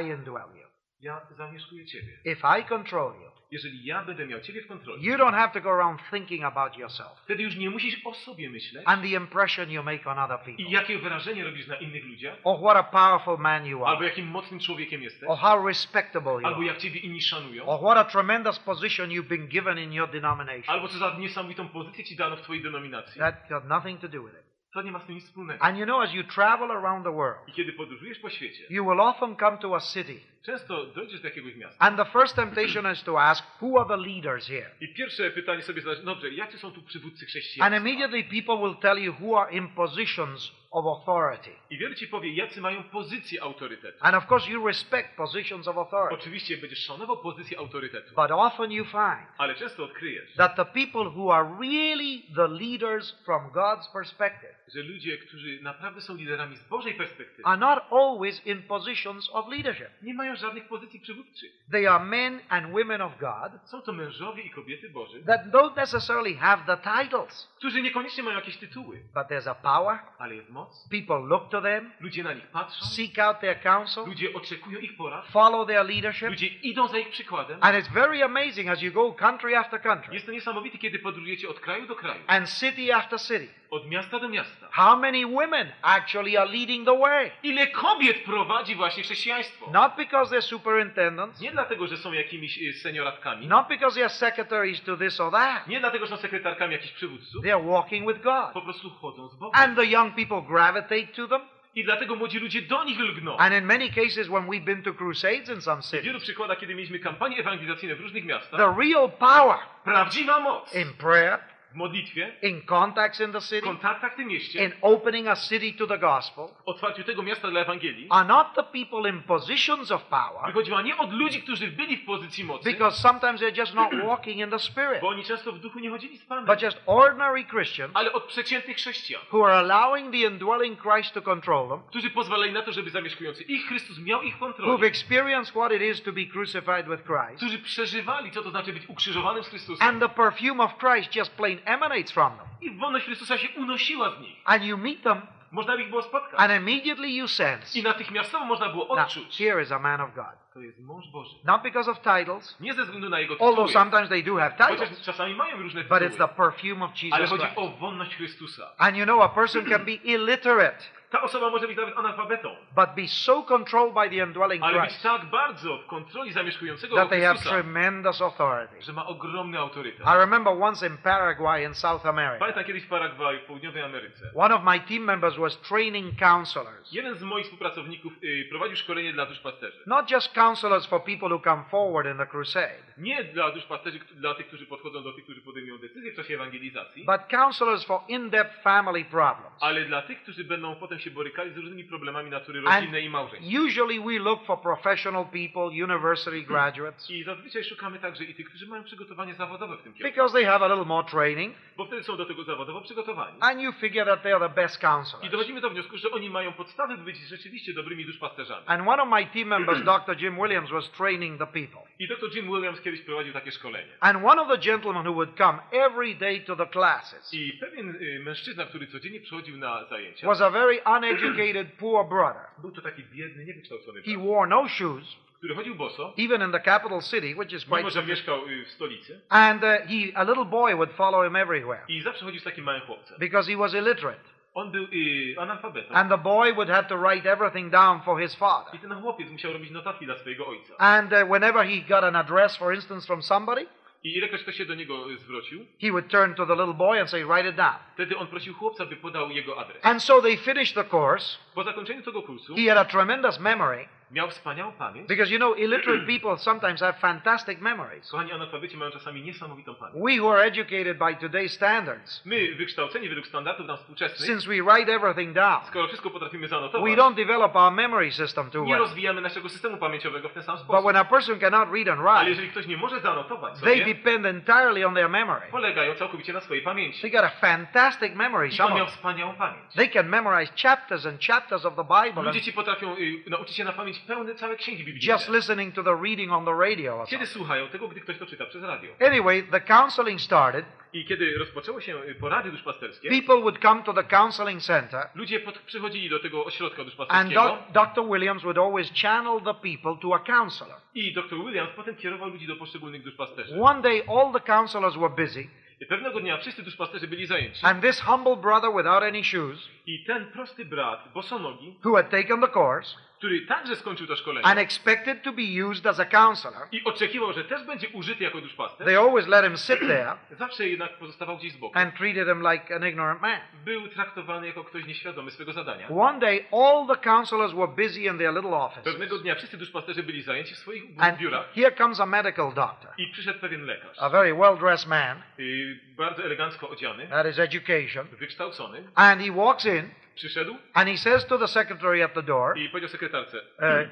I 0.00 0.06
indwell 0.06 0.56
you. 0.56 0.70
Ja 1.00 1.20
zamieszkuję 1.30 1.86
Ciebie. 1.86 2.18
If 2.24 2.58
I 2.60 2.64
control 2.64 3.12
you, 3.14 3.29
Jeżeli 3.50 3.84
ja 3.84 4.04
będę 4.04 4.26
miał 4.26 4.40
Ciebie 4.40 4.62
w 4.62 4.66
kontroli, 4.66 5.04
you 5.06 5.16
don't 5.16 5.34
have 5.34 5.52
to 5.52 5.60
go 5.60 5.70
around 5.70 6.00
thinking 6.10 6.44
about 6.44 6.76
yourself 6.76 7.20
wtedy 7.24 7.42
już 7.42 7.56
nie 7.56 7.70
musisz 7.70 8.06
o 8.06 8.14
sobie 8.14 8.50
myśleć 8.50 8.82
and 8.86 9.02
the 9.02 9.08
impression 9.08 9.70
you 9.70 9.82
make 9.82 10.06
on 10.06 10.18
other 10.18 10.38
i 10.40 10.44
people, 10.44 10.64
jakie 10.72 10.98
wrażenie 10.98 11.44
robisz 11.44 11.66
na 11.66 11.76
innych 11.76 12.04
ludziach, 12.04 12.36
or 12.44 12.58
what 12.60 12.76
a 12.76 12.82
powerful 12.82 13.38
man 13.38 13.66
you 13.66 13.84
albo 13.84 13.98
are, 13.98 14.06
jakim 14.06 14.26
mocnym 14.26 14.60
człowiekiem 14.60 15.02
jesteś, 15.02 15.28
or 15.28 15.38
how 15.38 15.66
respectable 15.66 16.32
you 16.32 16.46
albo 16.46 16.58
are, 16.58 16.66
jak 16.66 16.78
Ciebie 16.78 17.00
inni 17.00 17.22
szanują, 17.22 17.66
or 17.66 17.80
what 17.80 17.98
a 17.98 18.04
tremendous 18.04 18.58
position 18.58 19.10
you've 19.10 19.28
been 19.28 19.48
given 19.48 19.78
in 19.78 19.92
your 19.92 20.10
denomination. 20.10 20.74
albo 20.74 20.88
co 20.88 20.98
za 20.98 21.16
niesamowitą 21.18 21.68
pozycję 21.68 22.04
Ci 22.04 22.16
dano 22.16 22.36
w 22.36 22.40
Twojej 22.40 22.62
denominacji. 22.62 23.18
That 23.18 23.48
got 23.48 23.64
nothing 23.64 24.00
to 24.00 24.08
do 24.08 24.22
with 24.24 24.34
it. 24.34 24.49
To 24.72 24.82
nie 24.82 24.92
ma 24.92 24.98
z 24.98 25.06
tym 25.06 25.14
nic 25.14 25.24
wspólnego. 25.24 25.62
And 25.62 25.78
you 25.78 25.84
know, 25.84 26.02
as 26.02 26.14
you 26.14 26.24
travel 26.24 26.70
around 26.70 27.04
the 27.04 27.12
world, 27.12 27.48
I 27.48 27.52
kiedy 27.52 27.72
podróżujesz 27.72 28.18
po 28.18 28.30
świecie, 28.30 28.64
you 28.70 28.84
will 28.84 29.00
often 29.00 29.36
come 29.36 29.58
to 29.58 29.76
a 29.76 29.80
city, 29.80 30.20
często 30.42 30.86
dojdziesz 30.86 31.20
do 31.20 31.28
jakiegoś 31.28 31.56
miasta 31.56 31.84
and 31.84 31.96
the 31.96 32.04
first 32.04 32.36
temptation 32.36 32.92
is 32.92 33.02
to 33.02 33.20
ask, 33.22 33.44
who 33.62 33.80
are 33.80 33.88
the 33.88 33.96
leaders 33.96 34.48
here? 34.48 34.70
i 34.80 34.94
pierwsze 34.94 35.30
pytanie 35.30 35.62
sobie 35.62 35.82
zadać, 35.82 36.04
dobrze, 36.04 36.30
jacy 36.30 36.58
są 36.58 36.72
tu 36.72 36.82
przywódcy 36.82 37.26
And 37.60 37.74
immediately 37.74 38.24
people 38.24 38.56
will 38.56 38.76
tell 38.76 38.98
you 38.98 39.12
who 39.20 39.40
are 39.40 39.52
in 39.52 39.68
positions 39.68 40.52
of 40.70 40.86
authority. 40.86 41.50
I 41.70 41.78
wielu 41.78 41.94
Ci 41.94 42.08
powie, 42.08 42.34
jacy 42.34 42.60
mają 42.60 42.82
pozycję 42.82 43.42
autorytetu. 43.42 43.98
And 44.00 44.16
of 44.16 44.30
course, 44.30 44.50
you 44.50 44.66
respect 44.66 45.16
positions 45.16 45.68
of 45.68 45.78
authority. 45.78 46.14
Oczywiście 46.14 46.56
będziesz 46.56 46.84
szanował 46.84 47.16
pozycję 47.16 47.58
autorytetu, 47.58 48.14
But 48.14 48.30
often 48.30 48.72
you 48.72 48.84
find 48.84 49.26
ale 49.38 49.54
często 49.54 49.84
odkryjesz, 49.84 50.34
that 50.34 50.56
the 50.56 50.64
people 50.64 51.10
who 51.10 51.34
are 51.34 51.48
really 51.60 52.22
the 52.34 52.48
leaders 52.48 53.22
from 53.24 53.50
God's 53.50 53.92
perspective 53.92 54.59
że 54.74 54.82
ludzie, 54.82 55.18
którzy 55.18 55.58
naprawdę 55.62 56.00
są 56.00 56.16
liderami 56.16 56.56
z 56.56 56.68
Bożej 56.68 56.94
perspektywy, 56.94 57.42
are 57.44 57.56
not 57.60 57.78
always 57.90 58.46
in 58.46 58.62
positions 58.62 59.30
of 59.32 59.48
leadership. 59.48 59.88
nie 60.02 60.14
mają 60.14 60.36
żadnych 60.36 60.68
pozycji 60.68 61.00
przywódczych. 61.00 61.52
They 61.72 61.90
are 61.90 62.04
men 62.04 62.40
and 62.48 62.66
women 62.72 63.02
of 63.02 63.18
God 63.18 63.52
Są 63.64 63.82
to 63.82 63.92
mężowie 63.92 64.42
i 64.42 64.50
kobiety 64.50 64.90
Boży, 64.90 65.22
that 65.26 65.40
don't 65.46 65.76
necessarily 65.76 66.34
have 66.36 66.62
the 66.66 66.76
titles, 67.02 67.52
którzy 67.56 67.82
niekoniecznie 67.82 68.22
mają 68.22 68.36
jakieś 68.36 68.56
tytuły, 68.56 68.96
but 69.14 69.26
there's 69.26 69.50
a 69.50 69.54
power. 69.54 69.98
ale 70.18 70.34
jest 70.34 70.50
moc. 70.50 70.88
People 70.90 71.18
look 71.28 71.50
to 71.50 71.62
them, 71.62 71.92
Ludzie 72.00 72.22
na 72.22 72.32
nich 72.32 72.46
patrzą, 72.46 72.86
seek 72.86 73.18
out 73.18 73.40
their 73.40 73.60
counsel, 73.62 74.04
ludzie 74.06 74.32
oczekują 74.34 74.78
ich 74.80 74.96
porad, 74.96 75.26
follow 75.26 75.66
their 75.66 75.86
leadership. 75.86 76.28
ludzie 76.28 76.46
idą 76.46 76.88
za 76.88 76.98
ich 76.98 77.08
przykładem. 77.10 77.58
And 77.60 77.76
it's 77.76 77.92
very 77.92 78.22
amazing 78.24 78.68
as 78.68 78.82
you 78.82 78.92
go 78.92 79.12
country 79.12 79.56
after 79.56 79.82
country 79.82 80.14
Jest 80.14 80.26
to 80.26 80.32
niesamowite, 80.32 80.78
kiedy 80.78 80.98
podróżujecie 80.98 81.48
od 81.48 81.60
kraju 81.60 81.86
do 81.86 81.96
kraju, 81.96 82.22
and 82.26 82.48
city 82.48 82.94
after 82.94 83.20
city. 83.20 83.48
od 83.70 83.86
miasta 83.88 84.18
do 84.18 84.28
miasta. 84.28 84.59
How 84.70 84.96
many 84.96 85.26
women 85.26 85.72
actually 85.82 86.36
are 86.36 86.50
leading 86.50 86.84
the 86.84 86.98
way? 86.98 87.30
Ile 87.42 87.66
kobiet 87.66 88.24
prowadzi 88.24 88.74
właśnie 88.74 89.02
chrześcijaństwo? 89.02 89.70
Not 89.72 89.96
because 89.96 90.36
they're 90.36 90.42
superintendents, 90.42 91.40
Nie 91.40 91.50
dlatego, 91.52 91.86
że 91.86 91.96
są 91.96 92.12
jakimiś 92.12 92.58
y, 92.58 92.72
senioratkami, 92.72 93.46
not 93.46 93.68
because 93.68 94.00
they're 94.00 94.08
secretaries 94.08 94.82
to 94.82 94.96
this 94.96 95.20
or 95.20 95.32
that. 95.32 95.66
nie 95.68 95.80
dlatego, 95.80 96.06
że 96.06 96.10
są 96.10 96.22
sekretarkami 96.22 96.72
jakichś 96.72 96.92
przywódców, 96.92 97.44
They're 97.44 97.70
walking 97.70 98.08
with 98.08 98.20
God. 98.22 98.52
po 98.54 98.62
prostu 98.62 98.90
chodzą 98.90 99.28
z 99.28 99.34
Bogiem. 99.34 99.60
And 99.62 99.76
the 99.76 99.86
young 99.86 100.14
people 100.14 100.42
gravitate 100.42 101.06
to 101.06 101.28
them. 101.28 101.40
I 101.74 101.84
dlatego 101.84 102.16
młodzi 102.16 102.38
ludzie 102.38 102.62
do 102.62 102.84
nich 102.84 102.98
lgną. 103.00 103.36
And 103.38 103.54
in 103.54 103.64
many 103.64 103.88
cases, 103.88 104.28
when 104.28 104.46
we've 104.48 104.64
been 104.64 104.82
to 104.82 104.94
crusades 104.94 105.48
in 105.48 105.60
some 105.60 105.82
W 105.82 105.90
wielu 105.90 106.02
cities, 106.04 106.22
przykładach, 106.22 106.58
kiedy 106.58 106.74
mieliśmy 106.74 106.98
kampanie 106.98 107.36
ewangelizacyjne 107.38 107.94
w 107.94 108.00
różnych 108.00 108.24
miastach, 108.24 108.60
the 108.60 108.74
real 108.78 109.10
power 109.18 109.56
prawdziwa 109.84 110.40
moc 110.40 110.74
in 110.74 110.92
prayer, 110.98 111.38
w 111.72 111.74
modlitwie, 111.74 112.32
in 112.42 112.62
contacts 112.62 113.20
in 113.20 113.32
the 113.32 113.40
city, 113.40 113.62
kontaktach 113.62 114.12
w 114.12 114.16
tym 114.16 114.28
mieście, 114.28 114.64
in 114.64 114.72
opening 114.82 115.28
a 115.28 115.36
city 115.36 115.72
to 115.72 115.86
the 115.86 115.98
gospel, 115.98 116.48
otwarciu 116.66 117.04
tego 117.04 117.22
miasta 117.22 117.50
dla 117.50 117.60
Ewangelii, 117.60 118.06
are 118.10 118.28
not 118.28 118.46
the 118.54 118.62
people 118.62 119.10
in 119.10 119.22
positions 119.22 119.90
of 119.90 120.02
power, 120.02 120.46
wychodziła 120.46 120.82
nie 120.82 120.96
od 120.96 121.12
ludzi, 121.12 121.42
którzy 121.42 121.68
byli 121.68 121.96
w 121.96 122.04
pozycji 122.04 122.44
mocy, 122.44 122.70
because 122.72 123.00
sometimes 123.00 123.40
they're 123.40 123.58
just 123.58 123.74
not 123.74 123.90
walking 124.06 124.38
in 124.38 124.50
the 124.50 124.58
Spirit, 124.58 125.00
bo 125.00 125.08
oni 125.08 125.24
często 125.24 125.52
w 125.52 125.58
duchu 125.58 125.78
nie 125.78 125.90
chodzili 125.90 126.18
z 126.18 126.24
Panem, 126.24 126.46
but 126.46 126.62
just 126.62 126.82
ordinary 126.86 127.44
Christians 127.44 127.90
ale 127.94 128.12
od 128.12 128.24
przeciętnych 128.24 128.76
chrześcijan, 128.76 129.22
who 129.32 129.46
are 129.46 129.54
allowing 129.54 130.12
the 130.12 130.18
indwelling 130.18 130.82
Christ 130.82 131.14
to 131.14 131.22
control 131.22 131.68
them, 131.68 131.80
którzy 131.88 132.10
pozwalali 132.10 132.52
na 132.52 132.62
to, 132.62 132.72
żeby 132.72 132.90
zamieszkujący 132.90 133.42
ich 133.42 133.66
Chrystus 133.66 133.98
miał 133.98 134.22
ich 134.22 134.34
who've 134.34 134.40
kontrolę, 134.40 134.86
experienced 134.86 135.54
what 135.54 135.72
it 135.72 135.82
is 135.82 136.02
to 136.02 136.12
be 136.12 136.26
crucified 136.26 136.88
with 136.88 137.02
Christ, 137.04 137.36
którzy 137.36 137.58
przeżywali, 137.58 138.30
co 138.30 138.42
to 138.42 138.50
znaczy 138.50 138.72
być 138.72 138.88
ukrzyżowanym 138.88 139.44
z 139.44 139.48
Chrystusem. 139.48 139.88
and 139.88 140.00
the 140.00 140.08
perfume 140.08 140.64
of 140.64 140.78
Christ 140.78 141.16
just 141.16 141.30
plain 141.36 141.59
emanates 141.64 142.12
from 142.12 142.32
them. 142.36 142.46
I 142.60 142.70
wolność 142.70 143.04
Chrystusa 143.06 143.38
się 143.38 143.48
unosiła 143.56 144.10
z 144.10 144.20
nich. 144.20 144.36
And 144.44 144.64
you 144.64 144.78
meet 144.78 145.02
them, 145.02 145.20
Można 145.52 145.74
ich 145.76 145.90
było 145.90 146.02
spotkać. 146.02 146.40
and 146.40 146.52
immediately 146.52 147.08
you 147.08 147.28
sense, 147.28 147.78
I 147.78 147.82
natychmiastowo 147.82 148.44
można 148.44 148.68
było 148.68 148.84
now, 148.96 148.98
odczuć, 149.06 149.38
here 149.38 149.62
is 149.62 149.72
a 149.72 149.78
man 149.78 150.00
of 150.00 150.14
God. 150.14 150.26
to 150.54 150.60
jest 150.60 150.78
mąż 150.80 151.08
Boży. 151.12 151.34
Not 151.44 151.62
because 151.62 151.90
of 151.90 151.98
titles, 152.00 152.60
Nie 152.60 152.74
ze 152.74 152.82
względu 152.84 153.08
na 153.08 153.20
jego 153.20 153.34
although 153.34 153.56
tytuły, 153.68 153.72
sometimes 153.72 154.08
they 154.08 154.22
do 154.22 154.36
have 154.36 154.50
chociaż 154.50 154.78
titles, 154.88 155.02
czasami 155.02 155.34
mają 155.34 155.56
różne 155.62 155.84
but 155.84 155.90
it's 155.90 155.98
tytuły, 156.10 156.28
the 156.28 156.34
perfume 156.36 156.84
of 156.84 156.90
ale 156.90 157.20
Jesus 157.22 157.30
chodzi 157.30 157.42
Christ. 157.44 157.58
o 157.58 157.68
wolność 157.68 158.16
Chrystusa. 158.16 158.70
And 158.78 158.96
you 158.96 159.04
know, 159.04 159.22
a 159.22 159.28
person 159.28 159.64
can 159.64 159.84
be 159.84 159.92
illiterate, 159.92 160.78
Ta 161.10 161.22
osoba 161.22 161.50
może 161.50 161.66
być 161.68 161.76
nawet 161.76 161.98
analfabetą, 161.98 162.56
but 162.74 162.90
be 162.96 163.08
so 163.08 163.42
controlled 163.42 163.94
by 163.94 164.08
the 164.10 164.16
indwelling 164.24 164.62
ale 164.64 164.72
być 164.80 164.82
Christ 164.90 165.02
tak 165.02 165.24
bardzo 165.30 165.78
w 165.78 165.86
kontroli 165.86 166.32
zamieszkującego 166.32 166.96
that 166.96 167.08
they 167.08 167.20
have 167.20 167.34
Chrystusa, 167.34 167.54
tremendous 167.54 168.22
authority. 168.22 168.82
że 168.82 168.92
ma 168.92 169.06
ogromny 169.06 169.58
autorytet. 169.58 170.00
I 170.06 170.18
remember 170.18 170.52
once 170.62 170.86
in 170.86 170.96
Paraguay 170.98 171.64
in 171.64 171.74
South 171.74 172.06
America, 172.06 172.38
Pamiętam 172.38 172.64
kiedyś 172.64 172.84
w 172.84 172.88
Paragwaju, 172.88 173.40
w 173.40 173.42
południowej 173.42 173.82
Ameryce. 173.82 174.30
one 174.34 174.54
of 174.54 174.62
my 174.64 174.80
team 174.80 175.02
members 175.04 175.36
was 175.36 175.60
training 175.60 176.18
counselors. 176.18 176.92
Jeden 176.92 177.14
z 177.14 177.22
moich 177.22 177.44
współpracowników 177.44 178.12
y, 178.24 178.46
prowadził 178.50 178.76
szkolenie 178.76 179.12
dla 179.12 179.26
duszpasterzy. 179.26 179.82
Not 179.86 180.10
just 180.10 180.34
counselors 180.34 180.86
for 180.86 181.04
people 181.04 181.28
who 181.28 181.40
come 181.40 181.62
forward 181.70 182.08
in 182.12 182.16
the 182.18 182.26
crusade, 182.26 182.74
Nie 182.98 183.24
dla 183.24 183.50
duszpasterzy, 183.50 183.98
k- 183.98 184.04
dla 184.14 184.34
tych, 184.34 184.46
którzy 184.46 184.66
podchodzą 184.66 185.02
do 185.02 185.12
tych, 185.12 185.24
którzy 185.24 185.40
podejmują 185.40 185.78
decyzje 185.78 186.12
w 186.12 186.16
czasie 186.16 186.34
ewangelizacji, 186.34 187.04
but 187.04 187.20
counselors 187.30 187.84
for 187.84 188.00
in-depth 188.08 188.62
family 188.62 189.04
problems. 189.04 189.56
ale 189.60 189.84
dla 189.84 190.02
tych, 190.02 190.22
którzy 190.22 190.44
będą 190.44 190.76
potem 190.76 190.99
się 191.00 191.10
borykali 191.10 191.52
z 191.52 191.56
różnymi 191.56 191.84
problemami 191.84 192.30
natury 192.30 192.60
rodzinnej 192.60 193.04
i 193.04 193.10
małżeństwa. 193.10 193.60
usually 193.62 194.00
we 194.00 194.18
look 194.18 194.44
for 194.44 194.60
professional 194.60 195.24
people, 195.24 195.84
university 195.84 196.30
hmm. 196.30 196.46
graduates, 196.46 197.10
I 197.10 197.24
zazwyczaj 197.24 197.64
szukamy 197.64 197.98
także 197.98 198.24
i 198.24 198.34
tych, 198.34 198.48
którzy 198.48 198.66
mają 198.66 198.84
przygotowanie 198.84 199.34
zawodowe 199.34 199.76
w 199.76 199.82
tym 199.82 199.94
kierunku, 199.94 200.16
because 200.16 200.32
they 200.34 200.44
have 200.44 200.64
a 200.64 200.68
little 200.68 200.84
more 200.84 201.08
training, 201.08 201.54
bo 201.76 201.86
wtedy 201.86 202.02
są 202.04 202.16
do 202.16 202.26
tego 202.26 202.44
zawodowo 202.44 202.80
przygotowani. 202.80 203.36
and 203.40 203.60
you 203.60 203.72
figure 203.72 204.04
that 204.04 204.22
they 204.22 204.34
are 204.34 204.48
the 204.48 204.54
best 204.54 204.80
counselors. 204.80 205.24
I 205.24 205.30
dochodzimy 205.30 205.60
do 205.60 205.70
wniosku, 205.70 205.96
że 205.98 206.10
oni 206.10 206.30
mają 206.30 206.52
podstawy, 206.52 206.96
by 206.96 207.04
być 207.04 207.16
rzeczywiście 207.16 207.72
dobrymi 207.72 208.04
duszpasterzami. 208.04 208.66
And 208.66 208.88
one 208.88 209.02
of 209.02 209.08
my 209.08 209.26
team 209.26 209.48
members, 209.48 209.82
Dr. 209.84 210.22
Jim 210.22 210.36
Williams, 210.36 210.70
was 210.70 210.90
training 210.90 211.38
the 211.38 211.46
people. 211.46 211.89
I 212.00 212.08
dr 212.08 212.34
Jim 212.34 212.46
Williams 212.50 212.80
kiedyś 212.80 213.00
prowadził 213.00 213.32
takie 213.32 213.52
szkolenie. 213.52 213.92
And 214.00 214.24
one 214.24 214.42
of 214.42 214.48
the 214.48 214.58
gentlemen 214.58 215.06
who 215.06 215.12
would 215.14 215.36
come 215.36 215.58
every 215.72 216.14
day 216.14 216.40
to 216.40 216.56
the 216.56 216.66
classes 216.66 217.34
I 217.34 217.52
pewien 217.60 217.96
y, 218.02 218.20
mężczyzna, 218.24 218.64
który 218.66 218.86
codziennie 218.86 219.20
przychodził 219.20 219.56
na 219.56 219.84
zajęcia, 219.84 220.26
was 220.26 220.40
a 220.40 220.50
very 220.50 220.80
uneducated, 220.96 221.66
poor 221.80 222.08
brother. 222.08 222.42
był 222.58 222.72
to 222.72 222.82
taki 222.82 223.02
biedny, 223.02 223.44
niewykształcony 223.44 224.02
He 224.02 224.10
brat, 224.12 224.24
wore 224.26 224.48
no 224.48 224.68
shoes, 224.68 225.16
który 225.38 225.54
chodził 225.54 225.74
boso, 225.74 226.14
even 226.18 226.42
in 226.42 226.52
the 226.52 226.60
capital 226.60 227.00
city, 227.02 227.34
which 227.36 227.52
is 227.52 227.64
quite 227.64 227.76
mimo 227.78 227.90
że 227.90 228.02
mieszkał 228.02 228.48
y, 228.48 228.64
w 228.64 228.68
stolicy 228.70 229.20
And 229.28 229.62
uh, 229.62 229.68
he, 229.68 230.12
a 230.14 230.22
little 230.24 230.44
boy 230.44 230.74
would 230.74 230.92
follow 230.92 231.24
him 231.24 231.36
everywhere 231.36 231.80
i 231.88 232.02
zawsze 232.02 232.24
chodził 232.24 232.40
z 232.40 232.44
takim 232.44 232.64
małym 232.64 232.80
chłopcem. 232.82 233.18
because 233.18 233.50
he 233.50 233.56
was 233.56 233.74
illiterate. 233.74 234.29
On 234.54 234.70
był 234.72 234.84
y, 234.84 235.34
analfabetą 235.38 235.94
And 235.94 236.10
the 236.10 236.18
boy 236.18 236.52
would 236.54 236.68
have 236.68 236.88
to 236.88 236.96
write 236.96 237.32
everything 237.32 237.70
down 237.72 238.00
for 238.00 238.20
his 238.20 238.34
i 238.34 238.38
father. 238.38 238.80
ten 238.80 239.02
chłopiec 239.02 239.30
musiał 239.30 239.52
robić 239.52 239.70
notatki 239.70 240.06
dla 240.06 240.18
swojego 240.18 240.46
ojca. 240.46 240.74
And 240.78 241.12
uh, 241.12 241.18
whenever 241.28 241.66
he 241.66 241.76
got 241.88 242.04
an 242.04 242.16
address, 242.16 242.56
for 242.56 242.74
instance, 242.74 243.06
from 243.06 243.22
somebody, 243.22 243.66
I 244.04 244.16
ilekroć 244.16 244.42
ktoś 244.42 244.56
się 244.56 244.64
do 244.64 244.74
niego 244.74 245.10
y, 245.12 245.18
zwrócił, 245.18 245.66
he 245.80 245.90
would 245.90 246.08
turn 246.08 246.34
to 246.34 246.46
the 246.46 246.54
little 246.56 246.74
boy 246.74 247.00
and 247.00 247.10
say, 247.10 247.24
Write 247.24 247.48
it 247.48 247.56
down. 247.56 247.74
wtedy 247.94 248.16
on 248.16 248.26
prosił 248.26 248.54
chłopca, 248.54 248.86
by 248.86 248.96
podał 248.96 249.30
jego 249.30 249.58
adres. 249.60 249.78
And 249.86 250.02
so 250.02 250.22
they 250.22 250.36
finished 250.36 250.74
the 250.74 250.84
course. 250.84 251.38
Po 251.54 251.64
zakończeniu 251.64 252.02
tego 252.02 252.22
kursu 252.22 252.54
He 252.56 252.68
had 252.68 252.78
a 252.78 252.84
tremendous 252.84 253.40
memory 253.40 253.88
miał 254.10 254.30
wspaniałą 254.30 254.72
pamięć. 254.72 255.08
because, 255.08 255.32
you 255.32 255.38
know, 255.38 255.58
illiterate 255.58 256.06
people 256.18 256.38
sometimes 256.38 256.80
have 256.80 256.92
fantastic 256.98 257.60
memories. 257.60 258.10
Kochani 258.10 258.32
analfabeci 258.32 258.76
mają 258.76 258.90
czasami 258.90 259.22
niesamowitą 259.22 259.74
pamięć. 259.74 260.04
We 260.04 260.22
who 260.22 260.32
are 260.34 260.42
educated 260.44 260.98
by 260.98 261.04
today's 261.28 261.48
standards, 261.48 262.26
My, 262.26 262.54
wykształceni 262.54 263.08
według 263.08 263.26
standardów 263.26 263.66
nam 263.66 263.76
współczesnych, 263.76 264.20
since 264.26 264.48
we 264.48 264.62
write 264.72 264.92
everything 264.94 265.34
down, 265.34 265.64
skoro 265.64 265.86
wszystko 265.88 266.10
potrafimy 266.10 266.42
we 266.42 266.48
zanotować, 266.48 266.92
don't 266.92 267.14
develop 267.14 267.56
our 267.56 267.72
memory 267.72 268.12
system 268.12 268.50
too 268.50 268.64
nie 268.64 268.70
well. 268.72 268.80
rozwijamy 268.82 269.20
naszego 269.20 269.48
systemu 269.48 269.76
pamięciowego 269.76 270.28
w 270.28 270.32
ten 270.32 270.42
sam 270.42 270.56
But 270.56 270.64
sposób. 270.64 270.84
when 270.86 270.96
a 270.96 271.04
person 271.04 271.38
cannot 271.40 271.68
read 271.72 271.88
and 271.88 272.00
Ale 272.00 272.12
write, 272.18 272.30
jeżeli 272.30 272.48
ktoś 272.48 272.66
nie 272.66 272.76
może 272.76 273.00
zanotować 273.00 273.60
they 273.60 273.78
sobie, 273.78 273.94
depend 273.94 274.26
entirely 274.26 274.86
on 274.86 274.94
their 274.94 275.08
memory. 275.08 275.46
polegają 275.50 275.94
całkowicie 275.94 276.32
na 276.32 276.40
swojej 276.40 276.62
pamięci. 276.62 277.00
They 277.02 277.10
got 277.10 277.24
a 277.24 277.28
fantastic 277.30 278.14
memory. 278.14 278.48
I 278.48 278.60
on 278.60 278.74
miał 278.74 278.86
wspaniałą 278.86 279.34
pamięć. 279.34 279.74
they 279.74 279.88
can 279.88 280.08
memorize 280.08 280.52
chapters 280.62 281.06
and 281.06 281.20
chapters 281.24 281.64
of 281.64 281.76
the 281.76 281.84
Bible 281.84 282.22
Ludzie 282.22 282.40
ci 282.40 282.52
potrafią 282.52 282.96
y, 282.96 283.30
nauczyć 283.30 283.56
się 283.56 283.64
na 283.64 283.72
pamięć 283.72 283.99
pełne 284.00 284.34
całe 284.34 284.56
księgi 284.56 284.84
biblijne. 284.84 285.12
just 285.12 285.28
listening 285.28 285.74
to 285.74 285.82
the 285.82 285.96
reading 286.02 286.32
on 286.32 286.44
the 286.44 286.54
radio. 286.68 287.04
Kiedy 287.08 287.26
słuchają 287.26 287.68
tego, 287.68 287.88
gdy 287.88 288.00
ktoś 288.00 288.18
to 288.18 288.26
czyta 288.26 288.46
przez 288.46 288.62
radio. 288.62 288.90
Anyway, 289.06 289.42
the 289.42 289.60
counseling 289.60 290.20
started. 290.20 290.64
I 290.92 291.04
kiedy 291.04 291.38
rozpoczęły 291.38 291.82
się 291.82 291.96
y, 292.04 292.14
porady 292.14 292.50
duszpasterskie, 292.50 293.08
People 293.08 293.36
would 293.40 293.58
come 293.58 293.82
to 293.82 293.92
the 293.92 294.04
counseling 294.04 294.62
center, 294.62 295.06
ludzie 295.14 295.40
pod, 295.40 295.58
przychodzili 295.58 296.10
do 296.10 296.18
tego 296.18 296.44
ośrodka 296.44 296.82
and 296.82 296.88
duszpasterskiego 296.88 297.42
doc, 297.42 297.72
Dr. 297.72 298.04
Williams 298.04 298.42
would 298.42 298.58
always 298.58 298.92
channel 299.02 299.40
the 299.40 299.54
people 299.54 299.96
to 300.02 300.14
a 300.14 300.18
counselor. 300.18 300.76
i 300.94 301.14
dr 301.14 301.38
Williams 301.44 301.70
potem 301.76 301.96
kierował 301.96 302.28
ludzi 302.28 302.46
do 302.46 302.56
poszczególnych 302.56 303.02
duszpasterzy. 303.02 303.60
One 303.62 303.82
day, 303.82 304.02
all 304.08 304.32
the 304.32 304.40
counselors 304.40 304.96
were 304.96 305.10
busy, 305.16 305.48
I 305.80 305.86
pewnego 305.86 306.20
dnia 306.20 306.38
wszyscy 306.38 306.62
duszpasterzy 306.62 307.08
byli 307.08 307.26
zajęci 307.26 307.66
and 307.66 307.82
this 307.82 308.00
humble 308.00 308.36
brother 308.36 308.70
without 308.76 309.02
any 309.02 309.24
shoes, 309.24 309.68
i 309.86 310.04
ten 310.04 310.26
prosty 310.26 310.64
brat, 310.64 311.12
bosonogi, 311.14 311.74
who 311.84 311.96
had 311.96 312.10
taken 312.10 312.40
the 312.40 312.48
course 312.48 312.96
który 313.20 313.40
także 313.40 313.76
skończył 313.76 314.06
to 314.06 314.16
szkolenie 314.16 314.46
and 314.46 314.58
expected 314.58 315.22
to 315.22 315.32
be 315.32 315.42
used 315.70 315.86
as 315.86 316.00
a 316.00 316.04
counselor, 316.04 316.68
i 316.72 316.84
oczekiwał, 316.84 317.32
że 317.32 317.44
też 317.44 317.64
będzie 317.64 317.88
użyty 317.88 318.24
jako 318.24 318.40
duszpasterz, 318.40 318.86
they 318.86 318.98
always 318.98 319.26
let 319.26 319.44
him 319.44 319.56
sit 319.56 319.80
there 319.80 320.12
zawsze 320.38 320.68
jednak 320.68 320.98
pozostawał 320.98 321.36
gdzieś 321.38 321.52
z 321.52 321.56
boku. 321.56 321.78
and 321.78 321.94
treated 321.94 322.28
him 322.28 322.42
like 322.52 322.76
an 322.76 322.88
ignorant 322.88 323.20
man. 323.20 323.40
Był 323.64 323.88
traktowany 323.88 324.46
jako 324.46 324.64
ktoś 324.64 324.86
nieświadomy 324.86 325.30
swego 325.30 325.52
zadania. 325.52 325.88
One 325.88 326.18
day, 326.18 326.44
all 326.52 326.86
the 326.86 326.96
counselors 326.96 327.52
were 327.52 327.68
busy 327.68 328.00
in 328.00 328.18
their 328.18 328.34
little 328.34 328.56
offices. 328.56 328.84
Pewnego 328.84 329.18
dnia 329.18 329.34
wszyscy 329.34 329.56
duszpasterze 329.56 330.02
byli 330.02 330.22
zajęci 330.22 330.54
w 330.54 330.58
swoich 330.58 330.84
And 330.98 331.18
biurach 331.18 331.52
here 331.54 331.72
comes 331.72 332.00
a 332.00 332.06
medical 332.06 332.54
doctor, 332.54 332.90
i 332.98 333.06
przyszedł 333.06 333.40
pewien 333.40 333.64
lekarz, 333.64 333.98
a 333.98 334.10
very 334.10 334.34
well 334.34 334.58
dressed 334.58 334.88
man, 334.88 335.22
y, 335.40 335.80
bardzo 335.96 336.24
elegancko 336.24 336.70
odziany, 336.70 337.08
that 337.08 337.26
is 337.26 337.38
education, 337.38 338.06
wykształcony, 338.06 338.84
and 338.94 339.22
he 339.22 339.32
walks 339.32 339.64
in 339.64 339.90
przyszedł 340.14 340.56
and 340.74 340.88
he 340.88 340.96
says 340.96 341.26
to 341.26 341.38
the 341.38 341.48
secretary 341.48 342.04
at 342.04 342.14
the 342.14 342.22
door, 342.22 342.58
i 342.58 342.68
powiedział 342.68 342.88
sekretarce, 342.90 343.38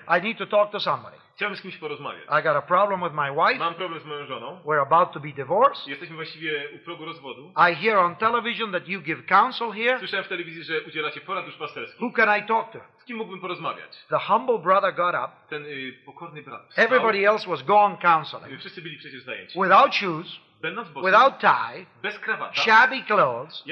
uh, 0.07 0.19
I 0.19 0.23
need 0.23 0.39
to 0.39 0.47
talk 0.47 0.71
to 0.71 0.81
somebody. 0.81 1.17
chciałbym 1.37 1.57
z 1.57 1.63
kimś 1.63 1.77
porozmawiać. 1.77 2.23
I 2.25 2.43
got 2.43 2.57
a 2.57 2.63
problem 2.63 3.01
with 3.01 3.15
my 3.15 3.31
wife. 3.31 3.59
Mam 3.59 3.75
problem 3.75 4.01
z 4.01 4.05
moją 4.05 4.27
żoną, 4.27 4.61
We're 4.65 4.83
about 4.83 5.13
to 5.13 5.21
be 5.21 5.29
divorced. 5.29 5.87
jesteśmy 5.87 6.17
właściwie 6.17 6.69
u 6.77 6.79
progu 6.85 7.05
rozwodu. 7.05 7.53
I 7.73 7.75
hear 7.75 7.97
on 7.99 8.17
television 8.17 8.73
that 8.73 8.89
you 8.89 9.01
give 9.01 9.27
counsel 9.27 9.73
here. 9.73 9.99
Słyszałem 9.99 10.25
w 10.25 10.29
telewizji, 10.29 10.65
że 10.65 10.81
udzielacie 10.83 11.21
porad 11.21 11.45
duszpasterskich. 11.45 12.01
Who 12.03 12.11
can 12.13 12.39
I 12.39 12.43
talk 12.43 12.73
to? 12.73 12.81
Z 12.99 13.05
kim 13.05 13.17
mógłbym 13.17 13.41
porozmawiać? 13.41 14.05
The 14.09 14.19
humble 14.19 14.59
brother 14.59 14.95
got 14.95 15.15
up. 15.15 15.29
Ten 15.49 15.65
y, 15.67 15.93
pokorny 16.07 16.43
brat 16.43 16.69
wstał. 16.69 16.85
Everybody 16.85 17.29
else 17.29 17.51
was 17.51 17.63
gone 17.63 17.97
counseling. 18.03 18.61
Wszyscy 18.61 18.83
byli 18.83 18.99
przecież 18.99 19.23
zajęci. 19.23 19.59
Without 19.63 19.95
shoes, 19.95 20.41
Without 21.03 21.39
tie, 21.41 21.87
bez 22.03 22.19
krawata, 22.19 22.55
shabby 22.55 23.03
clothes, 23.03 23.65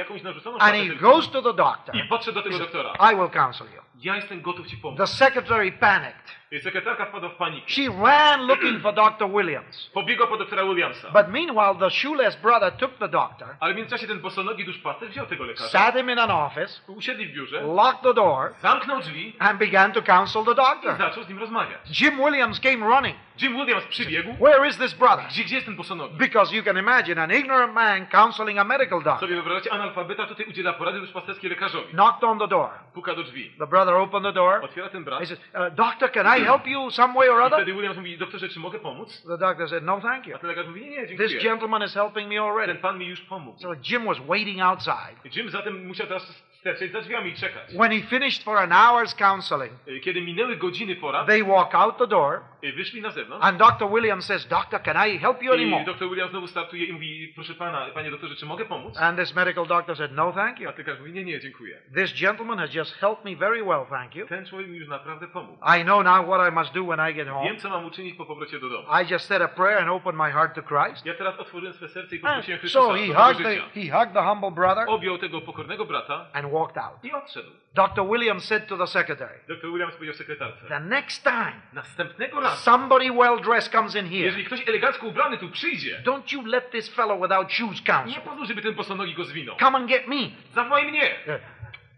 and 0.60 0.76
he 0.76 0.94
goes 0.94 1.28
to 1.28 1.42
the 1.42 1.52
doctor. 1.52 1.92
i 1.94 2.08
do 2.32 2.42
tego 2.42 2.58
doktora. 2.58 2.92
I 3.00 3.14
will 3.14 3.30
counsel 3.30 3.66
you. 3.66 3.85
Ja 3.98 4.16
jestem 4.16 4.40
gotów 4.40 4.66
ci 4.66 4.77
pomóc. 4.77 4.98
The 4.98 5.06
secretary 5.06 5.73
panicked. 5.73 6.36
Y, 6.52 6.60
Sekretarka 6.60 7.06
wpadła 7.06 7.28
w 7.28 7.35
panikę. 7.35 7.68
She 7.70 7.82
ran 8.02 8.47
looking 8.47 8.82
for 8.82 8.94
Dr. 8.94 9.28
Williams. 9.31 9.90
Pobiegła 9.94 10.27
po 10.27 10.36
doktora 10.36 10.64
Williamsa. 10.64 11.09
But 11.10 11.28
meanwhile, 11.28 11.74
the 11.81 11.90
shoeless 11.90 12.36
brother 12.36 12.73
took 12.73 12.98
the 12.98 13.09
doctor, 13.09 13.48
Ale 13.60 13.74
w 13.74 13.77
międzyczasie 13.77 14.06
ten 14.06 14.20
bosonogi 14.20 14.64
duszpasterz 14.64 15.10
wziął 15.10 15.27
tego 15.27 15.44
lekarza, 15.44 15.68
sat 15.68 15.94
him 15.94 16.10
in 16.10 16.18
an 16.18 16.31
office, 16.31 16.81
usiedli 16.86 17.27
w 17.27 17.32
biurze, 17.35 17.60
locked 17.60 18.02
the 18.02 18.14
door, 18.14 18.55
zamknął 18.62 19.01
drzwi 19.01 19.36
and 19.39 19.59
began 19.59 19.93
to 19.93 20.02
counsel 20.02 20.44
the 20.44 20.55
doctor. 20.55 20.94
i 20.94 20.98
zaczął 20.98 21.23
z 21.23 21.28
nim 21.28 21.39
rozmawiać. 21.39 22.01
Jim 22.01 22.16
Williams 22.16 22.60
came 22.60 22.86
running. 22.97 23.16
Jim 23.43 23.52
Williams 23.56 23.85
przybiegł. 23.85 24.32
Where 24.44 24.68
is 24.68 24.78
this 24.78 24.94
brother? 24.94 25.27
Gdzie, 25.28 25.44
gdzie 25.44 25.55
jest 25.55 25.66
ten 25.66 25.77
bosonogi? 25.77 26.14
Because 26.18 26.56
you 26.56 26.62
can 26.62 26.78
imagine 26.78 27.23
an 27.23 27.32
ignorant 27.32 27.74
man 27.74 28.06
counseling 28.06 28.59
a 28.59 28.64
medical 28.64 29.02
doctor. 29.02 29.20
Sobie 29.20 29.35
wyobrażacie, 29.35 29.73
analfabeta 29.73 30.27
tutaj 30.27 30.47
udziela 30.47 30.73
porady 30.73 31.01
duszpasterskiej 31.01 31.51
lekarzowi. 31.51 31.93
Knocked 31.93 32.24
on 32.24 32.39
the 32.39 32.48
door. 32.48 32.70
Puka 32.94 33.14
do 33.14 33.23
drzwi. 33.23 33.51
The 33.59 33.66
brother 33.66 33.85
opened 33.94 34.24
the 34.24 34.32
door. 34.32 34.60
Otwiera 34.62 34.88
ten 34.88 35.04
brat. 35.04 35.20
He 35.20 35.26
says, 35.26 35.38
uh, 35.54 35.70
Doctor, 35.74 36.08
can 36.10 36.26
I 36.38 36.44
help 36.44 36.66
you 36.66 36.90
some 36.90 37.14
way 37.18 37.28
or 37.28 37.42
I 37.42 37.46
other? 37.46 37.56
wtedy 37.58 37.74
Williams 37.74 37.96
mówi, 37.96 38.18
doktorze, 38.18 38.48
czy 38.48 38.60
mogę 38.60 38.78
pomóc? 38.78 39.22
The 39.22 39.38
doctor 39.38 39.68
said, 39.68 39.84
No, 39.84 40.00
thank 40.00 40.26
you. 40.26 40.34
A 40.36 40.38
ten 40.38 40.48
lekarz 40.50 40.66
mówi, 40.66 40.80
nie, 40.80 41.06
nie, 41.06 41.16
This 41.18 41.42
gentleman 41.42 41.82
is 41.82 41.94
helping 41.94 42.28
me 42.28 42.38
already. 42.42 42.72
Ten 42.72 42.82
pan 42.82 42.98
mi 42.98 43.06
już 43.06 43.20
pomógł. 43.20 43.58
So 43.58 43.74
Jim 43.90 44.04
was 44.04 44.18
waiting 44.28 44.60
outside. 44.60 45.16
Jim 45.36 45.50
zatem 45.50 45.86
musiał 45.86 46.06
teraz 46.06 46.42
sterczeć 46.66 46.93
za 46.93 47.01
drzwiami 47.01 47.30
i 47.30 47.34
czekać. 47.34 47.74
When 47.74 47.93
he 47.93 48.01
finished 48.01 48.43
for 48.44 48.59
an 48.59 48.70
hour's 48.70 49.14
counseling, 49.18 49.72
Y, 49.88 50.01
Kiedy 50.01 50.22
minęły 50.22 50.56
godziny 50.56 50.97
porad, 50.97 51.26
they 51.26 51.44
walk 51.44 51.74
out 51.74 51.98
the 51.98 52.06
door, 52.06 52.40
y, 52.64 52.72
wyszli 52.72 53.02
na 53.02 53.10
zewnątrz. 53.10 53.47
and 53.47 53.59
Dr. 53.59 53.88
Williams 53.90 54.24
says, 54.26 54.47
Doctor, 54.48 54.82
can 54.82 55.09
I 55.09 55.18
help 55.18 55.43
you 55.43 55.52
I 55.52 55.55
anymore? 55.55 55.84
doktor 55.84 56.09
Williams 56.09 56.30
znowu 56.30 56.47
startuje 56.47 56.84
i 56.84 56.93
mówi, 56.93 57.32
proszę 57.34 57.55
pana, 57.55 57.86
panie 57.94 58.10
doktorze, 58.10 58.34
czy 58.36 58.47
mogę 58.47 58.64
pomóc? 58.64 58.97
And 58.98 59.18
this 59.18 59.34
medical 59.34 59.66
doctor 59.66 59.97
said, 59.97 60.12
No, 60.12 60.32
thank 60.32 60.60
you. 60.60 60.68
A 60.68 60.72
lekarz 60.78 60.98
mówi, 60.98 61.12
nie, 61.12 61.24
nie, 61.24 61.40
dziękuję. 61.40 61.78
This 61.94 62.20
gentleman 62.20 62.59
has 62.59 62.74
just 62.74 62.94
helped 62.94 63.24
me 63.24 63.36
very 63.36 63.64
well, 63.64 63.86
thank 63.90 64.14
you. 64.14 64.26
Ten 64.26 64.47
człowiek 64.47 64.68
mi 64.68 64.78
już 64.78 64.88
naprawdę 64.88 65.28
pomógł. 65.28 65.59
I 65.80 65.84
know 65.84 66.05
now 66.05 66.26
what 66.26 66.52
I 66.52 66.55
must 66.55 66.72
do 66.74 66.84
when 66.84 67.10
I 67.10 67.14
get 67.14 67.28
home. 67.28 67.44
Wiem, 67.48 67.56
co 67.59 67.70
mam 67.70 67.84
uczynić 67.84 68.14
po 68.14 68.26
powrocie 68.26 68.59
do 68.60 68.68
domu. 68.68 68.88
I 69.02 69.12
just 69.12 69.26
said 69.26 69.43
a 69.43 69.48
prayer 69.48 69.78
and 69.78 69.88
opened 69.90 70.18
my 70.18 70.32
heart 70.32 70.55
to 70.55 70.62
Christ. 70.62 71.06
Ja 71.06 71.14
teraz 71.14 71.38
otworzyłem 71.38 71.74
swe 71.74 71.88
serce 71.88 72.16
i 72.16 72.18
poprosiłem 72.18 72.60
Chrystusa 72.60 72.84
so 72.86 72.94
he 72.94 73.06
hugged, 73.06 73.47
the, 73.47 73.80
he 73.80 73.98
hugged 73.98 74.12
the 74.14 74.22
humble 74.22 74.51
brother 74.51 74.84
Objął 74.88 75.18
tego 75.18 75.40
pokornego 75.40 75.84
brata 75.84 76.26
and 76.32 76.47
walked 76.58 76.84
out. 76.84 77.04
i 77.04 77.12
odszedł. 77.12 77.50
Dr. 77.74 78.04
Williams 78.08 78.44
said 78.44 78.66
to 78.66 78.76
the 78.76 78.86
secretary, 78.86 79.38
Dr 79.48 79.70
Williams 79.70 79.94
powiedział 79.94 80.14
sekretarce, 80.14 80.66
The 80.68 80.80
next 80.80 81.24
time 81.24 81.60
następnego 81.72 82.40
razu, 82.40 82.56
somebody 82.62 83.12
well 83.12 83.40
dressed 83.40 83.72
comes 83.72 83.94
in 83.94 84.04
here, 84.04 84.24
jeżeli 84.24 84.44
ktoś 84.44 84.68
elegancko 84.68 85.06
ubrany 85.06 85.38
tu 85.38 85.48
przyjdzie, 85.48 86.02
don't 86.04 86.32
you 86.32 86.46
let 86.46 86.70
this 86.70 86.94
fellow 86.94 87.22
without 87.22 87.52
shoes 87.52 87.82
nie 88.06 88.20
pozwól, 88.20 88.46
żeby 88.46 88.62
ten 88.62 88.74
bosonogi 88.74 89.14
go 89.14 89.24
zwinął. 89.24 89.56
Come 89.56 89.78
and 89.78 89.88
get 89.88 90.08
me. 90.08 90.16
Zawołaj 90.54 90.92
mnie! 90.92 91.14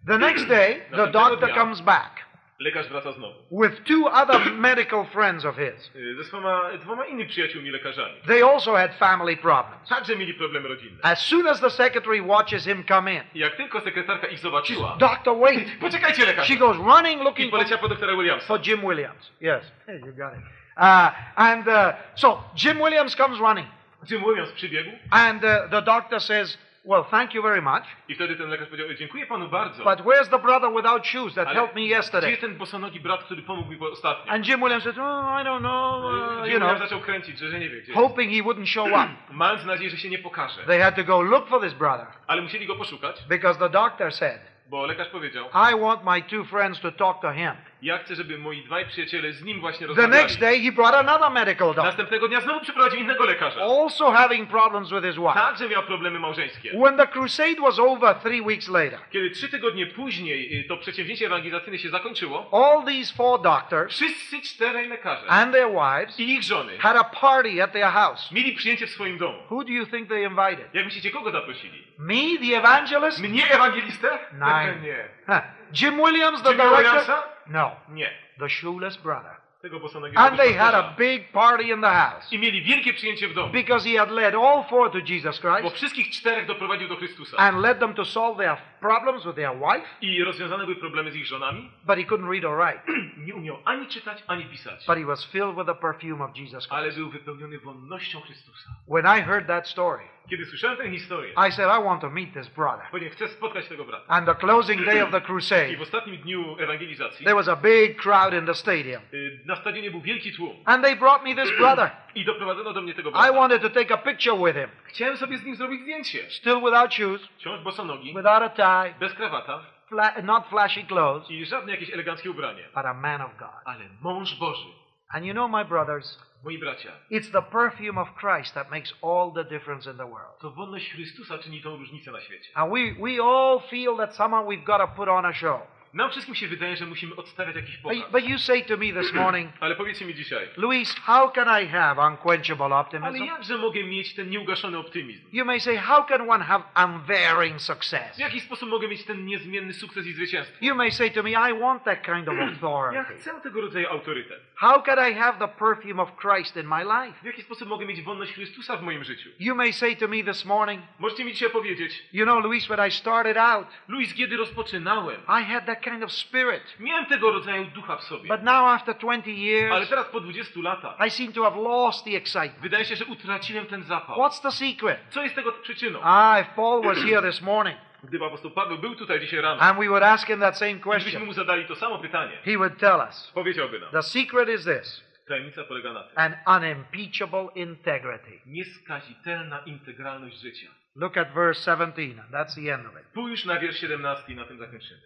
The 0.06 0.18
next 0.18 0.48
day, 0.48 0.80
the 0.90 1.06
doctor 1.06 1.54
comes 1.54 1.80
back 1.80 2.27
Lekarz 2.60 2.88
wraca 2.88 3.12
znowu. 3.12 3.34
with 3.50 3.84
two 3.84 4.06
other 4.08 4.52
medical 4.68 5.04
friends 5.04 5.44
of 5.44 5.56
his. 5.56 5.90
Y, 5.96 6.14
Ze 6.16 6.24
swoma, 6.24 6.60
dwoma 6.84 7.04
innymi 7.06 7.28
przyjaciółmi 7.30 7.70
lekarzami. 7.70 8.14
They 8.26 8.42
also 8.42 8.76
had 8.76 8.94
family 8.94 9.36
problems. 9.36 9.88
Także 9.88 10.16
mieli 10.16 10.34
problemy 10.34 10.68
rodzinne. 10.68 10.98
As 11.02 11.18
soon 11.26 11.46
as 11.46 11.60
the 11.60 11.70
secretary 11.70 12.20
watches 12.22 12.64
him 12.64 12.84
come 12.84 13.14
in, 13.14 13.20
jak 13.34 13.56
tylko 13.56 13.80
sekretarka 13.80 14.26
ich 14.26 14.38
zobaczyła, 14.38 14.96
Doctor, 14.98 15.36
wait. 15.38 15.78
poczekajcie 15.80 16.26
lekarz! 16.26 16.46
She 16.48 16.56
goes 16.56 16.76
running 16.76 17.20
I 17.20 17.24
looking 17.24 17.50
for, 17.50 17.58
poleciała 17.58 17.80
po 17.80 17.88
doktora 17.88 18.12
Williamsa. 18.16 18.46
for 18.46 18.60
Jim 18.66 18.84
Williams. 18.84 19.32
Yes, 19.40 19.62
hey, 19.86 19.96
you 19.98 20.12
got 20.12 20.32
it. 20.34 20.40
Uh, 20.76 21.10
and 21.36 21.68
uh, 21.68 21.92
so 22.14 22.38
Jim 22.54 22.78
Williams 22.80 23.16
comes 23.16 23.40
running, 23.40 23.66
Jim 24.10 24.22
Williams 24.24 24.52
przybiegł 24.52 24.90
and 25.10 25.44
uh, 25.44 25.50
the 25.70 25.82
doctor 25.82 26.20
says, 26.20 26.58
"Well, 26.84 27.04
thank 27.04 27.34
you 27.34 27.42
very 27.42 27.62
much, 27.62 27.84
i 28.08 28.14
wtedy 28.14 28.36
ten 28.36 28.48
lekarz 28.48 28.68
powiedział, 28.68 28.94
dziękuję 28.94 29.26
panu 29.26 29.48
bardzo, 29.48 29.84
but 29.84 30.00
where's 30.00 30.28
the 30.28 30.38
brother 30.38 30.70
without 30.76 31.06
shoes 31.06 31.34
that 31.34 31.48
ale 31.48 31.56
helped 31.56 31.76
me 31.76 31.82
gdzie 31.82 31.96
yesterday?" 31.96 32.30
jest 32.30 32.40
ten 32.40 32.56
bosonogi 32.56 33.00
brat, 33.00 33.24
który 33.24 33.42
pomógł 33.42 33.70
mi 33.70 33.78
ostatnio? 33.92 34.32
And 34.32 34.48
Jim 34.48 34.60
Williams 34.60 34.84
says, 34.84 34.98
"Oh, 34.98 35.40
I 35.40 35.44
don't 35.44 35.60
know, 35.60 36.04
uh, 36.04 36.46
Jim 36.46 36.52
you 36.52 36.60
know, 36.60 36.78
zaczął 36.78 37.00
kręcić, 37.00 37.38
że, 37.38 37.48
że 37.48 37.58
nie 37.58 37.68
wie 37.68 37.80
gdzie 37.80 37.94
hoping 37.94 38.32
he 38.32 38.42
wouldn't 38.42 38.66
show 38.66 38.88
up." 38.88 39.08
Mając 39.30 39.64
nadzieję, 39.64 39.90
że 39.90 39.96
się 39.96 40.08
nie 40.08 40.18
pokaże. 40.18 40.62
They 40.66 40.80
had 40.80 40.96
to 40.96 41.04
go 41.04 41.20
look 41.22 41.48
for 41.48 41.60
this 41.60 41.74
brother 41.74 42.06
Ale 42.26 42.42
musieli 42.42 42.66
go 42.66 42.76
poszukać, 42.76 43.24
because 43.28 43.58
the 43.58 43.70
doctor 43.70 44.12
said, 44.12 44.40
bo 44.66 44.86
lekarz 44.86 45.08
powiedział, 45.08 45.48
"I 45.48 45.80
want 45.80 46.04
my 46.04 46.22
two 46.22 46.44
friends 46.44 46.80
to 46.80 46.92
talk 46.92 47.20
to 47.20 47.32
him." 47.32 47.52
Ja 47.82 47.98
chcę, 47.98 48.14
żeby 48.14 48.38
moi 48.38 48.62
dwaj 48.64 48.86
przyjaciele 48.86 49.32
z 49.32 49.42
nim 49.44 49.60
właśnie 49.60 49.86
The 49.86 49.86
rozmawiali. 49.86 50.22
next 50.22 50.40
day, 50.40 50.60
he 50.60 50.72
brought 50.72 50.94
another 50.94 51.30
medical 51.30 51.66
doctor, 51.68 51.84
Następnego 51.84 52.28
dnia 52.28 52.40
znowu 52.40 52.60
przyprowadził 52.60 53.00
innego 53.00 53.24
lekarza. 53.24 53.60
also 53.60 54.10
having 54.12 54.50
problems 54.50 54.90
with 54.90 55.02
his 55.04 55.16
wife. 55.16 55.34
Także 55.34 55.68
miał 55.68 55.82
problemy 55.82 56.18
małżeńskie. 56.18 56.70
When 56.84 56.96
the 56.96 57.06
crusade 57.06 57.60
was 57.60 57.78
over 57.78 58.14
three 58.16 58.40
weeks 58.40 58.68
later, 58.68 58.98
Kiedy 59.10 59.30
trzy 59.30 59.48
tygodnie 59.48 59.86
później 59.86 60.60
y, 60.60 60.64
to 60.68 60.76
przedsięwzięcie 60.76 61.26
ewangelizacyjne 61.26 61.78
się 61.78 61.88
zakończyło, 61.90 62.48
all 62.52 62.84
these 62.86 63.14
four 63.14 63.40
doctors 63.42 63.94
wszyscy 63.94 64.40
czterej 64.42 64.88
lekarze 64.88 65.26
and 65.28 65.52
their 65.52 65.68
wives 65.68 66.20
i 66.20 66.34
ich 66.34 66.42
żony 66.42 66.78
had 66.78 66.96
a 66.96 67.04
party 67.04 67.62
at 67.62 67.72
their 67.72 67.86
house. 67.92 68.32
mieli 68.32 68.52
przyjęcie 68.52 68.86
w 68.86 68.90
swoim 68.90 69.18
domu. 69.18 69.38
Who 69.50 69.64
do 69.64 69.70
you 69.70 69.86
think 69.86 70.08
they 70.08 70.22
invited? 70.22 70.74
Jak 70.74 70.84
myślicie, 70.84 71.10
kogo 71.10 71.30
zaprosili? 71.30 71.84
Me, 71.98 72.14
the 72.48 72.56
evangelist? 72.58 73.20
Mnie, 73.20 73.50
ewangelistę? 73.50 74.18
Nine. 74.32 74.82
nie. 74.86 75.08
Huh. 75.26 75.57
Jim 75.72 76.00
Williams, 76.00 76.42
the 76.42 76.48
Jimmy 76.50 76.62
director? 76.64 76.90
Williamsa? 76.92 77.22
No, 77.46 77.70
Nie. 77.88 78.10
the 78.38 78.48
shoeless 78.48 78.96
brother. 78.96 79.36
Tego 79.62 79.80
And 80.16 80.36
they 80.38 80.52
had 80.52 80.74
a 80.74 80.94
big 80.98 81.32
party 81.32 81.70
in 81.70 81.80
the 81.80 81.90
house 81.90 82.32
I 82.32 82.38
mieli 82.38 82.62
wielkie 82.62 82.92
przyjęcie 82.94 83.28
w 83.28 83.34
domu. 83.34 83.52
because 83.52 83.88
he 83.90 83.98
had 83.98 84.10
led 84.10 84.34
all 84.34 84.64
four 84.64 84.90
to 84.90 84.98
Jesus 85.00 85.40
Bo 85.40 85.58
Christ 85.58 85.76
wszystkich 85.76 86.10
czterech 86.10 86.46
doprowadził 86.46 86.88
do 86.88 86.96
Chrystusa. 86.96 87.36
and 87.36 87.58
led 87.60 87.78
them 87.78 87.94
to 87.94 88.04
solve 88.04 88.38
their 88.38 88.56
problems 88.80 89.24
with 89.24 89.34
their 89.36 89.52
wife, 89.52 89.86
I 90.00 90.24
rozwiązane 90.24 90.64
były 90.64 90.76
problemy 90.76 91.12
z 91.12 91.16
ich 91.16 91.26
żonami. 91.26 91.70
but 91.86 91.98
he 91.98 92.04
couldn't 92.04 92.30
read 92.32 92.44
or 92.44 92.56
write. 92.56 92.82
Nie 93.16 93.34
umiał 93.34 93.58
ani 93.64 93.86
czytać, 93.86 94.22
ani 94.26 94.44
pisać. 94.44 94.86
But 94.86 94.98
he 94.98 95.04
was 95.04 95.26
filled 95.26 95.56
with 95.56 95.66
the 95.66 95.74
perfume 95.74 96.24
of 96.24 96.36
Jesus 96.36 96.66
Ale 96.70 96.82
Christ. 96.82 96.98
był 96.98 97.10
wypełniony 97.10 97.58
wonnością 97.58 98.20
Chrystusa. 98.20 98.70
When 98.88 99.18
I 99.18 99.22
heard 99.22 99.46
that 99.46 99.68
story, 99.68 100.02
Kiedy 100.30 100.46
słyszałem 100.46 100.76
tę 100.76 100.90
historię, 100.90 101.32
I 101.48 101.52
said, 101.52 101.80
I 101.80 101.84
want 101.84 102.00
to 102.00 102.10
meet 102.10 102.32
this 102.34 102.48
brother. 102.48 102.86
powiedziałem, 102.90 103.16
chcę 103.16 103.28
spotkać 103.28 103.68
tego 103.68 103.84
brata. 103.84 104.04
And 104.08 104.26
the 104.26 104.34
closing 104.34 104.84
day 104.84 105.02
of 105.04 105.10
the 105.10 105.20
crusade, 105.20 105.76
w 105.76 105.82
ostatnim 105.82 106.16
dniu 106.16 106.56
ewangelizacji 106.58 107.24
there 107.24 107.36
was 107.36 107.48
a 107.48 107.56
big 107.56 107.96
crowd 108.02 108.34
in 108.34 108.46
the 108.46 108.54
stadium. 108.54 109.02
na 109.44 109.56
stadionie 109.56 109.90
był 109.90 110.00
wielki 110.00 110.32
tłum. 110.32 110.56
And 110.64 110.84
they 110.84 110.96
brought 110.96 111.24
me 111.24 111.34
this 111.34 111.56
brother. 111.58 111.90
I 112.20 112.24
doprowadzono 112.24 112.72
do 112.72 112.82
mnie 112.82 112.94
tego 112.94 113.08
I 113.10 113.12
brata. 113.12 113.32
wanted 113.32 113.62
to 113.62 113.70
take 113.70 113.94
a 113.94 113.96
picture 113.98 114.36
with 114.36 114.56
him. 114.56 114.68
Chciałem 114.84 115.16
sobie 115.16 115.38
z 115.38 115.44
nim 115.44 115.56
zrobić 115.56 115.80
zdjęcie. 115.82 116.30
Still 116.30 116.60
without 116.60 116.94
shoes, 116.94 117.28
Wciąż 117.38 117.60
bosonogi, 117.64 118.14
without 118.14 118.42
a 118.42 118.48
tie, 118.50 118.94
bez 119.00 119.14
krawata 119.14 119.60
fla- 119.90 120.22
not 120.24 120.46
flashy 120.48 120.84
clothes, 120.84 121.30
i 121.30 121.46
żadne 121.46 121.72
jakieś 121.72 121.90
eleganckie 121.94 122.30
ubranie. 122.30 122.64
but 122.74 122.84
a 122.86 122.94
man 122.94 123.22
of 123.22 123.36
God. 123.38 123.50
Ale 123.64 123.84
mąż 124.00 124.34
Boży, 124.34 124.68
And 125.10 125.24
you 125.26 125.32
know, 125.32 125.50
my 125.50 125.64
brothers, 125.64 126.18
moi 126.44 126.58
bracia, 126.58 126.92
it's 127.10 127.30
the 127.32 127.42
perfume 127.42 128.00
of 128.00 128.08
Christ 128.14 128.54
that 128.54 128.70
makes 128.70 128.94
all 129.02 129.32
the 129.34 129.44
difference 129.44 129.90
in 129.90 129.96
the 129.96 130.06
world. 130.06 130.38
to 130.40 130.50
wolność 130.50 130.92
Chrystusa 130.92 131.38
czyni 131.38 131.62
tą 131.62 131.76
różnicę 131.76 132.10
na 132.12 132.20
świecie. 132.20 132.50
And 132.54 132.72
we, 132.72 132.78
we 133.06 133.24
all 133.24 133.60
feel 133.70 133.96
that 133.96 134.16
somehow 134.16 134.46
we've 134.48 134.64
got 134.64 134.78
to 134.78 134.88
put 134.88 135.08
on 135.08 135.24
a 135.24 135.32
show. 135.32 135.60
Nam 135.94 136.10
wszystkim 136.10 136.34
się 136.34 136.48
wydaje, 136.48 136.76
że 136.76 136.86
musimy 136.86 137.16
odstawiać 137.16 137.56
jakiś 137.56 137.78
But, 138.12 138.24
you 138.28 138.38
say 138.38 138.62
to 138.62 138.76
me 138.76 139.02
this 139.02 139.12
morning, 139.12 139.52
Ale 139.60 139.76
powiedzcie 139.76 140.04
mi 140.04 140.14
dzisiaj, 140.14 140.48
Luis, 140.56 140.94
how 140.94 141.30
can 141.30 141.62
I 141.62 141.66
have 141.68 142.08
unquenchable 142.08 142.64
ale 142.66 142.76
optimism? 142.76 143.24
jakże 143.24 143.58
mogę 143.58 143.84
mieć 143.84 144.14
ten 144.14 144.30
nieugaszony 144.30 144.78
optymizm? 144.78 145.24
You 145.32 145.44
may 145.44 145.60
say, 145.60 145.76
how 145.76 146.04
can 146.04 146.30
one 146.30 146.44
have 146.44 146.64
unvarying 146.84 147.60
success? 147.60 148.16
W 148.16 148.18
jaki 148.18 148.40
sposób 148.40 148.68
mogę 148.68 148.88
mieć 148.88 149.04
ten 149.04 149.26
niezmienny 149.26 149.72
sukces 149.72 150.06
i 150.06 150.12
zwycięstwo? 150.12 150.56
You 150.60 150.74
may 150.74 150.90
say 150.92 151.10
to 151.10 151.22
me, 151.22 151.30
I 151.30 151.60
want 151.60 151.84
that 151.84 152.02
kind 152.02 152.28
of 152.28 152.34
Ja 152.38 152.46
authority. 152.48 153.14
chcę 153.14 153.40
tego 153.40 153.60
rodzaju 153.60 153.88
autorytet. 153.88 154.40
How 154.54 154.82
can 154.82 155.10
I 155.10 155.14
have 155.14 155.38
the 155.38 155.48
perfume 155.48 156.02
of 156.02 156.10
Christ 156.16 156.56
in 156.56 156.66
my 156.66 156.82
life? 156.84 157.18
W 157.22 157.24
jaki 157.24 157.42
sposób 157.42 157.68
mogę 157.68 157.86
mieć 157.86 158.02
wolność 158.02 158.32
Chrystusa 158.32 158.76
w 158.76 158.82
moim 158.82 159.04
życiu? 159.04 159.30
You 159.40 159.54
may 159.54 159.72
say 159.72 159.96
to 159.96 160.08
me 160.08 160.24
this 160.24 160.44
morning, 160.44 160.82
Możecie 160.98 161.24
mi 161.24 161.32
dzisiaj 161.32 161.50
powiedzieć, 161.50 162.02
you 162.12 162.24
know, 162.24 162.44
Luis, 162.44 162.66
when 162.66 162.88
I 162.88 162.90
started 162.90 163.36
out, 163.36 163.66
Luis, 163.88 164.14
kiedy 164.14 164.36
rozpoczynałem, 164.36 165.20
I 165.28 165.44
had 165.44 165.66
that 165.66 165.77
kind 165.80 166.04
of 166.04 166.12
spirit. 166.12 166.62
miałem 166.80 167.06
tego 167.06 167.32
rodzaju 167.32 167.64
ducha 167.64 167.96
w 167.96 168.02
sobie. 168.02 168.28
But 168.28 168.42
now, 168.42 168.66
after 168.66 168.94
20 168.98 169.30
Ale 169.30 169.38
years, 169.38 169.88
teraz 169.88 170.06
po 170.06 170.20
20 170.20 170.60
latach 170.62 171.06
I 171.06 171.10
seem 171.10 171.32
to 171.32 171.44
have 171.44 171.56
lost 171.56 172.04
the 172.04 172.16
excitement. 172.16 172.62
wydaje 172.62 172.84
się, 172.84 172.96
że 172.96 173.04
utraciłem 173.04 173.66
ten 173.66 173.82
zapał. 173.82 174.16
What's 174.18 174.42
the 174.42 174.52
secret? 174.52 174.98
Co 175.10 175.22
jest 175.22 175.34
tego 175.34 175.52
przyczyną? 175.52 175.98
Ah, 176.02 176.40
if 176.40 176.50
Paul 176.56 176.82
was 176.82 176.98
here 176.98 177.22
this 177.22 177.42
morning 177.42 177.78
Gdyby 178.04 178.24
apostoł 178.24 178.50
Paweł 178.50 178.78
był 178.78 178.94
tutaj 178.94 179.20
dzisiaj 179.20 179.40
rano, 179.40 179.60
and 179.62 179.78
we 179.78 179.88
would 179.88 180.02
ask 180.02 180.26
him 180.26 180.40
that 180.40 180.58
same 180.58 180.70
i 180.70 180.74
gdybyśmy 180.74 181.02
question, 181.02 181.24
mu 181.24 181.32
zadali 181.32 181.64
to 181.64 181.76
samo 181.76 181.98
pytanie, 181.98 182.32
he 182.44 182.56
would 182.56 182.78
tell 182.78 183.00
us 183.08 183.30
powiedziałby 183.34 183.80
nam, 183.80 183.90
the 183.90 184.02
secret 184.02 184.48
is 184.48 184.64
this 184.64 185.04
tajemnica 185.28 185.64
polega 185.64 185.92
na 185.92 186.02
tym, 186.02 186.12
an 186.16 186.34
unimpeachable 186.56 187.48
integrity. 187.54 188.40
nieskazitelna 188.46 189.58
integralność 189.66 190.40
życia. 190.40 190.68
Look 190.96 191.16
at 191.16 191.32
verse 191.34 191.60
17, 191.76 192.20
and 192.20 192.30
that's 192.30 192.54
the 192.54 192.74
end 192.74 192.86
of 192.86 192.92
it. 192.92 193.06
Spójrz 193.10 193.44
na 193.44 193.58
wiersz 193.60 193.80
17 193.80 194.32
i 194.32 194.36
na 194.36 194.44
tym 194.44 194.58
zakończymy. 194.58 195.00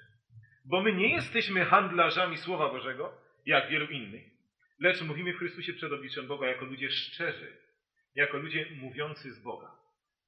Bo 0.64 0.82
my 0.82 0.92
nie 0.92 1.08
jesteśmy 1.08 1.64
handlarzami 1.64 2.38
Słowa 2.38 2.68
Bożego, 2.68 3.12
jak 3.46 3.70
wielu 3.70 3.86
innych, 3.86 4.22
lecz 4.80 5.02
mówimy 5.02 5.32
w 5.32 5.38
Chrystusie 5.38 5.72
przed 5.72 5.92
obliczem 5.92 6.26
Boga 6.26 6.46
jako 6.46 6.64
ludzie 6.64 6.90
szczerzy, 6.90 7.56
jako 8.14 8.36
ludzie 8.38 8.66
mówiący 8.80 9.32
z 9.32 9.38
Boga. 9.38 9.70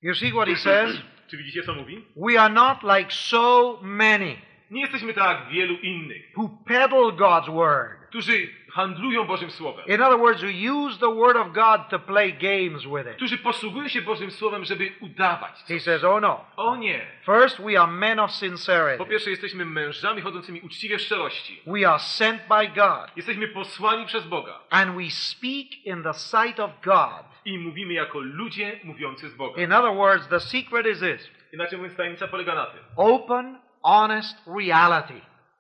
You 0.02 0.15
see 0.15 0.31
what 0.31 0.48
he 0.48 0.56
says? 0.56 1.02
Czy 1.31 1.36
widzicie, 1.36 1.62
co 1.62 1.74
mówi? 1.74 2.05
We 2.16 2.40
are 2.40 2.55
not 2.55 2.78
like 2.82 3.11
so 3.11 3.78
many 3.82 4.36
Nie 4.70 4.81
jesteśmy 4.81 5.15
tak 5.15 5.40
jak 5.40 5.52
wielu 5.52 5.74
innych, 5.74 6.32
who 6.36 6.59
peddle 6.66 7.12
God's 7.12 7.52
word. 7.52 8.09
którzy 8.09 8.48
handlują 8.74 9.24
Bożym 9.24 9.51
Słowem, 9.51 9.84
In 9.86 10.02
other 10.02 10.18
words, 10.18 10.42
who 10.42 10.51
use 10.51 10.98
the 10.98 11.14
word 11.14 11.36
of 11.36 11.52
God 11.52 11.88
to 11.90 11.98
play 11.98 12.32
games 12.32 12.82
with 12.82 13.06
it. 13.10 13.16
którzy 13.16 13.38
posługują 13.38 13.88
się 13.88 14.02
Bożym 14.02 14.30
Słowem, 14.30 14.64
żeby 14.64 14.92
udawać. 15.01 15.52
He 15.55 15.74
Coś. 15.74 15.82
says, 15.82 16.05
oh 16.05 16.20
no. 16.20 16.44
O 16.56 16.76
nie! 16.76 17.06
First, 17.26 17.60
we 17.62 17.80
are 17.80 17.92
men 17.92 18.18
of 18.18 18.30
Po 18.30 18.36
sincerity. 18.36 19.05
pierwsze, 19.10 19.30
jesteśmy 19.30 19.64
mężami 19.64 20.20
chodzącymi 20.22 20.60
uczciwie 20.60 20.98
w 20.98 21.01
szczerości. 21.02 21.60
We 21.66 21.88
are 21.88 21.98
sent 21.98 22.42
by 22.48 22.68
God. 22.68 23.16
Jesteśmy 23.16 23.48
posłani 23.48 24.06
przez 24.06 24.26
Boga 24.26 24.60
And 24.70 24.96
we 24.96 25.10
speak 25.10 25.84
in 25.86 26.02
the 26.02 26.14
sight 26.14 26.60
of 26.60 26.70
God. 26.84 27.24
i 27.44 27.59
mówimy 27.59 27.92
jako 27.94 28.20
ludzie 28.20 28.80
mówiący 28.84 29.28
z 29.28 29.34
Boga. 29.34 29.62
In 29.62 29.72
other 29.72 29.92
words, 29.94 30.28
the 30.28 30.40
secret 30.40 30.86
is 30.86 31.01
this 31.01 31.30
Inaczej 31.52 31.78
mówiąc, 31.78 31.96
tajemnica 31.96 32.28
polega 32.28 32.55
na 32.55 32.66
tym. 32.66 32.80
open, 32.96 33.59
honest 33.82 34.36
reality. 34.59 35.14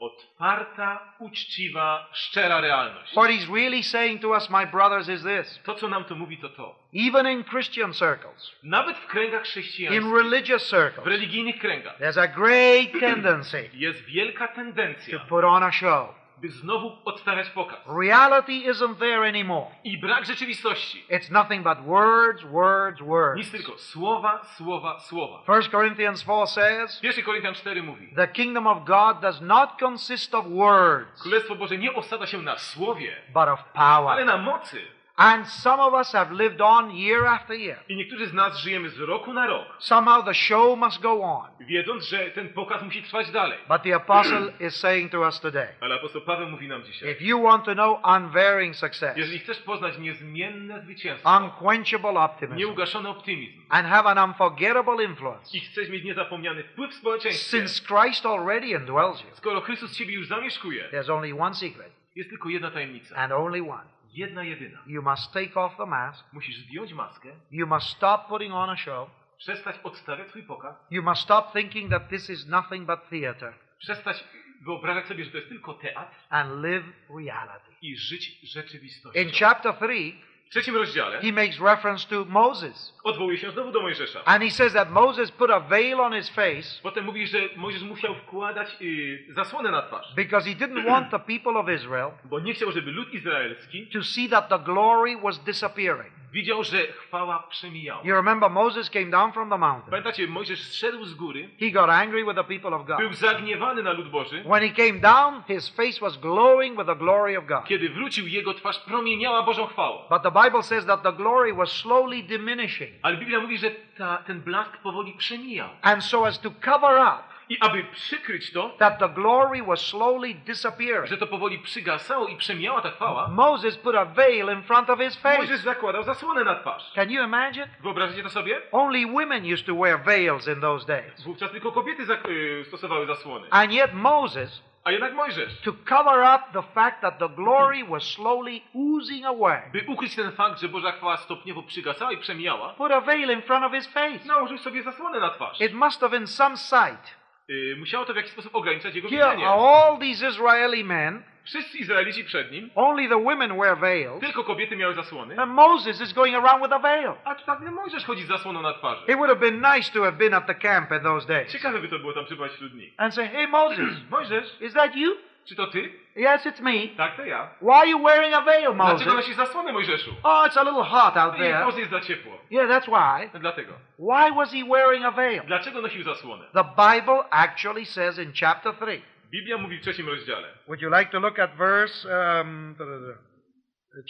Otwarta, 0.04 1.14
uczciwa, 1.18 2.08
szczera 2.12 2.60
realność. 2.60 3.12
What 3.12 3.30
he's 3.30 3.48
really 3.54 3.82
saying 3.82 4.22
to 4.22 4.28
us, 4.28 4.50
my 4.50 4.66
brothers, 4.66 5.08
is 5.08 5.22
this. 5.22 5.60
To, 5.64 5.74
co 5.74 5.88
nam 5.88 6.04
to 6.04 6.14
mówi, 6.14 6.38
to 6.38 6.48
to. 6.48 6.74
Even 6.92 7.26
in 7.26 7.44
Christian 7.44 7.94
circles, 7.94 8.52
Nawet 8.62 8.96
w 8.96 9.06
kręgach 9.06 9.40
in 9.40 9.44
chrześcijańskich, 9.44 10.12
religious 10.12 10.66
w 10.66 10.70
circles, 10.70 11.06
religijnych 11.06 11.58
kręgach, 11.58 11.98
there's 11.98 12.20
a 12.20 12.28
great 12.28 13.00
tendency 13.00 13.70
jest 13.74 14.04
wielka 14.04 14.48
to 14.48 14.54
tendencja, 14.54 15.18
put 15.18 15.44
on 15.44 15.62
a 15.62 15.72
show. 15.72 16.23
By 16.38 16.48
znowu 16.48 16.92
odstawiać 17.04 17.50
pokaz. 17.50 17.78
Reality 18.00 18.52
isn't 18.52 18.96
there 18.98 19.28
anymore. 19.28 19.66
I 19.84 19.98
brak 19.98 20.24
rzeczywistości. 20.26 21.04
It's 21.10 21.30
nothing 21.32 21.64
but 21.64 21.78
words, 21.86 22.44
words, 22.44 23.00
Nic 23.00 23.08
words. 23.08 23.50
tylko 23.50 23.78
słowa, 23.78 24.44
słowa, 24.56 25.00
słowa. 25.00 25.42
1 25.48 25.70
Corinthians 25.70 26.22
4 26.22 26.46
says, 26.46 27.02
1 27.02 27.24
Koryntian 27.24 27.54
4 27.54 27.82
mówi, 27.82 28.08
The 28.16 28.28
kingdom 28.28 28.66
of 28.66 28.84
God 28.84 29.20
does 29.20 29.40
not 29.40 29.70
consist 29.80 30.34
of 30.34 30.46
words, 30.46 31.22
Królestwo 31.22 31.54
Boże 31.56 31.78
nie 31.78 31.92
osada 31.94 32.26
się 32.26 32.38
na 32.42 32.58
słowie, 32.58 33.16
but 33.28 33.48
of 33.48 33.64
ale 33.74 34.04
power. 34.04 34.26
na 34.26 34.36
mocy. 34.38 34.80
And 35.16 35.48
some 35.48 35.80
of 35.82 35.94
us 35.94 36.12
have 36.12 36.32
lived 36.32 36.60
on 36.60 36.90
year 36.90 37.26
after 37.26 37.54
year. 37.56 37.78
I 37.88 37.96
niektórzy 37.96 38.26
z 38.26 38.32
nas 38.32 38.58
żyjemy 38.58 38.90
z 38.90 38.98
roku 39.00 39.32
na 39.32 39.46
rok, 39.46 39.66
Somehow 39.78 40.24
the 40.24 40.34
show 40.34 40.78
must 40.78 41.00
go 41.00 41.22
on. 41.22 41.50
wiedząc, 41.60 42.04
że 42.08 42.30
ten 42.30 42.48
pokaz 42.48 42.82
musi 42.82 43.02
trwać 43.02 43.30
dalej. 43.30 43.58
But 43.68 43.82
the 43.82 43.94
apostle 43.94 44.52
is 44.66 44.76
saying 44.76 45.12
to 45.12 45.20
us 45.20 45.40
today, 45.40 45.68
Ale 45.80 45.94
apostoł 45.94 46.22
Paweł 46.22 46.48
mówi 46.48 46.68
nam 46.68 46.82
dzisiaj, 46.84 47.10
if 47.12 47.24
you 47.24 47.42
want 47.42 47.64
to 47.64 47.74
know 47.74 48.00
unvarying 48.16 48.76
success, 48.76 49.16
jeżeli 49.16 49.38
chcesz 49.38 49.58
poznać 49.58 49.98
niezmienne 49.98 50.82
zwycięstwo, 50.82 51.38
unquenchable 51.38 52.20
optimism, 52.20 52.58
nieugaszony 52.58 53.08
optymizm 53.08 53.60
and 53.68 53.88
have 53.88 54.10
an 54.10 54.18
unforgettable 54.30 55.04
influence, 55.04 55.56
i 55.56 55.60
chcesz 55.60 55.88
mieć 55.88 56.04
niezapomniany 56.04 56.62
wpływ 56.62 56.90
w 56.90 56.94
społeczeństwie, 56.94 57.58
since 57.58 57.82
Christ 57.86 58.26
already 58.26 58.66
indwells 58.66 59.24
you, 59.24 59.30
skoro 59.32 59.60
Chrystus 59.60 59.96
Ciebie 59.96 60.14
już 60.14 60.26
zamieszkuje, 60.28 60.88
there's 60.92 61.12
only 61.12 61.40
one 61.42 61.54
secret, 61.54 61.92
jest 62.16 62.30
tylko 62.30 62.48
jedna 62.48 62.70
tajemnica. 62.70 63.16
and 63.16 63.32
only 63.32 63.60
one. 63.60 63.94
Jedna 64.14 64.42
jedyna. 64.44 64.78
You 64.86 65.02
must 65.02 65.32
take 65.32 65.60
off 65.60 65.76
the 65.76 65.86
mask. 65.86 66.24
Musisz 66.32 66.56
zdjąć 66.56 66.92
maskę, 66.92 67.28
You 67.50 67.66
must 67.66 67.86
stop 67.86 68.28
putting 68.28 68.54
on 68.54 68.70
a 68.70 68.76
show. 68.76 69.10
przestać 69.38 69.76
odstawiać 69.82 70.28
swój 70.28 70.42
pokaz, 70.42 70.76
You 70.90 71.02
must 71.02 71.22
stop 71.22 71.52
thinking 71.52 71.90
that 71.90 72.08
this 72.08 72.30
is 72.30 72.46
nothing 72.46 72.86
but 72.86 73.08
theater 73.10 73.54
przestać 73.78 74.24
wyobrażać 74.62 75.06
sobie, 75.06 75.24
że 75.24 75.30
to 75.30 75.36
jest 75.36 75.48
tylko 75.48 75.74
teatr 75.74 76.14
and 76.30 76.62
live 76.64 76.84
reality. 77.18 77.70
i 77.82 77.96
żyć 77.96 78.40
rzeczywistością. 78.42 79.20
In 79.20 79.30
chapter 79.40 79.74
3, 79.74 79.86
W 79.86 80.33
trzecim 80.54 80.76
rozdziale 80.76 81.20
he 81.20 81.32
makes 81.32 81.60
reference 81.60 82.08
to 82.08 82.24
Moses. 82.24 82.94
odwołuje 83.04 83.38
się 83.38 83.50
znowu 83.50 83.72
do 83.72 83.82
Mojżesza. 83.82 84.24
And 84.24 84.42
he 84.42 84.50
says 84.50 84.72
that 84.72 84.90
Moses 84.90 85.30
put 85.30 85.50
a 85.50 85.60
veil 85.60 86.00
on 86.00 86.12
his 86.12 86.28
face 86.30 86.82
Potem 86.82 87.04
mówi, 87.04 87.26
że 87.26 87.38
Mojżesz 87.56 87.82
musiał 87.82 88.14
wkładać 88.14 88.76
y, 88.82 89.24
zasłonę 89.28 89.70
na 89.70 89.82
twarz, 89.82 90.14
because 90.16 90.48
he 90.50 90.56
didn't 90.56 90.86
want 90.86 91.10
the 91.10 91.18
people 91.18 91.60
of 91.60 91.68
Israel 91.68 92.10
bo 92.24 92.40
nie 92.40 92.54
chciał, 92.54 92.72
żeby 92.72 92.92
lud 92.92 93.14
izraelski 93.14 93.86
to 93.86 94.02
see 94.02 94.28
that 94.28 94.48
the 94.48 94.58
glory 94.58 95.16
was 95.16 95.44
disappearing. 95.44 96.12
Widział, 96.34 96.64
że 96.64 96.78
chwała 96.86 97.38
przemijała. 97.48 98.00
You 98.04 98.14
remember 98.14 98.50
Moses 98.50 98.90
came 98.90 99.06
down 99.06 99.32
from 99.32 99.50
the 99.50 99.58
mountain. 99.58 99.90
Pamiętacie, 99.90 100.26
Mojżesz 100.26 100.62
zszedł 100.68 101.04
z 101.04 101.14
góry, 101.14 101.48
He 101.60 101.70
got 101.70 101.90
angry 101.90 102.24
with 102.24 102.34
the 102.36 102.44
people 102.44 102.76
of 102.76 102.86
God. 102.86 102.98
był 102.98 103.12
zagniewany 103.12 103.82
na 103.82 103.92
lud 103.92 104.08
Boży. 104.08 104.42
When 104.42 104.68
he 104.68 104.86
came 104.86 105.00
down, 105.00 105.42
his 105.48 105.68
face 105.68 106.00
was 106.00 106.16
glowing 106.18 106.76
with 106.78 106.86
the 106.86 106.96
glory 106.96 107.38
of 107.38 107.46
God. 107.46 107.64
Kiedy 107.64 107.88
wrócił, 107.88 108.26
jego 108.26 108.54
twarz 108.54 108.78
promieniała 108.78 109.42
Bożą 109.42 109.66
chwałą. 109.66 109.98
But 110.10 110.22
the 110.22 110.42
Bible 110.44 110.62
says 110.62 110.86
that 110.86 111.02
the 111.02 111.12
glory 111.12 111.54
was 111.54 111.72
slowly 111.72 112.22
diminishing. 112.22 112.90
Ale 113.02 113.16
Biblia 113.16 113.40
mówi, 113.40 113.58
że 113.58 113.70
ta, 113.70 114.16
ten 114.26 114.40
blask 114.40 114.76
powoli 114.76 115.12
przemijał. 115.12 115.68
And 115.82 116.04
so 116.04 116.26
as 116.26 116.40
to 116.40 116.50
cover 116.50 116.98
up 116.98 117.33
I 117.48 117.58
aby 117.60 117.84
przykryć 117.84 118.52
to, 118.52 118.70
that 118.78 118.98
the 118.98 119.08
glory 119.08 119.62
was 119.62 119.80
slowly 119.80 120.34
disappearing, 120.34 121.06
że 121.06 121.16
to 121.16 121.26
powoli 121.26 121.58
przygasało 121.58 122.26
i 122.26 122.36
przemijała 122.36 122.80
ta 122.80 122.90
chwała, 122.90 123.28
Moses 123.28 123.76
put 123.78 123.94
a 123.96 124.04
veil 124.04 124.48
in 124.52 124.62
front 124.62 124.90
of 124.90 124.98
his 125.00 125.24
Mojżesz 125.24 125.48
face. 125.50 125.56
zakładał 125.62 126.02
zasłonę 126.04 126.44
na 126.44 126.54
twarz. 126.54 126.92
Can 126.94 127.10
you 127.10 127.24
imagine? 127.24 127.68
Wyobrażacie 127.80 128.22
to 128.22 128.30
sobie? 128.30 128.60
Only 128.72 129.06
women 129.06 129.52
used 129.52 129.66
to 129.66 129.74
wear 129.74 130.02
veils 130.04 130.48
in 130.48 130.60
those 130.60 130.86
days. 130.86 131.22
Wówczas 131.24 131.50
tylko 131.50 131.72
kobiety 131.72 132.02
y, 132.28 132.64
stosowały 132.68 133.06
zasłony. 133.06 133.46
And 133.50 133.72
yet 133.72 133.94
Moses, 133.94 134.62
A 134.84 134.90
jednak 134.92 135.14
Mojżesz, 135.14 135.60
to 135.60 135.72
cover 135.72 136.18
up 136.36 136.44
the 136.52 136.62
fact 136.62 137.00
that 137.00 137.18
the 137.18 137.28
glory 137.28 137.84
was 137.84 138.02
slowly 138.02 138.60
oozing 138.74 139.26
away, 139.26 139.62
by 139.72 139.84
ukryć 139.88 140.16
ten 140.16 140.32
fakt, 140.32 140.60
że 140.60 140.68
Boża 140.68 140.92
chwała 140.92 141.16
stopniowo 141.16 141.62
przygasała 141.62 142.12
i 142.12 142.16
przemijała, 142.16 142.68
put 142.68 142.92
a 142.92 143.00
veil 143.00 143.30
in 143.30 143.42
front 143.42 143.64
of 143.64 143.72
his 143.72 143.86
face. 143.92 144.24
nałożył 144.28 144.58
sobie 144.58 144.82
zasłonę 144.82 145.20
na 145.20 145.30
twarz. 145.30 145.60
It 145.60 145.72
must 145.74 146.00
have 146.00 146.10
been 146.10 146.26
some 146.26 146.56
sight. 146.56 147.23
Y, 147.50 147.76
musiało 147.78 148.04
to 148.04 148.12
w 148.12 148.16
jakiś 148.16 148.32
sposób 148.32 148.54
ograniczać 148.54 148.94
jego 148.94 149.08
Here 149.08 149.24
widzenie. 149.24 149.48
all 149.48 149.98
these 149.98 150.28
Israeli 150.28 150.84
men, 150.84 151.22
Wszyscy 151.44 151.78
Izraelici 151.78 152.24
przed 152.24 152.52
nim, 152.52 152.70
only 152.74 153.08
the 153.08 153.22
women 153.24 153.56
wear 153.58 153.78
veils, 153.78 154.20
tylko 154.20 154.44
kobiety 154.44 154.76
miały 154.76 154.94
zasłony, 154.94 155.38
and 155.40 155.52
Moses 155.52 156.00
is 156.00 156.12
going 156.12 156.36
around 156.36 156.62
with 156.62 156.72
a 156.72 156.78
veil. 156.78 157.12
a 157.24 157.34
tu 157.34 157.42
nagle 157.46 157.70
Mojżesz 157.70 158.04
chodzi 158.04 158.22
z 158.22 158.26
zasłoną 158.28 158.62
na 158.62 158.72
twarzy. 158.72 159.02
It 159.08 159.16
would 159.16 159.28
have 159.28 159.40
been 159.40 159.60
nice 159.74 159.92
to 159.92 160.02
have 160.04 160.12
been 160.16 160.34
at 160.34 160.46
the 160.46 160.54
camp 160.54 160.92
in 160.92 161.00
those 161.00 161.26
days 161.28 161.52
Ciekawe 161.52 161.80
by 161.80 161.88
to 161.88 161.98
było 161.98 162.12
tam 162.12 162.24
przebywać 162.24 162.52
wśród 162.52 162.74
nich. 162.74 162.92
and 162.96 163.14
say, 163.14 163.28
Hey 163.28 163.46
Moses, 163.48 163.94
Mojżesz, 164.10 164.56
is 164.60 164.72
that 164.74 164.96
you? 164.96 165.16
Czy 165.44 165.56
to 165.56 165.66
ty? 165.66 165.92
Yes, 166.16 166.46
it's 166.46 166.60
me. 166.60 166.96
Tak, 166.96 167.16
to 167.16 167.24
ja. 167.24 167.50
Why 167.60 167.72
are 167.72 167.88
you 167.88 167.98
wearing 168.04 168.34
a 168.34 168.40
veil, 168.40 168.74
Moses? 168.74 168.96
Dlaczego 168.96 169.14
nosisz 169.16 169.36
zasłonę, 169.36 169.72
Mojżeszu? 169.72 170.10
Oh, 170.22 170.46
it's 170.46 170.58
a 170.60 170.62
little 170.62 170.84
hot 170.84 171.16
out 171.16 171.36
there. 171.36 171.64
może 171.64 171.78
jest 171.80 171.90
za 171.90 172.00
ciepło. 172.00 172.38
Yeah, 172.50 172.68
that's 172.68 172.86
why. 172.86 173.38
Dlatego. 173.40 173.72
Why 173.98 174.34
was 174.36 174.52
he 174.52 174.64
wearing 174.64 175.04
a 175.04 175.10
veil? 175.10 175.42
Dlaczego 175.46 175.80
nosił 175.80 176.02
zasłonę? 176.02 176.44
The 176.52 176.64
Bible 176.64 177.24
actually 177.30 177.86
says 177.86 178.18
in 178.18 178.32
chapter 178.40 178.74
3. 178.74 179.02
Biblia 179.30 179.58
mówi 179.58 179.78
w 179.78 179.82
trzecim 179.82 180.08
rozdziale. 180.08 180.48
Would 180.66 180.82
you 180.82 180.90
like 180.98 181.10
to 181.10 181.18
look 181.18 181.38
at 181.38 181.56
verse, 181.56 182.08
um, 182.40 182.76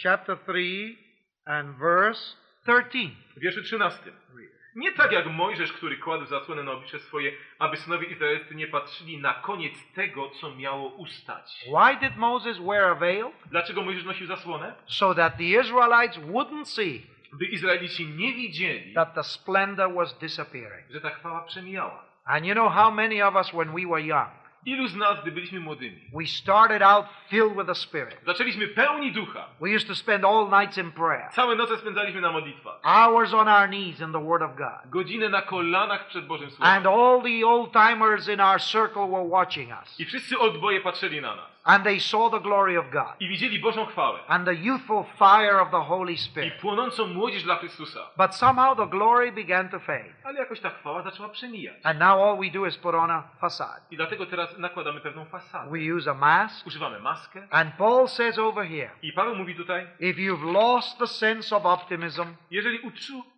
chapter 0.03 0.37
3 0.37 0.95
and 1.45 1.77
verse 1.77 2.35
13? 2.65 3.11
W 3.37 3.39
wierszu 3.39 3.63
13. 3.63 4.11
Nie 4.75 4.91
tak 4.91 5.11
jak 5.11 5.25
Mojżesz, 5.25 5.73
który 5.73 5.97
kładł 5.97 6.25
zasłonę 6.25 6.63
na 6.63 6.71
oblicze 6.71 6.99
swoje, 6.99 7.31
aby 7.59 7.77
synowie 7.77 8.07
izraelscy 8.07 8.55
nie 8.55 8.67
patrzyli 8.67 9.17
na 9.17 9.33
koniec 9.33 9.73
tego, 9.93 10.29
co 10.29 10.55
miało 10.55 10.89
ustać. 10.89 11.63
Why 11.67 12.07
did 12.07 12.17
Moses 12.17 12.57
wear 12.59 12.83
a 12.83 12.95
veil? 12.95 13.25
Dlaczego 13.45 13.81
Mojżesz 13.81 14.03
nosił 14.05 14.27
zasłonę? 14.27 14.73
So 14.85 15.15
that 15.15 15.37
the 15.37 15.43
Israelites 15.43 16.17
wouldn't 16.17 16.65
see 16.65 17.01
By 17.33 17.45
Izraelici 17.45 18.05
nie 18.07 18.33
widzieli, 18.33 18.93
that 18.93 19.13
the 19.13 19.23
splendor 19.23 19.93
was 19.93 20.19
disappearing. 20.19 20.91
że 20.91 21.01
ta 21.01 21.09
chwała 21.09 21.41
przemijała. 21.41 22.05
And 22.25 22.45
you 22.45 22.53
know 22.53 22.73
how 22.73 22.91
many 22.91 23.27
of 23.27 23.35
us, 23.35 23.49
when 23.51 23.75
we 23.75 23.85
were 23.87 24.01
young, 24.01 24.29
Ilu 24.65 24.87
z 24.87 24.95
nas, 24.95 25.21
gdy 25.21 25.31
byliśmy 25.31 25.59
młodymi, 25.59 26.01
we 26.13 26.25
started 26.27 26.81
out 26.81 27.05
filled 27.29 27.53
with 27.53 27.65
the 27.67 27.75
Spirit. 27.75 28.17
zaczęliśmy 28.25 28.67
pełni 28.67 29.11
ducha. 29.11 29.47
We 29.61 29.75
used 29.75 29.87
to 29.87 29.95
spend 29.95 30.25
all 30.25 30.49
nights 30.61 30.77
in 30.77 30.91
prayer, 30.91 31.29
Całe 31.31 31.55
noce 31.55 31.77
spędzaliśmy 31.77 32.21
na 32.21 32.31
modlitwach. 32.31 32.79
hours 32.83 33.33
on 33.33 33.47
our 33.47 33.67
knees 33.67 33.99
in 33.99 34.11
the 34.11 34.25
Word 34.25 34.41
of 34.43 34.55
God. 34.55 34.89
Godzinę 34.89 35.29
na 35.29 35.41
kolanach 35.41 36.07
przed 36.07 36.25
Bożym 36.27 36.47
And 36.59 36.83
Słowem. 36.83 36.87
all 36.87 37.21
the 37.23 37.47
old 37.47 37.71
timers 37.73 38.27
in 38.29 38.41
our 38.41 38.61
circle 38.61 39.07
were 39.07 39.25
watching 39.29 39.69
us. 39.81 39.99
I 39.99 40.05
wszyscy 40.05 40.39
oldboje 40.39 40.81
patrzyli 40.81 41.21
na 41.21 41.35
nas. 41.35 41.54
And 41.67 41.83
they 41.83 41.99
saw 41.99 42.29
the 42.29 42.39
glory 42.39 42.77
of 42.77 42.85
God 42.91 43.15
I 43.19 43.27
widzieli 43.27 43.59
Bożą 43.59 43.85
chwałę. 43.85 44.19
and 44.27 44.45
the 44.45 44.53
youthful 44.55 45.03
fire 45.19 45.61
of 45.61 45.71
the 45.71 45.81
Holy 45.81 46.13
I 46.13 46.17
Spirit. 46.17 46.53
płonącą 46.61 47.07
młodzież 47.07 47.43
dla 47.43 47.55
Chrystusa. 47.55 47.99
But 48.17 48.35
somehow 48.35 48.77
the 48.77 48.87
glory 48.87 49.31
began 49.31 49.69
to 49.69 49.79
fade. 49.79 50.13
Ale 50.23 50.39
jakoś 50.39 50.59
ta 50.59 50.69
chwała 50.69 51.01
zaczęła 51.01 51.29
przemijać. 51.29 51.75
And 51.83 51.99
now 51.99 52.21
all 52.21 52.37
we 52.37 52.49
do 52.51 52.65
is 52.65 52.77
put 52.77 52.95
on 52.95 53.11
a 53.11 53.23
facade. 53.41 53.81
I 53.91 53.97
dlatego 53.97 54.25
teraz 54.25 54.57
nakładamy 54.57 55.01
pewną 55.01 55.25
fasadę. 55.25 55.71
We 55.71 55.93
use 55.95 56.11
a 56.11 56.13
mask. 56.13 56.67
Używamy 56.67 56.99
maskę. 56.99 57.47
And 57.51 57.73
Paul 57.75 58.07
says 58.07 58.39
over 58.39 58.67
here 58.67 58.89
I 59.01 59.13
Paweł 59.13 59.35
mówi 59.35 59.55
tutaj, 59.55 59.87
if 59.99 60.21
you've 60.21 60.51
lost 60.53 60.99
the 60.99 61.07
sense 61.07 61.55
of 61.55 61.65
optimism, 61.65 62.25
jeżeli 62.51 62.79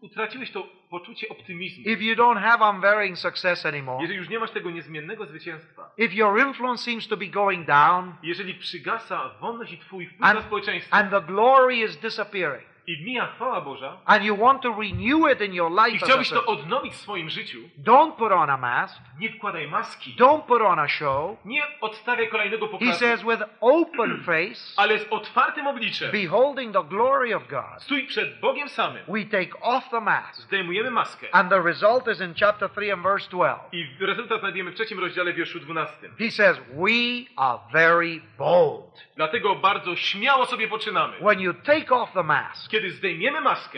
utraciłeś 0.02 0.52
to 0.52 0.64
poczucie 0.90 1.30
optymizmu, 1.30 1.84
if 1.90 2.04
you 2.04 2.16
don't 2.16 2.40
have 2.40 2.70
unvarying 2.76 3.18
success 3.18 3.66
anymore, 3.66 4.02
jeżeli 4.02 4.18
już 4.20 4.30
nie 4.30 4.40
masz 4.40 4.52
tego 4.52 4.72
niezmiennego 4.72 5.26
zwycięstwa, 5.26 5.92
if 5.98 6.16
your 6.16 6.40
influence 6.40 6.84
seems 6.84 7.08
to 7.08 7.18
be 7.18 7.28
going 7.28 7.68
down 7.68 8.14
jeżeli 8.24 8.54
przygasa 8.54 9.30
wolność 9.42 9.74
i 9.74 9.78
twój 9.78 10.06
wpływ 10.08 10.30
And- 10.30 10.40
na 10.40 10.46
społeczeństwo 10.46 10.96
and 10.96 11.12
the 11.12 11.22
glory 11.22 11.76
is 11.76 11.98
disappearing, 11.98 12.68
i 12.88 13.04
mija 13.04 13.28
chwała 13.28 13.62
Boża 13.62 13.98
and 14.06 14.24
you 14.24 14.38
want 14.38 14.62
to 14.62 14.70
renew 14.82 15.32
it 15.34 15.42
in 15.42 15.54
your 15.54 15.72
i 15.72 15.76
life, 15.92 15.98
a 16.04 16.06
chciałbyś 16.06 16.30
to 16.30 16.46
odnowić 16.46 16.94
w 16.94 16.98
swoim 16.98 17.30
życiu, 17.30 17.60
don't 17.84 18.12
put 18.12 18.32
on 18.32 18.50
a 18.50 18.58
mask, 18.58 19.02
nie 19.20 19.30
wkładaj 19.30 19.68
maski, 19.68 20.16
don't 20.20 20.42
put 20.42 20.62
on 20.62 20.80
a 20.80 20.88
show. 20.88 21.38
nie 21.46 21.62
odstawiaj 21.82 22.30
kolejnego 22.30 22.66
He 22.66 22.72
pokazu, 22.72 23.00
says, 23.00 23.22
with 23.24 23.44
open 23.62 24.22
face, 24.26 24.74
ale 24.78 25.00
z 25.00 25.08
otwartym 25.10 25.68
obliczem, 25.68 26.12
beholding 26.12 26.74
the 26.74 26.84
glory 26.84 27.36
of 27.36 27.48
God, 27.48 27.84
stój 27.84 28.08
przed 28.08 28.40
Bogiem 28.40 28.70
samym, 28.70 29.04
we 29.08 29.26
take 29.26 29.60
off 29.62 29.90
the 29.90 30.02
mask. 30.02 30.42
zdejmujemy 30.42 30.92
maskę 30.92 31.28
And 31.32 31.50
the 31.50 31.62
result 31.62 32.08
is 32.08 32.22
in 32.22 32.34
chapter 32.40 32.70
3 32.70 32.94
and 32.94 33.04
verse 33.04 33.30
12. 33.30 33.60
i 33.72 33.88
rezultat 34.00 34.40
znajdziemy 34.40 34.72
w 34.72 34.76
trzecim 34.76 35.00
rozdziale, 35.00 35.34
wierszu 35.34 35.60
12. 35.60 36.10
He 36.20 36.32
says, 36.32 36.58
We 36.74 37.26
are 37.36 37.60
very 37.74 38.22
bold. 38.38 39.06
Dlatego 39.16 39.56
bardzo 39.56 39.96
śmiało 39.96 40.46
sobie 40.46 40.68
poczynamy. 40.68 41.14
When 41.22 41.40
you 41.40 41.54
take 41.54 41.96
off 41.96 42.14
the 42.14 42.24
mask, 42.24 42.74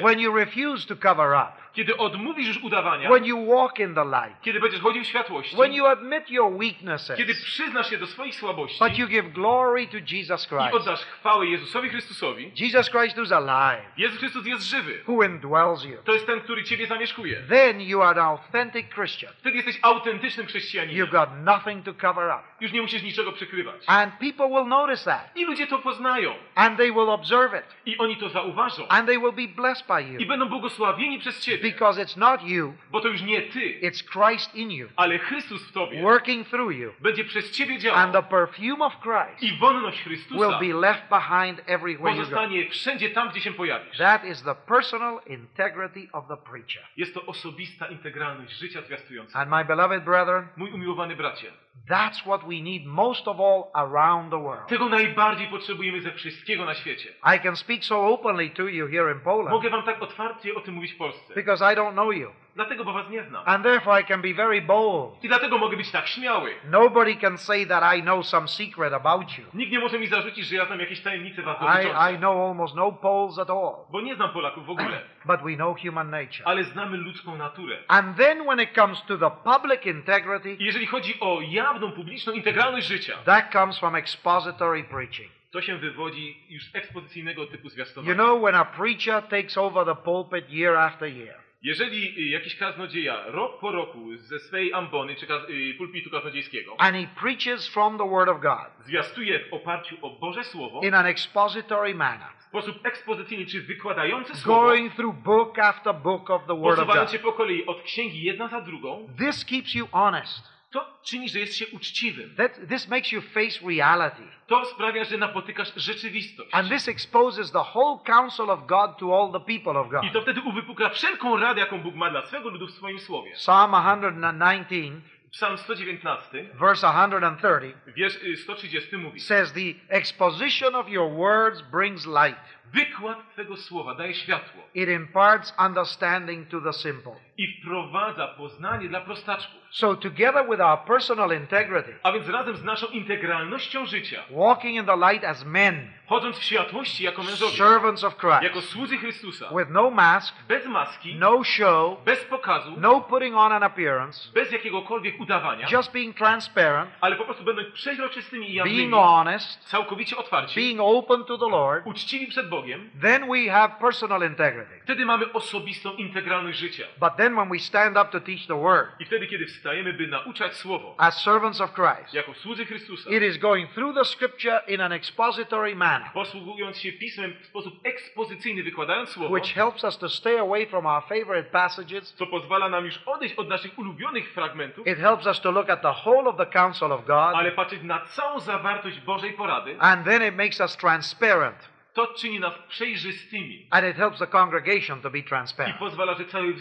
When 0.03 0.19
you 0.19 0.31
refuse 0.31 0.85
to 0.85 0.95
cover 0.95 1.35
up, 1.35 1.57
kiedy 1.73 1.97
odmówisz 1.97 2.47
już 2.47 2.63
udawania, 2.63 3.09
when 3.09 3.25
you 3.25 3.45
walk 3.45 3.79
in 3.79 3.95
the 3.95 4.05
light, 4.05 4.41
kiedy 4.41 4.59
będziesz 4.59 4.81
chodził 4.81 5.03
w 5.03 5.07
światłości, 5.07 5.55
when 5.55 5.73
you 5.73 5.85
admit 5.85 6.29
your 6.29 6.51
kiedy 6.51 6.59
weaknesses, 6.59 7.43
przyznasz 7.43 7.89
się 7.89 7.97
do 7.97 8.07
swoich 8.07 8.35
słabości 8.35 8.79
but 8.79 8.97
you 8.97 9.07
give 9.07 9.33
glory 9.33 9.87
to 9.87 9.97
Jesus 10.11 10.45
i 10.45 10.49
Christ. 10.49 10.73
oddasz 10.73 10.99
chwałę 10.99 11.45
Jezusowi 11.45 11.89
Chrystusowi, 11.89 12.51
Jesus 12.55 12.89
Christ 12.89 13.17
who's 13.17 13.35
alive, 13.35 13.85
Jezus 13.97 14.19
Chrystus 14.19 14.45
jest 14.45 14.63
żywy. 14.63 15.03
who 15.07 15.23
indwells 15.23 15.83
you. 15.83 15.97
To 16.03 16.13
jest 16.13 16.25
ten, 16.25 16.41
który 16.41 16.63
Ciebie 16.63 16.87
zamieszkuje. 16.87 17.41
Then 17.49 17.81
you 17.81 18.01
are 18.01 18.21
an 18.21 18.27
authentic 18.27 18.85
Christian. 18.93 19.33
Wtedy 19.37 19.55
jesteś 19.55 19.79
autentycznym 19.81 20.47
chrześcijaninem. 20.47 21.05
You've 21.05 21.11
got 21.11 21.29
nothing 21.43 21.85
to 21.85 21.93
cover 21.93 22.27
up. 22.27 22.43
Już 22.61 22.71
nie 22.71 22.81
musisz 22.81 23.03
niczego 23.03 23.31
przykrywać. 23.31 23.83
And 23.87 24.13
people 24.19 24.47
will 24.47 24.67
notice 24.67 25.05
that. 25.05 25.31
I 25.35 25.45
ludzie 25.45 25.67
to 25.67 25.79
poznają. 25.79 26.33
And 26.55 26.77
they 26.77 26.91
will 26.91 27.09
observe 27.09 27.53
it. 27.53 27.65
I 27.85 27.97
oni 27.97 28.17
to 28.17 28.29
zauważą. 28.29 28.87
And 28.87 29.07
they 29.07 29.19
will 29.19 29.31
be 29.31 29.47
blessed 29.47 29.87
by 29.87 30.01
I 30.01 30.13
you. 30.13 30.27
będą 30.27 30.49
błogosławieni 30.49 31.19
przez 31.19 31.41
Ciebie. 31.41 31.68
Because 31.73 32.01
it's 32.03 32.17
not 32.17 32.43
you, 32.43 32.73
Bo 32.91 33.01
to 33.01 33.07
już 33.07 33.21
nie 33.21 33.41
ty, 33.41 33.79
it's 33.81 34.03
Christ 34.11 34.55
in 34.55 34.71
you, 34.71 34.87
ale 34.95 35.17
Chrystus 35.19 35.63
w 35.69 35.71
tobie 35.71 36.01
working 36.01 36.47
through 36.47 36.71
you. 36.75 36.93
będzie 36.99 37.23
przez 37.23 37.51
ciebie 37.51 37.73
And 37.73 37.83
działał. 37.83 38.11
the 38.11 38.23
perfume 38.23 38.85
of 38.85 38.93
Christ 39.01 39.43
I 39.43 39.57
wonność 39.59 39.97
will 39.97 40.17
Chrystusa 40.17 40.59
be 40.59 40.73
left 40.73 41.09
behind 41.09 41.61
everywhere 41.67 42.11
you 42.11 42.17
go. 42.17 42.23
pozostanie 42.23 42.69
wszędzie 42.69 43.09
tam, 43.09 43.29
gdzie 43.29 43.41
się 43.41 43.53
pojawisz. 43.53 43.97
That 43.97 44.25
is 44.25 44.43
the 44.43 44.55
personal 44.55 45.19
integrity 45.27 46.07
of 46.11 46.27
the 46.27 46.37
preacher. 46.37 46.83
Jest 46.97 47.13
to 47.13 47.25
osobista 47.25 47.87
integralność 47.87 48.53
życia 48.59 48.81
zwiastującego. 48.81 49.39
And 49.39 49.51
my 49.51 49.65
beloved 49.65 50.03
brethren, 50.03 50.47
Mój 50.57 50.71
umiłowany 50.71 51.15
bracie, 51.15 51.51
that's 51.87 52.25
what 52.25 52.43
we 52.43 52.61
need 52.61 52.85
most 52.85 53.27
of 53.27 53.39
all 53.39 53.63
around 53.73 54.29
the 54.29 54.37
world. 54.39 54.67
tego 54.67 54.89
najbardziej 54.89 55.47
potrzebujemy 55.47 56.01
ze 56.01 56.11
wszystkiego 56.11 56.65
na 56.65 56.75
świecie. 56.75 57.09
I 57.35 57.39
can 57.39 57.55
speak 57.55 57.83
so 57.85 58.07
openly 58.07 58.49
to 58.49 58.63
you 58.67 58.87
here 58.87 59.11
in 59.13 59.19
Poland 59.19 59.49
Mogę 59.49 59.69
wam 59.69 59.83
tak 59.83 60.01
otwarcie 60.03 60.55
o 60.55 60.61
tym 60.61 60.73
mówić 60.75 60.93
w 60.93 60.97
Polsce. 60.97 61.33
because 61.35 61.73
I 61.73 61.75
don't 61.75 61.91
know 61.93 62.13
you. 62.13 62.31
Dlatego, 62.59 62.83
bo 62.83 62.93
was 62.93 63.09
nie 63.09 63.23
znam. 63.23 63.43
And 63.45 63.63
therefore 63.63 64.01
I 64.01 64.05
can 64.05 64.21
be 64.21 64.33
very 64.33 64.61
bold. 64.61 65.23
I 65.23 65.27
dlatego 65.27 65.57
mogę 65.57 65.77
być 65.77 65.91
tak 65.91 66.07
śmiały. 66.07 66.51
Nobody 66.63 67.15
can 67.15 67.37
say 67.37 67.65
that 67.65 67.95
I 67.97 68.01
know 68.01 68.25
some 68.25 68.47
secret 68.47 68.93
about 68.93 69.37
you. 69.37 69.45
Nikt 69.53 69.71
nie 69.71 69.79
może 69.79 69.99
mi 69.99 70.07
zarzucić, 70.07 70.45
że 70.45 70.55
ja 70.55 70.65
znam 70.65 70.79
jakieś 70.79 71.01
tajemnice 71.01 71.41
was 71.41 71.57
I, 71.61 72.13
I 72.13 72.17
know 72.17 72.37
almost 72.49 72.75
no 72.75 72.91
Poles 72.91 73.39
at 73.39 73.49
all. 73.49 73.75
Bo 73.91 74.01
nie 74.01 74.15
znam 74.15 74.29
Polaków 74.29 74.65
w 74.65 74.69
ogóle. 74.69 75.01
But 75.25 75.41
we 75.41 75.55
know 75.55 75.77
human 75.81 76.09
nature. 76.09 76.43
Ale 76.45 76.63
znamy 76.63 76.97
ludzką 76.97 77.37
naturę. 77.37 77.77
And 77.87 78.17
then 78.17 78.43
when 78.45 78.59
it 78.59 78.75
comes 78.75 79.05
to 79.05 79.17
the 79.17 79.31
public 79.43 79.85
integrity, 79.85 80.53
I 80.53 80.65
jeżeli 80.65 80.85
chodzi 80.87 81.19
o 81.19 81.41
jawną, 81.41 81.91
publiczną 81.91 82.33
integralność 82.33 82.87
życia, 82.87 83.13
that 83.25 83.51
comes 83.51 83.79
from 83.79 83.95
expository 83.95 84.83
preaching. 84.83 85.31
to 85.51 85.61
się 85.61 85.77
wywodzi 85.77 86.43
już 86.49 86.63
z 86.63 86.75
ekspozycyjnego 86.75 87.45
typu 87.45 87.63
You 87.63 87.69
zwiastowania. 87.69 88.13
know, 88.13 88.41
when 88.41 88.55
a 88.55 88.65
preacher 88.65 89.23
takes 89.23 89.57
over 89.57 89.85
the 89.85 89.95
pulpit 89.95 90.49
year 90.49 90.75
after 90.75 91.09
year, 91.09 91.48
Jeżeli 91.61 92.31
jakiś 92.31 92.55
kaznodzieja 92.55 93.23
rok 93.25 93.59
po 93.59 93.71
roku 93.71 94.15
ze 94.17 94.39
swej 94.39 94.73
ambony 94.73 95.15
czy 95.15 95.27
kaz- 95.27 95.49
y, 95.49 95.73
pulpitu 95.77 96.09
kaznodziejskiego 96.09 96.75
and 96.79 96.95
he 96.95 97.07
preaches 97.21 97.69
from 97.69 97.97
the 97.97 98.09
Word 98.09 98.29
of 98.29 98.41
God 98.41 98.85
zwiastuje 98.85 99.39
w 99.39 99.53
oparciu 99.53 99.95
o 100.01 100.09
Boże 100.09 100.43
Słowo 100.43 100.81
in 100.83 100.93
an 100.93 101.05
expository 101.05 101.95
manner, 101.95 102.27
w 102.39 102.43
sposób 102.43 102.85
ekspozycyjny 102.85 103.45
czy 103.45 103.61
wykładający 103.61 104.35
Słowo, 104.35 104.61
going 104.61 104.93
through 104.93 105.15
book 105.15 105.59
after 105.59 105.95
book 105.95 106.29
of 106.29 106.41
the 106.47 106.55
Word 106.61 106.79
of 106.79 106.87
God, 106.87 107.21
po 107.21 107.33
kolei 107.33 107.65
od 107.65 107.81
księgi 107.81 108.23
jedna 108.23 108.47
za 108.47 108.61
drugą, 108.61 109.07
this 109.17 109.45
keeps 109.45 109.75
you 109.75 109.87
honest. 109.91 110.58
To 110.71 110.99
czyni, 111.03 111.29
że 111.29 111.39
jest 111.39 111.57
się 111.57 111.67
uczciwym. 111.67 112.35
That, 112.35 112.59
this 112.69 112.87
makes 112.87 113.11
you 113.11 113.21
face 113.21 113.67
reality. 113.67 114.23
To 114.47 114.65
sprawia, 114.65 115.03
że 115.03 115.17
napotykasz 115.17 115.73
rzeczywistość. 115.75 116.49
And 116.53 116.69
this 116.69 116.87
exposes 116.87 117.51
the 117.51 117.63
whole 117.73 117.99
counsel 118.05 118.49
of 118.49 118.65
God 118.65 118.97
to 118.97 119.19
all 119.19 119.31
the 119.31 119.39
people 119.39 119.79
of 119.79 119.89
God. 119.89 120.03
I 120.03 120.11
to 120.11 120.21
wtedy 120.21 120.41
uwypukla 120.41 120.89
wszelką 120.89 121.37
radę, 121.37 121.59
jaką 121.61 121.81
Bóg 121.81 121.95
ma 121.95 122.09
dla 122.09 122.25
swego 122.25 122.49
ludu 122.49 122.67
w 122.67 122.71
swoim 122.71 122.99
Słowie. 122.99 123.31
Psalm 123.31 123.71
119, 123.71 125.01
Psalm 125.31 125.57
119, 125.57 126.49
verse 126.53 126.87
130, 126.87 127.73
wiersz 127.95 128.15
y, 128.23 128.37
130 128.37 128.97
mówi 128.97 129.19
says, 129.19 129.53
The 129.53 129.73
exposition 129.89 130.75
of 130.75 130.89
your 130.89 131.11
words 131.11 131.61
brings 131.61 132.05
light. 132.05 132.39
Wykład 132.73 133.33
Twego 133.33 133.57
Słowa 133.57 133.95
daje 133.95 134.13
światło 134.13 134.63
It 134.73 134.89
imparts 134.89 135.53
understanding 135.59 136.49
to 136.49 136.61
the 136.61 136.73
simple. 136.73 137.15
i 137.37 137.47
wprowadza 137.61 138.27
poznanie 138.27 138.89
dla 138.89 139.01
prostaczków. 139.01 139.58
So, 139.71 139.95
together 139.95 140.49
with 140.49 140.61
our 140.61 140.77
personal 140.85 141.31
integrity, 141.31 141.93
A 142.03 142.11
więc 142.11 142.29
razem 142.29 142.57
z 142.57 142.63
naszą 142.63 142.87
integralnością 142.87 143.85
życia, 143.85 144.23
walking 144.31 144.75
in 144.75 144.85
the 144.85 144.95
light 145.11 145.23
as 145.23 145.45
men, 145.45 145.87
chodząc 146.07 146.37
w 146.39 146.43
światłości 146.43 147.03
jako 147.03 147.23
mężowie, 147.23 147.57
servants 147.57 148.03
of 148.03 148.17
Christ, 148.17 148.41
jako 148.41 148.61
słudzy 148.61 148.97
Chrystusa, 148.97 149.49
with 149.57 149.69
no 149.69 149.89
mask, 149.89 150.35
bez 150.47 150.65
maski, 150.65 151.15
no 151.15 151.43
show, 151.43 152.03
bez 152.05 152.25
pokazu, 152.25 152.73
no 152.77 153.01
putting 153.01 153.35
on 153.35 153.51
an 153.51 153.63
appearance, 153.63 154.31
bez 154.33 154.51
jakiegokolwiek 154.51 155.19
udawania, 155.19 155.67
just 155.71 155.91
being 155.93 156.17
transparent, 156.17 156.91
ale 157.01 157.15
po 157.15 157.25
prostu 157.25 157.43
będąc 157.43 157.67
przeźroczystymi 157.73 158.45
i 158.45 158.53
being 158.53 158.67
jawnymi, 158.67 158.91
honest, 158.91 159.69
całkowicie 159.69 160.17
otwarci, 160.17 160.55
being 160.55 160.79
open 160.83 161.23
to 161.23 161.37
the 161.37 161.49
Lord, 161.49 161.87
uczciwi 161.87 162.27
przed 162.27 162.49
Bogiem, 162.49 162.89
then 163.01 163.27
we 163.31 163.51
have 163.51 163.69
personal 163.79 164.23
integrity. 164.23 164.79
wtedy 164.83 165.05
mamy 165.05 165.33
osobistą 165.33 165.93
integralność 165.93 166.59
życia. 166.59 166.83
But 166.99 167.15
then 167.17 167.35
when 167.35 167.49
we 167.49 167.59
stand 167.59 167.97
up 167.97 168.05
to 168.11 168.19
teach 168.19 168.47
the 168.47 168.61
Word, 168.61 168.87
I 168.99 169.05
wtedy, 169.05 169.27
kiedy 169.27 169.45
wstajemy, 169.59 169.93
by 169.93 170.07
nauczać 170.07 170.55
Słowo, 170.55 170.95
as 170.97 171.21
servants 171.23 171.61
of 171.61 171.73
Christ, 171.73 172.13
jako 172.13 172.33
słudzy 172.33 172.65
Chrystusa, 172.65 173.09
it 173.09 173.23
is 173.23 173.37
going 173.37 173.71
through 173.71 173.95
the 173.95 174.05
Scripture 174.05 174.61
in 174.67 174.81
an 174.81 174.91
expository 174.91 175.75
manner, 175.75 176.09
posługując 176.13 176.77
się 176.77 176.91
Pismem 176.91 177.33
w 177.41 177.45
sposób 177.45 177.73
ekspozycyjny, 177.83 178.63
wykładając 178.63 179.09
Słowo, 179.09 179.33
which 179.35 179.53
helps 179.53 179.83
us 179.83 179.97
to 179.97 180.09
stay 180.09 180.39
away 180.39 180.65
from 180.65 180.85
our 180.85 181.03
favorite 181.03 181.43
passages. 181.51 182.13
co 182.13 182.27
pozwala 182.27 182.69
nam 182.69 182.85
już 182.85 182.99
odejść 183.05 183.35
od 183.35 183.47
naszych 183.49 183.79
ulubionych 183.79 184.33
fragmentów, 184.33 184.87
It 184.87 184.97
helps 184.97 185.25
us 185.25 185.41
to 185.41 185.51
look 185.51 185.69
at 185.69 185.81
the 185.81 185.93
whole 186.05 186.29
of 186.29 186.37
the 186.37 186.45
counsel 186.45 186.91
of 186.91 187.05
God, 187.05 187.35
ale 187.35 187.51
patrzeć 187.51 187.83
na 187.83 187.99
całą 187.99 188.39
zawartość 188.39 188.99
Bożej 188.99 189.33
porady, 189.33 189.75
and 189.79 190.05
then 190.05 190.27
it 190.27 190.35
makes 190.35 190.59
us 190.59 190.77
transparent, 190.77 191.69
to 192.07 192.13
czyni 192.13 192.39
nas 192.39 192.53
przejrzystymi 192.69 193.67
and 193.69 193.85
it 193.87 193.95
helps 193.97 194.19
the 194.19 194.27
congregation 194.27 195.01
to 195.01 195.09
be 195.09 195.17
i 195.19 195.23
transparent. 195.23 195.77
pozwala, 195.77 196.13
że 196.15 196.25
cały 196.25 196.53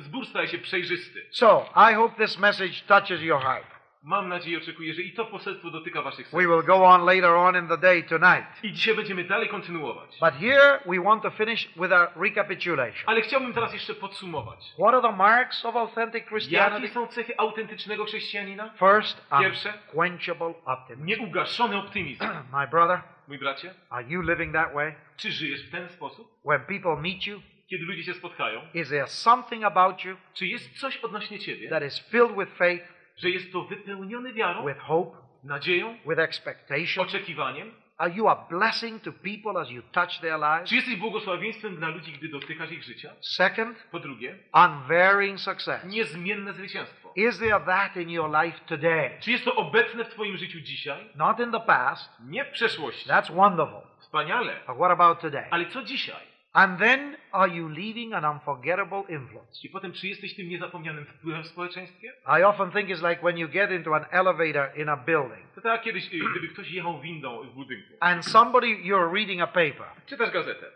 zbór 0.00 0.26
staje 0.26 0.48
się 0.48 0.58
przejrzysty. 0.58 1.26
So, 1.30 1.66
I 1.90 1.94
hope 1.94 2.26
this 2.26 2.38
message 2.38 2.74
touches 2.86 3.20
your 3.22 3.40
heart. 3.42 3.66
Mam 4.04 4.28
nadzieję, 4.28 4.58
oczekuję, 4.58 4.94
że 4.94 5.02
i 5.02 5.12
to 5.12 5.24
poselstwo 5.24 5.70
dotyka 5.70 6.02
waszych 6.02 6.26
We 6.26 6.30
serc. 6.30 6.50
will 6.50 6.62
go 6.62 6.84
on 6.86 7.04
later 7.04 7.30
on 7.30 7.56
in 7.56 7.68
the 7.68 7.78
day 7.78 8.02
tonight. 8.02 8.44
I 8.62 8.72
dzisiaj 8.72 8.94
będziemy 8.94 9.24
dalej 9.24 9.48
kontynuować. 9.48 10.10
But 10.20 10.34
here 10.34 10.80
we 10.86 11.00
want 11.04 11.22
to 11.22 11.30
finish 11.30 11.68
with 11.76 11.92
a 11.92 12.08
recapitulation. 12.16 13.02
Ale 13.06 13.20
chciałbym 13.20 13.52
teraz 13.52 13.72
jeszcze 13.74 13.94
podsumować. 13.94 14.58
What 14.78 14.94
are 14.94 15.02
the 15.02 15.16
marks 15.16 15.64
of 15.64 15.76
authentic 15.76 16.14
Jakie 16.14 16.28
Christianity? 16.28 16.88
są 16.88 17.06
cechy 17.06 17.38
autentycznego 17.38 18.04
chrześcijanina? 18.04 18.70
First, 18.78 19.26
Pierwsze. 19.40 19.72
unquenchable 19.92 20.54
optimism. 20.64 21.06
Nieugaszony 21.06 21.76
optymizm. 21.76 22.24
My 22.60 22.66
brother, 22.68 23.00
Mój 23.28 23.38
bracie, 23.38 23.74
are 23.90 24.04
you 24.08 24.22
living 24.22 24.52
that 24.52 24.74
way? 24.74 24.94
czy 25.16 25.32
żyjesz 25.32 25.68
w 25.68 25.70
ten 25.70 25.88
sposób? 25.88 26.40
When 26.44 26.60
people 26.60 26.96
meet 27.02 27.26
you, 27.26 27.40
Kiedy 27.66 27.84
ludzie 27.84 28.02
się 28.02 28.14
spotkają, 28.14 28.60
is 28.74 28.88
there 28.88 29.06
something 29.06 29.64
about 29.64 30.04
you 30.04 30.16
czy 30.34 30.46
jest 30.46 30.78
coś 30.80 30.96
odnośnie 30.96 31.38
ciebie, 31.38 31.68
that 31.70 31.82
is 31.82 32.08
filled 32.08 32.38
with 32.38 32.52
faith, 32.56 32.84
że 33.16 33.30
jest 33.30 33.52
to 33.52 33.64
wypełnione 33.64 34.32
wiarą, 34.32 34.66
with 34.68 34.80
hope, 34.80 35.18
nadzieją, 35.44 35.98
with 36.08 36.18
expectation? 36.18 37.04
oczekiwaniem? 37.04 37.81
Are 38.02 38.10
you 38.10 38.28
a 38.28 38.34
blessing 38.50 39.02
to 39.02 39.12
people 39.12 39.60
as 39.60 39.70
you 39.70 39.82
touch 39.92 40.20
their 40.20 40.38
lives? 40.38 40.68
Czy 40.68 40.74
jesteś 40.76 40.96
błogosławieństwem 40.96 41.76
dla 41.76 41.88
ludzi, 41.88 42.12
gdy 42.12 42.28
dotykasz 42.28 42.70
ich 42.72 42.82
życia? 42.82 43.12
Second, 43.20 43.78
Po 43.90 44.00
drugie, 44.00 44.38
unvarying 44.54 45.40
success. 45.40 45.84
niezmienne 45.84 46.52
zwycięstwo. 46.52 47.12
Is 47.16 47.38
there 47.38 47.60
that 47.60 47.96
in 47.96 48.10
your 48.10 48.30
life 48.44 48.58
today? 48.66 49.10
Czy 49.20 49.30
jest 49.30 49.44
to 49.44 49.54
obecne 49.56 50.04
w 50.04 50.08
twoim 50.08 50.36
życiu 50.36 50.60
dzisiaj? 50.60 51.06
Not 51.14 51.40
in 51.40 51.52
the 51.52 51.60
past. 51.60 52.10
Nie 52.28 52.44
w 52.44 52.48
przeszłości. 52.50 53.08
That's 53.10 53.34
wonderful. 53.34 53.80
Wspaniale. 54.00 54.52
But 54.66 54.76
what 54.76 54.90
about 54.90 55.20
today? 55.20 55.44
Ale 55.50 55.66
co 55.66 55.82
dzisiaj? 55.82 56.31
And 56.54 56.78
then, 56.78 57.16
are 57.32 57.48
you 57.48 57.68
leaving 57.68 58.12
an 58.14 58.24
unforgettable 58.24 59.04
influence? 59.08 59.60
I 59.64 59.68
potem, 59.70 59.92
czy 59.92 60.08
jesteś 60.08 60.36
tym 60.36 60.48
niezapomnianym 60.48 61.04
wpływem 61.06 61.42
w 61.42 61.46
społeczeństwie? 61.46 62.12
I 62.40 62.42
often 62.42 62.70
think 62.70 62.88
it's 62.90 63.08
like 63.10 63.22
when 63.22 63.38
you 63.38 63.48
get 63.48 63.70
into 63.70 63.94
an 63.96 64.04
elevator 64.10 64.78
in 64.78 64.88
a 64.88 64.96
building 64.96 65.52
To 65.54 65.60
tak 65.60 65.82
kiedyś, 65.82 66.06
y, 66.14 66.18
gdyby 66.30 66.48
ktoś 66.48 66.70
jechał 66.70 67.00
windą 67.00 67.42
w 67.42 67.54
budynku. 67.54 67.92
and 68.00 68.24
somebody, 68.26 68.66
you're 68.66 69.12
reading 69.14 69.40
a 69.42 69.46
paper, 69.46 69.86
Czytasz 70.06 70.30
gazetę 70.30 70.66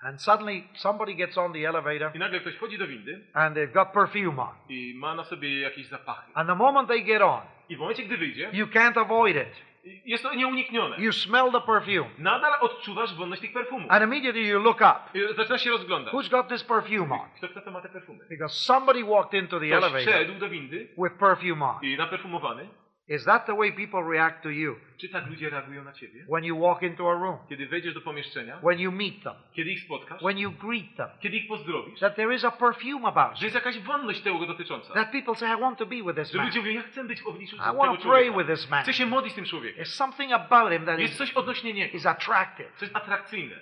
and 0.00 0.22
suddenly 0.22 0.62
somebody 0.74 1.14
gets 1.14 1.38
on 1.38 1.52
the 1.52 1.68
elevator 1.68 2.16
i 2.16 2.18
nagle 2.18 2.40
ktoś 2.40 2.54
wchodzi 2.54 2.78
do 2.78 2.86
windy 2.86 3.26
and 3.34 3.56
they've 3.56 3.72
got 3.72 3.92
perfume 3.92 4.42
on. 4.42 4.54
i 4.68 4.94
ma 4.96 5.14
na 5.14 5.24
sobie 5.24 5.60
jakieś 5.60 5.86
zapachy. 5.86 6.32
And 6.34 6.48
the 6.48 6.54
moment 6.56 6.88
they 6.88 7.02
get 7.04 7.22
on, 7.22 7.40
I 7.68 7.76
w 7.76 7.78
momencie, 7.78 8.02
gdy 8.02 8.16
wyjdzie, 8.16 8.50
you 8.52 8.66
can't 8.66 9.00
avoid 9.00 9.36
it. 9.36 9.71
Jest 9.84 10.22
to 10.22 10.34
nieuniknione. 10.34 10.96
You 10.98 11.12
smell 11.12 11.52
the 11.52 11.60
perfume. 11.60 12.10
Nadal 12.18 12.52
odczuwasz 12.60 13.14
wolność 13.14 13.42
tych 13.42 13.52
perfumów. 13.52 13.90
And 13.90 14.04
immediately 14.04 14.42
you 14.42 14.58
look 14.62 14.76
up. 14.80 15.18
I 15.18 15.34
Zaczynasz 15.36 15.62
się 15.64 15.70
rozglądać. 15.70 16.14
Who's 16.14 16.30
got 16.30 16.48
this 16.48 16.64
perfume 16.64 17.14
on? 17.14 17.28
Kto, 17.36 17.48
kto 17.48 17.60
to 17.60 17.70
ma 17.70 17.80
te 17.80 17.88
perfumy? 17.88 18.24
Because 18.30 18.54
somebody 18.54 19.04
walked 19.04 19.34
into 19.42 19.60
the 19.60 19.66
Ktoś 19.66 19.78
elevator 19.84 20.00
wszedł 20.12 20.34
do 20.34 20.48
windy 20.48 20.88
with 20.98 21.14
perfume 21.18 21.64
on. 21.64 21.82
i 21.84 21.96
naperfumowany. 21.96 22.68
Is 23.08 23.24
that 23.24 23.46
the 23.46 23.54
way 23.54 23.72
people 23.72 24.02
react 24.12 24.42
to 24.42 24.48
you 24.50 24.76
Czy 24.96 25.08
tak 25.08 25.26
ludzie 25.26 25.50
reagują 25.50 25.84
na 25.84 25.92
ciebie? 25.92 26.24
when 26.28 26.44
you 26.44 26.58
walk 26.60 26.82
into 26.82 27.10
a 27.10 27.14
room, 27.14 27.38
Kiedy 27.48 27.66
wejdziesz 27.66 27.94
do 27.94 28.00
pomieszczenia, 28.00 28.58
when 28.62 28.80
you 28.80 28.92
meet 28.92 29.22
them, 29.22 29.34
kiedy 29.52 29.70
ich 29.70 29.80
spotkasz, 29.80 30.22
when 30.22 30.38
you 30.38 30.50
greet 30.52 30.96
them? 30.96 31.08
kiedy 31.20 31.36
ich 31.36 31.48
pozdrowisz, 31.48 32.00
That 32.00 32.16
there 32.16 32.34
is 32.34 32.44
a 32.44 32.50
perfume 32.50 33.08
about 33.08 33.38
że 33.38 33.46
jest 33.46 33.54
jakaś 33.54 33.78
wolność 33.78 34.20
tego 34.20 34.46
dotycząca. 34.46 34.94
That 34.94 35.12
people 35.12 35.34
say, 35.34 35.58
I 35.58 35.60
want 35.60 35.78
to 35.78 35.86
be 35.86 35.96
with 35.96 36.14
this 36.16 36.30
Że 36.30 36.38
man. 36.38 36.46
ludzie 36.46 36.58
mówią, 36.58 36.72
ja 36.72 36.82
chcę 36.82 37.04
być 37.04 37.22
w 37.22 37.26
obliczu 37.26 37.56
I 37.56 37.58
tego 37.58 37.72
want 37.74 38.02
to 38.02 38.08
pray 38.08 38.22
with 38.24 38.32
człowieka. 38.34 38.52
this 38.56 38.70
man. 38.70 38.82
Chcę 38.82 38.92
się 38.92 39.06
modlić 39.06 39.32
z 39.32 39.36
tym 39.36 39.44
człowiekiem. 39.44 39.84
There's 39.84 39.94
something 39.96 40.32
about 40.32 40.72
him 40.72 40.84
that 40.86 40.98
Jest 40.98 41.12
is, 41.12 41.18
coś 41.18 41.32
odnośnie 41.32 41.72
niego, 41.72 41.96
is 41.96 42.06
attractive. 42.06 42.72
co 42.76 42.84
jest 42.84 42.96
atrakcyjne. 42.96 43.56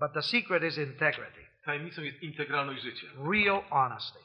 But 0.00 0.12
the 0.12 0.22
secret 0.22 0.62
is 0.64 0.78
integrity, 0.78 1.40
Tajemnicą 1.64 2.02
jest 2.02 2.22
integralność 2.22 2.82
życia. 2.82 3.06
real 3.32 3.62
honesty. 3.70 4.18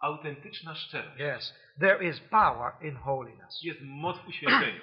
Autentyczna 0.00 0.74
szczerość. 0.74 1.20
Yes, 1.20 1.54
there 1.80 2.04
is 2.08 2.20
power 2.20 2.72
in 2.80 2.96
holiness. 2.96 3.62
Jest 3.62 3.80
moc 3.82 4.18
w 4.18 4.28
uświęceniu. 4.28 4.80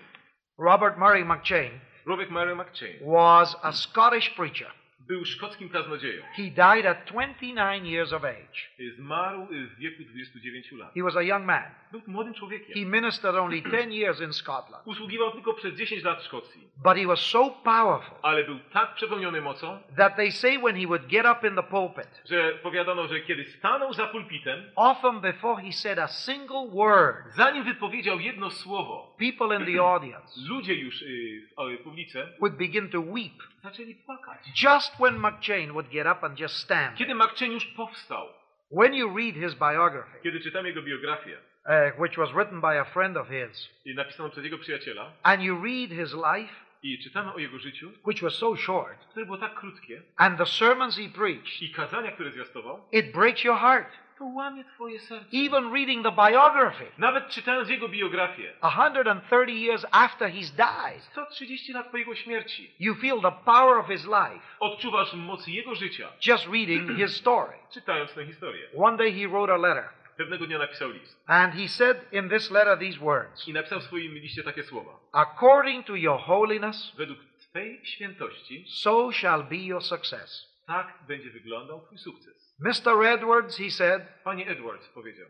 Robert 0.57 0.97
Murray 0.97 1.25
McChain 1.25 1.79
Robert 2.05 2.29
Mary 2.29 2.55
McChain 2.55 2.99
was 3.01 3.55
a 3.63 3.71
Scottish 3.71 4.29
preacher. 4.29 4.71
Był 5.07 5.25
szkockim 5.25 5.69
kaznodzieją. 5.69 6.23
He 6.35 6.43
died 6.43 6.85
at 6.85 7.05
29 7.05 7.87
years 7.87 8.13
of 8.13 8.23
age. 8.23 8.91
Zmarł 8.97 9.47
w 9.75 9.79
wieku 9.79 10.03
29 10.03 10.71
lat. 10.71 10.93
He 10.93 11.03
was 11.03 11.15
a 11.15 11.21
young 11.21 11.45
man. 11.45 11.63
Był 11.91 12.01
młodym 12.07 12.33
człowiekiem. 12.33 12.73
He 12.75 12.85
ministered 12.85 13.35
only 13.35 13.61
10 13.61 13.93
years 13.93 14.21
in 14.21 14.33
Scotland. 14.33 14.87
Usługiwał 14.87 15.31
tylko 15.31 15.53
przez 15.53 15.75
10 15.75 16.03
lat 16.03 16.21
w 16.21 16.25
Szkocji. 16.25 16.67
But 16.77 16.97
he 16.97 17.07
was 17.07 17.19
so 17.19 17.49
powerful 17.49 18.17
Ale 18.21 18.43
był 18.43 18.59
tak 18.59 18.95
przepełniony 18.95 19.41
mocą, 19.41 19.79
that 19.97 20.15
they 20.15 20.31
say 20.31 20.59
when 20.59 20.75
he 20.75 20.87
would 20.87 21.07
get 21.07 21.25
up 21.25 21.47
in 21.47 21.55
the 21.55 21.63
pulpit, 21.63 22.21
że 22.25 22.51
powiadano, 22.51 23.07
że 23.07 23.19
kiedy 23.19 23.45
stanął 23.45 23.93
za 23.93 24.07
pulpitem, 24.07 24.63
often 24.75 25.21
before 25.21 25.61
he 25.63 25.71
said 25.71 25.99
a 25.99 26.07
single 26.07 26.69
word, 26.73 27.35
zanim 27.35 27.63
wypowiedział 27.63 28.19
jedno 28.19 28.51
słowo, 28.51 29.15
people 29.19 29.57
in 29.57 29.75
the 29.75 29.81
audience 29.81 30.39
ludzie 30.49 30.73
już 30.73 31.01
y, 31.01 31.47
w 31.57 31.69
y, 31.69 31.77
publice 31.77 32.27
would 32.39 32.57
begin 32.57 32.89
to 32.89 33.01
weep. 33.01 33.52
Zaczęli 33.63 33.95
płakać. 33.95 34.63
Just 34.63 34.95
when 34.97 35.17
McChain 35.19 35.71
would 35.71 35.89
get 35.89 36.07
up 36.07 36.25
and 36.25 36.39
just 36.39 36.55
stand. 36.55 36.97
Kiedy 36.97 37.15
McChain 37.15 37.51
już 37.51 37.65
powstał, 37.65 38.27
When 38.71 38.93
you 38.93 39.17
read 39.17 39.35
his 39.35 39.53
biography, 39.53 40.19
kiedy 40.23 40.39
czytam 40.39 40.65
jego 40.65 40.81
biografię, 40.81 41.37
uh, 41.65 41.99
which 41.99 42.15
was 42.17 42.31
written 42.31 42.61
by 42.61 42.79
a 42.79 42.85
friend 42.85 43.17
of 43.17 43.27
his, 43.27 43.69
i 43.85 43.95
napisaną 43.95 44.29
przez 44.29 44.43
jego 44.43 44.57
przyjaciela, 44.57 45.11
and 45.23 45.41
you 45.41 45.63
read 45.63 45.89
his 45.89 46.13
life, 46.13 46.53
i 46.83 47.03
czytamy 47.03 47.33
o 47.33 47.37
jego 47.37 47.59
życiu, 47.59 47.91
which 48.05 48.21
was 48.21 48.33
so 48.33 48.55
short, 48.55 49.05
które 49.09 49.25
było 49.25 49.37
tak 49.37 49.53
krótkie, 49.53 50.01
and 50.15 50.37
the 50.37 50.45
sermons 50.45 50.97
he 50.97 51.09
preached, 51.09 51.61
i 51.61 51.71
kazania, 51.71 52.11
które 52.11 52.31
zwiastował, 52.31 52.87
it 52.91 53.11
breaks 53.11 53.43
your 53.43 53.57
heart. 53.57 53.89
To 54.17 54.25
łamie 54.25 54.63
twoje 54.63 54.99
serce. 54.99 55.25
Even 55.45 55.73
reading 55.73 56.03
the 56.03 56.11
biography, 56.11 56.85
Nawet 56.97 57.29
czytając 57.29 57.69
jego 57.69 57.89
biografię, 57.89 58.53
130 58.59 59.65
years 59.65 59.85
after 59.91 60.29
he's 60.29 60.51
died, 60.51 61.03
130 61.11 61.73
lat 61.73 61.87
po 61.91 61.97
jego 61.97 62.15
śmierci, 62.15 62.71
you 62.79 62.95
feel 62.95 63.21
the 63.21 63.31
power 63.45 63.77
of 63.77 63.87
his 63.87 64.05
life 64.05 64.39
odczuwasz 64.59 65.13
moc 65.13 65.47
jego 65.47 65.75
życia, 65.75 66.09
just 66.27 66.45
reading 66.47 66.97
his 66.97 67.15
story. 67.15 67.53
czytając 67.71 68.13
tę 68.13 68.25
historię. 68.25 68.67
One 68.77 68.97
day 68.97 69.11
he 69.11 69.27
wrote 69.27 69.53
a 69.53 69.57
letter, 69.57 69.89
Pewnego 70.17 70.45
dnia 70.47 70.57
napisał 70.57 70.89
list 70.89 71.23
and 71.27 71.53
he 71.53 71.67
said 71.67 71.97
in 72.11 72.29
this 72.29 72.51
letter 72.51 72.77
these 72.79 72.99
words 72.99 73.47
i 73.47 73.53
napisał 73.53 73.79
w 73.79 73.83
swoim 73.83 74.13
liście 74.13 74.43
takie 74.43 74.63
słowa. 74.63 74.91
According 75.11 75.85
to 75.85 75.95
your 75.95 76.19
holiness, 76.19 76.93
Według 76.97 77.19
Twej 77.39 77.79
świętości, 77.85 78.65
so 78.67 79.11
shall 79.11 79.43
be 79.43 79.55
your 79.55 79.83
success. 79.83 80.52
Tak 80.67 81.03
będzie 81.07 81.29
wyglądał 81.29 81.85
Twój 81.85 81.97
sukces. 81.97 82.55
Mr. 82.59 83.05
Edwards, 83.05 83.57
he 83.57 83.71
said, 83.71 84.03
Panie 84.23 84.47
Edwards 84.47 84.89
powiedział, 84.89 85.29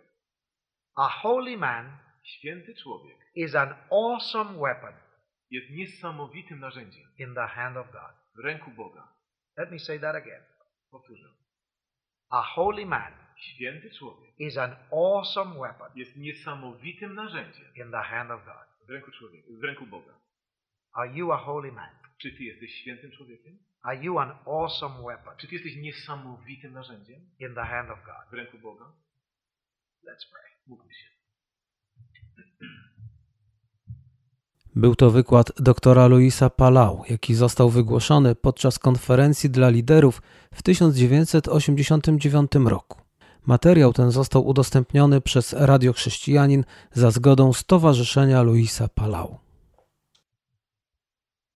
a 0.96 1.10
holy 1.10 1.58
man 1.58 1.98
święty 2.24 2.76
człowiek 2.76 3.18
is 3.36 3.56
an 3.56 3.76
awesome 3.92 4.60
weapon 4.60 4.94
jest 5.50 5.70
niesamowitym 5.70 6.60
narzędziem 6.60 7.08
in 7.18 7.34
the 7.36 7.48
hand 7.48 7.78
of 7.78 7.92
God. 7.92 8.12
w 8.36 8.40
ręku 8.40 8.72
Boga. 8.72 9.08
Let 9.58 9.72
me 9.72 9.80
say 9.80 10.00
that 10.00 10.16
again. 10.16 10.44
Powtórzę. 10.92 11.30
A 12.30 12.42
holy 12.42 12.86
man 12.86 13.14
Święty 13.38 13.92
człowiek 13.92 14.40
is 14.40 14.58
an 14.58 14.76
awesome 14.92 15.60
weapon 15.60 15.90
jest 15.96 16.16
niesamowitym 16.16 17.16
narzędziem 17.16 17.76
in 17.76 17.92
the 17.92 18.02
hand 18.02 18.32
of 18.32 18.46
God. 18.46 18.88
w 18.88 18.90
ręku 18.90 19.12
człowieka, 19.12 19.48
w 19.60 19.64
ręku 19.64 19.86
Boga. 19.86 20.14
Are 20.94 21.12
you 21.14 21.32
a 21.32 21.38
holy 21.38 21.72
man? 21.72 21.90
Czy 22.18 22.32
Ty 22.32 22.44
jesteś 22.44 22.76
świętym 22.82 23.12
człowiekiem? 23.12 23.60
Are 23.84 24.04
you 24.04 24.20
an 24.20 24.32
awesome 24.46 24.96
weapon 25.04 25.34
Czy 25.38 25.48
Ty 25.48 25.56
jesteś 25.56 25.76
niesamowitym 25.76 26.74
narzędziem 26.74 27.20
in 27.40 27.56
the 27.56 27.64
hand 27.64 27.90
of 27.90 28.00
God? 28.06 28.30
w 28.32 28.34
ręku 28.34 28.58
Boga? 28.60 28.86
Let's 30.04 30.26
pray. 30.32 30.52
Mógłby 30.68 30.94
się. 30.94 31.08
Był 34.76 34.96
to 34.96 35.12
wykład 35.12 35.52
doktora 35.62 36.08
Luisa 36.08 36.50
Palau, 36.50 37.04
jaki 37.10 37.36
został 37.36 37.70
wygłoszony 37.70 38.36
podczas 38.36 38.80
konferencji 38.80 39.50
dla 39.50 39.70
liderów 39.70 40.22
w 40.54 40.64
1989 40.64 42.52
roku. 42.66 43.02
Materiał 43.46 43.94
ten 43.94 44.12
został 44.12 44.48
udostępniony 44.48 45.22
przez 45.22 45.54
Radio 45.54 45.94
Chrześcijanin 45.94 46.64
za 46.92 47.12
zgodą 47.12 47.54
Stowarzyszenia 47.54 48.42
Luisa 48.42 48.88
Palau. 48.88 49.40